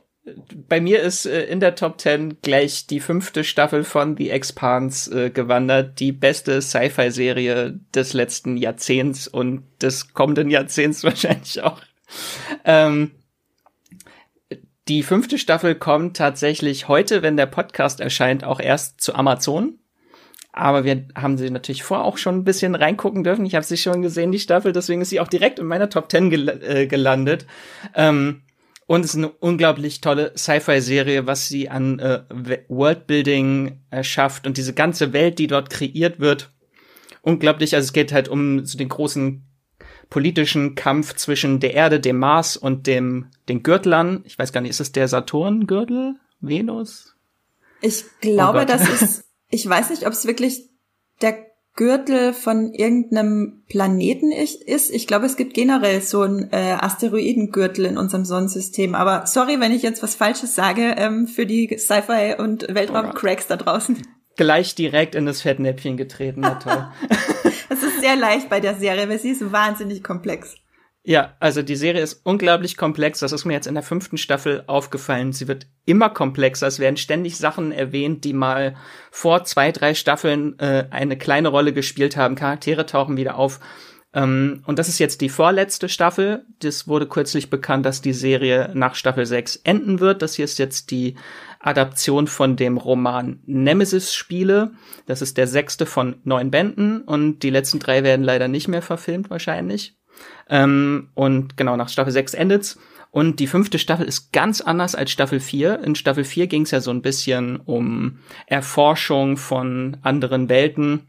Bei 0.68 0.82
mir 0.82 1.02
ist 1.02 1.26
äh, 1.26 1.46
in 1.46 1.62
der 1.62 1.76
Top 1.76 2.02
10 2.02 2.42
gleich 2.42 2.88
die 2.88 3.00
fünfte 3.00 3.46
Staffel 3.46 3.86
von 3.86 4.18
The 4.18 4.30
Expanse 4.30 5.26
äh, 5.26 5.30
gewandert. 5.30 6.00
Die 6.00 6.12
beste 6.12 6.62
Sci-Fi-Serie 6.62 7.80
des 7.96 8.14
letzten 8.14 8.58
Jahrzehnts 8.58 9.28
und 9.28 9.64
des 9.82 10.14
kommenden 10.14 10.50
Jahrzehnts 10.50 11.04
wahrscheinlich 11.06 11.62
auch. 11.62 11.82
Ähm, 12.66 13.12
die 14.88 15.04
fünfte 15.04 15.38
Staffel 15.38 15.76
kommt 15.76 16.18
tatsächlich 16.18 16.88
heute, 16.88 17.22
wenn 17.22 17.36
der 17.38 17.46
Podcast 17.46 18.00
erscheint, 18.00 18.44
auch 18.44 18.60
erst 18.60 19.02
zu 19.02 19.16
Amazon. 19.16 19.80
Aber 20.58 20.84
wir 20.84 21.05
haben 21.16 21.38
sie 21.38 21.49
natürlich 21.49 21.84
vorher 21.84 22.05
auch 22.05 22.18
schon 22.18 22.38
ein 22.38 22.43
bisschen 22.43 22.76
reingucken 22.76 23.24
dürfen. 23.24 23.45
Ich 23.45 23.55
habe 23.55 23.66
sie 23.66 23.78
schon 23.78 24.01
gesehen, 24.01 24.32
die 24.32 24.39
Staffel, 24.39 24.74
deswegen 24.74 25.01
ist 25.01 25.10
sie 25.10 25.20
auch 25.20 25.28
direkt 25.28 25.60
in 25.60 25.68
meiner 25.68 25.89
Top 25.89 26.10
10 26.10 26.30
gel 26.30 26.49
äh, 26.49 26.88
gelandet. 26.88 27.45
Ähm, 27.93 28.41
und 28.88 29.03
es 29.03 29.12
ist 29.12 29.18
eine 29.18 29.30
unglaublich 29.30 30.01
tolle 30.01 30.32
Sci-Fi-Serie, 30.36 31.28
was 31.28 31.47
sie 31.47 31.70
an 31.70 31.99
äh, 31.99 32.22
Worldbuilding 32.70 33.82
erschafft 33.89 34.47
und 34.47 34.58
diese 34.58 34.74
ganze 34.74 35.14
Welt, 35.14 35.39
die 35.39 35.47
dort 35.47 35.70
kreiert 35.70 36.20
wird. 36.20 36.51
Unglaublich, 37.22 37.76
also 37.76 37.86
es 37.86 37.93
geht 37.93 38.14
halt 38.14 38.30
um 38.30 38.66
so 38.66 38.78
den 38.78 38.89
großen 38.89 39.43
politischen 40.10 40.76
Kampf 40.76 41.16
zwischen 41.16 41.60
der 41.60 41.74
Erde, 41.74 41.99
dem 41.99 42.18
Mars 42.18 42.55
und 42.55 42.88
dem 42.88 43.28
den 43.49 43.62
Gürtlern. 43.62 44.22
Ich 44.26 44.39
weiß 44.39 44.53
gar 44.53 44.62
nicht, 44.62 44.72
ist 44.72 44.80
es 44.80 44.93
der 44.93 45.08
Saturn-Gürtel? 45.08 46.16
Venus? 46.39 47.16
Ich 47.82 48.05
glaube, 48.22 48.62
oh 48.62 48.66
das 48.66 49.01
ist 49.01 49.27
ich 49.50 49.68
weiß 49.68 49.89
nicht, 49.89 50.06
ob 50.06 50.14
es 50.14 50.26
wirklich 50.26 50.70
der 51.22 51.48
Gürtel 51.76 52.34
von 52.34 52.74
irgendeinem 52.74 53.64
Planeten 53.70 54.32
ist. 54.32 54.91
Ich 54.91 55.08
glaube, 55.08 55.28
es 55.28 55.38
gibt 55.38 55.54
generell 55.54 56.02
so 56.02 56.22
einen 56.22 56.52
äh, 56.52 56.76
Asteroidengürtel 56.80 57.86
in 57.86 57.98
unserem 57.98 58.26
Sonnensystem. 58.26 58.95
Aber 58.95 59.28
sorry, 59.28 59.60
wenn 59.60 59.72
ich 59.72 59.84
jetzt 59.84 60.02
was 60.02 60.16
Falsches 60.16 60.56
sage 60.56 60.95
ähm, 60.98 61.28
für 61.28 61.45
die 61.45 61.78
Sci-Fi 61.78 62.36
und 62.39 62.68
Weltraum-Cracks 62.74 63.48
da 63.48 63.58
draußen. 63.58 64.02
Gleich 64.36 64.76
direkt 64.76 65.16
in 65.16 65.28
das 65.28 65.43
Fettnäpfchen 65.43 65.98
getreten, 65.98 66.41
na 66.41 66.56
toll. 66.56 66.88
Es 67.70 67.84
ist 67.84 68.00
sehr 68.00 68.16
leicht 68.16 68.50
bei 68.50 68.62
der 68.62 68.76
Serie, 68.76 69.10
weil 69.10 69.20
sie 69.20 69.32
ist 69.32 69.52
wahnsinnig 69.52 70.02
komplex. 70.02 70.56
Ja, 71.10 71.38
also 71.39 71.62
die 71.62 71.78
Serie 71.78 72.01
ist 72.01 72.20
unglaublich 72.26 72.76
komplex. 72.76 73.20
Das 73.20 73.32
ist 73.32 73.45
mir 73.45 73.53
jetzt 73.53 73.66
in 73.66 73.76
der 73.76 73.84
fünften 73.84 74.18
Staffel 74.18 74.66
aufgefallen. 74.68 75.32
Sie 75.32 75.47
wird 75.47 75.66
immer 75.86 76.10
komplexer. 76.10 76.68
Es 76.68 76.80
werden 76.80 76.97
ständig 76.97 77.38
Sachen 77.38 77.72
erwähnt, 77.72 78.26
die 78.26 78.34
mal 78.34 78.76
vor 79.10 79.45
zwei, 79.45 79.72
drei 79.72 79.93
Staffeln 79.93 80.60
äh, 80.60 80.88
eine 80.89 81.18
kleine 81.18 81.47
Rolle 81.47 81.72
gespielt 81.72 82.18
haben. 82.18 82.36
Charaktere 82.36 82.86
tauchen 82.86 83.16
wieder 83.16 83.38
auf. 83.38 83.62
Ähm, 84.14 84.64
und 84.66 84.80
das 84.80 84.89
ist 84.89 84.99
jetzt 84.99 85.22
die 85.22 85.30
vorletzte 85.30 85.88
Staffel. 85.88 86.45
Das 86.60 86.89
wurde 86.89 87.08
kürzlich 87.08 87.49
bekannt, 87.49 87.86
dass 87.86 88.01
die 88.01 88.12
Serie 88.12 88.72
nach 88.74 88.95
Staffel 88.95 89.26
6 89.26 89.62
enden 89.64 90.01
wird. 90.01 90.22
Das 90.22 90.34
hier 90.34 90.43
ist 90.43 90.60
jetzt 90.60 90.91
die 90.91 91.16
Adaption 91.62 92.28
von 92.28 92.58
dem 92.58 92.76
Roman 92.76 93.39
Nemesis-Spiele. 93.45 94.72
Das 95.05 95.22
ist 95.22 95.38
der 95.38 95.47
sechste 95.47 95.86
von 95.86 96.20
neun 96.26 96.51
Bänden 96.51 96.99
und 96.99 97.43
die 97.43 97.49
letzten 97.49 97.80
drei 97.80 98.03
werden 98.03 98.26
leider 98.26 98.49
nicht 98.49 98.68
mehr 98.68 98.82
verfilmt 98.82 99.30
wahrscheinlich. 99.30 99.97
Ähm, 100.49 101.09
und 101.13 101.57
genau, 101.57 101.76
nach 101.76 101.89
Staffel 101.89 102.11
6 102.11 102.34
endet's. 102.34 102.80
Und 103.11 103.39
die 103.39 103.47
fünfte 103.47 103.80
Staffel 103.80 104.05
ist 104.05 104.32
ganz 104.32 104.61
anders 104.61 104.93
als 104.93 105.11
Staffel 105.11 105.39
4. 105.39 105.80
In 105.80 105.95
Staffel 105.95 106.24
4 106.24 106.47
ging 106.47 106.63
es 106.63 106.72
ja 106.72 106.82
so 106.82 106.91
ein 106.91 107.01
bisschen 107.01 107.57
um 107.57 108.20
Erforschung 108.45 109.38
von 109.38 109.97
anderen 110.01 110.49
Welten. 110.49 111.07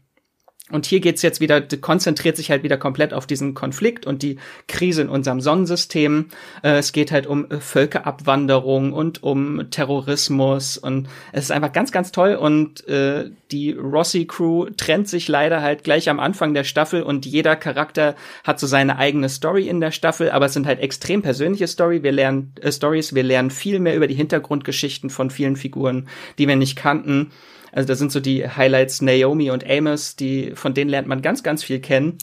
Und 0.71 0.85
hier 0.85 0.99
geht's 0.99 1.21
jetzt 1.23 1.41
wieder, 1.41 1.61
konzentriert 1.61 2.37
sich 2.37 2.51
halt 2.51 2.61
wieder 2.63 2.77
komplett 2.77 3.13
auf 3.13 3.25
diesen 3.25 3.55
Konflikt 3.55 4.05
und 4.05 4.21
die 4.21 4.37
Krise 4.67 5.01
in 5.01 5.09
unserem 5.09 5.41
Sonnensystem. 5.41 6.27
Äh, 6.61 6.77
es 6.77 6.91
geht 6.91 7.11
halt 7.11 7.25
um 7.25 7.49
äh, 7.49 7.59
Völkerabwanderung 7.59 8.93
und 8.93 9.23
um 9.23 9.69
Terrorismus 9.71 10.77
und 10.77 11.09
es 11.31 11.45
ist 11.45 11.51
einfach 11.51 11.73
ganz, 11.73 11.91
ganz 11.91 12.11
toll. 12.11 12.35
Und 12.35 12.87
äh, 12.87 13.31
die 13.51 13.71
Rossi-Crew 13.71 14.67
trennt 14.77 15.07
sich 15.07 15.27
leider 15.27 15.61
halt 15.61 15.83
gleich 15.83 16.07
am 16.07 16.19
Anfang 16.19 16.53
der 16.53 16.63
Staffel 16.63 17.01
und 17.01 17.25
jeder 17.25 17.55
Charakter 17.55 18.15
hat 18.43 18.59
so 18.59 18.67
seine 18.67 18.97
eigene 18.97 19.29
Story 19.29 19.67
in 19.67 19.81
der 19.81 19.91
Staffel, 19.91 20.29
aber 20.29 20.45
es 20.45 20.53
sind 20.53 20.67
halt 20.67 20.79
extrem 20.79 21.23
persönliche 21.23 21.67
Story. 21.67 22.03
Wir 22.03 22.11
lernen 22.11 22.53
äh, 22.61 22.71
Stories, 22.71 23.15
wir 23.15 23.23
lernen 23.23 23.49
viel 23.49 23.79
mehr 23.79 23.95
über 23.95 24.07
die 24.07 24.15
Hintergrundgeschichten 24.15 25.09
von 25.09 25.31
vielen 25.31 25.55
Figuren, 25.55 26.07
die 26.37 26.47
wir 26.47 26.55
nicht 26.55 26.75
kannten. 26.75 27.31
Also 27.71 27.87
da 27.87 27.95
sind 27.95 28.11
so 28.11 28.19
die 28.19 28.47
Highlights 28.47 29.01
Naomi 29.01 29.51
und 29.51 29.69
Amos, 29.69 30.15
die 30.15 30.51
von 30.55 30.73
denen 30.73 30.89
lernt 30.89 31.07
man 31.07 31.21
ganz, 31.21 31.43
ganz 31.43 31.63
viel 31.63 31.79
kennen. 31.79 32.17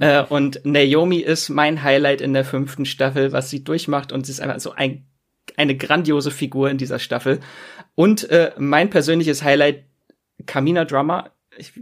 Äh, 0.00 0.22
und 0.24 0.60
Naomi 0.64 1.18
ist 1.18 1.48
mein 1.48 1.82
Highlight 1.82 2.20
in 2.20 2.32
der 2.32 2.44
fünften 2.44 2.86
Staffel, 2.86 3.32
was 3.32 3.50
sie 3.50 3.64
durchmacht 3.64 4.12
und 4.12 4.26
sie 4.26 4.32
ist 4.32 4.40
einfach 4.40 4.60
so 4.60 4.72
ein, 4.72 5.06
eine 5.56 5.76
grandiose 5.76 6.30
Figur 6.30 6.70
in 6.70 6.78
dieser 6.78 6.98
Staffel. 6.98 7.40
Und 7.94 8.30
äh, 8.30 8.52
mein 8.58 8.90
persönliches 8.90 9.42
Highlight, 9.42 9.84
Kamina 10.46 10.84
Drummer. 10.84 11.32
Ich 11.56 11.72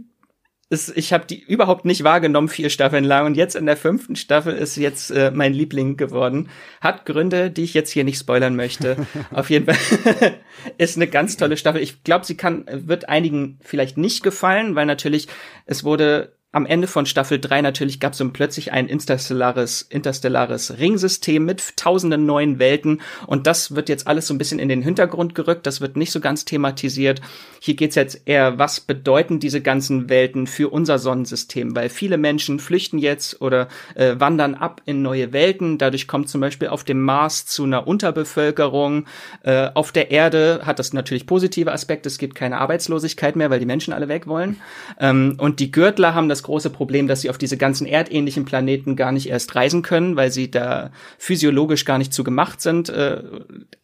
ist, 0.69 0.95
ich 0.97 1.13
habe 1.13 1.25
die 1.25 1.41
überhaupt 1.41 1.85
nicht 1.85 2.03
wahrgenommen 2.03 2.49
vier 2.49 2.69
Staffeln 2.69 3.05
lang 3.05 3.25
und 3.25 3.37
jetzt 3.37 3.55
in 3.55 3.65
der 3.65 3.77
fünften 3.77 4.15
Staffel 4.15 4.53
ist 4.53 4.75
jetzt 4.75 5.11
äh, 5.11 5.31
mein 5.31 5.53
Liebling 5.53 5.95
geworden. 5.95 6.49
Hat 6.81 7.05
Gründe, 7.05 7.49
die 7.49 7.63
ich 7.63 7.73
jetzt 7.73 7.91
hier 7.91 8.03
nicht 8.03 8.19
spoilern 8.19 8.55
möchte. 8.55 8.97
Auf 9.31 9.49
jeden 9.49 9.73
Fall 9.73 10.33
ist 10.77 10.97
eine 10.97 11.07
ganz 11.07 11.37
tolle 11.37 11.55
Staffel. 11.55 11.81
Ich 11.81 12.03
glaube, 12.03 12.25
sie 12.25 12.35
kann 12.35 12.65
wird 12.69 13.07
einigen 13.07 13.59
vielleicht 13.61 13.97
nicht 13.97 14.23
gefallen, 14.23 14.75
weil 14.75 14.85
natürlich 14.85 15.27
es 15.65 15.83
wurde 15.85 16.36
am 16.53 16.65
Ende 16.65 16.87
von 16.87 17.05
Staffel 17.05 17.39
3 17.39 17.61
natürlich 17.61 17.99
gab 17.99 18.13
es 18.13 18.19
so 18.19 18.29
plötzlich 18.29 18.71
ein 18.71 18.87
interstellares, 18.87 19.81
interstellares 19.81 20.79
Ringsystem 20.79 21.43
mit 21.43 21.75
tausenden 21.75 22.25
neuen 22.25 22.57
Welten. 22.57 23.01
Und 23.27 23.47
das 23.47 23.75
wird 23.75 23.89
jetzt 23.89 24.07
alles 24.07 24.27
so 24.27 24.33
ein 24.33 24.37
bisschen 24.37 24.57
in 24.57 24.69
den 24.69 24.81
Hintergrund 24.81 25.35
gerückt, 25.35 25.67
das 25.67 25.81
wird 25.81 25.97
nicht 25.97 26.11
so 26.11 26.21
ganz 26.21 26.45
thematisiert. 26.45 27.21
Hier 27.59 27.75
geht's 27.75 27.95
jetzt 27.95 28.21
eher, 28.25 28.57
was 28.57 28.79
bedeuten 28.79 29.39
diese 29.41 29.61
ganzen 29.61 30.09
Welten 30.09 30.47
für 30.47 30.69
unser 30.69 30.99
Sonnensystem, 30.99 31.75
weil 31.75 31.89
viele 31.89 32.17
Menschen 32.17 32.59
flüchten 32.59 32.97
jetzt 32.97 33.41
oder 33.41 33.67
äh, 33.95 34.15
wandern 34.17 34.55
ab 34.55 34.81
in 34.85 35.01
neue 35.01 35.33
Welten, 35.33 35.77
dadurch 35.77 36.07
kommt 36.07 36.29
zum 36.29 36.39
Beispiel 36.39 36.69
auf 36.69 36.85
dem 36.85 37.01
Mars 37.01 37.45
zu 37.45 37.65
einer 37.65 37.87
Unterbevölkerung, 37.87 39.05
äh, 39.43 39.69
auf 39.73 39.91
der 39.91 40.11
Erde 40.11 40.61
hat 40.63 40.79
das 40.79 40.93
natürlich 40.93 41.27
positive 41.27 41.73
Aspekte, 41.73 42.07
es 42.07 42.17
gibt 42.17 42.35
keine 42.35 42.59
Arbeitslosigkeit 42.59 43.35
mehr, 43.35 43.49
weil 43.49 43.59
die 43.59 43.65
Menschen 43.65 43.93
alle 43.93 44.07
weg 44.07 44.27
wollen. 44.27 44.61
Ähm, 44.97 45.35
und 45.37 45.59
die 45.59 45.71
Gürtler 45.71 46.15
haben 46.15 46.29
das 46.29 46.36
das 46.37 46.43
große 46.43 46.69
Problem, 46.69 47.07
dass 47.07 47.21
sie 47.21 47.29
auf 47.29 47.37
diese 47.37 47.57
ganzen 47.57 47.87
erdähnlichen 47.87 48.45
Planeten 48.45 48.95
gar 48.95 49.11
nicht 49.11 49.29
erst 49.29 49.55
reisen 49.55 49.81
können, 49.81 50.15
weil 50.15 50.31
sie 50.31 50.51
da 50.51 50.91
physiologisch 51.17 51.85
gar 51.85 51.97
nicht 51.97 52.13
zu 52.13 52.23
gemacht 52.23 52.61
sind, 52.61 52.89
äh, 52.89 53.21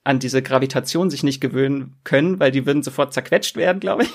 an 0.04 0.20
diese 0.20 0.41
Gravitation 0.41 1.10
sich 1.10 1.24
nicht 1.24 1.41
gewöhnen 1.41 1.95
können, 2.04 2.39
weil 2.39 2.51
die 2.51 2.66
würden 2.66 2.84
sofort 2.84 3.14
zerquetscht 3.14 3.58
werden, 3.58 3.80
glaube 3.80 4.04
ich. 4.04 4.10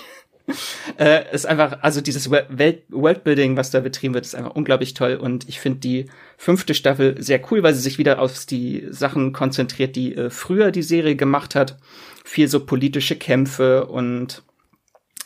äh, 0.99 1.35
ist 1.35 1.47
einfach, 1.47 1.79
also 1.83 2.01
dieses 2.01 2.31
Welt 2.31 2.85
Worldbuilding, 2.89 3.57
was 3.57 3.71
da 3.71 3.81
betrieben 3.81 4.15
wird, 4.15 4.25
ist 4.25 4.35
einfach 4.35 4.55
unglaublich 4.55 4.95
toll 4.95 5.17
und 5.17 5.49
ich 5.49 5.61
finde 5.61 5.81
die 5.81 6.07
fünfte 6.37 6.75
Staffel 6.75 7.23
sehr 7.23 7.41
cool, 7.51 7.63
weil 7.63 7.75
sie 7.75 7.83
sich 7.83 7.99
wieder 7.99 8.21
auf 8.21 8.47
die 8.47 8.87
Sachen 8.91 9.33
konzentriert, 9.33 9.97
die 9.97 10.15
äh, 10.15 10.31
früher 10.31 10.71
die 10.71 10.83
Serie 10.83 11.17
gemacht 11.17 11.55
hat. 11.55 11.77
Viel 12.25 12.49
so 12.49 12.65
politische 12.65 13.17
Kämpfe 13.17 13.87
und 13.87 14.43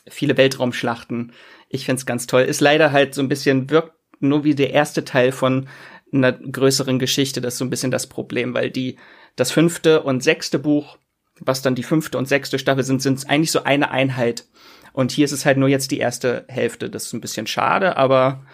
viele 0.09 0.37
Weltraumschlachten. 0.37 1.33
Ich 1.73 1.87
find's 1.87 2.05
ganz 2.05 2.27
toll. 2.27 2.43
Ist 2.43 2.61
leider 2.61 2.93
halt 2.93 3.15
so 3.15 3.23
ein 3.23 3.29
bisschen, 3.29 3.71
wirkt 3.71 3.95
nur 4.21 4.45
wie 4.45 4.55
der 4.55 4.71
erste 4.71 5.05
Teil 5.05 5.33
von 5.33 5.69
einer 6.13 6.33
größeren 6.33 6.99
Geschichte. 6.99 7.41
Das 7.41 7.55
ist 7.55 7.59
so 7.59 7.65
ein 7.65 7.71
bisschen 7.71 7.91
das 7.91 8.07
Problem, 8.07 8.53
weil 8.53 8.71
die, 8.71 8.99
das 9.37 9.51
fünfte 9.51 10.03
und 10.03 10.23
sechste 10.23 10.59
Buch, 10.59 10.99
was 11.41 11.63
dann 11.63 11.75
die 11.75 11.83
fünfte 11.83 12.19
und 12.19 12.29
sechste 12.29 12.59
Staffel 12.59 12.85
sind, 12.85 13.01
sind 13.01 13.29
eigentlich 13.29 13.51
so 13.51 13.65
eine 13.65 13.91
Einheit. 13.91 14.45
Und 14.93 15.13
hier 15.13 15.25
ist 15.25 15.33
es 15.33 15.47
halt 15.47 15.57
nur 15.57 15.71
jetzt 15.71 15.91
die 15.91 15.99
erste 15.99 16.45
Hälfte. 16.49 16.91
Das 16.91 17.07
ist 17.07 17.15
ein 17.15 17.23
bisschen 17.23 17.47
schade, 17.47 17.97
aber 17.97 18.45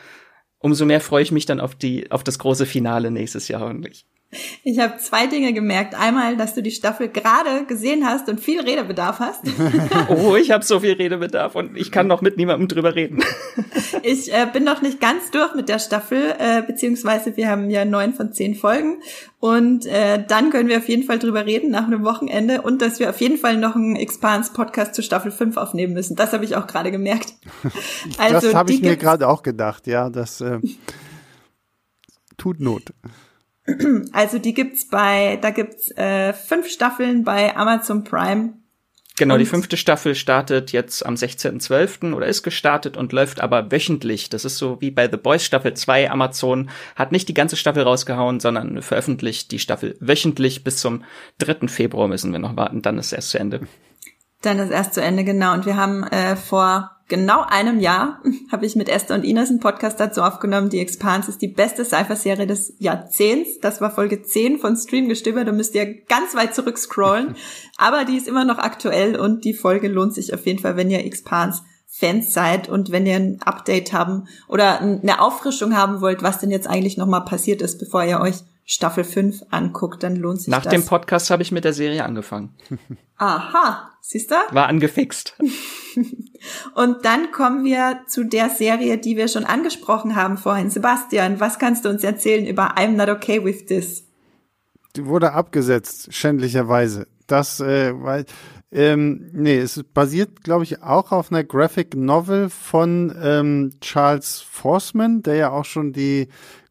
umso 0.61 0.87
mehr 0.87 1.01
freue 1.01 1.25
ich 1.25 1.33
mich 1.33 1.45
dann 1.45 1.59
auf 1.59 1.75
die, 1.75 2.13
auf 2.13 2.23
das 2.23 2.39
große 2.39 2.67
Finale 2.67 3.11
nächstes 3.11 3.49
Jahr 3.49 3.63
hoffentlich. 3.63 4.07
Ich 4.63 4.79
habe 4.79 4.99
zwei 4.99 5.27
Dinge 5.27 5.55
gemerkt. 5.55 5.95
Einmal, 5.95 6.37
dass 6.37 6.55
du 6.55 6.63
die 6.63 6.71
Staffel 6.71 7.09
gerade 7.09 7.65
gesehen 7.65 8.05
hast 8.07 8.29
und 8.29 8.41
viel 8.41 8.61
Redebedarf 8.61 9.21
hast. 9.21 9.45
oh, 10.09 10.37
ich 10.37 10.51
habe 10.51 10.63
so 10.63 10.81
viel 10.81 10.93
Redebedarf 10.93 11.55
und 11.55 11.79
ich 11.79 11.91
kann 11.91 12.07
noch 12.07 12.21
mit 12.21 12.37
niemandem 12.37 12.69
drüber 12.69 12.95
reden. 12.95 13.21
ich 14.03 14.31
äh, 14.31 14.47
bin 14.53 14.65
noch 14.65 14.83
nicht 14.83 15.01
ganz 15.01 15.31
durch 15.31 15.55
mit 15.55 15.71
der 15.71 15.79
Staffel, 15.79 16.35
äh, 16.39 16.61
beziehungsweise 16.61 17.39
wir 17.39 17.49
haben 17.49 17.71
ja 17.71 17.87
neun 17.87 18.13
von 18.13 18.33
zehn 18.35 18.55
Folgen. 18.55 19.01
Und 19.41 19.87
äh, 19.87 20.23
dann 20.27 20.51
können 20.51 20.69
wir 20.69 20.77
auf 20.77 20.89
jeden 20.89 21.05
Fall 21.05 21.19
drüber 21.19 21.47
reden 21.47 21.71
nach 21.71 21.87
einem 21.87 22.05
Wochenende 22.05 22.61
und 22.61 22.83
dass 22.83 23.01
wir 23.01 23.09
auf 23.09 23.21
jeden 23.23 23.39
Fall 23.39 23.57
noch 23.57 23.77
einen 23.77 23.97
Expans-Podcast 23.97 24.95
zu 24.95 25.03
Staffel 25.03 25.31
5 25.31 25.57
aufnehmen 25.57 25.95
müssen. 25.95 26.17
Das 26.17 26.35
habe 26.35 26.45
ich 26.45 26.55
auch 26.55 26.67
gerade 26.67 26.91
gemerkt. 26.91 27.35
Also, 28.19 28.49
das 28.49 28.55
habe 28.55 28.73
ich 28.73 28.83
mir 28.83 28.97
gerade 28.97 29.27
auch 29.27 29.43
gedacht, 29.43 29.87
ja. 29.87 30.11
Das 30.11 30.41
äh, 30.41 30.59
tut 32.37 32.61
Not. 32.61 32.93
Also 34.13 34.39
die 34.39 34.55
gibt's 34.55 34.89
bei, 34.89 35.39
da 35.41 35.51
gibt's 35.51 35.91
äh, 35.97 36.33
fünf 36.33 36.69
Staffeln 36.69 37.25
bei 37.25 37.55
Amazon 37.57 38.05
Prime. 38.05 38.55
Genau, 39.19 39.35
und 39.35 39.41
die 39.41 39.47
fünfte 39.47 39.77
Staffel 39.77 40.15
startet 40.15 40.71
jetzt 40.71 41.05
am 41.05 41.15
16.12. 41.15 42.15
oder 42.15 42.27
ist 42.27 42.45
gestartet 42.45 42.97
und 42.97 43.13
läuft 43.13 43.41
aber 43.41 43.73
wöchentlich. 43.73 44.31
Das 44.31 44.45
ist 44.45 44.59
so 44.59 44.81
wie 44.81 44.93
bei 44.93 45.11
The 45.11 45.17
Boys 45.17 45.45
Staffel 45.45 45.75
2. 45.75 46.09
Amazon 46.09 46.71
hat 46.95 47.11
nicht 47.11 47.29
die 47.29 47.35
ganze 47.35 47.57
Staffel 47.57 47.83
rausgehauen, 47.83 48.39
sondern 48.39 48.81
veröffentlicht 48.81 49.51
die 49.51 49.59
Staffel 49.59 49.97
wöchentlich 49.99 50.63
bis 50.63 50.77
zum 50.77 51.03
3. 51.39 51.67
Februar 51.67 52.07
müssen 52.07 52.31
wir 52.31 52.39
noch 52.39 52.57
warten, 52.57 52.81
dann 52.81 52.97
ist 52.97 53.07
es 53.07 53.13
erst 53.13 53.31
zu 53.31 53.41
Ende. 53.41 53.67
Dann 54.43 54.61
ist 54.61 54.71
erst 54.71 54.95
zu 54.95 55.03
Ende, 55.03 55.25
genau. 55.25 55.53
Und 55.53 55.67
wir 55.67 55.77
haben 55.77 56.05
äh, 56.05 56.37
vor 56.37 56.98
genau 57.09 57.43
einem 57.43 57.81
Jahr 57.81 58.23
habe 58.53 58.67
ich 58.67 58.77
mit 58.77 58.89
Esther 58.89 59.17
und 59.17 59.25
Ines 59.25 59.51
einen 59.51 59.61
Podcast 59.61 59.99
dazu 59.99 60.23
aufgenommen. 60.23 60.71
Die 60.71 60.79
Expanse 60.79 61.31
ist 61.31 61.43
die 61.43 61.49
beste 61.49 61.85
Cypher-Serie 61.85 62.47
des 62.47 62.75
Jahrzehnts. 62.79 63.59
Das 63.61 63.81
war 63.81 63.91
Folge 63.91 64.23
10 64.23 64.59
von 64.59 64.77
Streamgestöber. 64.77 65.45
Da 65.45 65.53
müsst 65.53 65.75
ihr 65.75 66.03
ganz 66.07 66.35
weit 66.35 66.55
zurück 66.55 66.79
scrollen. 66.79 67.35
Aber 67.77 68.05
die 68.05 68.17
ist 68.17 68.29
immer 68.29 68.45
noch 68.45 68.59
aktuell 68.59 69.17
und 69.19 69.45
die 69.45 69.55
Folge 69.55 69.89
lohnt 69.89 70.15
sich 70.15 70.33
auf 70.33 70.47
jeden 70.47 70.61
Fall, 70.61 70.77
wenn 70.77 70.91
ihr 70.91 71.05
Expanse 71.05 71.63
Fans 71.91 72.33
seid 72.33 72.69
und 72.69 72.93
wenn 72.93 73.07
ihr 73.07 73.17
ein 73.17 73.41
Update 73.43 73.93
haben 73.93 74.29
oder 74.47 74.81
eine 74.81 75.21
Auffrischung 75.21 75.75
haben 75.75 76.01
wollt, 76.01 76.23
was 76.23 76.39
denn 76.39 76.51
jetzt 76.51 76.69
eigentlich 76.69 76.97
nochmal 76.97 77.25
passiert 77.25 77.63
ist, 77.63 77.79
bevor 77.79 78.05
ihr 78.05 78.21
euch 78.21 78.37
Staffel 78.71 79.03
5 79.03 79.45
anguckt, 79.49 80.03
dann 80.03 80.15
lohnt 80.15 80.43
sich 80.43 80.49
Nach 80.49 80.63
das. 80.63 80.71
dem 80.71 80.85
Podcast 80.85 81.31
habe 81.31 81.43
ich 81.43 81.51
mit 81.51 81.65
der 81.65 81.73
Serie 81.73 82.05
angefangen. 82.05 82.55
Aha, 83.17 83.91
siehst 84.03 84.31
du? 84.31 84.35
War 84.51 84.67
angefixt. 84.67 85.39
Und 86.75 87.03
dann 87.03 87.33
kommen 87.33 87.65
wir 87.65 88.01
zu 88.07 88.25
der 88.25 88.51
Serie, 88.51 88.99
die 88.99 89.17
wir 89.17 89.29
schon 89.29 89.47
angesprochen 89.47 90.17
haben 90.17 90.37
vorhin. 90.37 90.69
Sebastian, 90.69 91.41
was 91.41 91.59
kannst 91.59 91.87
du 91.87 91.89
uns 91.89 92.05
erzählen 92.05 92.47
über 92.47 92.77
I'm 92.77 92.91
Not 92.91 93.09
Okay 93.09 93.43
With 93.43 93.65
This? 93.65 94.05
Die 94.97 95.07
wurde 95.07 95.33
abgesetzt, 95.33 96.13
schändlicherweise. 96.13 97.07
Das, 97.27 97.61
äh, 97.61 97.95
weil, 97.95 98.27
ähm, 98.71 99.31
nee, 99.33 99.57
es 99.57 99.83
basiert, 99.95 100.45
glaube 100.45 100.65
ich, 100.65 100.83
auch 100.83 101.11
auf 101.11 101.33
einer 101.33 101.43
Graphic 101.43 101.97
Novel 101.97 102.51
von 102.51 103.17
ähm, 103.19 103.73
Charles 103.81 104.43
Forsman, 104.43 105.23
der 105.23 105.37
ja 105.37 105.51
auch 105.53 105.65
schon 105.65 105.95
die 105.95 106.29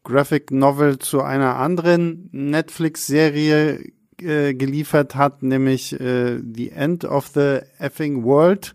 Graphic 0.08 0.50
Novel 0.50 0.98
zu 0.98 1.20
einer 1.20 1.56
anderen 1.56 2.30
Netflix-Serie 2.32 3.92
äh, 4.22 4.54
geliefert 4.54 5.14
hat, 5.14 5.42
nämlich 5.42 5.92
äh, 6.00 6.40
The 6.40 6.70
End 6.70 7.04
of 7.04 7.28
the 7.34 7.58
Effing 7.78 8.24
World, 8.24 8.74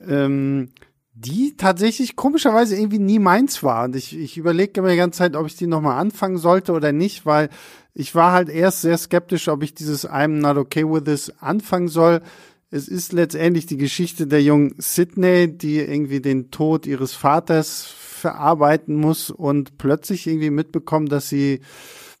ähm, 0.00 0.70
die 1.12 1.54
tatsächlich 1.58 2.16
komischerweise 2.16 2.76
irgendwie 2.76 2.98
nie 2.98 3.18
meins 3.18 3.62
war. 3.62 3.84
Und 3.84 3.94
ich, 3.94 4.18
ich 4.18 4.38
überlege 4.38 4.80
mir 4.80 4.92
die 4.92 4.96
ganze 4.96 5.18
Zeit, 5.18 5.36
ob 5.36 5.46
ich 5.46 5.56
die 5.56 5.66
nochmal 5.66 5.98
anfangen 5.98 6.38
sollte 6.38 6.72
oder 6.72 6.92
nicht, 6.92 7.26
weil 7.26 7.50
ich 7.92 8.14
war 8.14 8.32
halt 8.32 8.48
erst 8.48 8.80
sehr 8.80 8.96
skeptisch, 8.96 9.48
ob 9.48 9.62
ich 9.62 9.74
dieses 9.74 10.08
I'm 10.08 10.40
not 10.40 10.56
okay 10.56 10.84
with 10.84 11.04
this 11.04 11.30
anfangen 11.40 11.88
soll. 11.88 12.22
Es 12.70 12.88
ist 12.88 13.12
letztendlich 13.12 13.66
die 13.66 13.76
Geschichte 13.76 14.26
der 14.26 14.42
jungen 14.42 14.74
Sydney, 14.78 15.56
die 15.56 15.76
irgendwie 15.78 16.20
den 16.20 16.50
Tod 16.50 16.86
ihres 16.86 17.12
Vaters 17.12 17.94
verarbeiten 18.24 18.94
muss 18.94 19.28
und 19.28 19.76
plötzlich 19.76 20.26
irgendwie 20.26 20.48
mitbekommt, 20.48 21.12
dass 21.12 21.28
sie 21.28 21.60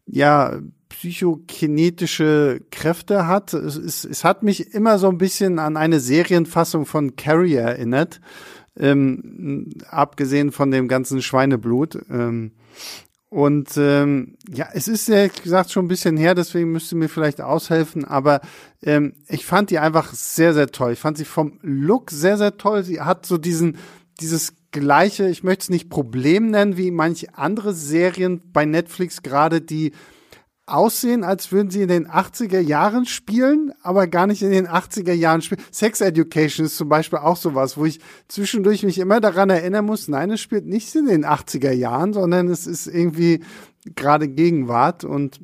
ja 0.04 0.58
psychokinetische 0.90 2.60
Kräfte 2.70 3.26
hat. 3.26 3.54
Es, 3.54 3.76
es, 3.76 4.04
es 4.04 4.22
hat 4.22 4.42
mich 4.42 4.74
immer 4.74 4.98
so 4.98 5.08
ein 5.08 5.16
bisschen 5.16 5.58
an 5.58 5.78
eine 5.78 6.00
Serienfassung 6.00 6.84
von 6.84 7.16
Carrie 7.16 7.54
erinnert, 7.54 8.20
ähm, 8.78 9.70
abgesehen 9.88 10.52
von 10.52 10.70
dem 10.70 10.88
ganzen 10.88 11.22
Schweineblut. 11.22 11.98
Ähm, 12.10 12.52
und 13.30 13.70
ähm, 13.78 14.36
ja, 14.52 14.68
es 14.74 14.86
ist 14.86 15.08
ja 15.08 15.26
gesagt 15.28 15.72
schon 15.72 15.86
ein 15.86 15.88
bisschen 15.88 16.18
her, 16.18 16.34
deswegen 16.34 16.70
müsste 16.70 16.96
mir 16.96 17.08
vielleicht 17.08 17.40
aushelfen, 17.40 18.04
aber 18.04 18.42
ähm, 18.82 19.14
ich 19.26 19.46
fand 19.46 19.70
die 19.70 19.78
einfach 19.78 20.12
sehr, 20.12 20.52
sehr 20.52 20.66
toll. 20.66 20.92
Ich 20.92 21.00
fand 21.00 21.16
sie 21.16 21.24
vom 21.24 21.58
Look 21.62 22.10
sehr, 22.10 22.36
sehr 22.36 22.58
toll. 22.58 22.84
Sie 22.84 23.00
hat 23.00 23.24
so 23.24 23.38
diesen 23.38 23.78
dieses 24.20 24.54
gleiche, 24.74 25.28
ich 25.28 25.42
möchte 25.42 25.62
es 25.62 25.70
nicht 25.70 25.88
Problem 25.88 26.50
nennen, 26.50 26.76
wie 26.76 26.90
manche 26.90 27.38
andere 27.38 27.72
Serien 27.72 28.42
bei 28.52 28.66
Netflix 28.66 29.22
gerade, 29.22 29.62
die 29.62 29.92
aussehen, 30.66 31.24
als 31.24 31.52
würden 31.52 31.70
sie 31.70 31.82
in 31.82 31.88
den 31.88 32.08
80er 32.08 32.60
Jahren 32.60 33.04
spielen, 33.06 33.72
aber 33.82 34.06
gar 34.06 34.26
nicht 34.26 34.42
in 34.42 34.50
den 34.50 34.66
80er 34.66 35.12
Jahren 35.12 35.42
spielen. 35.42 35.62
Sex 35.70 36.00
Education 36.00 36.66
ist 36.66 36.76
zum 36.76 36.88
Beispiel 36.88 37.18
auch 37.18 37.36
sowas, 37.36 37.76
wo 37.76 37.84
ich 37.84 38.00
zwischendurch 38.28 38.82
mich 38.82 38.98
immer 38.98 39.20
daran 39.20 39.50
erinnern 39.50 39.84
muss, 39.84 40.08
nein, 40.08 40.30
es 40.30 40.40
spielt 40.40 40.66
nicht 40.66 40.94
in 40.94 41.06
den 41.06 41.24
80er 41.24 41.72
Jahren, 41.72 42.12
sondern 42.12 42.48
es 42.48 42.66
ist 42.66 42.86
irgendwie 42.86 43.44
gerade 43.94 44.28
Gegenwart 44.28 45.04
und 45.04 45.40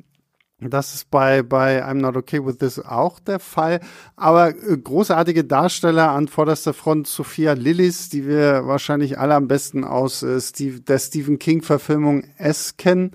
das 0.69 0.93
ist 0.93 1.09
bei, 1.09 1.41
bei 1.41 1.83
I'm 1.83 1.95
Not 1.95 2.15
Okay 2.15 2.45
With 2.45 2.59
This 2.59 2.79
auch 2.79 3.19
der 3.19 3.39
Fall. 3.39 3.79
Aber 4.15 4.49
äh, 4.49 4.77
großartige 4.77 5.43
Darsteller 5.43 6.11
an 6.11 6.27
vorderster 6.27 6.73
Front 6.73 7.07
Sophia 7.07 7.53
Lillis, 7.53 8.09
die 8.09 8.27
wir 8.27 8.67
wahrscheinlich 8.67 9.17
alle 9.17 9.35
am 9.35 9.47
besten 9.47 9.83
aus 9.83 10.21
äh, 10.21 10.39
Steve, 10.39 10.81
der 10.81 10.99
Stephen 10.99 11.39
King-Verfilmung 11.39 12.23
S 12.37 12.77
kennen. 12.77 13.11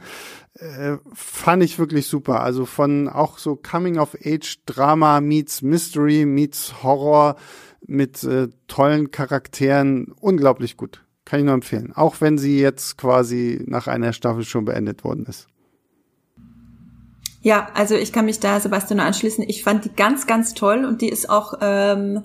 Äh, 0.55 0.97
fand 1.13 1.63
ich 1.63 1.79
wirklich 1.79 2.09
super. 2.09 2.41
Also 2.41 2.67
von 2.67 3.09
auch 3.09 3.39
so 3.39 3.55
Coming-of-Age-Drama 3.55 5.21
meets 5.21 5.63
Mystery 5.63 6.27
meets 6.27 6.83
Horror 6.83 7.37
mit 7.87 8.25
äh, 8.25 8.49
tollen 8.67 9.13
Charakteren. 9.13 10.13
Unglaublich 10.21 10.77
gut. 10.77 11.05
Kann 11.25 11.41
ich 11.41 11.45
nur 11.45 11.55
empfehlen. 11.55 11.93
Auch 11.95 12.21
wenn 12.21 12.39
sie 12.39 12.61
jetzt 12.61 12.99
quasi 12.99 13.63
nach 13.67 13.87
einer 13.87 14.13
Staffel 14.13 14.45
schon 14.45 14.65
beendet 14.65 15.05
worden 15.05 15.27
ist. 15.27 15.47
Ja, 17.47 17.69
also 17.75 17.95
ich 17.95 18.13
kann 18.13 18.25
mich 18.25 18.41
da 18.41 18.59
Sebastian 18.59 18.97
nur 18.97 19.07
anschließen. 19.07 19.45
Ich 19.47 19.63
fand 19.63 19.85
die 19.85 19.93
ganz, 19.95 20.27
ganz 20.27 20.53
toll 20.53 20.85
und 20.85 21.01
die 21.01 21.09
ist 21.09 21.31
auch 21.31 21.55
ähm, 21.61 22.25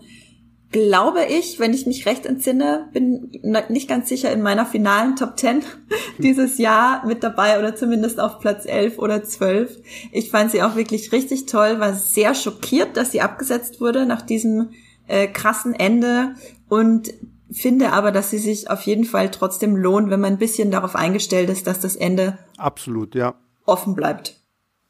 glaube 0.72 1.26
ich, 1.26 1.60
wenn 1.60 1.76
ich 1.76 1.86
mich 1.86 2.08
recht 2.08 2.26
entsinne, 2.26 2.90
bin 2.92 3.30
nicht 3.70 3.88
ganz 3.88 4.10
sicher 4.10 4.32
in 4.32 4.42
meiner 4.42 4.66
finalen 4.66 5.16
Top 5.16 5.38
10 5.38 5.62
dieses 6.18 6.58
Jahr 6.58 7.06
mit 7.06 7.22
dabei 7.22 7.60
oder 7.60 7.76
zumindest 7.76 8.20
auf 8.20 8.40
Platz 8.40 8.66
11 8.66 8.98
oder 8.98 9.24
12. 9.24 9.84
Ich 10.12 10.32
fand 10.32 10.50
sie 10.50 10.64
auch 10.64 10.76
wirklich 10.76 11.12
richtig 11.12 11.46
toll, 11.46 11.80
war 11.80 11.94
sehr 11.94 12.34
schockiert, 12.34 12.98
dass 12.98 13.12
sie 13.12 13.22
abgesetzt 13.22 13.80
wurde 13.80 14.08
nach 14.08 14.24
diesem 14.24 14.72
äh, 15.06 15.28
krassen 15.28 15.76
Ende 15.76 16.34
und 16.68 17.14
finde 17.52 17.94
aber, 17.94 18.12
dass 18.12 18.32
sie 18.32 18.40
sich 18.40 18.72
auf 18.72 18.82
jeden 18.82 19.06
Fall 19.06 19.30
trotzdem 19.30 19.76
lohnt, 19.76 20.10
wenn 20.10 20.22
man 20.22 20.34
ein 20.34 20.40
bisschen 20.40 20.72
darauf 20.72 20.96
eingestellt 20.96 21.52
ist, 21.52 21.68
dass 21.68 21.80
das 21.80 21.96
Ende 21.96 22.40
absolut, 22.58 23.14
ja, 23.14 23.36
offen 23.68 23.94
bleibt. 23.94 24.41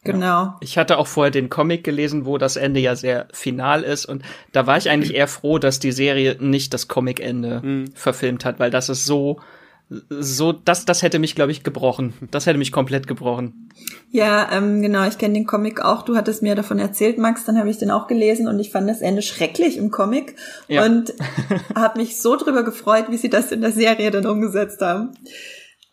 Genau. 0.03 0.25
Ja. 0.25 0.57
Ich 0.61 0.77
hatte 0.77 0.97
auch 0.97 1.05
vorher 1.05 1.31
den 1.31 1.49
Comic 1.49 1.83
gelesen, 1.83 2.25
wo 2.25 2.39
das 2.39 2.55
Ende 2.55 2.79
ja 2.79 2.95
sehr 2.95 3.27
final 3.33 3.83
ist 3.83 4.05
und 4.05 4.23
da 4.51 4.65
war 4.65 4.77
ich 4.77 4.89
eigentlich 4.89 5.13
eher 5.13 5.27
froh, 5.27 5.59
dass 5.59 5.79
die 5.79 5.91
Serie 5.91 6.37
nicht 6.39 6.73
das 6.73 6.87
Comic-Ende 6.87 7.61
mhm. 7.63 7.91
verfilmt 7.93 8.43
hat, 8.43 8.59
weil 8.59 8.71
das 8.71 8.89
ist 8.89 9.05
so 9.05 9.39
so 10.09 10.53
das 10.53 10.85
das 10.85 11.03
hätte 11.03 11.19
mich 11.19 11.35
glaube 11.35 11.51
ich 11.51 11.63
gebrochen. 11.63 12.13
Das 12.31 12.47
hätte 12.47 12.57
mich 12.57 12.71
komplett 12.71 13.07
gebrochen. 13.07 13.69
Ja, 14.09 14.49
ähm, 14.51 14.81
genau, 14.81 15.07
ich 15.07 15.19
kenne 15.19 15.35
den 15.35 15.45
Comic 15.45 15.81
auch. 15.81 16.03
Du 16.03 16.15
hattest 16.15 16.41
mir 16.41 16.55
davon 16.55 16.79
erzählt, 16.79 17.19
Max, 17.19 17.45
dann 17.45 17.59
habe 17.59 17.69
ich 17.69 17.77
den 17.77 17.91
auch 17.91 18.07
gelesen 18.07 18.47
und 18.47 18.59
ich 18.59 18.71
fand 18.71 18.89
das 18.89 19.01
Ende 19.01 19.21
schrecklich 19.21 19.77
im 19.77 19.91
Comic 19.91 20.35
ja. 20.67 20.83
und 20.83 21.13
habe 21.75 21.99
mich 21.99 22.19
so 22.19 22.37
drüber 22.37 22.63
gefreut, 22.63 23.05
wie 23.09 23.17
sie 23.17 23.29
das 23.29 23.51
in 23.51 23.61
der 23.61 23.71
Serie 23.71 24.09
dann 24.09 24.25
umgesetzt 24.25 24.81
haben. 24.81 25.11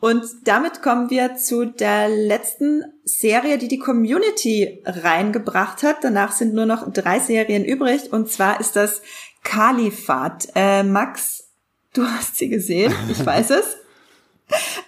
Und 0.01 0.25
damit 0.45 0.81
kommen 0.81 1.11
wir 1.11 1.37
zu 1.37 1.65
der 1.65 2.09
letzten 2.09 2.85
Serie, 3.05 3.59
die 3.59 3.67
die 3.67 3.81
Community 3.81 4.81
reingebracht 4.85 5.83
hat. 5.83 5.99
Danach 6.03 6.31
sind 6.33 6.55
nur 6.55 6.67
noch 6.67 6.93
drei 6.93 7.19
Serien 7.19 7.65
übrig. 7.65 8.13
Und 8.13 8.31
zwar 8.31 8.61
ist 8.61 8.77
das 8.77 9.03
Kalifat. 9.43 10.49
Äh, 10.55 10.85
Max, 10.85 11.49
du 11.95 12.05
hast 12.05 12.37
sie 12.37 12.49
gesehen, 12.49 12.95
ich 13.11 13.25
weiß 13.27 13.51
es. 13.51 13.77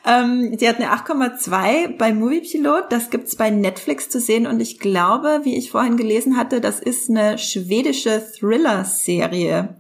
ähm, 0.06 0.56
die 0.56 0.68
hat 0.68 0.76
eine 0.76 0.92
8,2 0.92 1.96
bei 1.96 2.12
Moviepilot. 2.12 2.92
Das 2.92 3.10
gibt's 3.10 3.34
bei 3.34 3.50
Netflix 3.50 4.08
zu 4.10 4.20
sehen. 4.20 4.46
Und 4.46 4.60
ich 4.60 4.78
glaube, 4.78 5.40
wie 5.42 5.58
ich 5.58 5.72
vorhin 5.72 5.96
gelesen 5.96 6.36
hatte, 6.36 6.60
das 6.60 6.78
ist 6.78 7.10
eine 7.10 7.36
schwedische 7.36 8.24
Thriller-Serie 8.38 9.74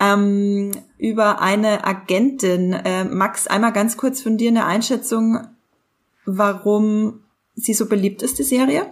ähm, 0.00 0.72
über 0.98 1.40
eine 1.40 1.84
Agentin. 1.84 2.72
Äh, 2.72 3.04
Max, 3.04 3.46
einmal 3.46 3.72
ganz 3.72 3.96
kurz 3.96 4.22
von 4.22 4.36
dir 4.36 4.50
eine 4.50 4.66
Einschätzung, 4.66 5.46
warum 6.24 7.20
sie 7.54 7.74
so 7.74 7.86
beliebt 7.86 8.22
ist, 8.22 8.38
die 8.38 8.44
Serie? 8.44 8.86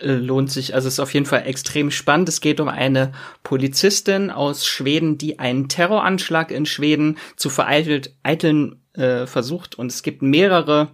Äh, 0.00 0.14
lohnt 0.14 0.50
sich, 0.50 0.74
also 0.74 0.88
es 0.88 0.94
ist 0.94 1.00
auf 1.00 1.14
jeden 1.14 1.26
Fall 1.26 1.46
extrem 1.46 1.90
spannend. 1.90 2.28
Es 2.28 2.40
geht 2.40 2.60
um 2.60 2.68
eine 2.68 3.12
Polizistin 3.42 4.30
aus 4.30 4.66
Schweden, 4.66 5.18
die 5.18 5.38
einen 5.38 5.68
Terroranschlag 5.68 6.50
in 6.50 6.66
Schweden 6.66 7.18
zu 7.36 7.48
vereiteln 7.48 8.80
äh, 8.94 9.26
versucht. 9.26 9.74
Und 9.74 9.90
es 9.90 10.02
gibt 10.02 10.22
mehrere 10.22 10.88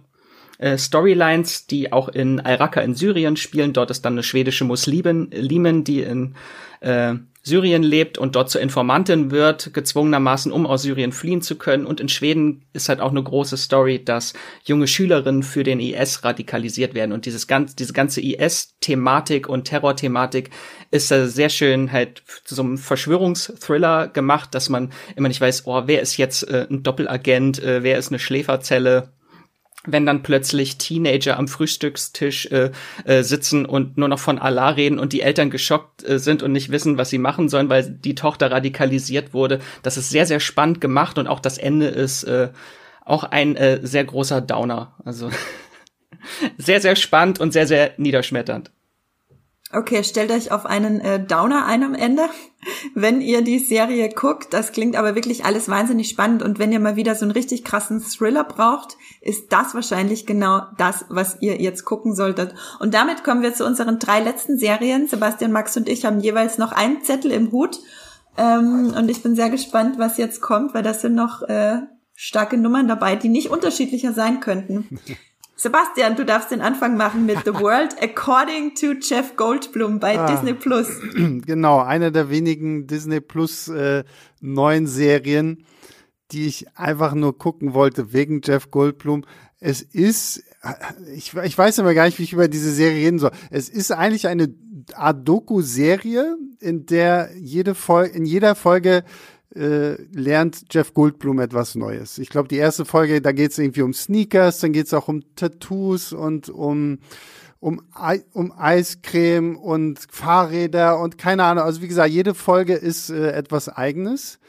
äh, 0.57 0.77
Storylines, 0.77 1.67
die 1.67 1.91
auch 1.91 2.07
in 2.09 2.39
Al-Raqqa 2.39 2.81
in 2.81 2.95
Syrien 2.95 3.35
spielen. 3.35 3.73
Dort 3.73 3.91
ist 3.91 4.03
dann 4.05 4.13
eine 4.13 4.23
schwedische 4.23 4.63
Muslimin, 4.63 5.83
die 5.83 6.01
in 6.01 6.35
äh, 6.79 7.15
Syrien 7.45 7.83
lebt 7.83 8.17
und 8.17 8.37
dort 8.37 8.49
zur 8.49 8.61
Informantin 8.61 9.29
wird, 9.29 9.73
gezwungenermaßen, 9.73 10.49
um 10.49 10.65
aus 10.65 10.83
Syrien 10.83 11.11
fliehen 11.11 11.41
zu 11.41 11.57
können. 11.57 11.85
Und 11.85 11.99
in 11.99 12.07
Schweden 12.07 12.65
ist 12.71 12.87
halt 12.87 13.01
auch 13.01 13.11
eine 13.11 13.21
große 13.21 13.57
Story, 13.57 14.03
dass 14.03 14.33
junge 14.63 14.87
Schülerinnen 14.87 15.43
für 15.43 15.63
den 15.63 15.81
IS 15.81 16.23
radikalisiert 16.23 16.93
werden. 16.93 17.11
Und 17.11 17.25
dieses 17.25 17.45
ganze, 17.45 17.75
diese 17.75 17.91
ganze 17.91 18.21
IS-Thematik 18.21 19.49
und 19.49 19.65
Terror-Thematik 19.65 20.51
ist 20.89 21.11
äh, 21.11 21.27
sehr 21.27 21.49
schön 21.49 21.91
halt 21.91 22.23
zu 22.45 22.55
so 22.55 22.63
einem 22.63 22.77
Verschwörungsthriller 22.77 24.07
gemacht, 24.07 24.55
dass 24.55 24.69
man 24.69 24.93
immer 25.17 25.27
nicht 25.27 25.41
weiß, 25.41 25.67
oh, 25.67 25.83
wer 25.85 26.01
ist 26.01 26.15
jetzt 26.15 26.47
äh, 26.49 26.65
ein 26.69 26.81
Doppelagent, 26.81 27.61
äh, 27.61 27.83
wer 27.83 27.97
ist 27.97 28.07
eine 28.07 28.19
Schläferzelle 28.19 29.11
wenn 29.85 30.05
dann 30.05 30.23
plötzlich 30.23 30.77
Teenager 30.77 31.37
am 31.37 31.47
Frühstückstisch 31.47 32.45
äh, 32.47 32.71
äh, 33.05 33.23
sitzen 33.23 33.65
und 33.65 33.97
nur 33.97 34.07
noch 34.07 34.19
von 34.19 34.39
Allah 34.39 34.69
reden 34.69 34.97
und 34.97 35.11
die 35.11 35.21
Eltern 35.21 35.49
geschockt 35.49 36.07
äh, 36.07 36.19
sind 36.19 36.41
und 36.41 36.53
nicht 36.53 36.71
wissen, 36.71 36.97
was 36.97 37.09
sie 37.09 37.17
machen 37.17 37.49
sollen, 37.49 37.69
weil 37.69 37.89
die 37.89 38.15
Tochter 38.15 38.51
radikalisiert 38.51 39.33
wurde. 39.33 39.59
Das 39.81 39.97
ist 39.97 40.09
sehr, 40.09 40.25
sehr 40.25 40.39
spannend 40.39 40.79
gemacht 40.79 41.17
und 41.17 41.27
auch 41.27 41.41
das 41.41 41.57
Ende 41.57 41.87
ist 41.87 42.23
äh, 42.23 42.49
auch 43.03 43.25
ein 43.25 43.57
äh, 43.57 43.79
sehr 43.83 44.05
großer 44.05 44.39
Downer. 44.39 44.95
Also 45.03 45.29
sehr, 46.57 46.79
sehr 46.79 46.95
spannend 46.95 47.39
und 47.41 47.51
sehr, 47.51 47.67
sehr 47.67 47.91
niederschmetternd. 47.97 48.71
Okay, 49.75 50.03
stellt 50.03 50.31
euch 50.31 50.51
auf 50.51 50.67
einen 50.67 51.01
äh, 51.01 51.19
Downer 51.19 51.65
ein 51.65 51.83
am 51.83 51.95
Ende, 51.95 52.23
wenn 52.93 53.21
ihr 53.21 53.41
die 53.41 53.57
Serie 53.57 54.09
guckt. 54.09 54.53
Das 54.53 54.71
klingt 54.71 54.95
aber 54.95 55.15
wirklich 55.15 55.45
alles 55.45 55.67
wahnsinnig 55.67 56.09
spannend. 56.09 56.43
Und 56.43 56.59
wenn 56.59 56.71
ihr 56.71 56.79
mal 56.79 56.95
wieder 56.95 57.15
so 57.15 57.25
einen 57.25 57.31
richtig 57.31 57.63
krassen 57.63 57.99
Thriller 57.99 58.43
braucht, 58.43 58.97
ist 59.21 59.51
das 59.51 59.73
wahrscheinlich 59.73 60.27
genau 60.27 60.61
das, 60.77 61.05
was 61.09 61.37
ihr 61.41 61.59
jetzt 61.59 61.85
gucken 61.85 62.13
solltet. 62.13 62.53
Und 62.79 62.93
damit 62.93 63.23
kommen 63.23 63.41
wir 63.41 63.55
zu 63.55 63.65
unseren 63.65 63.97
drei 63.97 64.19
letzten 64.19 64.59
Serien. 64.59 65.07
Sebastian, 65.07 65.51
Max 65.51 65.75
und 65.75 65.89
ich 65.89 66.05
haben 66.05 66.19
jeweils 66.19 66.59
noch 66.59 66.71
einen 66.71 67.01
Zettel 67.01 67.31
im 67.31 67.51
Hut. 67.51 67.79
Ähm, 68.37 68.93
und 68.95 69.09
ich 69.09 69.23
bin 69.23 69.35
sehr 69.35 69.49
gespannt, 69.49 69.97
was 69.97 70.17
jetzt 70.17 70.41
kommt, 70.41 70.75
weil 70.75 70.83
das 70.83 71.01
sind 71.01 71.15
noch 71.15 71.41
äh, 71.43 71.81
starke 72.13 72.57
Nummern 72.57 72.87
dabei, 72.87 73.15
die 73.15 73.29
nicht 73.29 73.49
unterschiedlicher 73.49 74.13
sein 74.13 74.39
könnten. 74.39 74.99
Sebastian, 75.63 76.17
du 76.17 76.25
darfst 76.25 76.51
den 76.51 76.59
Anfang 76.59 76.97
machen 76.97 77.25
mit 77.25 77.39
The 77.45 77.53
World 77.61 77.95
According 78.01 78.75
to 78.75 78.87
Jeff 79.01 79.37
Goldblum 79.37 79.97
bei 79.97 80.19
ah, 80.19 80.29
Disney 80.29 80.53
Plus. 80.53 80.89
Genau, 81.45 81.79
eine 81.79 82.11
der 82.11 82.29
wenigen 82.29 82.85
Disney 82.85 83.21
Plus 83.21 83.69
äh, 83.69 84.03
neuen 84.41 84.87
Serien, 84.87 85.65
die 86.31 86.47
ich 86.47 86.77
einfach 86.77 87.13
nur 87.13 87.37
gucken 87.37 87.73
wollte 87.73 88.11
wegen 88.11 88.41
Jeff 88.43 88.71
Goldblum. 88.71 89.23
Es 89.61 89.81
ist, 89.81 90.43
ich, 91.15 91.33
ich 91.33 91.57
weiß 91.57 91.77
immer 91.77 91.93
gar 91.93 92.07
nicht, 92.07 92.19
wie 92.19 92.23
ich 92.23 92.33
über 92.33 92.49
diese 92.49 92.73
Serie 92.73 93.05
reden 93.05 93.19
soll. 93.19 93.31
Es 93.49 93.69
ist 93.69 93.91
eigentlich 93.91 94.27
eine 94.27 94.53
Art 94.95 95.25
Doku-Serie, 95.25 96.35
in 96.59 96.85
der 96.85 97.29
jede 97.37 97.73
Folge, 97.73 98.13
in 98.17 98.25
jeder 98.25 98.55
Folge 98.55 99.05
äh, 99.55 100.01
lernt 100.11 100.65
Jeff 100.71 100.93
Goldblum 100.93 101.39
etwas 101.39 101.75
Neues. 101.75 102.17
Ich 102.17 102.29
glaube, 102.29 102.47
die 102.47 102.57
erste 102.57 102.85
Folge, 102.85 103.21
da 103.21 103.31
geht 103.31 103.51
es 103.51 103.57
irgendwie 103.57 103.81
um 103.81 103.93
Sneakers, 103.93 104.59
dann 104.59 104.73
geht 104.73 104.87
es 104.87 104.93
auch 104.93 105.07
um 105.07 105.23
Tattoos 105.35 106.13
und 106.13 106.49
um 106.49 106.99
um, 107.59 107.81
um 108.33 108.51
Eiscreme 108.51 109.55
und 109.55 109.99
Fahrräder 110.11 110.99
und 110.99 111.17
keine 111.17 111.45
Ahnung. 111.45 111.63
Also 111.63 111.81
wie 111.81 111.87
gesagt, 111.87 112.09
jede 112.09 112.33
Folge 112.33 112.73
ist 112.73 113.09
äh, 113.09 113.31
etwas 113.31 113.69
Eigenes. 113.69 114.39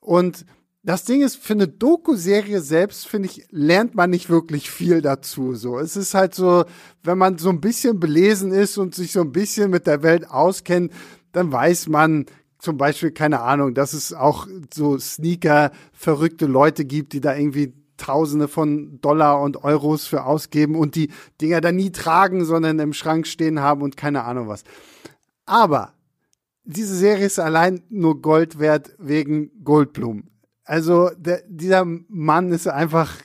Und 0.00 0.44
das 0.82 1.04
Ding 1.04 1.22
ist, 1.22 1.36
für 1.36 1.54
eine 1.54 1.66
Doku-Serie 1.66 2.60
selbst, 2.60 3.08
finde 3.08 3.28
ich, 3.28 3.46
lernt 3.50 3.94
man 3.94 4.10
nicht 4.10 4.28
wirklich 4.28 4.70
viel 4.70 5.00
dazu. 5.00 5.54
So, 5.54 5.78
es 5.78 5.96
ist 5.96 6.12
halt 6.12 6.34
so, 6.34 6.66
wenn 7.02 7.16
man 7.16 7.38
so 7.38 7.48
ein 7.48 7.60
bisschen 7.60 8.00
belesen 8.00 8.52
ist 8.52 8.76
und 8.76 8.94
sich 8.94 9.12
so 9.12 9.22
ein 9.22 9.32
bisschen 9.32 9.70
mit 9.70 9.86
der 9.86 10.02
Welt 10.02 10.30
auskennt, 10.30 10.92
dann 11.32 11.50
weiß 11.50 11.88
man, 11.88 12.26
zum 12.58 12.76
Beispiel, 12.76 13.10
keine 13.12 13.40
Ahnung, 13.40 13.74
dass 13.74 13.92
es 13.92 14.12
auch 14.12 14.46
so 14.72 14.98
Sneaker 14.98 15.70
verrückte 15.92 16.46
Leute 16.46 16.84
gibt, 16.84 17.12
die 17.12 17.20
da 17.20 17.36
irgendwie 17.36 17.74
Tausende 17.98 18.46
von 18.46 19.00
Dollar 19.00 19.42
und 19.42 19.64
Euros 19.64 20.06
für 20.06 20.24
ausgeben 20.24 20.76
und 20.76 20.94
die 20.94 21.10
Dinger 21.40 21.60
dann 21.60 21.74
nie 21.74 21.90
tragen, 21.90 22.44
sondern 22.44 22.78
im 22.78 22.92
Schrank 22.92 23.26
stehen 23.26 23.60
haben 23.60 23.82
und 23.82 23.96
keine 23.96 24.22
Ahnung 24.22 24.46
was. 24.46 24.62
Aber 25.46 25.94
diese 26.62 26.94
Serie 26.94 27.26
ist 27.26 27.40
allein 27.40 27.82
nur 27.88 28.22
Gold 28.22 28.60
wert 28.60 28.94
wegen 28.98 29.50
Goldblum. 29.64 30.24
Also 30.64 31.10
der, 31.16 31.42
dieser 31.48 31.84
Mann 31.84 32.52
ist 32.52 32.68
einfach, 32.68 33.16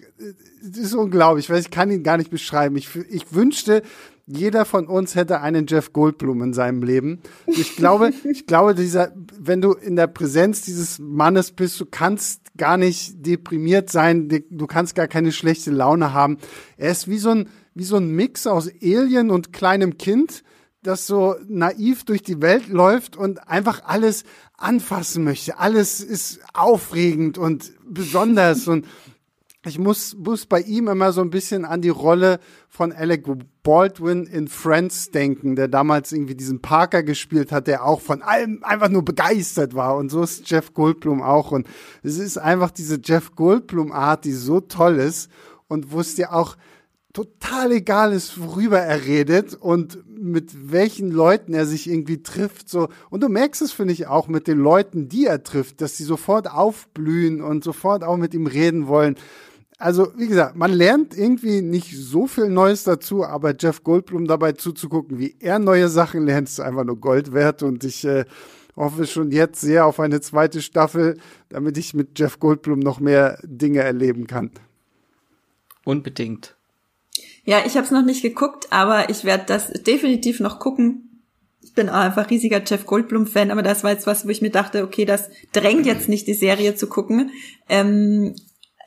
das 0.64 0.78
ist 0.78 0.94
unglaublich. 0.96 1.46
Ich 1.46 1.50
weiß, 1.52 1.66
ich 1.66 1.72
kann 1.72 1.92
ihn 1.92 2.04
gar 2.04 2.18
nicht 2.18 2.32
beschreiben. 2.32 2.76
Ich, 2.78 2.96
ich 2.96 3.34
wünschte, 3.34 3.84
jeder 4.26 4.64
von 4.64 4.88
uns 4.88 5.16
hätte 5.16 5.42
einen 5.42 5.68
Jeff 5.68 5.92
Goldblum 5.92 6.42
in 6.44 6.54
seinem 6.54 6.82
Leben. 6.82 7.20
Ich 7.46 7.76
glaube, 7.76 8.14
ich 8.32 8.48
glaube, 8.48 8.74
dieser, 8.74 9.12
wenn 9.38 9.62
du 9.62 9.74
in 9.74 9.96
der 9.96 10.08
Präsenz 10.08 10.62
dieses 10.62 11.00
Mannes 11.00 11.52
bist, 11.52 11.80
du 11.80 11.86
kannst 11.86 12.42
gar 12.58 12.78
nicht 12.78 13.26
deprimiert 13.26 13.90
sein, 13.90 14.30
du 14.30 14.68
kannst 14.68 14.96
gar 14.96 15.08
keine 15.08 15.32
schlechte 15.32 15.72
Laune 15.72 16.14
haben. 16.14 16.38
Er 16.78 16.92
ist 16.92 17.10
wie 17.10 17.18
so 17.18 17.32
ein, 17.32 17.50
wie 17.74 17.84
so 17.84 17.98
ein 17.98 18.12
Mix 18.12 18.48
aus 18.48 18.70
Alien 18.82 19.30
und 19.30 19.52
kleinem 19.52 19.98
Kind, 19.98 20.44
das 20.84 21.08
so 21.08 21.36
naiv 21.48 22.04
durch 22.06 22.24
die 22.24 22.42
Welt 22.42 22.68
läuft 22.68 23.18
und 23.18 23.48
einfach 23.48 23.84
alles 23.86 24.24
anfassen 24.58 25.24
möchte. 25.24 25.58
Alles 25.60 26.02
ist 26.02 26.40
aufregend 26.54 27.38
und 27.38 27.74
besonders 27.86 28.68
und 28.68 28.86
ich 29.66 29.80
muss, 29.80 30.16
muss 30.18 30.46
bei 30.46 30.60
ihm 30.60 30.90
immer 30.90 31.14
so 31.14 31.22
ein 31.22 31.30
bisschen 31.30 31.64
an 31.64 31.82
die 31.82 31.90
Rolle 31.90 32.40
von 32.68 32.92
Alec 32.92 33.26
Baldwin 33.64 34.26
in 34.26 34.50
Friends 34.50 35.12
denken, 35.12 35.56
der 35.56 35.70
damals 35.70 36.12
irgendwie 36.12 36.36
diesen 36.36 36.62
Parker 36.62 37.02
gespielt 37.02 37.54
hat, 37.54 37.68
der 37.68 37.86
auch 37.86 38.02
von 38.02 38.22
allem 38.22 38.62
einfach 38.64 38.90
nur 38.90 39.06
begeistert 39.06 39.74
war. 39.74 39.96
Und 39.96 40.10
so 40.10 40.22
ist 40.22 40.50
Jeff 40.50 40.74
Goldblum 40.74 41.22
auch. 41.22 41.52
Und 41.52 41.68
es 42.02 42.18
ist 42.18 42.38
einfach 42.38 42.72
diese 42.72 43.00
Jeff 43.02 43.36
Goldblum-Art, 43.36 44.26
die 44.26 44.34
so 44.34 44.60
toll 44.60 44.96
ist 44.96 45.32
und 45.70 45.94
wo 45.94 46.02
es 46.02 46.16
dir 46.16 46.34
auch 46.34 46.58
total 47.14 47.72
egal 47.72 48.12
ist, 48.12 48.42
worüber 48.42 48.80
er 48.80 49.06
redet 49.06 49.54
und 49.54 50.00
mit 50.08 50.72
welchen 50.72 51.12
Leuten 51.12 51.54
er 51.54 51.66
sich 51.66 51.90
irgendwie 51.90 52.24
trifft. 52.24 52.70
So. 52.70 52.90
Und 53.10 53.22
du 53.22 53.30
merkst 53.30 53.62
es, 53.62 53.72
finde 53.72 53.94
ich, 53.94 54.08
auch 54.08 54.28
mit 54.28 54.48
den 54.48 54.58
Leuten, 54.58 55.10
die 55.10 55.28
er 55.28 55.44
trifft, 55.44 55.80
dass 55.80 55.96
sie 55.96 56.04
sofort 56.04 56.50
aufblühen 56.50 57.42
und 57.42 57.64
sofort 57.64 58.04
auch 58.04 58.18
mit 58.18 58.34
ihm 58.34 58.48
reden 58.48 58.88
wollen. 58.88 59.16
Also, 59.84 60.14
wie 60.16 60.28
gesagt, 60.28 60.56
man 60.56 60.72
lernt 60.72 61.14
irgendwie 61.14 61.62
nicht 61.62 61.94
so 61.94 62.26
viel 62.26 62.48
Neues 62.48 62.86
dazu, 62.86 63.26
aber 63.26 63.54
Jeff 63.60 63.84
Goldblum 63.84 64.28
dabei 64.28 64.54
zuzugucken, 64.54 65.20
wie 65.20 65.36
er 65.42 65.60
neue 65.60 65.90
Sachen 65.90 66.26
lernt, 66.26 66.48
ist 66.48 66.62
einfach 66.62 66.86
nur 66.86 67.02
Gold 67.02 67.34
wert. 67.34 67.64
Und 67.64 67.84
ich 67.84 68.06
äh, 68.06 68.24
hoffe 68.78 69.06
schon 69.06 69.32
jetzt 69.32 69.60
sehr 69.60 69.86
auf 69.86 70.00
eine 70.00 70.22
zweite 70.22 70.62
Staffel, 70.62 71.18
damit 71.50 71.78
ich 71.78 71.94
mit 71.94 72.18
Jeff 72.18 72.40
Goldblum 72.40 72.80
noch 72.80 73.02
mehr 73.02 73.40
Dinge 73.44 73.82
erleben 73.82 74.26
kann. 74.26 74.52
Unbedingt. 75.84 76.56
Ja, 77.44 77.58
ich 77.66 77.76
habe 77.76 77.84
es 77.84 77.92
noch 77.92 78.06
nicht 78.06 78.22
geguckt, 78.22 78.68
aber 78.70 79.10
ich 79.10 79.26
werde 79.26 79.44
das 79.48 79.68
definitiv 79.68 80.40
noch 80.40 80.60
gucken. 80.60 81.20
Ich 81.62 81.74
bin 81.74 81.90
auch 81.90 81.96
einfach 81.96 82.30
riesiger 82.30 82.62
Jeff 82.66 82.86
Goldblum-Fan, 82.86 83.52
aber 83.52 83.64
das 83.64 83.84
war 83.84 83.92
jetzt 83.92 84.08
was, 84.08 84.26
wo 84.26 84.30
ich 84.30 84.42
mir 84.42 84.50
dachte, 84.50 84.82
okay, 84.86 85.04
das 85.04 85.30
drängt 85.52 85.86
jetzt 85.86 86.08
nicht, 86.08 86.26
die 86.28 86.36
Serie 86.36 86.76
zu 86.76 86.88
gucken. 86.88 87.32
Ähm, 87.68 88.34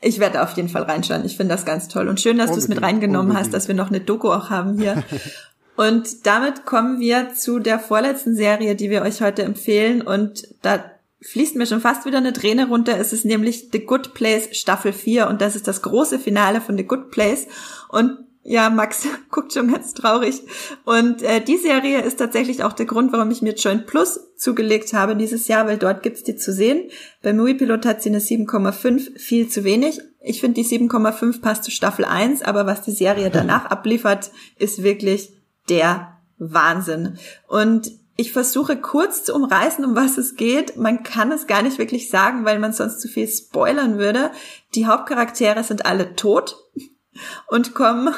ich 0.01 0.19
werde 0.19 0.43
auf 0.43 0.51
jeden 0.51 0.69
Fall 0.69 0.83
reinschauen. 0.83 1.25
Ich 1.25 1.37
finde 1.37 1.55
das 1.55 1.65
ganz 1.65 1.87
toll. 1.87 2.07
Und 2.07 2.21
schön, 2.21 2.37
dass 2.37 2.51
du 2.51 2.57
es 2.57 2.67
mit 2.67 2.81
reingenommen 2.81 3.31
unbedingt. 3.31 3.45
hast, 3.45 3.53
dass 3.53 3.67
wir 3.67 3.75
noch 3.75 3.89
eine 3.89 3.99
Doku 3.99 4.29
auch 4.29 4.49
haben 4.49 4.77
hier. 4.77 5.03
und 5.75 6.25
damit 6.25 6.65
kommen 6.65 6.99
wir 6.99 7.33
zu 7.33 7.59
der 7.59 7.79
vorletzten 7.79 8.35
Serie, 8.35 8.75
die 8.75 8.89
wir 8.89 9.01
euch 9.01 9.21
heute 9.21 9.43
empfehlen. 9.43 10.01
Und 10.01 10.47
da 10.61 10.83
fließt 11.21 11.55
mir 11.55 11.65
schon 11.65 11.81
fast 11.81 12.05
wieder 12.05 12.19
eine 12.19 12.33
Träne 12.33 12.67
runter. 12.67 12.97
Es 12.99 13.11
ist 13.11 13.25
nämlich 13.25 13.69
The 13.71 13.85
Good 13.85 14.13
Place 14.13 14.55
Staffel 14.55 14.93
4 14.93 15.27
und 15.27 15.41
das 15.41 15.55
ist 15.55 15.67
das 15.67 15.81
große 15.81 16.19
Finale 16.19 16.61
von 16.61 16.77
The 16.77 16.83
Good 16.85 17.09
Place. 17.09 17.47
Und 17.89 18.19
ja, 18.49 18.69
Max 18.69 19.05
guckt 19.29 19.51
schon 19.51 19.71
ganz 19.71 19.93
traurig. 19.93 20.41
Und 20.85 21.21
äh, 21.21 21.41
die 21.41 21.57
Serie 21.57 22.01
ist 22.01 22.17
tatsächlich 22.17 22.63
auch 22.63 22.71
der 22.71 22.85
Grund, 22.85 23.11
warum 23.11 23.29
ich 23.29 23.41
mir 23.41 23.53
Joint 23.53 23.87
Plus 23.87 24.21
zugelegt 24.37 24.93
habe 24.93 25.17
dieses 25.17 25.49
Jahr, 25.49 25.67
weil 25.67 25.77
dort 25.77 26.01
gibt's 26.01 26.23
die 26.23 26.37
zu 26.37 26.53
sehen. 26.53 26.89
Bei 27.21 27.33
Moviepilot 27.33 27.85
hat 27.85 28.01
sie 28.01 28.09
eine 28.09 28.19
7,5, 28.19 29.19
viel 29.19 29.49
zu 29.49 29.65
wenig. 29.65 29.99
Ich 30.21 30.39
finde, 30.39 30.61
die 30.61 30.65
7,5 30.65 31.41
passt 31.41 31.65
zu 31.65 31.71
Staffel 31.71 32.05
1, 32.05 32.41
aber 32.41 32.65
was 32.65 32.81
die 32.83 32.91
Serie 32.91 33.29
danach 33.29 33.65
abliefert, 33.65 34.31
ist 34.57 34.81
wirklich 34.81 35.33
der 35.67 36.17
Wahnsinn. 36.37 37.17
Und 37.47 37.91
ich 38.15 38.31
versuche 38.31 38.77
kurz 38.77 39.25
zu 39.25 39.35
umreißen, 39.35 39.83
um 39.83 39.93
was 39.93 40.17
es 40.17 40.35
geht. 40.37 40.77
Man 40.77 41.03
kann 41.03 41.33
es 41.33 41.47
gar 41.47 41.63
nicht 41.63 41.79
wirklich 41.79 42.09
sagen, 42.09 42.45
weil 42.45 42.59
man 42.59 42.71
sonst 42.71 43.01
zu 43.01 43.09
viel 43.09 43.27
spoilern 43.27 43.97
würde. 43.97 44.31
Die 44.73 44.85
Hauptcharaktere 44.85 45.65
sind 45.65 45.85
alle 45.85 46.15
tot 46.15 46.55
und 47.47 47.75
kommen 47.75 48.15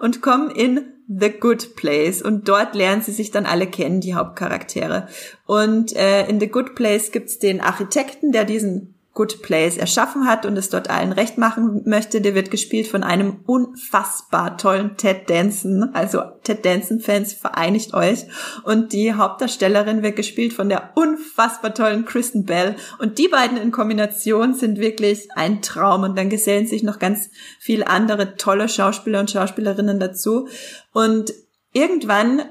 und 0.00 0.22
kommen 0.22 0.50
in 0.50 0.80
The 1.08 1.30
Good 1.30 1.76
Place 1.76 2.20
und 2.20 2.48
dort 2.48 2.74
lernen 2.74 3.02
sie 3.02 3.12
sich 3.12 3.30
dann 3.30 3.46
alle 3.46 3.68
kennen, 3.68 4.00
die 4.00 4.14
Hauptcharaktere. 4.14 5.08
Und 5.46 5.94
äh, 5.94 6.26
in 6.28 6.40
The 6.40 6.48
Good 6.48 6.74
Place 6.74 7.12
gibt's 7.12 7.38
den 7.38 7.60
Architekten, 7.60 8.32
der 8.32 8.44
diesen 8.44 8.95
Good 9.16 9.40
Place 9.40 9.78
erschaffen 9.78 10.28
hat 10.28 10.44
und 10.44 10.58
es 10.58 10.68
dort 10.68 10.90
allen 10.90 11.12
recht 11.12 11.38
machen 11.38 11.80
möchte. 11.86 12.20
Der 12.20 12.34
wird 12.34 12.50
gespielt 12.50 12.86
von 12.86 13.02
einem 13.02 13.40
unfassbar 13.46 14.58
tollen 14.58 14.98
Ted 14.98 15.30
Danson. 15.30 15.94
Also 15.94 16.20
Ted 16.42 16.66
Danson-Fans, 16.66 17.32
vereinigt 17.32 17.94
euch. 17.94 18.26
Und 18.62 18.92
die 18.92 19.14
Hauptdarstellerin 19.14 20.02
wird 20.02 20.16
gespielt 20.16 20.52
von 20.52 20.68
der 20.68 20.90
unfassbar 20.96 21.72
tollen 21.72 22.04
Kristen 22.04 22.44
Bell. 22.44 22.76
Und 22.98 23.16
die 23.16 23.28
beiden 23.28 23.56
in 23.56 23.72
Kombination 23.72 24.52
sind 24.52 24.78
wirklich 24.78 25.30
ein 25.34 25.62
Traum. 25.62 26.02
Und 26.02 26.18
dann 26.18 26.28
gesellen 26.28 26.66
sich 26.66 26.82
noch 26.82 26.98
ganz 26.98 27.30
viele 27.58 27.86
andere 27.86 28.36
tolle 28.36 28.68
Schauspieler 28.68 29.20
und 29.20 29.30
Schauspielerinnen 29.30 29.98
dazu. 29.98 30.46
Und 30.92 31.32
irgendwann 31.72 32.42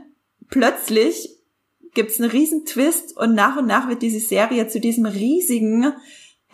plötzlich 0.50 1.30
gibt's 1.94 2.20
einen 2.20 2.32
riesen 2.32 2.66
Twist 2.66 3.16
und 3.16 3.36
nach 3.36 3.56
und 3.56 3.68
nach 3.68 3.88
wird 3.88 4.02
diese 4.02 4.20
Serie 4.20 4.68
zu 4.68 4.80
diesem 4.80 5.06
riesigen 5.06 5.94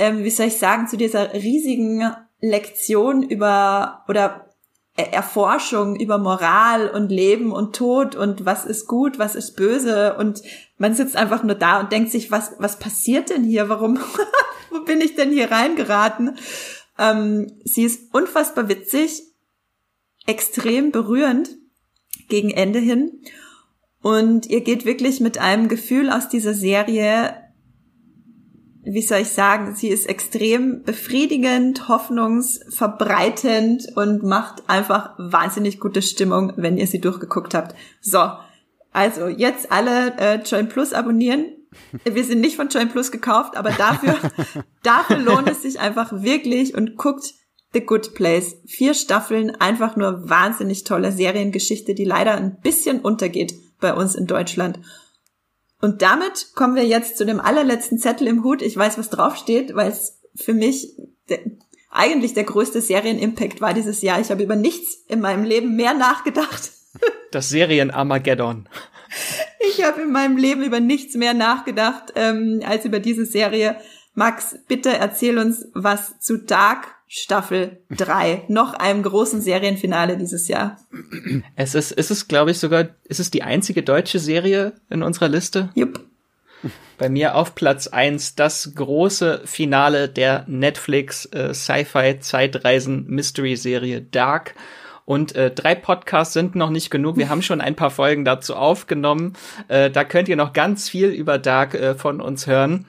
ähm, 0.01 0.23
wie 0.23 0.31
soll 0.31 0.47
ich 0.47 0.57
sagen, 0.57 0.87
zu 0.87 0.97
dieser 0.97 1.33
riesigen 1.33 2.11
Lektion 2.41 3.21
über 3.21 4.03
oder 4.07 4.47
Erforschung 4.95 5.95
über 5.95 6.17
Moral 6.17 6.89
und 6.89 7.11
Leben 7.11 7.51
und 7.51 7.75
Tod 7.75 8.15
und 8.15 8.45
was 8.45 8.65
ist 8.65 8.87
gut, 8.87 9.19
was 9.19 9.35
ist 9.35 9.55
böse 9.55 10.15
und 10.17 10.41
man 10.77 10.95
sitzt 10.95 11.15
einfach 11.15 11.43
nur 11.43 11.55
da 11.55 11.79
und 11.79 11.91
denkt 11.91 12.11
sich, 12.11 12.31
was, 12.31 12.53
was 12.57 12.77
passiert 12.77 13.29
denn 13.29 13.43
hier? 13.43 13.69
Warum, 13.69 13.99
wo 14.71 14.83
bin 14.83 14.99
ich 14.99 15.15
denn 15.15 15.31
hier 15.31 15.51
reingeraten? 15.51 16.35
Ähm, 16.97 17.51
sie 17.63 17.83
ist 17.83 18.13
unfassbar 18.13 18.69
witzig, 18.69 19.21
extrem 20.25 20.91
berührend 20.91 21.49
gegen 22.27 22.49
Ende 22.49 22.79
hin 22.79 23.21
und 24.01 24.47
ihr 24.47 24.61
geht 24.61 24.85
wirklich 24.85 25.19
mit 25.19 25.37
einem 25.37 25.67
Gefühl 25.67 26.09
aus 26.09 26.27
dieser 26.27 26.55
Serie 26.55 27.35
wie 28.83 29.01
soll 29.01 29.19
ich 29.19 29.29
sagen, 29.29 29.75
sie 29.75 29.89
ist 29.89 30.09
extrem 30.09 30.83
befriedigend, 30.83 31.87
hoffnungsverbreitend 31.87 33.83
und 33.95 34.23
macht 34.23 34.63
einfach 34.67 35.13
wahnsinnig 35.17 35.79
gute 35.79 36.01
Stimmung, 36.01 36.53
wenn 36.55 36.77
ihr 36.77 36.87
sie 36.87 36.99
durchgeguckt 36.99 37.53
habt. 37.53 37.75
So, 38.01 38.31
also 38.91 39.27
jetzt 39.27 39.71
alle 39.71 40.17
äh, 40.17 40.41
Join 40.41 40.67
Plus 40.67 40.93
abonnieren. 40.93 41.45
Wir 42.03 42.23
sind 42.23 42.41
nicht 42.41 42.55
von 42.55 42.69
Join 42.69 42.89
Plus 42.89 43.11
gekauft, 43.11 43.55
aber 43.55 43.71
dafür, 43.71 44.17
dafür 44.83 45.17
lohnt 45.17 45.49
es 45.49 45.61
sich 45.61 45.79
einfach 45.79 46.11
wirklich 46.23 46.73
und 46.75 46.97
guckt 46.97 47.35
The 47.73 47.81
Good 47.81 48.15
Place. 48.15 48.57
Vier 48.65 48.93
Staffeln, 48.93 49.51
einfach 49.51 49.95
nur 49.95 50.29
wahnsinnig 50.29 50.83
tolle 50.83 51.11
Seriengeschichte, 51.11 51.93
die 51.93 52.03
leider 52.03 52.33
ein 52.33 52.59
bisschen 52.61 52.99
untergeht 52.99 53.53
bei 53.79 53.93
uns 53.93 54.15
in 54.15 54.27
Deutschland. 54.27 54.79
Und 55.81 56.01
damit 56.01 56.53
kommen 56.55 56.75
wir 56.75 56.85
jetzt 56.85 57.17
zu 57.17 57.25
dem 57.25 57.39
allerletzten 57.39 57.97
Zettel 57.97 58.27
im 58.27 58.43
Hut. 58.43 58.61
Ich 58.61 58.77
weiß, 58.77 58.97
was 58.97 59.09
draufsteht, 59.09 59.75
weil 59.75 59.89
es 59.89 60.19
für 60.35 60.53
mich 60.53 60.95
der, 61.29 61.39
eigentlich 61.89 62.33
der 62.33 62.43
größte 62.43 62.81
Serienimpact 62.81 63.61
war 63.61 63.73
dieses 63.73 64.01
Jahr. 64.01 64.19
Ich 64.21 64.31
habe 64.31 64.43
über 64.43 64.55
nichts 64.55 65.03
in 65.07 65.19
meinem 65.19 65.43
Leben 65.43 65.75
mehr 65.75 65.93
nachgedacht. 65.93 66.71
Das 67.31 67.47
Serien-Armageddon. 67.47 68.67
Ich 69.61 69.81
habe 69.85 70.01
in 70.01 70.11
meinem 70.11 70.35
Leben 70.35 70.63
über 70.63 70.81
nichts 70.81 71.15
mehr 71.15 71.33
nachgedacht 71.33 72.11
ähm, 72.15 72.61
als 72.65 72.83
über 72.83 72.99
diese 72.99 73.25
Serie. 73.25 73.77
Max, 74.15 74.57
bitte 74.67 74.89
erzähl 74.89 75.37
uns 75.37 75.69
was 75.73 76.19
zu 76.19 76.39
Dark 76.39 76.93
Staffel 77.13 77.81
3, 77.89 78.45
noch 78.47 78.73
einem 78.73 79.03
großen 79.03 79.41
Serienfinale 79.41 80.17
dieses 80.17 80.47
Jahr. 80.47 80.77
Es 81.57 81.75
ist, 81.75 81.91
ist 81.91 82.09
es, 82.09 82.29
glaube 82.29 82.51
ich, 82.51 82.59
sogar, 82.59 82.87
ist 83.03 83.19
es 83.19 83.29
die 83.29 83.43
einzige 83.43 83.83
deutsche 83.83 84.17
Serie 84.17 84.75
in 84.89 85.03
unserer 85.03 85.27
Liste? 85.27 85.71
Jupp. 85.75 85.99
Bei 86.97 87.09
mir 87.09 87.35
auf 87.35 87.53
Platz 87.53 87.87
1 87.87 88.35
das 88.35 88.75
große 88.75 89.41
Finale 89.43 90.07
der 90.07 90.45
Netflix 90.47 91.25
äh, 91.25 91.53
Sci-Fi 91.53 92.21
Zeitreisen 92.21 93.07
Mystery 93.07 93.57
Serie 93.57 94.01
Dark. 94.01 94.55
Und 95.03 95.35
äh, 95.35 95.51
drei 95.51 95.75
Podcasts 95.75 96.33
sind 96.33 96.55
noch 96.55 96.69
nicht 96.69 96.91
genug. 96.91 97.17
Wir 97.17 97.27
haben 97.27 97.41
schon 97.41 97.59
ein 97.59 97.75
paar 97.75 97.91
Folgen 97.91 98.23
dazu 98.23 98.55
aufgenommen. 98.55 99.33
Äh, 99.67 99.91
da 99.91 100.05
könnt 100.05 100.29
ihr 100.29 100.37
noch 100.37 100.53
ganz 100.53 100.87
viel 100.87 101.09
über 101.09 101.39
Dark 101.39 101.73
äh, 101.73 101.93
von 101.95 102.21
uns 102.21 102.47
hören. 102.47 102.85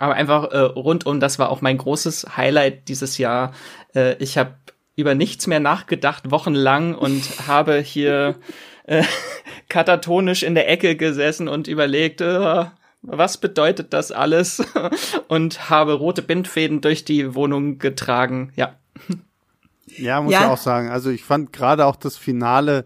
Aber 0.00 0.14
einfach 0.14 0.50
äh, 0.50 0.58
rundum, 0.60 1.20
das 1.20 1.38
war 1.38 1.50
auch 1.50 1.60
mein 1.60 1.76
großes 1.76 2.34
Highlight 2.34 2.88
dieses 2.88 3.18
Jahr. 3.18 3.52
Äh, 3.94 4.14
ich 4.14 4.38
habe 4.38 4.54
über 4.96 5.14
nichts 5.14 5.46
mehr 5.46 5.60
nachgedacht, 5.60 6.30
wochenlang 6.30 6.94
und 6.94 7.22
habe 7.46 7.80
hier 7.80 8.36
äh, 8.84 9.04
katatonisch 9.68 10.42
in 10.42 10.54
der 10.54 10.70
Ecke 10.70 10.96
gesessen 10.96 11.48
und 11.48 11.68
überlegt, 11.68 12.22
äh, 12.22 12.64
was 13.02 13.36
bedeutet 13.36 13.92
das 13.92 14.10
alles? 14.10 14.62
Und 15.28 15.70
habe 15.70 15.94
rote 15.94 16.20
Bindfäden 16.20 16.82
durch 16.82 17.06
die 17.06 17.34
Wohnung 17.34 17.78
getragen. 17.78 18.52
Ja. 18.56 18.74
Ja, 19.86 20.20
muss 20.20 20.34
ja. 20.34 20.40
ich 20.40 20.46
auch 20.46 20.58
sagen. 20.58 20.90
Also 20.90 21.08
ich 21.08 21.24
fand 21.24 21.50
gerade 21.52 21.86
auch 21.86 21.96
das 21.96 22.18
Finale 22.18 22.84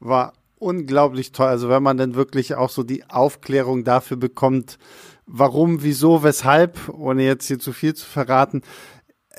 war 0.00 0.32
unglaublich 0.58 1.30
toll. 1.30 1.46
Also 1.46 1.68
wenn 1.68 1.82
man 1.82 1.96
dann 1.96 2.16
wirklich 2.16 2.56
auch 2.56 2.70
so 2.70 2.82
die 2.82 3.08
Aufklärung 3.08 3.84
dafür 3.84 4.16
bekommt, 4.16 4.78
warum, 5.26 5.82
wieso, 5.82 6.22
weshalb, 6.22 6.88
ohne 6.88 7.24
jetzt 7.24 7.46
hier 7.46 7.58
zu 7.58 7.72
viel 7.72 7.94
zu 7.94 8.06
verraten. 8.06 8.62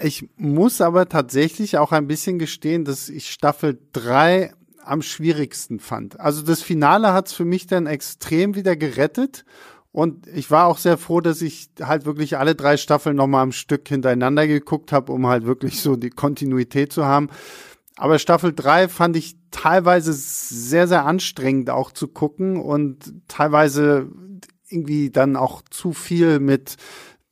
Ich 0.01 0.29
muss 0.37 0.81
aber 0.81 1.07
tatsächlich 1.07 1.77
auch 1.77 1.91
ein 1.91 2.07
bisschen 2.07 2.39
gestehen, 2.39 2.85
dass 2.85 3.09
ich 3.09 3.29
Staffel 3.29 3.79
drei 3.93 4.53
am 4.83 5.01
schwierigsten 5.01 5.79
fand. 5.79 6.19
Also 6.19 6.41
das 6.41 6.61
Finale 6.61 7.13
hat's 7.13 7.33
für 7.33 7.45
mich 7.45 7.67
dann 7.67 7.87
extrem 7.87 8.55
wieder 8.55 8.75
gerettet. 8.75 9.45
Und 9.91 10.25
ich 10.27 10.49
war 10.49 10.65
auch 10.65 10.79
sehr 10.79 10.97
froh, 10.97 11.21
dass 11.21 11.41
ich 11.43 11.69
halt 11.79 12.05
wirklich 12.05 12.37
alle 12.37 12.55
drei 12.55 12.77
Staffeln 12.77 13.15
nochmal 13.15 13.43
am 13.43 13.51
Stück 13.51 13.87
hintereinander 13.87 14.47
geguckt 14.47 14.91
habe, 14.91 15.11
um 15.11 15.27
halt 15.27 15.45
wirklich 15.45 15.81
so 15.81 15.95
die 15.95 16.09
Kontinuität 16.09 16.91
zu 16.91 17.05
haben. 17.05 17.29
Aber 17.95 18.17
Staffel 18.17 18.53
drei 18.53 18.87
fand 18.89 19.15
ich 19.15 19.37
teilweise 19.51 20.13
sehr, 20.13 20.87
sehr 20.87 21.05
anstrengend 21.05 21.69
auch 21.69 21.91
zu 21.91 22.07
gucken 22.07 22.59
und 22.59 23.13
teilweise 23.27 24.09
irgendwie 24.73 25.09
dann 25.09 25.35
auch 25.35 25.61
zu 25.69 25.93
viel 25.93 26.39
mit 26.39 26.77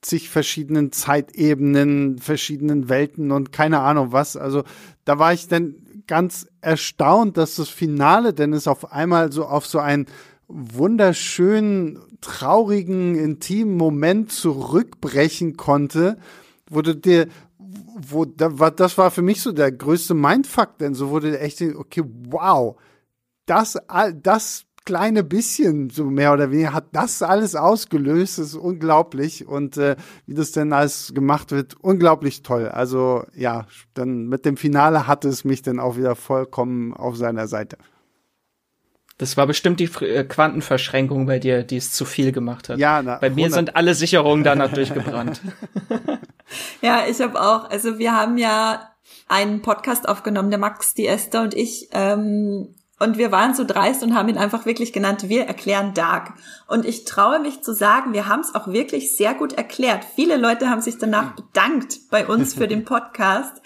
zig 0.02 0.30
verschiedenen 0.30 0.92
Zeitebenen, 0.92 2.18
verschiedenen 2.18 2.90
Welten 2.90 3.32
und 3.32 3.52
keine 3.52 3.80
Ahnung 3.80 4.12
was. 4.12 4.36
Also 4.36 4.64
da 5.06 5.20
war 5.20 5.34
ich 5.34 5.48
dann 5.48 5.76
ganz 6.08 6.48
erstaunt, 6.62 7.38
dass 7.38 7.56
das 7.56 7.70
Finale 7.70 8.34
denn 8.34 8.54
es 8.54 8.68
auf 8.68 8.92
einmal 8.92 9.32
so 9.32 9.46
auf 9.46 9.66
so 9.66 9.80
einen 9.80 10.08
wunderschönen, 10.48 12.00
traurigen, 12.20 13.16
intimen 13.16 13.78
Moment 13.78 14.32
zurückbrechen 14.32 15.56
konnte, 15.56 16.18
wo 16.70 16.82
du 16.82 16.96
dir, 16.96 17.28
wo 17.58 18.26
da 18.26 18.60
war, 18.60 18.72
das 18.72 18.98
war 18.98 19.12
für 19.12 19.22
mich 19.22 19.42
so 19.42 19.52
der 19.52 19.72
größte 19.72 20.14
Mindfuck, 20.14 20.78
denn 20.80 20.94
so 20.94 21.10
wurde 21.10 21.40
echt, 21.40 21.62
okay, 21.62 22.04
wow, 22.30 22.78
das, 23.46 23.78
das 24.22 24.66
kleine 24.86 25.24
bisschen, 25.24 25.90
so 25.90 26.06
mehr 26.06 26.34
oder 26.34 26.52
weniger, 26.52 26.74
hat 26.74 26.88
das 26.94 27.22
alles 27.22 27.56
ausgelöst. 27.56 28.40
Das 28.40 28.48
ist 28.48 28.56
unglaublich. 28.56 29.48
Und 29.48 29.78
äh, 29.78 29.96
wie 30.26 30.34
das 30.34 30.52
denn 30.52 30.74
alles 30.74 31.14
gemacht 31.14 31.52
wird, 31.52 31.76
unglaublich 31.82 32.42
toll. 32.42 32.68
Also 32.68 33.24
ja, 33.36 33.68
dann 33.94 34.28
mit 34.28 34.46
dem 34.46 34.58
Finale 34.58 35.08
hatte 35.08 35.30
es 35.30 35.44
mich 35.44 35.62
dann 35.62 35.80
auch 35.80 35.98
wieder 35.98 36.16
vollkommen 36.16 36.94
auf 36.94 37.16
seiner 37.16 37.48
Seite. 37.48 37.78
Das 39.22 39.38
war 39.38 39.46
bestimmt 39.46 39.80
die 39.80 39.90
äh, 40.04 40.24
Quantenverschränkung 40.24 41.28
bei 41.28 41.38
dir, 41.38 41.62
die 41.62 41.78
es 41.78 41.92
zu 41.92 42.06
viel 42.06 42.32
gemacht 42.32 42.70
hat. 42.70 42.80
Ja, 42.80 43.04
na, 43.04 43.18
bei 43.18 43.30
mir 43.30 43.46
100. 43.46 43.54
sind 43.54 43.76
alle 43.76 43.94
Sicherungen 43.94 44.44
danach 44.44 44.74
durchgebrannt. 44.74 45.42
ja, 46.82 47.04
ich 47.08 47.22
habe 47.22 47.40
auch. 47.40 47.70
Also 47.70 48.00
wir 48.00 48.14
haben 48.16 48.40
ja 48.40 48.90
einen 49.28 49.62
Podcast 49.62 50.10
aufgenommen, 50.10 50.50
der 50.50 50.58
Max, 50.58 50.96
die 50.96 51.06
Esther 51.06 51.44
und 51.44 51.54
ich, 51.54 51.90
ähm, 51.92 52.74
und 53.02 53.18
wir 53.18 53.32
waren 53.32 53.56
so 53.56 53.64
dreist 53.64 54.04
und 54.04 54.14
haben 54.14 54.30
ihn 54.30 54.38
einfach 54.38 54.68
wirklich 54.68 54.94
genannt, 54.94 55.28
wir 55.28 55.46
erklären 55.46 55.96
Dark. 55.96 56.34
Und 56.68 56.86
ich 56.86 57.04
traue 57.04 57.40
mich 57.40 57.64
zu 57.64 57.74
sagen, 57.74 58.14
wir 58.14 58.28
haben 58.28 58.42
es 58.42 58.54
auch 58.54 58.68
wirklich 58.68 59.18
sehr 59.18 59.34
gut 59.34 59.54
erklärt. 59.54 60.06
Viele 60.16 60.38
Leute 60.38 60.70
haben 60.70 60.82
sich 60.82 61.00
danach 61.00 61.36
bedankt 61.36 61.98
bei 62.12 62.28
uns 62.28 62.54
für 62.54 62.68
den 62.68 62.86
Podcast. 62.86 63.60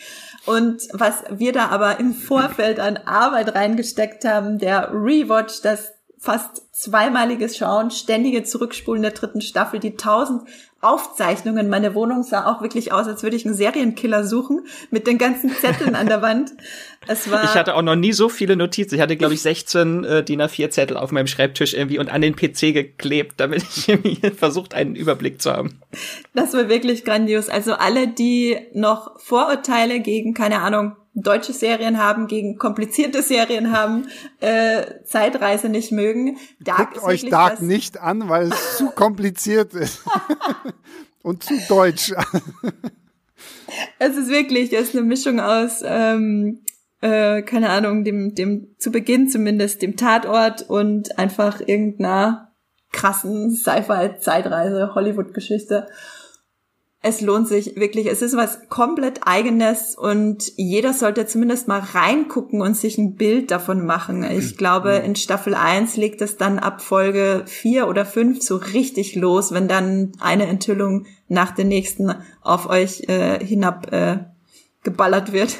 Und 0.46 0.84
was 0.94 1.24
wir 1.30 1.52
da 1.52 1.68
aber 1.68 2.00
im 2.00 2.14
Vorfeld 2.14 2.80
an 2.80 2.96
Arbeit 2.96 3.54
reingesteckt 3.54 4.24
haben, 4.24 4.58
der 4.58 4.92
Rewatch, 4.94 5.62
das 5.62 5.92
fast 6.18 6.74
zweimaliges 6.74 7.58
Schauen, 7.58 7.92
ständige 7.92 8.44
Zurückspulen 8.44 9.02
der 9.02 9.12
dritten 9.12 9.42
Staffel, 9.42 9.82
die 9.82 9.98
tausend 9.98 10.44
Aufzeichnungen. 10.86 11.70
Meine 11.70 11.96
Wohnung 11.96 12.24
sah 12.24 12.46
auch 12.46 12.62
wirklich 12.62 12.92
aus, 12.92 13.08
als 13.08 13.24
würde 13.24 13.36
ich 13.36 13.46
einen 13.46 13.56
Serienkiller 13.56 14.24
suchen 14.24 14.66
mit 14.92 15.08
den 15.08 15.18
ganzen 15.18 15.50
Zetteln 15.50 15.96
an 15.96 16.08
der 16.08 16.22
Wand. 16.22 16.52
Es 17.08 17.30
war 17.32 17.44
ich 17.44 17.56
hatte 17.56 17.76
auch 17.76 17.82
noch 17.82 17.96
nie 17.96 18.14
so 18.14 18.30
viele 18.30 18.56
Notizen. 18.56 18.96
Ich 18.96 19.02
hatte, 19.02 19.18
glaube 19.18 19.34
ich, 19.34 19.42
16 19.42 20.04
äh, 20.04 20.24
DIN 20.24 20.42
A4 20.42 20.70
Zettel 20.70 20.98
auf 20.98 21.12
meinem 21.12 21.28
Schreibtisch 21.28 21.74
irgendwie 21.74 22.00
und 22.00 22.10
an 22.10 22.22
den 22.22 22.36
PC 22.36 22.74
geklebt, 22.74 23.36
damit 23.38 23.64
ich 23.64 23.90
irgendwie 23.90 24.30
versucht, 24.32 24.74
einen 24.74 24.96
Überblick 24.96 25.42
zu 25.42 25.52
haben. 25.52 25.80
Das 26.34 26.54
war 26.54 26.70
wirklich 26.70 27.04
grandios. 27.04 27.50
Also 27.50 27.74
alle, 27.74 28.08
die 28.08 28.58
noch 28.74 29.20
Vorurteile 29.20 30.00
gegen, 30.00 30.34
keine 30.34 30.62
Ahnung, 30.62 30.96
deutsche 31.16 31.54
Serien 31.54 31.98
haben, 31.98 32.28
gegen 32.28 32.58
komplizierte 32.58 33.22
Serien 33.22 33.72
haben, 33.72 34.08
äh, 34.42 35.04
Zeitreise 35.06 35.70
nicht 35.70 35.92
mögen. 35.92 36.38
Dark 36.60 36.94
Guckt 36.94 37.06
euch 37.06 37.30
Dark 37.30 37.62
nicht 37.62 38.00
an, 38.00 38.28
weil 38.30 38.52
es 38.52 38.78
zu 38.78 38.92
kompliziert 38.92 39.74
ist. 39.74 40.04
Und 41.24 41.44
zu 41.44 41.56
deutsch. 41.68 42.14
es 44.00 44.16
ist 44.16 44.30
wirklich, 44.30 44.72
es 44.74 44.90
ist 44.90 44.96
eine 44.96 45.06
Mischung 45.06 45.40
aus, 45.40 45.82
ähm, 45.84 46.62
äh, 47.02 47.42
keine 47.42 47.70
Ahnung, 47.70 48.04
dem, 48.04 48.36
dem 48.36 48.76
zu 48.78 48.92
Beginn 48.92 49.28
zumindest, 49.28 49.82
dem 49.82 49.98
Tatort 49.98 50.70
und 50.70 51.18
einfach 51.18 51.62
irgendeiner 51.62 52.54
krassen 52.92 53.56
Sci-Fi-Zeitreise, 53.56 54.92
Hollywood-Geschichte 54.94 55.88
es 57.06 57.22
lohnt 57.22 57.48
sich 57.48 57.76
wirklich. 57.76 58.08
Es 58.08 58.24
ist 58.24 58.36
was 58.36 58.68
komplett 58.68 59.28
eigenes 59.28 59.96
und 59.96 60.52
jeder 60.58 60.92
sollte 60.92 61.28
zumindest 61.28 61.68
mal 61.68 61.80
reingucken 61.80 62.62
und 62.62 62.76
sich 62.76 62.98
ein 62.98 63.14
Bild 63.14 63.52
davon 63.52 63.86
machen. 63.86 64.24
Ich 64.24 64.58
glaube, 64.58 64.94
in 64.94 65.16
Staffel 65.16 65.54
1 65.54 65.98
legt 65.98 66.22
es 66.22 66.38
dann 66.38 66.58
ab 66.58 66.82
Folge 66.82 67.44
4 67.46 67.88
oder 67.88 68.08
5 68.08 68.42
so 68.42 68.56
richtig 68.56 69.14
los, 69.16 69.52
wenn 69.52 69.68
dann 69.68 70.14
eine 70.20 70.48
Enthüllung 70.48 71.06
nach 71.28 71.52
der 71.52 71.66
nächsten 71.66 72.12
auf 72.42 72.68
euch 72.68 73.08
äh, 73.08 73.38
hinab 73.46 73.94
äh, 73.94 74.26
geballert 74.82 75.32
wird. 75.32 75.58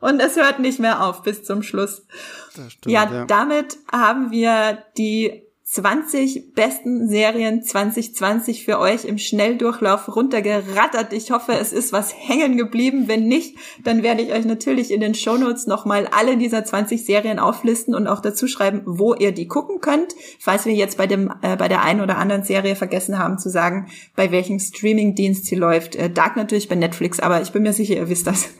Und 0.00 0.20
es 0.20 0.36
hört 0.36 0.60
nicht 0.60 0.80
mehr 0.80 1.04
auf 1.04 1.22
bis 1.22 1.44
zum 1.44 1.62
Schluss. 1.62 2.06
Stimmt, 2.52 2.86
ja, 2.86 3.04
ja, 3.12 3.24
damit 3.26 3.76
haben 3.92 4.30
wir 4.30 4.78
die 4.96 5.45
20 5.68 6.54
besten 6.54 7.08
Serien 7.08 7.60
2020 7.60 8.64
für 8.64 8.78
euch 8.78 9.04
im 9.04 9.18
Schnelldurchlauf 9.18 10.14
runtergerattert. 10.14 11.12
Ich 11.12 11.32
hoffe, 11.32 11.54
es 11.54 11.72
ist 11.72 11.92
was 11.92 12.14
hängen 12.16 12.56
geblieben. 12.56 13.08
Wenn 13.08 13.26
nicht, 13.26 13.56
dann 13.82 14.04
werde 14.04 14.22
ich 14.22 14.32
euch 14.32 14.44
natürlich 14.44 14.92
in 14.92 15.00
den 15.00 15.16
Shownotes 15.16 15.66
nochmal 15.66 16.06
alle 16.06 16.36
dieser 16.36 16.64
20 16.64 17.04
Serien 17.04 17.40
auflisten 17.40 17.96
und 17.96 18.06
auch 18.06 18.20
dazu 18.20 18.46
schreiben, 18.46 18.82
wo 18.86 19.14
ihr 19.14 19.32
die 19.32 19.48
gucken 19.48 19.80
könnt. 19.80 20.14
Falls 20.38 20.66
wir 20.66 20.72
jetzt 20.72 20.98
bei 20.98 21.08
dem, 21.08 21.32
äh, 21.42 21.56
bei 21.56 21.66
der 21.66 21.82
einen 21.82 22.00
oder 22.00 22.16
anderen 22.16 22.44
Serie 22.44 22.76
vergessen 22.76 23.18
haben 23.18 23.40
zu 23.40 23.50
sagen, 23.50 23.88
bei 24.14 24.30
welchem 24.30 24.60
Streamingdienst 24.60 25.46
sie 25.46 25.56
läuft. 25.56 25.96
Äh, 25.96 26.10
Dark 26.10 26.36
natürlich 26.36 26.68
bei 26.68 26.76
Netflix, 26.76 27.18
aber 27.18 27.42
ich 27.42 27.50
bin 27.50 27.64
mir 27.64 27.72
sicher, 27.72 27.96
ihr 27.96 28.08
wisst 28.08 28.28
das. 28.28 28.50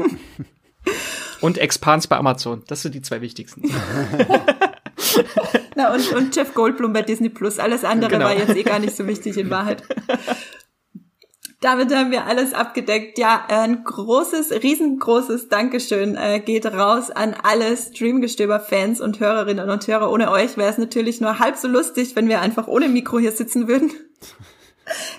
und 1.40 1.56
Expans 1.58 2.08
bei 2.08 2.16
Amazon. 2.16 2.64
Das 2.66 2.82
sind 2.82 2.96
die 2.96 3.02
zwei 3.02 3.20
wichtigsten. 3.20 3.62
Na, 5.76 5.92
und, 5.92 6.10
und 6.12 6.34
Jeff 6.34 6.54
Goldblum 6.54 6.92
bei 6.94 7.02
Disney 7.02 7.28
Plus. 7.28 7.58
Alles 7.58 7.84
andere 7.84 8.10
genau. 8.10 8.24
war 8.24 8.34
jetzt 8.34 8.56
eh 8.56 8.62
gar 8.62 8.78
nicht 8.78 8.96
so 8.96 9.06
wichtig 9.06 9.36
in 9.36 9.50
Wahrheit. 9.50 9.82
Damit 11.60 11.94
haben 11.94 12.10
wir 12.10 12.26
alles 12.26 12.54
abgedeckt. 12.54 13.18
Ja, 13.18 13.44
ein 13.48 13.84
großes, 13.84 14.62
riesengroßes 14.62 15.48
Dankeschön 15.48 16.16
äh, 16.16 16.40
geht 16.40 16.66
raus 16.66 17.10
an 17.10 17.34
alle 17.42 17.76
Streamgestöber-Fans 17.76 19.00
und 19.00 19.20
Hörerinnen 19.20 19.68
und 19.68 19.86
Hörer. 19.86 20.10
Ohne 20.10 20.30
euch 20.30 20.56
wäre 20.56 20.70
es 20.70 20.78
natürlich 20.78 21.20
nur 21.20 21.38
halb 21.38 21.56
so 21.56 21.68
lustig, 21.68 22.16
wenn 22.16 22.28
wir 22.28 22.40
einfach 22.40 22.68
ohne 22.68 22.88
Mikro 22.88 23.18
hier 23.18 23.32
sitzen 23.32 23.68
würden 23.68 23.90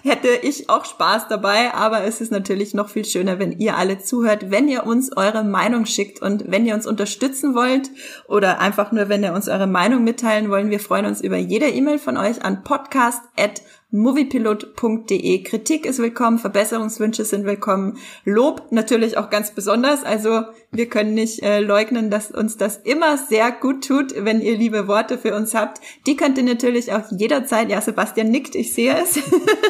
hätte 0.03 0.30
ich 0.41 0.69
auch 0.69 0.85
Spaß 0.85 1.27
dabei, 1.27 1.73
aber 1.73 2.03
es 2.03 2.22
ist 2.22 2.31
natürlich 2.31 2.73
noch 2.73 2.89
viel 2.89 3.06
schöner, 3.06 3.39
wenn 3.39 3.52
ihr 3.60 3.77
alle 3.77 3.99
zuhört, 3.99 4.49
wenn 4.52 4.68
ihr 4.68 4.85
uns 4.85 5.15
eure 5.15 5.44
Meinung 5.44 5.85
schickt 5.85 6.22
und 6.22 6.49
wenn 6.49 6.65
ihr 6.65 6.76
uns 6.76 6.88
unterstützen 6.88 7.56
wollt 7.56 7.89
oder 8.27 8.60
einfach 8.60 8.91
nur, 8.91 9.10
wenn 9.10 9.23
ihr 9.23 9.34
uns 9.34 9.48
eure 9.48 9.68
Meinung 9.68 10.03
mitteilen 10.03 10.49
wollen. 10.49 10.69
Wir 10.69 10.80
freuen 10.80 11.06
uns 11.06 11.22
über 11.22 11.38
jede 11.38 11.68
E-Mail 11.68 11.99
von 11.99 12.18
euch 12.18 12.44
an 12.44 12.64
podcast@ 12.64 13.61
moviepilot.de. 13.92 15.44
Kritik 15.44 15.86
ist 15.86 16.00
willkommen, 16.00 16.40
Verbesserungswünsche 16.40 17.24
sind 17.24 17.46
willkommen, 17.46 17.98
Lob 18.26 18.68
natürlich 18.70 19.18
auch 19.18 19.30
ganz 19.30 19.52
besonders. 19.52 20.04
Also 20.04 20.42
wir 20.72 20.90
können 20.90 21.14
nicht 21.14 21.42
äh, 21.42 21.62
leugnen, 21.62 22.12
dass 22.12 22.30
uns 22.30 22.58
das 22.58 22.78
immer 22.78 23.18
sehr 23.18 23.50
gut 23.52 23.88
tut, 23.88 24.14
wenn 24.18 24.42
ihr 24.42 24.58
liebe 24.58 24.90
Worte 24.90 25.18
für 25.18 25.34
uns 25.34 25.56
habt. 25.56 25.80
Die 26.06 26.18
könnt 26.18 26.38
ihr 26.38 26.44
natürlich 26.44 26.92
auch 26.92 27.04
jederzeit, 27.12 27.70
ja 27.70 27.80
Sebastian 27.80 28.30
nickt, 28.30 28.56
ich 28.56 28.74
sehe 28.74 28.94
es. 29.02 29.20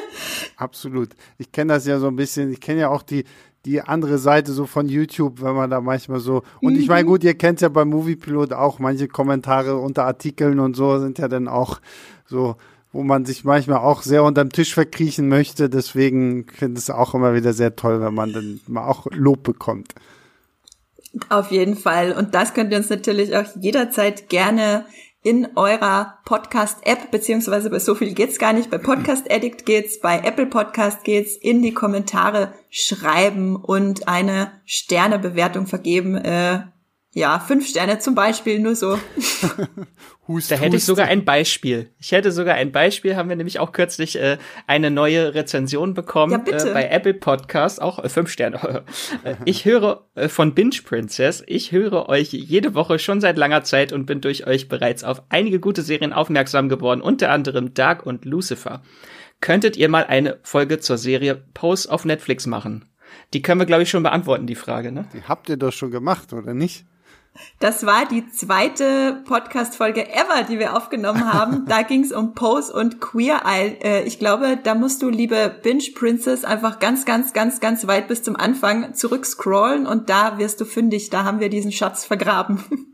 Absolut. 0.58 1.10
Ich 1.38 1.52
kenne 1.52 1.74
das 1.74 1.86
ja 1.86 2.00
so 2.00 2.08
ein 2.08 2.16
bisschen, 2.16 2.52
ich 2.52 2.60
kenne 2.60 2.82
ja 2.82 2.90
auch 2.90 3.04
die 3.04 3.24
die 3.66 3.82
andere 3.82 4.18
Seite 4.18 4.54
so 4.54 4.66
von 4.66 4.88
YouTube, 4.88 5.42
wenn 5.42 5.54
man 5.54 5.70
da 5.70 5.82
manchmal 5.82 6.22
so 6.22 6.44
und 6.62 6.76
mhm. 6.76 6.80
ich 6.80 6.88
meine 6.88 7.06
gut, 7.06 7.24
ihr 7.26 7.34
kennt 7.34 7.60
ja 7.60 7.68
beim 7.68 7.90
Moviepilot 7.90 8.54
auch 8.54 8.80
manche 8.80 9.10
Kommentare 9.10 9.76
unter 9.76 10.06
Artikeln 10.06 10.60
und 10.60 10.76
so 10.78 11.00
sind 11.00 11.20
ja 11.20 11.28
dann 11.28 11.50
auch 11.50 11.82
so 12.26 12.56
wo 12.98 13.04
man 13.04 13.26
sich 13.26 13.44
manchmal 13.44 13.78
auch 13.78 14.02
sehr 14.02 14.24
unterm 14.24 14.50
Tisch 14.50 14.74
verkriechen 14.74 15.28
möchte. 15.30 15.70
Deswegen 15.70 16.48
finde 16.52 16.80
ich 16.80 16.86
es 16.86 16.90
auch 16.90 17.14
immer 17.14 17.36
wieder 17.36 17.54
sehr 17.54 17.76
toll, 17.76 18.02
wenn 18.02 18.16
man 18.16 18.34
dann 18.34 18.60
mal 18.66 18.88
auch 18.88 19.06
Lob 19.12 19.44
bekommt. 19.44 19.94
Auf 21.30 21.52
jeden 21.52 21.78
Fall. 21.78 22.14
Und 22.14 22.34
das 22.34 22.56
könnt 22.56 22.72
ihr 22.72 22.80
uns 22.80 22.90
natürlich 22.90 23.36
auch 23.38 23.46
jederzeit 23.62 24.30
gerne 24.30 24.86
in 25.22 25.48
eurer 25.56 26.18
Podcast-App, 26.26 27.12
beziehungsweise 27.12 27.70
bei 27.70 27.78
so 27.78 27.94
viel 27.94 28.16
geht's 28.16 28.40
gar 28.40 28.54
nicht, 28.54 28.72
bei 28.72 28.80
Podcast 28.80 29.32
Addict 29.32 29.68
geht's, 29.68 30.00
bei 30.00 30.18
Apple 30.18 30.48
Podcast 30.48 31.04
geht's, 31.04 31.38
in 31.38 31.62
die 31.62 31.76
Kommentare 31.76 32.54
schreiben 32.72 33.58
und 33.58 34.08
eine 34.08 34.54
Sternebewertung 34.66 35.68
vergeben. 35.68 36.16
Äh, 36.16 36.62
ja, 37.18 37.40
fünf 37.40 37.68
Sterne 37.68 37.98
zum 37.98 38.14
Beispiel, 38.14 38.60
nur 38.60 38.76
so. 38.76 39.00
hust, 40.28 40.52
da 40.52 40.56
hätte 40.56 40.68
hust. 40.68 40.76
ich 40.76 40.84
sogar 40.86 41.08
ein 41.08 41.26
Beispiel. 41.26 41.90
Ich 41.98 42.12
hätte 42.12 42.32
sogar 42.32 42.54
ein 42.54 42.72
Beispiel, 42.72 43.16
haben 43.16 43.28
wir 43.28 43.36
nämlich 43.36 43.58
auch 43.58 43.72
kürzlich 43.72 44.20
äh, 44.22 44.38
eine 44.68 44.92
neue 44.92 45.34
Rezension 45.34 45.96
bekommen 45.96 46.34
ja, 46.34 46.38
bitte. 46.38 46.70
Äh, 46.70 46.74
bei 46.74 46.88
Apple 46.88 47.16
Podcast, 47.16 47.82
auch 47.82 47.98
äh, 48.04 48.10
fünf 48.10 48.30
Sterne. 48.30 48.84
Äh, 49.24 49.36
ich 49.46 49.66
höre 49.66 50.06
äh, 50.16 50.28
von 50.28 50.54
Binge 50.54 50.76
Princess, 50.84 51.44
ich 51.48 51.72
höre 51.72 52.08
euch 52.08 52.34
jede 52.34 52.76
Woche 52.76 53.00
schon 53.00 53.20
seit 53.20 53.38
langer 53.38 53.64
Zeit 53.64 53.94
und 53.94 54.06
bin 54.06 54.22
durch 54.22 54.46
euch 54.46 54.68
bereits 54.68 55.04
auf 55.04 55.24
einige 55.30 55.60
gute 55.60 55.82
Serien 55.82 56.14
aufmerksam 56.14 56.70
geworden, 56.70 57.02
unter 57.02 57.32
anderem 57.32 57.74
Dark 57.74 58.06
und 58.06 58.26
Lucifer. 58.26 58.84
Könntet 59.42 59.76
ihr 59.76 59.90
mal 59.90 60.06
eine 60.06 60.38
Folge 60.44 60.80
zur 60.80 60.98
Serie 60.98 61.36
Pose 61.54 61.92
auf 61.92 62.06
Netflix 62.06 62.46
machen? 62.46 62.86
Die 63.34 63.42
können 63.42 63.62
wir, 63.62 63.66
glaube 63.66 63.84
ich, 63.84 63.90
schon 63.90 64.04
beantworten, 64.04 64.46
die 64.46 64.56
Frage, 64.56 64.92
ne? 64.92 65.08
Die 65.14 65.24
habt 65.24 65.50
ihr 65.50 65.58
doch 65.58 65.74
schon 65.74 65.92
gemacht, 65.92 66.34
oder 66.34 66.54
nicht? 66.54 66.86
Das 67.60 67.86
war 67.86 68.06
die 68.08 68.28
zweite 68.30 69.22
Podcast-Folge 69.26 70.10
ever, 70.10 70.44
die 70.50 70.60
wir 70.60 70.76
aufgenommen 70.76 71.34
haben. 71.34 71.66
Da 71.68 71.82
ging 71.82 72.04
es 72.04 72.12
um 72.12 72.34
Pose 72.34 72.72
und 72.74 73.02
Queer 73.02 73.42
Eye. 73.46 73.78
Äh, 73.84 74.04
ich 74.04 74.20
glaube, 74.20 74.58
da 74.62 74.76
musst 74.76 75.02
du, 75.02 75.10
liebe 75.10 75.56
Binge 75.64 75.84
Princess, 75.96 76.44
einfach 76.44 76.80
ganz, 76.80 77.06
ganz, 77.06 77.34
ganz, 77.34 77.60
ganz 77.60 77.88
weit 77.88 78.08
bis 78.08 78.24
zum 78.24 78.36
Anfang 78.36 78.94
zurückscrollen 78.94 79.86
und 79.88 80.10
da 80.10 80.38
wirst 80.38 80.62
du 80.62 80.66
fündig. 80.66 81.10
Da 81.10 81.24
haben 81.24 81.40
wir 81.40 81.50
diesen 81.50 81.72
Schatz 81.72 82.06
vergraben. 82.06 82.64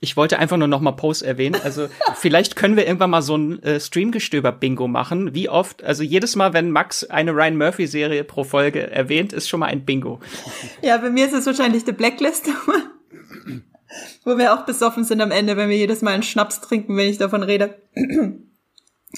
Ich 0.00 0.16
wollte 0.16 0.40
einfach 0.40 0.56
nur 0.56 0.66
noch 0.66 0.80
mal 0.80 0.92
Pose 0.92 1.24
erwähnen. 1.24 1.60
Also 1.62 1.86
vielleicht 2.16 2.56
können 2.56 2.76
wir 2.76 2.84
irgendwann 2.84 3.10
mal 3.10 3.22
so 3.22 3.36
ein 3.36 3.62
äh, 3.62 3.78
Streamgestöber-Bingo 3.78 4.88
machen. 4.88 5.34
Wie 5.34 5.48
oft, 5.48 5.84
also 5.84 6.02
jedes 6.02 6.34
Mal, 6.34 6.52
wenn 6.52 6.72
Max 6.72 7.04
eine 7.04 7.32
Ryan 7.32 7.56
Murphy-Serie 7.56 8.24
pro 8.24 8.42
Folge 8.42 8.90
erwähnt, 8.90 9.32
ist 9.32 9.48
schon 9.48 9.60
mal 9.60 9.66
ein 9.66 9.84
Bingo. 9.84 10.20
Ja, 10.82 10.96
bei 10.98 11.10
mir 11.10 11.26
ist 11.26 11.34
es 11.34 11.46
wahrscheinlich 11.46 11.84
The 11.86 11.92
Blacklist. 11.92 12.48
Wo 14.24 14.38
wir 14.38 14.54
auch 14.54 14.64
besoffen 14.64 15.04
sind 15.04 15.20
am 15.20 15.30
Ende, 15.30 15.56
wenn 15.56 15.68
wir 15.68 15.76
jedes 15.76 16.02
Mal 16.02 16.12
einen 16.12 16.22
Schnaps 16.22 16.60
trinken, 16.60 16.96
wenn 16.96 17.08
ich 17.08 17.18
davon 17.18 17.42
rede 17.42 17.76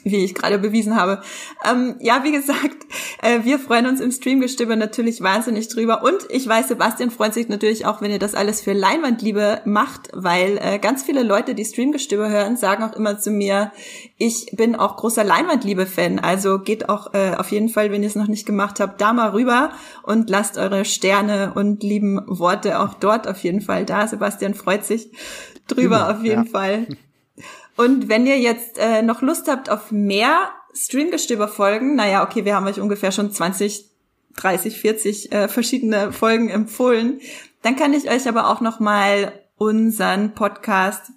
wie 0.02 0.24
ich 0.24 0.34
gerade 0.34 0.58
bewiesen 0.58 0.96
habe. 0.96 1.22
Ähm, 1.64 1.96
ja, 2.00 2.24
wie 2.24 2.32
gesagt, 2.32 2.76
äh, 3.22 3.44
wir 3.44 3.58
freuen 3.58 3.86
uns 3.86 4.00
im 4.00 4.10
Streamgestöber 4.10 4.76
natürlich 4.76 5.20
wahnsinnig 5.20 5.68
drüber. 5.68 6.02
Und 6.02 6.26
ich 6.30 6.46
weiß, 6.46 6.68
Sebastian 6.68 7.10
freut 7.10 7.34
sich 7.34 7.48
natürlich 7.48 7.86
auch, 7.86 8.00
wenn 8.00 8.10
ihr 8.10 8.18
das 8.18 8.34
alles 8.34 8.60
für 8.60 8.72
Leinwandliebe 8.72 9.62
macht, 9.64 10.10
weil 10.12 10.58
äh, 10.60 10.78
ganz 10.78 11.04
viele 11.04 11.22
Leute, 11.22 11.54
die 11.54 11.64
Streamgestöber 11.64 12.28
hören, 12.28 12.56
sagen 12.56 12.82
auch 12.82 12.94
immer 12.94 13.18
zu 13.18 13.30
mir, 13.30 13.72
ich 14.18 14.46
bin 14.52 14.74
auch 14.74 14.96
großer 14.96 15.24
Leinwandliebe-Fan. 15.24 16.18
Also 16.18 16.58
geht 16.58 16.88
auch 16.88 17.14
äh, 17.14 17.34
auf 17.36 17.52
jeden 17.52 17.68
Fall, 17.68 17.92
wenn 17.92 18.02
ihr 18.02 18.08
es 18.08 18.16
noch 18.16 18.28
nicht 18.28 18.46
gemacht 18.46 18.80
habt, 18.80 19.00
da 19.00 19.12
mal 19.12 19.30
rüber 19.30 19.70
und 20.02 20.28
lasst 20.28 20.58
eure 20.58 20.84
Sterne 20.84 21.52
und 21.54 21.82
lieben 21.82 22.20
Worte 22.26 22.80
auch 22.80 22.94
dort 22.94 23.28
auf 23.28 23.38
jeden 23.44 23.60
Fall 23.60 23.84
da. 23.84 24.06
Sebastian 24.06 24.54
freut 24.54 24.84
sich 24.84 25.10
drüber 25.68 25.84
immer, 25.84 26.10
auf 26.10 26.22
jeden 26.22 26.44
ja. 26.44 26.50
Fall. 26.50 26.86
Und 27.76 28.08
wenn 28.08 28.26
ihr 28.26 28.38
jetzt 28.38 28.78
äh, 28.78 29.02
noch 29.02 29.22
Lust 29.22 29.48
habt 29.48 29.68
auf 29.70 29.90
mehr 29.90 30.50
Streamgestöber-Folgen, 30.74 31.94
naja, 31.94 32.24
okay, 32.24 32.44
wir 32.44 32.54
haben 32.54 32.66
euch 32.66 32.80
ungefähr 32.80 33.12
schon 33.12 33.32
20, 33.32 33.90
30, 34.36 34.78
40 34.78 35.32
äh, 35.32 35.48
verschiedene 35.48 36.12
Folgen 36.12 36.50
empfohlen, 36.50 37.20
dann 37.62 37.76
kann 37.76 37.94
ich 37.94 38.10
euch 38.10 38.28
aber 38.28 38.50
auch 38.50 38.60
noch 38.60 38.80
mal 38.80 39.32
unseren 39.56 40.34
Podcast 40.34 41.10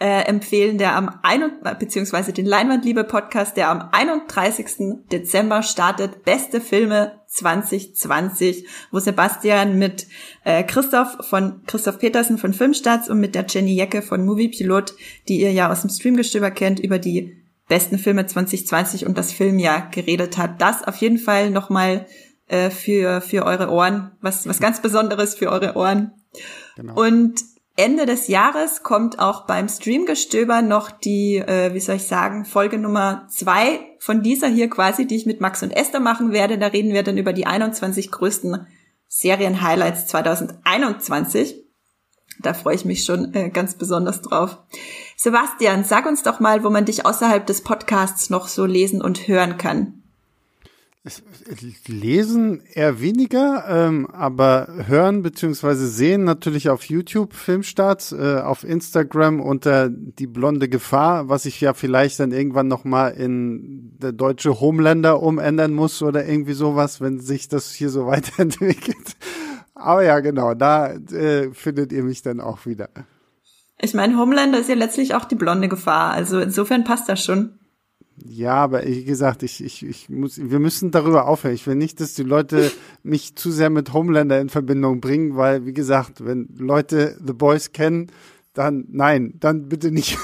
äh, 0.00 0.24
empfehlen, 0.24 0.78
der 0.78 0.96
am 0.96 1.20
31, 1.22 1.78
beziehungsweise 1.78 2.32
den 2.32 2.46
Leinwandliebe 2.46 3.04
Podcast, 3.04 3.56
der 3.56 3.68
am 3.68 3.88
31. 3.92 5.06
Dezember 5.12 5.62
startet. 5.62 6.24
Beste 6.24 6.60
Filme 6.60 7.19
2020, 7.30 8.66
wo 8.90 8.98
Sebastian 8.98 9.78
mit 9.78 10.06
äh, 10.44 10.64
Christoph 10.64 11.16
von 11.28 11.62
Christoph 11.66 11.98
Petersen 11.98 12.38
von 12.38 12.52
Filmstarts 12.52 13.08
und 13.08 13.20
mit 13.20 13.34
der 13.34 13.46
Jenny 13.48 13.74
Jecke 13.74 14.02
von 14.02 14.24
Moviepilot, 14.24 14.94
die 15.28 15.40
ihr 15.40 15.52
ja 15.52 15.70
aus 15.70 15.82
dem 15.82 15.90
Streamgestöber 15.90 16.50
kennt, 16.50 16.80
über 16.80 16.98
die 16.98 17.36
besten 17.68 17.98
Filme 17.98 18.26
2020 18.26 19.06
und 19.06 19.16
das 19.16 19.32
Filmjahr 19.32 19.90
geredet 19.90 20.38
hat. 20.38 20.60
Das 20.60 20.82
auf 20.82 20.96
jeden 20.96 21.18
Fall 21.18 21.50
nochmal 21.50 22.06
äh, 22.48 22.68
für, 22.68 23.20
für 23.20 23.46
eure 23.46 23.70
Ohren, 23.70 24.10
was, 24.20 24.48
was 24.48 24.58
ganz 24.58 24.82
Besonderes 24.82 25.36
für 25.36 25.50
eure 25.50 25.76
Ohren. 25.76 26.12
Genau. 26.74 27.00
Und 27.00 27.40
Ende 27.80 28.04
des 28.04 28.28
Jahres 28.28 28.82
kommt 28.82 29.18
auch 29.18 29.46
beim 29.46 29.66
Streamgestöber 29.66 30.60
noch 30.60 30.90
die, 30.90 31.36
äh, 31.36 31.72
wie 31.72 31.80
soll 31.80 31.96
ich 31.96 32.06
sagen, 32.06 32.44
Folge 32.44 32.76
Nummer 32.76 33.26
zwei 33.30 33.80
von 33.98 34.22
dieser 34.22 34.48
hier 34.48 34.68
quasi, 34.68 35.06
die 35.06 35.16
ich 35.16 35.24
mit 35.24 35.40
Max 35.40 35.62
und 35.62 35.70
Esther 35.70 36.00
machen 36.00 36.30
werde. 36.32 36.58
Da 36.58 36.66
reden 36.66 36.92
wir 36.92 37.02
dann 37.02 37.16
über 37.16 37.32
die 37.32 37.46
21 37.46 38.10
größten 38.10 38.66
Serien-Highlights 39.08 40.06
2021. 40.08 41.56
Da 42.42 42.52
freue 42.52 42.74
ich 42.74 42.84
mich 42.84 43.04
schon 43.04 43.32
äh, 43.34 43.48
ganz 43.48 43.74
besonders 43.74 44.20
drauf. 44.20 44.58
Sebastian, 45.16 45.84
sag 45.84 46.06
uns 46.06 46.22
doch 46.22 46.38
mal, 46.38 46.62
wo 46.62 46.68
man 46.68 46.84
dich 46.84 47.06
außerhalb 47.06 47.46
des 47.46 47.62
Podcasts 47.62 48.28
noch 48.28 48.48
so 48.48 48.66
lesen 48.66 49.00
und 49.00 49.26
hören 49.26 49.56
kann. 49.56 49.99
Lesen 51.86 52.62
eher 52.74 53.00
weniger, 53.00 53.64
ähm, 53.68 54.06
aber 54.10 54.68
hören 54.86 55.22
beziehungsweise 55.22 55.88
sehen 55.88 56.24
natürlich 56.24 56.68
auf 56.68 56.84
YouTube 56.84 57.32
Filmstarts, 57.32 58.12
äh, 58.12 58.40
auf 58.44 58.64
Instagram 58.64 59.40
unter 59.40 59.88
die 59.88 60.26
blonde 60.26 60.68
Gefahr, 60.68 61.30
was 61.30 61.46
ich 61.46 61.58
ja 61.58 61.72
vielleicht 61.72 62.20
dann 62.20 62.32
irgendwann 62.32 62.68
noch 62.68 62.84
mal 62.84 63.08
in 63.08 63.96
der 63.98 64.12
deutsche 64.12 64.60
Homelander 64.60 65.22
umändern 65.22 65.72
muss 65.72 66.02
oder 66.02 66.28
irgendwie 66.28 66.52
sowas, 66.52 67.00
wenn 67.00 67.18
sich 67.18 67.48
das 67.48 67.72
hier 67.72 67.88
so 67.88 68.06
weiterentwickelt. 68.06 69.16
Aber 69.74 70.04
ja, 70.04 70.20
genau, 70.20 70.52
da 70.52 70.92
äh, 70.92 71.50
findet 71.54 71.92
ihr 71.92 72.02
mich 72.02 72.20
dann 72.20 72.40
auch 72.40 72.66
wieder. 72.66 72.90
Ich 73.80 73.94
meine, 73.94 74.18
Homelander 74.18 74.58
ist 74.58 74.68
ja 74.68 74.74
letztlich 74.74 75.14
auch 75.14 75.24
die 75.24 75.34
blonde 75.34 75.68
Gefahr, 75.68 76.12
also 76.12 76.40
insofern 76.40 76.84
passt 76.84 77.08
das 77.08 77.24
schon. 77.24 77.59
Ja, 78.22 78.54
aber 78.54 78.84
wie 78.84 79.04
gesagt, 79.04 79.42
ich, 79.42 79.64
ich, 79.64 79.84
ich 79.84 80.08
muss, 80.10 80.38
wir 80.38 80.58
müssen 80.58 80.90
darüber 80.90 81.26
aufhören. 81.26 81.54
Ich 81.54 81.66
will 81.66 81.74
nicht, 81.74 82.00
dass 82.00 82.14
die 82.14 82.22
Leute 82.22 82.70
mich 83.02 83.36
zu 83.36 83.50
sehr 83.50 83.70
mit 83.70 83.92
Homelander 83.92 84.40
in 84.40 84.48
Verbindung 84.48 85.00
bringen, 85.00 85.36
weil, 85.36 85.64
wie 85.64 85.72
gesagt, 85.72 86.24
wenn 86.24 86.48
Leute 86.58 87.16
The 87.24 87.32
Boys 87.32 87.72
kennen, 87.72 88.08
dann 88.52 88.84
nein, 88.90 89.34
dann 89.38 89.68
bitte 89.68 89.90
nicht. 89.92 90.18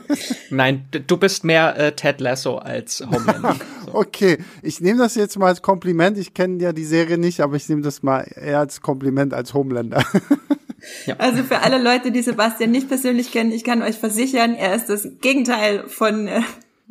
nein, 0.50 0.86
du 0.90 1.16
bist 1.16 1.44
mehr 1.44 1.76
äh, 1.78 1.92
Ted 1.92 2.20
Lasso 2.20 2.58
als 2.58 3.00
Homelander. 3.00 3.56
So. 3.86 3.94
okay, 3.94 4.38
ich 4.62 4.80
nehme 4.80 4.98
das 4.98 5.14
jetzt 5.14 5.38
mal 5.38 5.46
als 5.46 5.62
Kompliment. 5.62 6.18
Ich 6.18 6.34
kenne 6.34 6.62
ja 6.62 6.72
die 6.72 6.84
Serie 6.84 7.18
nicht, 7.18 7.40
aber 7.40 7.56
ich 7.56 7.68
nehme 7.68 7.82
das 7.82 8.02
mal 8.02 8.20
eher 8.20 8.58
als 8.58 8.80
Kompliment 8.80 9.32
als 9.32 9.54
Homelander. 9.54 10.04
Ja. 11.06 11.16
Also 11.18 11.42
für 11.42 11.60
alle 11.60 11.82
Leute, 11.82 12.10
die 12.10 12.22
Sebastian 12.22 12.70
nicht 12.70 12.88
persönlich 12.88 13.32
kennen, 13.32 13.52
ich 13.52 13.64
kann 13.64 13.82
euch 13.82 13.98
versichern, 13.98 14.54
er 14.54 14.74
ist 14.74 14.88
das 14.88 15.08
Gegenteil 15.20 15.88
von 15.88 16.26
äh, 16.26 16.40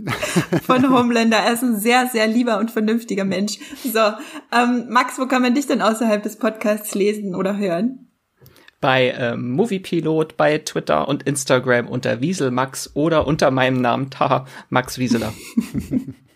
von 0.64 0.90
Homelander. 0.90 1.38
Er 1.38 1.54
ist 1.54 1.64
ein 1.64 1.78
sehr, 1.78 2.08
sehr 2.08 2.28
lieber 2.28 2.60
und 2.60 2.72
vernünftiger 2.72 3.26
Mensch. 3.26 3.60
So, 3.84 4.00
ähm, 4.52 4.86
Max, 4.90 5.20
wo 5.20 5.26
kann 5.26 5.42
man 5.42 5.56
dich 5.56 5.68
denn 5.68 5.82
außerhalb 5.82 6.24
des 6.24 6.38
Podcasts 6.38 6.96
lesen 6.96 7.36
oder 7.36 7.58
hören? 7.58 8.08
Bei 8.82 9.14
ähm, 9.18 9.52
Moviepilot, 9.52 10.38
bei 10.38 10.60
Twitter 10.60 11.08
und 11.10 11.24
Instagram 11.24 11.88
unter 11.88 12.22
Wieselmax 12.22 12.92
oder 12.96 13.28
unter 13.28 13.52
meinem 13.52 13.82
Namen 13.82 14.10
Taha 14.10 14.46
Max 14.70 14.98
Wieseler. 14.98 15.34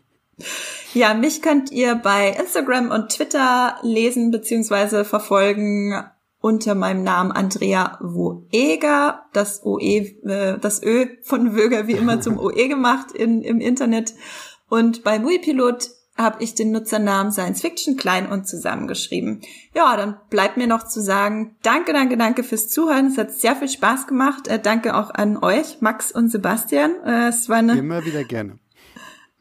ja, 0.93 1.13
mich 1.13 1.41
könnt 1.41 1.71
ihr 1.71 1.95
bei 1.95 2.35
Instagram 2.37 2.91
und 2.91 3.09
Twitter 3.09 3.77
lesen 3.81 4.31
bzw. 4.31 5.05
verfolgen 5.05 6.03
unter 6.43 6.75
meinem 6.75 7.03
Namen 7.05 7.31
Andrea 7.31 7.97
Woeger, 8.01 9.23
das 9.31 9.63
OE, 9.63 9.79
äh, 9.79 10.59
das 10.59 10.83
Ö 10.83 11.05
von 11.23 11.55
Wöger 11.55 11.87
wie 11.87 11.93
immer 11.93 12.19
zum 12.19 12.37
OE 12.45 12.67
gemacht 12.67 13.13
in, 13.13 13.41
im 13.41 13.61
Internet. 13.61 14.13
Und 14.67 15.05
bei 15.05 15.19
Muipilot 15.19 15.89
habe 16.17 16.43
ich 16.43 16.53
den 16.53 16.71
Nutzernamen 16.71 17.31
Science 17.31 17.61
Fiction 17.61 17.95
klein 17.95 18.27
und 18.27 18.45
zusammengeschrieben. 18.45 19.39
Ja, 19.73 19.95
dann 19.95 20.17
bleibt 20.29 20.57
mir 20.57 20.67
noch 20.67 20.85
zu 20.85 21.01
sagen, 21.01 21.55
danke, 21.63 21.93
danke, 21.93 22.17
danke 22.17 22.43
fürs 22.43 22.67
Zuhören. 22.67 23.07
Es 23.07 23.17
hat 23.17 23.31
sehr 23.31 23.55
viel 23.55 23.69
Spaß 23.69 24.05
gemacht. 24.05 24.49
Äh, 24.49 24.59
danke 24.59 24.97
auch 24.97 25.11
an 25.11 25.37
euch, 25.37 25.79
Max 25.79 26.11
und 26.11 26.29
Sebastian. 26.29 26.91
Äh, 27.05 27.29
es 27.29 27.47
war 27.47 27.59
eine 27.59 27.79
immer 27.79 28.03
wieder 28.03 28.25
gerne. 28.25 28.59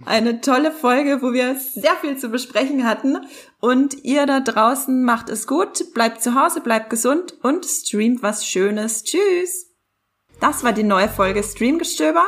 Eine 0.04 0.40
tolle 0.40 0.72
Folge, 0.72 1.22
wo 1.22 1.32
wir 1.32 1.54
sehr 1.54 1.94
viel 2.00 2.16
zu 2.16 2.28
besprechen 2.28 2.84
hatten. 2.86 3.18
Und 3.60 4.04
ihr 4.04 4.26
da 4.26 4.40
draußen 4.40 5.04
macht 5.04 5.28
es 5.28 5.46
gut, 5.46 5.94
bleibt 5.94 6.20
zu 6.22 6.34
Hause, 6.34 6.60
bleibt 6.60 6.90
gesund 6.90 7.34
und 7.42 7.64
streamt 7.64 8.20
was 8.22 8.44
Schönes. 8.46 9.04
Tschüss! 9.04 9.68
Das 10.40 10.64
war 10.64 10.72
die 10.72 10.82
neue 10.82 11.08
Folge 11.08 11.44
Streamgestöber. 11.44 12.24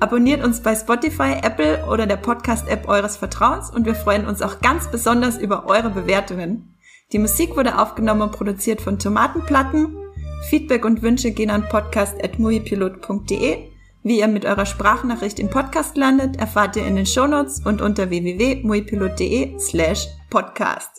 Abonniert 0.00 0.42
uns 0.42 0.62
bei 0.62 0.74
Spotify, 0.74 1.34
Apple 1.42 1.84
oder 1.86 2.06
der 2.06 2.16
Podcast-App 2.16 2.88
eures 2.88 3.18
Vertrauens 3.18 3.70
und 3.70 3.86
wir 3.86 3.94
freuen 3.94 4.26
uns 4.26 4.42
auch 4.42 4.60
ganz 4.60 4.90
besonders 4.90 5.38
über 5.38 5.66
eure 5.66 5.90
Bewertungen. 5.90 6.76
Die 7.12 7.18
Musik 7.18 7.56
wurde 7.56 7.78
aufgenommen 7.78 8.22
und 8.22 8.32
produziert 8.32 8.80
von 8.80 8.98
Tomatenplatten. 8.98 9.94
Feedback 10.48 10.84
und 10.84 11.02
Wünsche 11.02 11.32
gehen 11.32 11.50
an 11.50 11.68
podcast.muipilot.de 11.68 13.73
Wie 14.06 14.18
ihr 14.18 14.28
mit 14.28 14.44
eurer 14.44 14.66
Sprachnachricht 14.66 15.40
im 15.40 15.48
Podcast 15.48 15.96
landet, 15.96 16.36
erfahrt 16.36 16.76
ihr 16.76 16.86
in 16.86 16.94
den 16.94 17.06
Shownotes 17.06 17.62
und 17.64 17.80
unter 17.80 18.10
www.muipilot.de 18.10 19.58
slash 19.58 20.08
podcast. 20.28 20.93